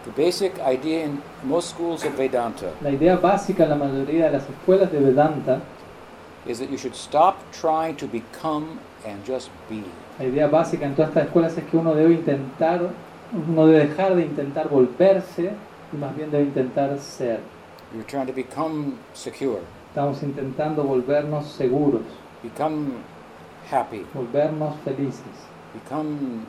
The 0.06 0.12
basic 0.12 0.54
idea 0.60 1.06
in 1.06 1.22
most 1.44 1.72
schools 1.72 2.06
of 2.06 2.16
Vedanta 2.16 2.72
La 2.82 2.92
idea 2.92 3.18
básica 3.18 3.64
en 3.64 3.72
la 3.72 3.76
mayoría 3.76 4.26
de 4.26 4.32
las 4.38 4.44
escuelas 4.50 4.92
de 4.92 5.00
Vedanta, 5.00 5.62
is 6.46 6.60
that 6.60 6.70
you 6.70 6.78
should 6.78 6.96
stop 6.96 7.36
trying 7.52 7.96
to 7.98 8.08
become 8.08 8.80
and 9.06 9.26
just 9.26 9.50
be. 9.70 9.84
la 10.20 10.26
idea 10.26 10.48
básica 10.48 10.86
en 10.86 10.96
todas 10.96 11.10
estas 11.10 11.26
escuelas 11.26 11.58
es 11.58 11.64
que 11.66 11.78
uno 11.78 11.94
debe 11.94 12.14
intentar, 12.14 12.90
uno 13.50 13.68
debe 13.68 13.88
dejar 13.88 14.16
de 14.16 14.22
intentar 14.24 14.70
volverse 14.70 15.52
y 15.92 15.98
más 15.98 16.16
bien 16.16 16.32
debe 16.32 16.46
intentar 16.46 16.98
ser. 17.00 17.40
You're 17.94 18.08
trying 18.08 18.28
to 18.28 18.34
become 18.34 18.98
secure, 19.14 19.60
Estamos 19.98 20.22
intentando 20.22 20.84
volvernos 20.84 21.48
seguros, 21.48 22.04
become 22.44 22.90
happy, 23.72 24.06
volvernos 24.14 24.76
felices, 24.86 25.26
become 25.74 26.46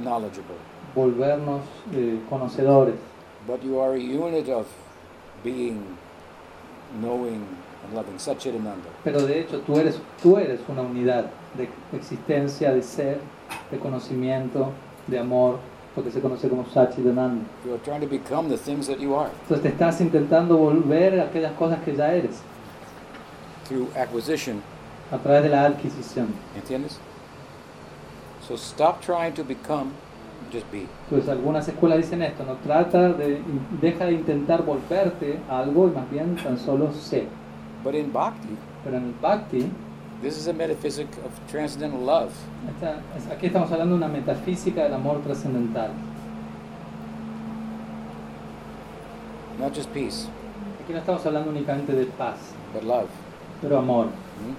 knowledgeable. 0.00 0.56
volvernos 0.92 1.60
eh, 1.94 2.18
conocedores. 2.28 2.96
But 3.46 3.62
you 3.62 3.78
are 3.78 3.94
a 3.94 4.00
unit 4.00 4.48
of 4.48 4.66
being, 5.44 5.84
knowing, 7.00 7.46
and 7.84 7.94
loving. 7.94 8.18
Satchitananda. 8.18 8.88
Pero 9.04 9.24
de 9.24 9.42
hecho 9.42 9.60
tú 9.60 9.78
eres, 9.78 10.00
tú 10.20 10.36
eres 10.36 10.58
una 10.68 10.82
unidad 10.82 11.26
de 11.56 11.68
existencia, 11.96 12.74
de 12.74 12.82
ser, 12.82 13.20
de 13.70 13.78
conocimiento, 13.78 14.72
de 15.06 15.16
amor, 15.16 15.60
lo 15.96 16.04
que 16.04 16.10
se 16.10 16.20
conoce 16.20 16.48
como 16.48 16.64
Satchitananda. 16.66 17.44
You 17.64 17.74
are 17.74 17.82
trying 17.82 18.00
to 18.00 18.06
become 18.06 18.48
the 18.48 18.56
things 18.56 18.86
that 18.86 18.98
you 18.98 19.14
are 19.14 19.30
Entonces 19.42 19.62
te 19.62 19.68
estás 19.68 20.00
intentando 20.00 20.56
volver 20.56 21.20
a 21.20 21.24
aquellas 21.24 21.52
cosas 21.52 21.78
que 21.84 21.94
ya 21.94 22.12
eres, 22.12 22.40
through 23.68 23.88
acquisition. 23.96 24.62
a 25.10 25.18
través 25.18 25.42
de 25.42 25.48
la 25.48 25.64
adquisición. 25.64 26.28
¿Entiendes? 26.56 26.98
So 28.46 28.54
stop 28.56 29.00
trying 29.00 29.34
to 29.34 29.44
become, 29.44 29.92
just 30.52 30.70
be. 30.70 30.86
Entonces 31.04 31.28
algunas 31.28 31.68
escuelas 31.68 31.98
dicen 31.98 32.22
esto, 32.22 32.44
no 32.44 32.54
trata 32.56 33.12
de, 33.12 33.40
deja 33.80 34.06
de 34.06 34.12
intentar 34.12 34.64
volverte 34.64 35.38
a 35.48 35.60
algo 35.60 35.88
y 35.88 35.90
más 35.90 36.10
bien 36.10 36.36
tan 36.36 36.58
solo 36.58 36.92
sé. 36.92 37.26
But 37.82 37.94
in 37.94 38.12
bhakti, 38.12 38.56
Pero 38.84 38.96
en 38.96 39.04
el 39.04 39.14
Bhakti, 39.20 39.70
this 40.22 40.36
is 40.36 40.46
a 40.48 40.52
metaphysic 40.52 41.06
of 41.24 41.32
transcendental 41.50 42.00
love. 42.00 42.32
esta- 42.68 43.00
aquí 43.34 43.46
estamos 43.46 43.70
hablando 43.72 43.96
de 43.98 44.04
una 44.04 44.08
metafísica 44.08 44.82
del 44.84 44.94
amor 44.94 45.20
trascendental. 45.22 45.90
Not 49.58 49.74
just 49.74 49.90
peace, 49.92 50.26
Aquí 50.82 50.92
no 50.92 50.98
estamos 50.98 51.24
hablando 51.26 51.50
únicamente 51.50 51.92
de 51.92 52.06
paz, 52.06 52.38
but 52.72 52.82
love. 52.82 53.08
pero 53.60 53.78
amor. 53.78 54.06
Hmm? 54.06 54.54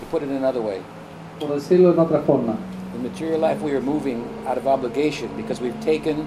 To 0.00 0.06
put 0.06 0.22
it 0.22 0.28
another 0.30 0.60
way, 0.62 0.80
Por 1.40 1.48
decirlo 1.48 1.92
de 1.92 2.00
otra 2.00 2.20
forma, 2.24 2.56
in 2.94 3.02
material 3.02 3.40
life 3.40 3.60
we 3.62 3.72
are 3.72 3.80
moving 3.80 4.22
out 4.46 4.56
of 4.58 4.66
obligation 4.66 5.28
because 5.36 5.60
we've 5.60 5.78
taken 5.80 6.20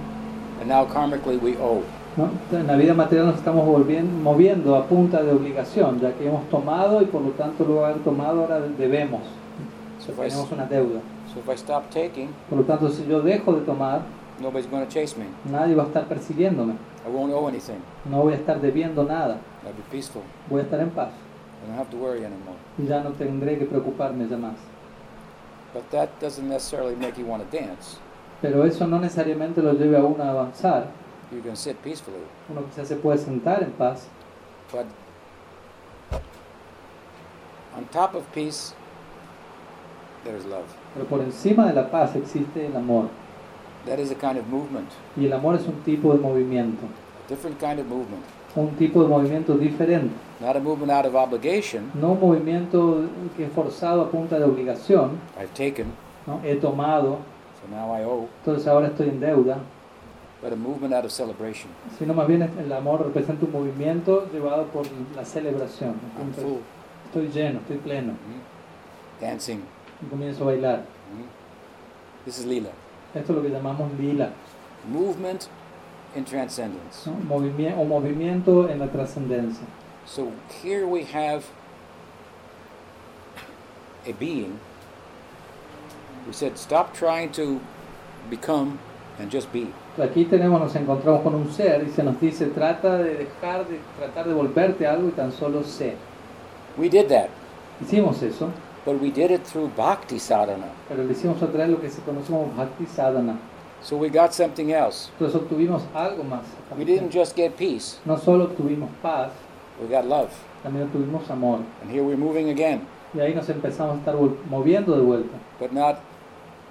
and 0.60 0.68
now 0.68 0.86
karmically 0.86 1.40
we 1.40 1.56
owe. 1.58 1.84
¿No? 2.18 2.30
en 2.58 2.68
la 2.68 2.76
vida 2.76 2.94
material 2.94 3.28
nos 3.28 3.36
estamos 3.36 3.66
volviendo, 3.66 4.12
moviendo 4.24 4.76
a 4.76 4.86
punta 4.86 5.22
de 5.22 5.32
obligación, 5.32 6.00
ya 6.00 6.14
que 6.14 6.28
hemos 6.28 6.48
tomado 6.50 7.02
y 7.02 7.06
por 7.06 7.22
lo 7.22 7.32
tanto 7.32 7.64
luego 7.66 7.82
de 7.82 7.88
haber 7.92 8.04
tomado 8.04 8.42
ahora 8.42 8.60
debemos. 8.62 9.22
So 10.00 10.12
I, 10.12 10.16
Tenemos 10.16 10.46
s- 10.46 10.54
una 10.54 10.66
deuda. 10.66 11.00
so 11.34 11.40
if 11.40 11.50
I 11.50 11.54
stop 11.58 11.90
taking, 11.90 12.30
Por 12.50 12.60
lo 12.60 12.64
tanto, 12.66 12.90
si 12.90 13.06
yo 13.08 13.22
dejo 13.22 13.54
de 13.54 13.62
tomar, 13.62 14.02
nobody's 14.40 14.70
going 14.70 14.86
to 14.86 14.90
chase 14.90 15.16
me. 15.18 15.26
nadie 15.52 15.76
va 15.76 15.84
a 15.84 15.88
estar 15.88 16.06
persiguiéndome. 16.06 16.74
I 17.08 17.10
won't 17.12 17.34
owe 17.34 17.48
anything. 17.48 17.80
No 18.10 18.22
voy 18.24 18.34
a 18.34 18.36
estar 18.38 18.60
debiendo 18.62 19.04
nada. 19.04 19.38
I'll 19.66 19.74
be 19.74 19.84
peaceful. 19.92 20.22
Voy 20.50 20.62
a 20.62 20.64
estar 20.64 20.80
en 20.80 20.90
paz. 20.90 21.10
I 21.64 21.68
don't 21.68 21.80
have 21.80 21.90
to 21.92 21.98
worry 21.98 22.20
anymore. 22.20 22.58
Y 22.78 22.86
ya 22.88 23.02
no 23.04 23.12
tendré 23.12 23.58
que 23.58 23.66
preocuparme 23.66 24.28
ya 24.28 24.38
más. 24.38 24.56
But 25.74 25.90
that 25.92 26.10
doesn't 26.22 26.48
necessarily 26.48 26.96
make 26.96 27.20
you 27.20 27.26
want 27.28 27.44
to 27.50 27.58
dance. 27.58 27.98
Pero 28.42 28.64
eso 28.66 28.86
no 28.88 29.00
necesariamente 29.00 29.62
lo 29.62 29.74
lleve 29.74 29.98
a 29.98 30.04
uno 30.04 30.24
a 30.24 30.30
avanzar. 30.30 30.88
You 31.32 31.42
can 31.42 31.56
sit 31.56 31.78
peacefully, 31.84 32.18
Uno 32.50 32.62
quizás 32.66 32.88
se 32.88 32.96
puede 32.96 33.18
sentar 33.18 33.64
en 33.64 33.72
paz, 33.72 34.08
but 34.72 34.86
on 37.76 37.86
top 37.92 38.16
of 38.16 38.24
peace, 38.34 38.74
there's 40.24 40.46
love. 40.46 40.66
pero 40.94 41.06
por 41.08 41.22
encima 41.22 41.68
de 41.68 41.74
la 41.74 41.90
paz 41.90 42.16
existe 42.16 42.66
el 42.68 42.76
amor. 42.76 43.10
That 43.86 44.00
is 44.00 44.12
a 44.12 44.16
kind 44.16 44.38
of 44.38 44.48
movement, 44.48 44.88
Y 45.18 45.26
el 45.26 45.34
amor 45.34 45.56
es 45.56 45.66
un 45.68 45.82
tipo 45.84 46.14
de 46.14 46.20
movimiento. 46.20 46.86
a 46.86 47.28
different 47.30 47.60
kind 47.60 47.80
of 47.80 47.88
movement. 47.88 48.24
Un 48.56 48.70
tipo 48.78 49.04
de 49.04 49.10
movimiento 49.10 49.58
diferente. 49.58 50.14
Not 50.40 50.56
a 50.56 50.60
movement 50.60 50.92
out 50.92 51.06
of 51.06 51.16
obligation. 51.16 51.92
No 51.94 52.12
un 52.14 52.20
movimiento 52.22 53.04
que 53.36 53.46
es 53.46 53.52
forzado 53.52 54.02
a 54.04 54.10
punta 54.10 54.40
de 54.40 54.46
obligación. 54.46 55.20
I've 55.38 55.54
taken, 55.54 55.88
¿no? 56.26 56.40
He 56.44 56.56
tomado, 56.56 57.18
so 57.62 57.68
now 57.76 57.94
I 57.94 58.04
owe. 58.06 58.28
entonces 58.40 58.66
ahora 58.68 58.88
estoy 58.88 59.10
en 59.10 59.20
deuda. 59.20 59.58
But 60.46 60.54
a 60.54 60.58
movement 60.58 60.94
out 60.94 61.04
of 61.06 61.12
celebration. 61.12 61.72
Sino 61.98 62.14
más 62.14 62.28
bien 62.28 62.44
el 62.44 62.72
amor 62.72 63.04
representa 63.04 63.48
un 63.48 63.52
movimiento 63.52 64.30
llevado 64.32 64.66
por 64.68 64.86
la 65.16 65.26
celebración. 65.26 65.96
I'm 66.20 66.32
full. 66.34 66.60
Estoy 67.08 67.30
lleno, 67.30 67.62
estoy 67.62 67.78
pleno. 67.78 68.12
Mhm. 68.14 69.20
Dancing. 69.20 69.62
Y 70.04 70.06
comienzo 70.08 70.44
a 70.44 70.46
bailar. 70.54 70.78
Mhm. 70.82 71.26
This 72.26 72.38
is 72.38 72.46
lila. 72.46 72.70
Esto 73.16 73.32
es 73.32 73.38
lo 73.38 73.42
que 73.42 73.50
llamamos 73.50 73.92
lila. 73.98 74.34
Movement 74.88 75.48
in 76.16 76.24
transcendence. 76.26 77.10
¿no? 77.10 77.16
Movimie- 77.28 77.74
o 77.76 77.84
movimiento 77.84 78.70
en 78.70 78.78
la 78.78 78.88
trascendencia. 78.92 79.66
So 80.06 80.28
here 80.64 80.86
we 80.86 81.06
have 81.06 81.46
a 84.08 84.12
being 84.20 84.60
who 86.28 86.34
said, 86.34 86.56
Stop 86.60 86.94
trying 86.94 87.32
to 87.32 87.60
become 88.30 88.78
and 89.18 89.32
just 89.32 89.52
be. 89.52 89.74
Aquí 90.02 90.26
tenemos, 90.26 90.60
nos 90.60 90.76
encontramos 90.76 91.22
con 91.22 91.36
un 91.36 91.50
ser 91.52 91.84
y 91.88 91.92
se 91.92 92.04
nos 92.04 92.20
dice, 92.20 92.48
trata 92.48 92.98
de 92.98 93.16
dejar 93.16 93.66
de 93.68 93.80
tratar 93.98 94.28
de 94.28 94.34
volverte 94.34 94.86
algo 94.86 95.08
y 95.08 95.12
tan 95.12 95.32
solo 95.32 95.64
sé. 95.64 95.96
We 96.78 96.90
did 96.90 97.08
that, 97.08 97.28
Hicimos 97.82 98.22
eso, 98.22 98.50
but 98.86 99.02
we 99.02 99.10
did 99.10 99.32
it 99.32 99.44
through 99.46 99.70
bhakti 99.78 100.20
sadhana. 100.20 100.68
pero 100.90 101.04
hicimos 101.10 101.42
a 101.42 101.48
través 101.48 101.70
lo 101.70 101.80
que 101.80 101.90
se 101.90 102.02
conoce 102.02 102.28
como 102.32 102.52
Bhakti 102.58 102.86
Sadhana. 102.86 103.38
So 103.82 103.96
we 103.98 104.10
got 104.10 104.34
something 104.34 104.72
else. 104.72 105.10
Entonces 105.14 105.36
obtuvimos 105.42 105.84
algo 105.94 106.24
más. 106.24 106.42
We 106.78 106.84
didn't 106.86 107.14
just 107.14 107.36
get 107.38 107.54
peace, 107.56 108.00
No 108.04 108.18
solo 108.18 108.46
obtuvimos 108.46 108.90
paz, 109.02 109.32
we 109.82 109.88
got 109.88 110.06
love. 110.06 110.30
también 110.64 110.88
obtuvimos 110.88 111.30
amor. 111.30 111.60
And 111.82 111.90
here 111.92 112.04
we're 112.04 112.18
moving 112.18 112.50
again, 112.50 112.82
Y 113.14 113.20
ahí 113.22 113.34
nos 113.34 113.48
empezamos 113.50 113.96
a 113.96 114.00
estar 114.00 114.16
moviendo 114.50 114.94
de 114.96 115.02
vuelta. 115.04 115.38
but 115.60 115.72
not 115.72 115.98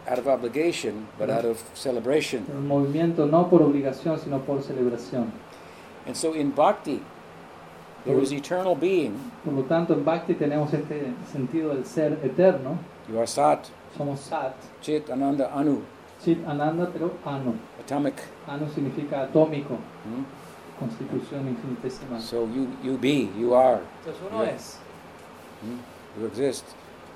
out 0.09 0.18
of 0.18 0.26
obligation, 0.28 1.06
but 1.18 1.31
out 1.31 1.44
of 1.44 1.59
celebration. 1.74 2.44
Un 2.48 2.66
movimiento 2.68 3.26
no 3.26 3.48
por 3.48 3.62
obligación, 3.62 4.18
sino 4.18 4.40
por 4.40 4.62
celebración. 4.62 5.31
And 6.06 6.14
so 6.16 6.35
in 6.35 6.51
bhakti, 6.51 7.01
there 8.05 8.20
is 8.20 8.32
eternal 8.32 8.74
being. 8.74 9.18
Por 9.44 9.55
lo 9.55 9.62
tanto, 9.62 9.94
en 9.94 10.05
Bhakti 10.05 10.35
tenemos 10.35 10.72
este 10.74 11.12
sentido 11.32 11.74
del 11.74 11.85
ser 11.86 12.18
eterno. 12.22 12.78
You 13.09 13.18
are 13.18 13.26
Sat, 13.26 13.66
Somos 13.97 14.20
Sat, 14.20 14.55
Chit, 14.82 15.09
Ananda, 15.10 15.51
Anu, 15.55 15.82
Chit 16.22 16.47
Ananda, 16.47 16.90
pero 16.93 17.12
Anu. 17.24 17.55
atomic. 17.81 18.14
Anu 18.47 18.68
significa 18.68 19.22
atómico. 19.22 19.74
Hmm? 20.05 20.24
constitución 20.78 21.48
infinitesimal. 21.48 22.20
So 22.20 22.47
you, 22.47 22.66
you 22.82 22.98
be, 22.98 23.31
you 23.39 23.55
are, 23.55 23.81
Entonces 24.05 24.22
uno 24.28 24.43
Yeah. 24.43 24.55
es, 24.55 24.78
hmm? 25.62 26.20
you 26.20 26.26
exist. 26.26 26.64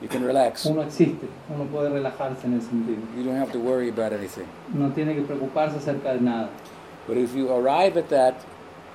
You 0.01 0.09
can 0.09 0.25
relax. 0.25 0.65
uno 0.65 0.83
existe, 0.83 1.27
uno 1.53 1.65
puede 1.65 1.91
relajarse 1.91 2.47
en 2.47 2.55
ese 2.55 2.69
sentido. 2.69 3.01
You 3.16 3.25
don't 3.25 3.37
have 3.37 3.51
to 3.53 3.59
worry 3.59 3.89
about 3.89 4.12
anything. 4.12 4.47
No 4.73 4.91
tiene 4.91 5.15
que 5.15 5.23
preocuparse 5.23 5.77
acerca 5.77 6.15
de 6.15 6.20
nada. 6.20 6.51
But 7.09 7.16
if 7.16 7.35
you 7.35 7.51
arrive 7.51 7.97
at 7.97 8.09
that 8.11 8.35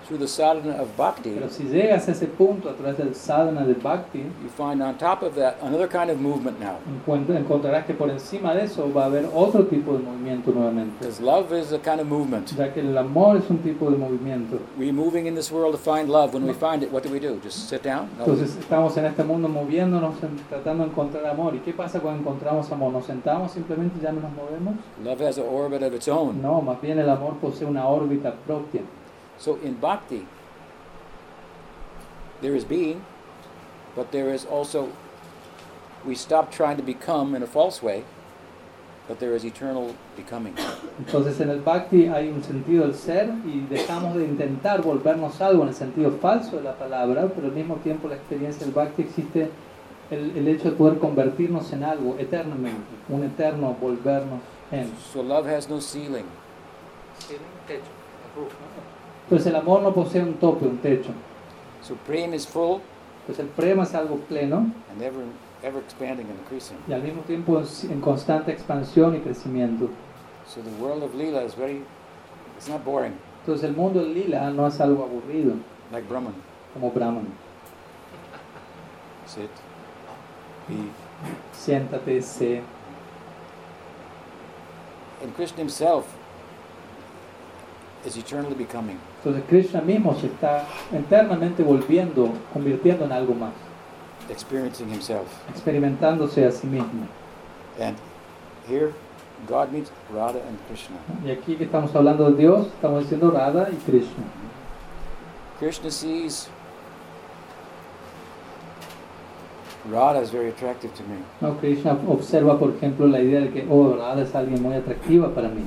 through 0.07 0.19
the 0.19 0.27
sadhana 0.27 0.81
of 0.81 0.87
bhakti, 0.97 1.31
Pero 1.31 1.49
si 1.49 1.63
llegas 1.63 2.07
a 2.07 2.11
ese 2.11 2.27
punto 2.27 2.69
a 2.69 2.73
través 2.73 2.97
del 2.97 3.15
sadhana 3.15 3.65
de 3.65 3.73
Bhakti, 3.73 4.19
you 4.19 4.49
find 4.55 4.81
on 4.81 4.97
top 4.97 5.23
of 5.23 5.35
that 5.35 5.55
another 5.63 5.87
kind 5.87 6.09
of 6.09 6.19
movement 6.19 6.59
now. 6.59 6.75
encuent- 6.87 7.29
encontrarás 7.29 7.85
que 7.85 7.93
por 7.93 8.09
encima 8.09 8.53
de 8.53 8.63
eso 8.65 8.91
va 8.93 9.03
a 9.03 9.05
haber 9.05 9.25
otro 9.33 9.65
tipo 9.65 9.93
de 9.93 9.99
movimiento 9.99 10.51
nuevamente. 10.51 10.93
Because 10.99 11.21
love 11.21 11.51
is 11.53 11.71
a 11.73 11.79
kind 11.79 11.99
of 12.01 12.07
movement. 12.07 12.47
Ya 12.57 12.73
que 12.73 12.81
el 12.81 12.97
amor 12.97 13.37
es 13.37 13.49
un 13.49 13.59
tipo 13.59 13.89
de 13.89 13.97
movimiento. 13.97 14.57
We're 14.77 14.91
moving 14.93 15.25
in 15.27 15.35
this 15.35 15.51
world 15.51 15.73
to 15.73 15.77
find 15.79 16.09
love. 16.09 16.33
When 16.33 16.45
we 16.45 16.53
find 16.53 16.83
it, 16.83 16.91
what 16.91 17.03
do 17.03 17.09
we 17.11 17.19
do? 17.19 17.39
Just 17.43 17.69
sit 17.69 17.83
down? 17.83 18.09
No. 18.17 18.25
Entonces 18.25 18.55
estamos 18.57 18.95
en 18.97 19.05
este 19.05 19.23
mundo 19.23 19.47
moviéndonos, 19.47 20.15
en- 20.23 20.37
tratando 20.49 20.83
de 20.83 20.89
encontrar 20.89 21.25
amor. 21.27 21.55
¿Y 21.55 21.59
qué 21.59 21.73
pasa 21.73 21.99
cuando 21.99 22.19
encontramos 22.21 22.71
amor? 22.71 22.91
¿Nos 22.91 23.05
sentamos 23.05 23.51
simplemente 23.51 23.97
y 23.99 24.03
ya 24.03 24.11
no 24.11 24.21
nos 24.21 24.31
movemos? 24.33 24.75
Love 25.03 25.21
has 25.27 25.37
an 25.37 25.45
orbit 25.49 25.81
of 25.83 25.93
its 25.93 26.07
own. 26.07 26.41
No, 26.41 26.61
más 26.61 26.81
bien 26.81 26.99
el 26.99 27.09
amor 27.09 27.35
posee 27.41 27.65
una 27.65 27.87
órbita 27.87 28.33
propia. 28.45 28.81
So 29.43 29.59
in 29.61 29.73
bhakti, 29.73 30.25
there 32.39 32.55
is 32.55 32.63
being, 32.63 33.03
but 33.93 34.13
there 34.13 34.33
is 34.33 34.45
also, 34.45 34.87
we 36.05 36.15
stop 36.15 36.49
trying 36.49 36.77
to 36.77 36.83
become 36.83 37.35
in 37.35 37.43
a 37.43 37.45
false 37.45 37.83
way, 37.83 38.05
but 39.05 39.19
there 39.19 39.35
is 39.35 39.43
eternal 39.43 39.97
becoming. 40.15 40.55
Entonces 40.97 41.41
en 41.41 41.49
el 41.49 41.59
Bhakti 41.59 42.07
hay 42.07 42.29
un 42.29 42.41
sentido 42.41 42.85
del 42.85 42.95
ser 42.95 43.33
y 43.45 43.65
dejamos 43.69 44.15
de 44.15 44.23
intentar 44.23 44.81
volvernos 44.81 45.41
algo 45.41 45.63
en 45.63 45.69
el 45.69 45.75
sentido 45.75 46.11
falso 46.21 46.55
de 46.55 46.63
la 46.63 46.75
palabra, 46.77 47.27
pero 47.35 47.47
al 47.47 47.53
mismo 47.53 47.75
tiempo 47.83 48.07
la 48.07 48.15
experiencia 48.15 48.65
del 48.65 48.73
Bhakti 48.73 49.01
existe 49.01 49.49
el, 50.09 50.37
el 50.37 50.47
hecho 50.47 50.71
de 50.71 50.77
poder 50.77 50.99
convertirnos 50.99 51.73
en 51.73 51.83
algo 51.83 52.15
eternamente, 52.17 52.95
un 53.09 53.25
eterno 53.25 53.75
volvernos 53.81 54.39
en. 54.71 54.89
So 55.11 55.21
love 55.21 55.47
has 55.47 55.67
no 55.67 55.81
ceiling. 55.81 56.23
Entonces 59.23 59.47
el 59.47 59.55
amor 59.55 59.81
no 59.81 59.93
posee 59.93 60.21
un 60.21 60.33
tope, 60.35 60.65
un 60.65 60.77
techo. 60.77 61.11
So 61.81 61.95
is 62.33 62.47
full 62.47 62.79
Pues 63.25 63.39
el 63.39 63.47
prema 63.47 63.83
es 63.83 63.95
algo 63.95 64.17
pleno 64.17 64.57
and 64.91 65.01
ever, 65.01 65.23
ever 65.63 65.81
expanding 65.81 66.27
and 66.29 66.39
increasing. 66.39 66.77
y 66.87 66.93
al 66.93 67.01
mismo 67.01 67.21
tiempo 67.21 67.59
es 67.59 67.85
en 67.85 68.01
constante 68.01 68.51
expansión 68.51 69.15
y 69.15 69.19
crecimiento. 69.19 69.89
So 70.45 70.61
the 70.61 70.83
world 70.83 71.03
of 71.03 71.15
lila 71.15 71.41
is 71.43 71.55
very, 71.55 71.83
it's 72.57 72.67
not 72.67 72.83
boring, 72.83 73.13
Entonces 73.41 73.63
el 73.69 73.75
mundo 73.75 74.01
del 74.01 74.13
lila 74.13 74.49
no 74.51 74.67
es 74.67 74.79
algo 74.81 75.03
aburrido 75.03 75.53
like 75.91 76.07
Brahman. 76.09 76.33
como 76.73 76.91
Brahman. 76.91 77.27
Sit, 79.25 79.49
be. 80.67 80.75
Siéntate, 81.53 82.21
sé. 82.21 82.61
And 85.23 85.33
Krishna 85.33 85.59
himself 85.59 86.13
is 88.05 88.17
eternally 88.17 88.55
becoming. 88.55 88.99
Entonces 89.23 89.43
Krishna 89.47 89.79
mismo 89.79 90.13
se 90.15 90.27
está 90.27 90.65
eternamente 90.91 91.63
volviendo, 91.63 92.29
convirtiendo 92.51 93.05
en 93.05 93.13
algo 93.13 93.33
más, 93.33 93.53
experiencing 94.29 94.89
himself. 94.89 95.27
experimentándose 95.49 96.45
a 96.45 96.51
sí 96.51 96.67
mismo. 96.67 97.07
And 97.79 97.95
here, 98.67 98.91
God 99.47 99.71
meets 99.71 99.91
Radha 100.13 100.39
and 100.45 100.57
Krishna. 100.67 100.97
Y 101.25 101.31
aquí 101.31 101.55
que 101.55 101.63
estamos 101.63 101.95
hablando 101.95 102.31
de 102.31 102.37
Dios, 102.37 102.67
estamos 102.67 103.03
diciendo 103.03 103.31
Radha 103.31 103.69
y 103.71 103.75
Krishna. 103.89 104.25
Krishna 105.57 105.89
sees 105.89 106.49
Radha 109.89 110.21
is 110.21 110.31
very 110.31 110.49
attractive 110.49 110.93
to 110.95 111.03
me. 111.03 111.17
No, 111.39 111.57
Krishna 111.59 111.97
observa, 112.09 112.59
por 112.59 112.71
ejemplo, 112.71 113.07
la 113.07 113.21
idea 113.21 113.39
de 113.39 113.51
que, 113.51 113.65
oh, 113.69 113.95
Radha 113.95 114.23
es 114.23 114.35
alguien 114.35 114.61
muy 114.61 114.75
atractiva 114.75 115.33
para 115.33 115.47
mí. 115.47 115.65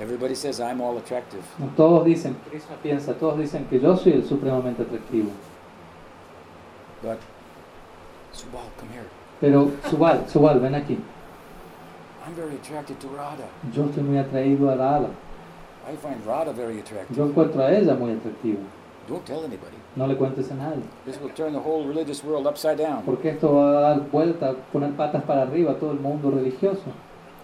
Everybody 0.00 0.34
says 0.34 0.60
I'm 0.60 0.80
all 0.80 0.98
attractive. 0.98 1.44
Todos 1.76 2.04
dicen, 2.04 2.36
Krishna 2.50 2.76
piensa, 2.82 3.14
todos 3.14 3.38
dicen 3.38 3.66
que 3.68 3.78
yo 3.78 3.96
soy 3.96 4.12
el 4.12 4.24
supremamente 4.24 4.82
atractivo. 4.82 5.30
But 7.02 7.18
Subal, 8.32 8.68
come 8.76 8.90
here. 8.92 9.06
Pero 9.40 9.70
Subal, 9.88 10.28
Subal, 10.28 10.60
ven 10.60 10.74
aquí. 10.74 10.98
I'm 12.26 12.34
very 12.34 12.56
attracted 12.56 12.98
to 13.00 13.08
Radha. 13.08 13.44
Yo 13.72 13.84
estoy 13.84 14.02
muy 14.02 14.18
atraído 14.18 14.70
a 14.70 14.76
Radha. 14.76 15.10
I 15.86 15.94
find 15.96 16.24
Radha 16.26 16.52
very 16.52 16.80
attractive. 16.80 17.16
Yo 17.16 17.26
encuentro 17.26 17.62
a 17.62 17.70
ella 17.70 17.94
muy 17.94 18.12
atractiva. 18.12 18.60
Don't 19.06 19.24
tell 19.24 19.44
anybody. 19.44 19.76
No 19.96 20.06
le 20.06 20.16
cuentes 20.16 20.50
a 20.50 20.54
nadie. 20.54 20.82
This 21.04 21.20
will 21.20 21.30
turn 21.34 21.52
the 21.52 21.60
whole 21.60 21.86
religious 21.86 22.24
world 22.24 22.46
upside 22.46 22.78
down. 22.78 23.04
Porque 23.04 23.28
esto 23.28 23.54
va 23.54 23.68
a 23.68 23.80
dar 23.80 24.00
vuelta, 24.10 24.54
poner 24.72 24.96
patas 24.96 25.22
para 25.24 25.42
arriba 25.42 25.72
a 25.72 25.74
todo 25.74 25.92
el 25.92 26.00
mundo 26.00 26.30
religioso. 26.30 26.90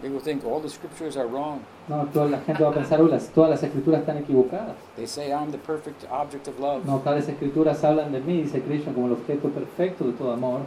They 0.02 0.09
will 0.09 0.20
think 0.20 0.44
all 0.44 0.60
the 0.60 0.68
scriptures 0.70 1.16
are 1.16 1.27
wrong. 1.27 1.60
No, 1.89 2.06
toda 2.06 2.31
la 2.31 2.39
gente 2.39 2.62
va 2.62 2.70
a 2.70 2.74
pensar, 2.74 3.02
"Uy, 3.02 3.10
las, 3.10 3.28
todas 3.28 3.51
las 3.51 3.62
escrituras 3.62 4.01
están 4.01 4.16
equivocadas. 4.16 4.77
They 4.97 5.06
say 5.06 5.31
I'm 5.31 5.51
the 5.51 5.59
perfect 5.59 6.05
object 6.10 6.48
of 6.48 6.59
love. 6.59 6.86
No, 6.86 7.01
tales 7.01 7.28
escrituras 7.28 7.85
hablan 7.85 8.12
de 8.12 8.20
mí, 8.20 8.43
dice 8.43 8.62
Krishna, 8.62 8.94
como 8.94 9.06
el 9.09 9.12
objeto 9.12 9.48
perfecto 9.51 10.05
de 10.05 10.12
todo 10.12 10.32
amor. 10.32 10.60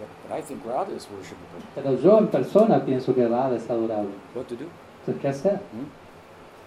But, 0.00 0.08
but 0.28 0.36
I 0.36 0.42
think 0.42 0.64
Radha 0.66 0.92
is 0.96 1.06
worshipable. 1.08 1.62
Pero 1.76 1.94
yo 1.96 2.18
en 2.18 2.26
persona 2.26 2.84
pienso 2.84 3.14
que 3.14 3.26
Radha 3.28 3.56
es 3.56 3.70
adorable. 3.70 4.14
What 4.34 4.46
to 4.46 4.56
do? 4.56 4.64
Entonces, 5.06 5.22
¿qué 5.22 5.28
hacer? 5.28 5.60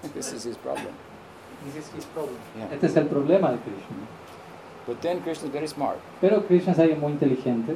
This 0.13 0.31
is 0.33 0.45
his 0.45 0.57
problem. 0.57 0.93
Yeah. 2.57 2.73
Este 2.73 2.87
es 2.87 2.95
el 2.95 3.07
problema 3.07 3.51
de 3.51 3.57
Krishna. 3.57 3.97
But 4.87 5.01
then 5.01 5.19
Krishna 5.21 5.47
is 5.47 5.53
very 5.53 5.67
smart. 5.67 5.97
Pero 6.21 6.41
Krishna 6.45 6.73
es 6.73 6.79
alguien 6.79 6.99
muy 6.99 7.13
inteligente. 7.13 7.73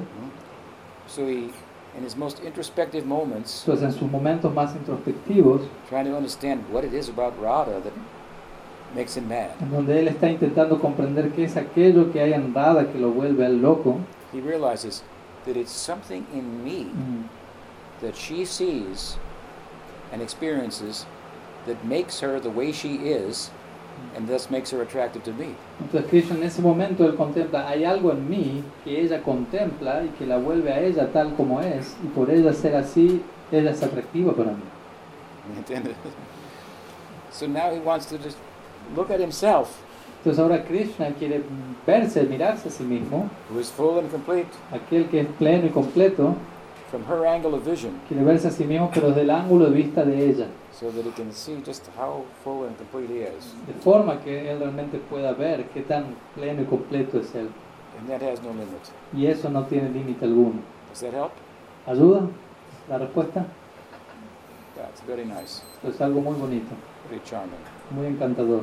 So 1.07 1.27
he, 1.27 1.49
in 1.97 2.03
his 2.03 2.15
most 2.15 2.39
introspective 2.41 3.05
moments, 3.05 3.63
Entonces, 3.65 3.83
en 3.83 3.93
sus 3.93 4.09
momentos 4.09 4.53
más 4.53 4.75
introspectivos, 4.75 5.61
trying 5.89 6.05
to 6.05 6.15
understand 6.15 6.63
what 6.71 6.83
it 6.83 6.93
is 6.93 7.09
about 7.09 7.33
Radha 7.41 7.81
that 7.81 7.93
makes 8.95 9.15
him 9.15 9.27
mad, 9.27 9.51
en 9.61 9.71
donde 9.71 9.99
él 9.99 10.07
está 10.07 10.29
intentando 10.29 10.79
comprender 10.79 11.31
qué 11.31 11.43
es 11.43 11.55
aquello 11.55 12.11
que 12.11 12.21
hay 12.21 12.33
en 12.33 12.53
Radha 12.53 12.91
que 12.91 12.99
lo 12.99 13.11
vuelve 13.11 13.45
al 13.45 13.61
loco, 13.61 13.99
he 14.31 14.39
realizes 14.39 15.03
that 15.45 15.55
it's 15.57 15.71
something 15.71 16.25
in 16.33 16.63
me 16.63 16.85
mm, 16.85 17.23
that 18.01 18.15
she 18.15 18.45
sees 18.45 19.17
and 20.11 20.21
experiences 20.21 21.05
that 21.65 21.83
makes 21.85 22.21
her 22.21 22.39
the 22.39 22.49
way 22.49 22.71
she 22.71 22.95
is 22.95 23.51
and 24.15 24.27
makes 24.49 24.71
her 24.71 24.81
attractive 24.81 25.23
to 25.23 25.31
me. 25.33 25.55
Entonces 25.79 26.09
Krishna 26.09 26.35
en 26.35 26.43
ese 26.43 26.61
momento 26.61 27.05
él 27.05 27.15
contempla, 27.15 27.67
hay 27.67 27.85
algo 27.85 28.11
en 28.11 28.29
mí 28.29 28.63
que 28.83 29.01
ella 29.01 29.21
contempla 29.21 30.03
y 30.03 30.09
que 30.17 30.25
la 30.25 30.37
vuelve 30.37 30.71
a 30.71 30.79
ella 30.79 31.11
tal 31.11 31.35
como 31.35 31.61
es, 31.61 31.95
y 32.03 32.07
por 32.07 32.29
ella 32.29 32.53
ser 32.53 32.75
así, 32.75 33.21
ella 33.51 33.71
es 33.71 33.81
atractiva 33.83 34.33
para 34.33 34.51
mí. 34.51 34.63
¿Entiendes? 35.57 35.95
So 37.31 37.47
now 37.47 37.71
he 37.71 37.79
wants 37.79 38.07
to 38.07 38.17
just 38.17 38.37
look 38.95 39.11
at 39.11 39.19
himself, 39.19 39.81
Entonces 40.19 40.39
ahora 40.43 40.63
Krishna 40.65 41.13
quiere 41.17 41.41
verse, 41.87 42.23
mirarse 42.23 42.67
a 42.67 42.71
sí 42.71 42.83
mismo, 42.83 43.29
who 43.49 43.59
is 43.59 43.71
full 43.71 43.99
and 43.99 44.11
complete, 44.11 44.49
aquel 44.69 45.07
que 45.09 45.21
es 45.21 45.27
pleno 45.37 45.67
y 45.67 45.69
completo, 45.69 46.35
from 46.89 47.03
her 47.05 47.25
angle 47.25 47.53
of 47.55 47.63
vision, 47.63 47.99
quiere 48.07 48.23
verse 48.23 48.45
a 48.47 48.51
sí 48.51 48.65
mismo 48.65 48.89
pero 48.93 49.07
desde 49.09 49.21
el 49.21 49.29
ángulo 49.29 49.65
de 49.65 49.71
vista 49.71 50.03
de 50.03 50.29
ella, 50.29 50.47
so 50.71 50.89
that 50.91 51.05
he 51.05 51.11
can 51.11 51.31
see 51.31 51.61
just 51.65 51.87
how 51.97 52.23
full 52.43 52.65
and 52.65 52.75
complete 52.77 53.09
he 53.09 53.21
is. 53.21 53.53
de 53.67 53.73
forma 53.81 54.19
que 54.23 54.49
él 54.51 54.59
realmente 54.59 54.97
pueda 54.97 55.33
ver 55.33 55.65
qué 55.73 55.81
tan 55.81 56.15
pleno 56.35 56.61
y 56.63 56.65
completo 56.65 57.19
es 57.19 57.33
él. 57.35 57.49
And 57.99 58.07
that 58.09 58.21
has 58.21 58.41
no 58.41 58.49
limit. 58.51 58.91
Y 59.13 59.25
eso 59.27 59.49
no 59.49 59.63
tiene 59.65 59.89
límite 59.89 60.23
alguno. 60.25 60.61
Does 60.89 61.01
that 61.01 61.13
help? 61.13 61.31
¿Ayuda 61.85 62.27
la 62.89 62.97
respuesta? 62.97 63.45
That's 64.75 65.01
very 65.05 65.25
nice, 65.25 65.61
Esto 65.75 65.89
es 65.89 66.01
algo 66.01 66.21
muy 66.21 66.35
bonito, 66.35 66.73
very 67.09 67.21
charming. 67.25 67.59
muy 67.91 68.07
encantador. 68.07 68.61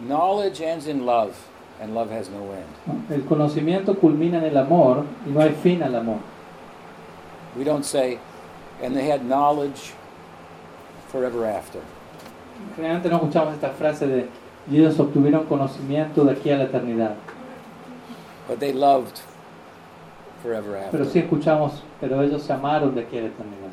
Knowledge 0.00 0.60
ends 0.60 0.86
in 0.86 1.04
love, 1.06 1.48
and 1.80 1.94
love 1.94 2.10
has 2.10 2.28
no 2.28 2.52
end. 2.52 3.10
El 3.10 3.24
conocimiento 3.24 3.98
culmina 3.98 4.38
en 4.38 4.44
el 4.44 4.56
amor 4.56 5.04
y 5.26 5.30
no 5.30 5.40
hay 5.40 5.50
fin 5.50 5.82
al 5.82 5.94
amor. 5.94 6.18
We 7.56 7.64
don't 7.64 7.84
say, 7.84 8.18
and 8.82 8.96
they 8.96 9.10
had 9.10 9.24
knowledge 9.24 9.92
forever 11.10 11.46
after. 11.46 11.80
Generalmente 12.76 13.08
no 13.08 13.16
escuchamos 13.16 13.54
esta 13.54 13.70
frase 13.70 14.06
de 14.06 14.28
y 14.70 14.78
ellos 14.78 14.98
obtuvieron 15.00 15.46
conocimiento 15.46 16.24
de 16.24 16.32
aquí 16.32 16.50
a 16.50 16.58
la 16.58 16.64
eternidad. 16.64 17.14
But 18.48 18.58
they 18.58 18.72
loved 18.72 19.20
forever 20.42 20.76
after. 20.76 20.90
Pero 20.90 21.04
sí 21.04 21.18
escuchamos, 21.20 21.82
pero 22.00 22.22
ellos 22.22 22.42
se 22.42 22.52
amaron 22.52 22.94
de 22.94 23.02
aquí 23.02 23.18
a 23.18 23.22
la 23.22 23.28
eternidad. 23.28 23.70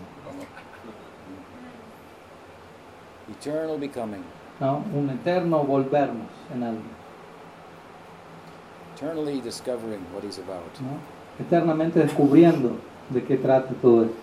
Eternal 3.30 3.77
becoming, 3.77 4.23
¿no? 4.60 4.84
Un 4.94 5.10
eterno 5.10 5.64
volvernos 5.64 6.27
en 6.53 6.64
algo. 6.64 6.95
Eternally 8.96 9.42
discovering 9.42 10.02
what 10.14 10.24
he's 10.24 10.40
about. 10.40 10.72
¿no? 10.82 11.00
Eternamente 11.40 12.00
descubriendo 12.00 12.78
de 13.10 13.24
qué 13.24 13.38
trata 13.38 13.74
todo 13.82 14.06
esto. 14.06 14.16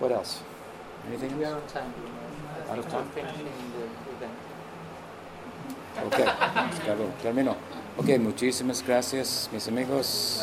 What 0.00 0.12
else? 0.12 0.40
Anything 1.08 1.38
We 1.38 1.44
are 1.44 1.54
on 1.54 1.62
time. 1.66 1.92
Out 2.70 2.78
of 2.78 2.86
time? 2.88 3.04
Ok, 6.06 6.16
claro, 6.84 7.04
termino. 7.22 7.56
Ok, 7.96 8.18
muchísimas 8.18 8.82
gracias, 8.84 9.48
mis 9.52 9.68
amigos. 9.68 10.42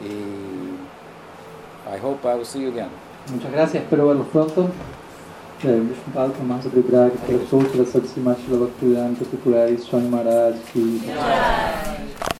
Y 0.00 0.76
I 1.88 1.98
hope 2.02 2.26
I 2.26 2.34
will 2.34 2.44
see 2.44 2.62
you 2.62 2.70
again. 2.70 2.90
Muchas 3.32 3.52
gracias, 3.52 3.82
espero 3.82 4.08
verlos 4.08 4.26
pronto. 4.28 4.70
Vishnupada 5.62 6.42
Massa 6.42 6.70
Vibhrag, 6.70 7.12
Prashotra 7.26 7.84
Sadsimachila 7.84 8.66
Bhaktivedanta 8.66 9.24
Tipurai 9.26 9.78
Swami 9.78 10.08
Maharaj, 10.08 10.56
que... 10.72 12.30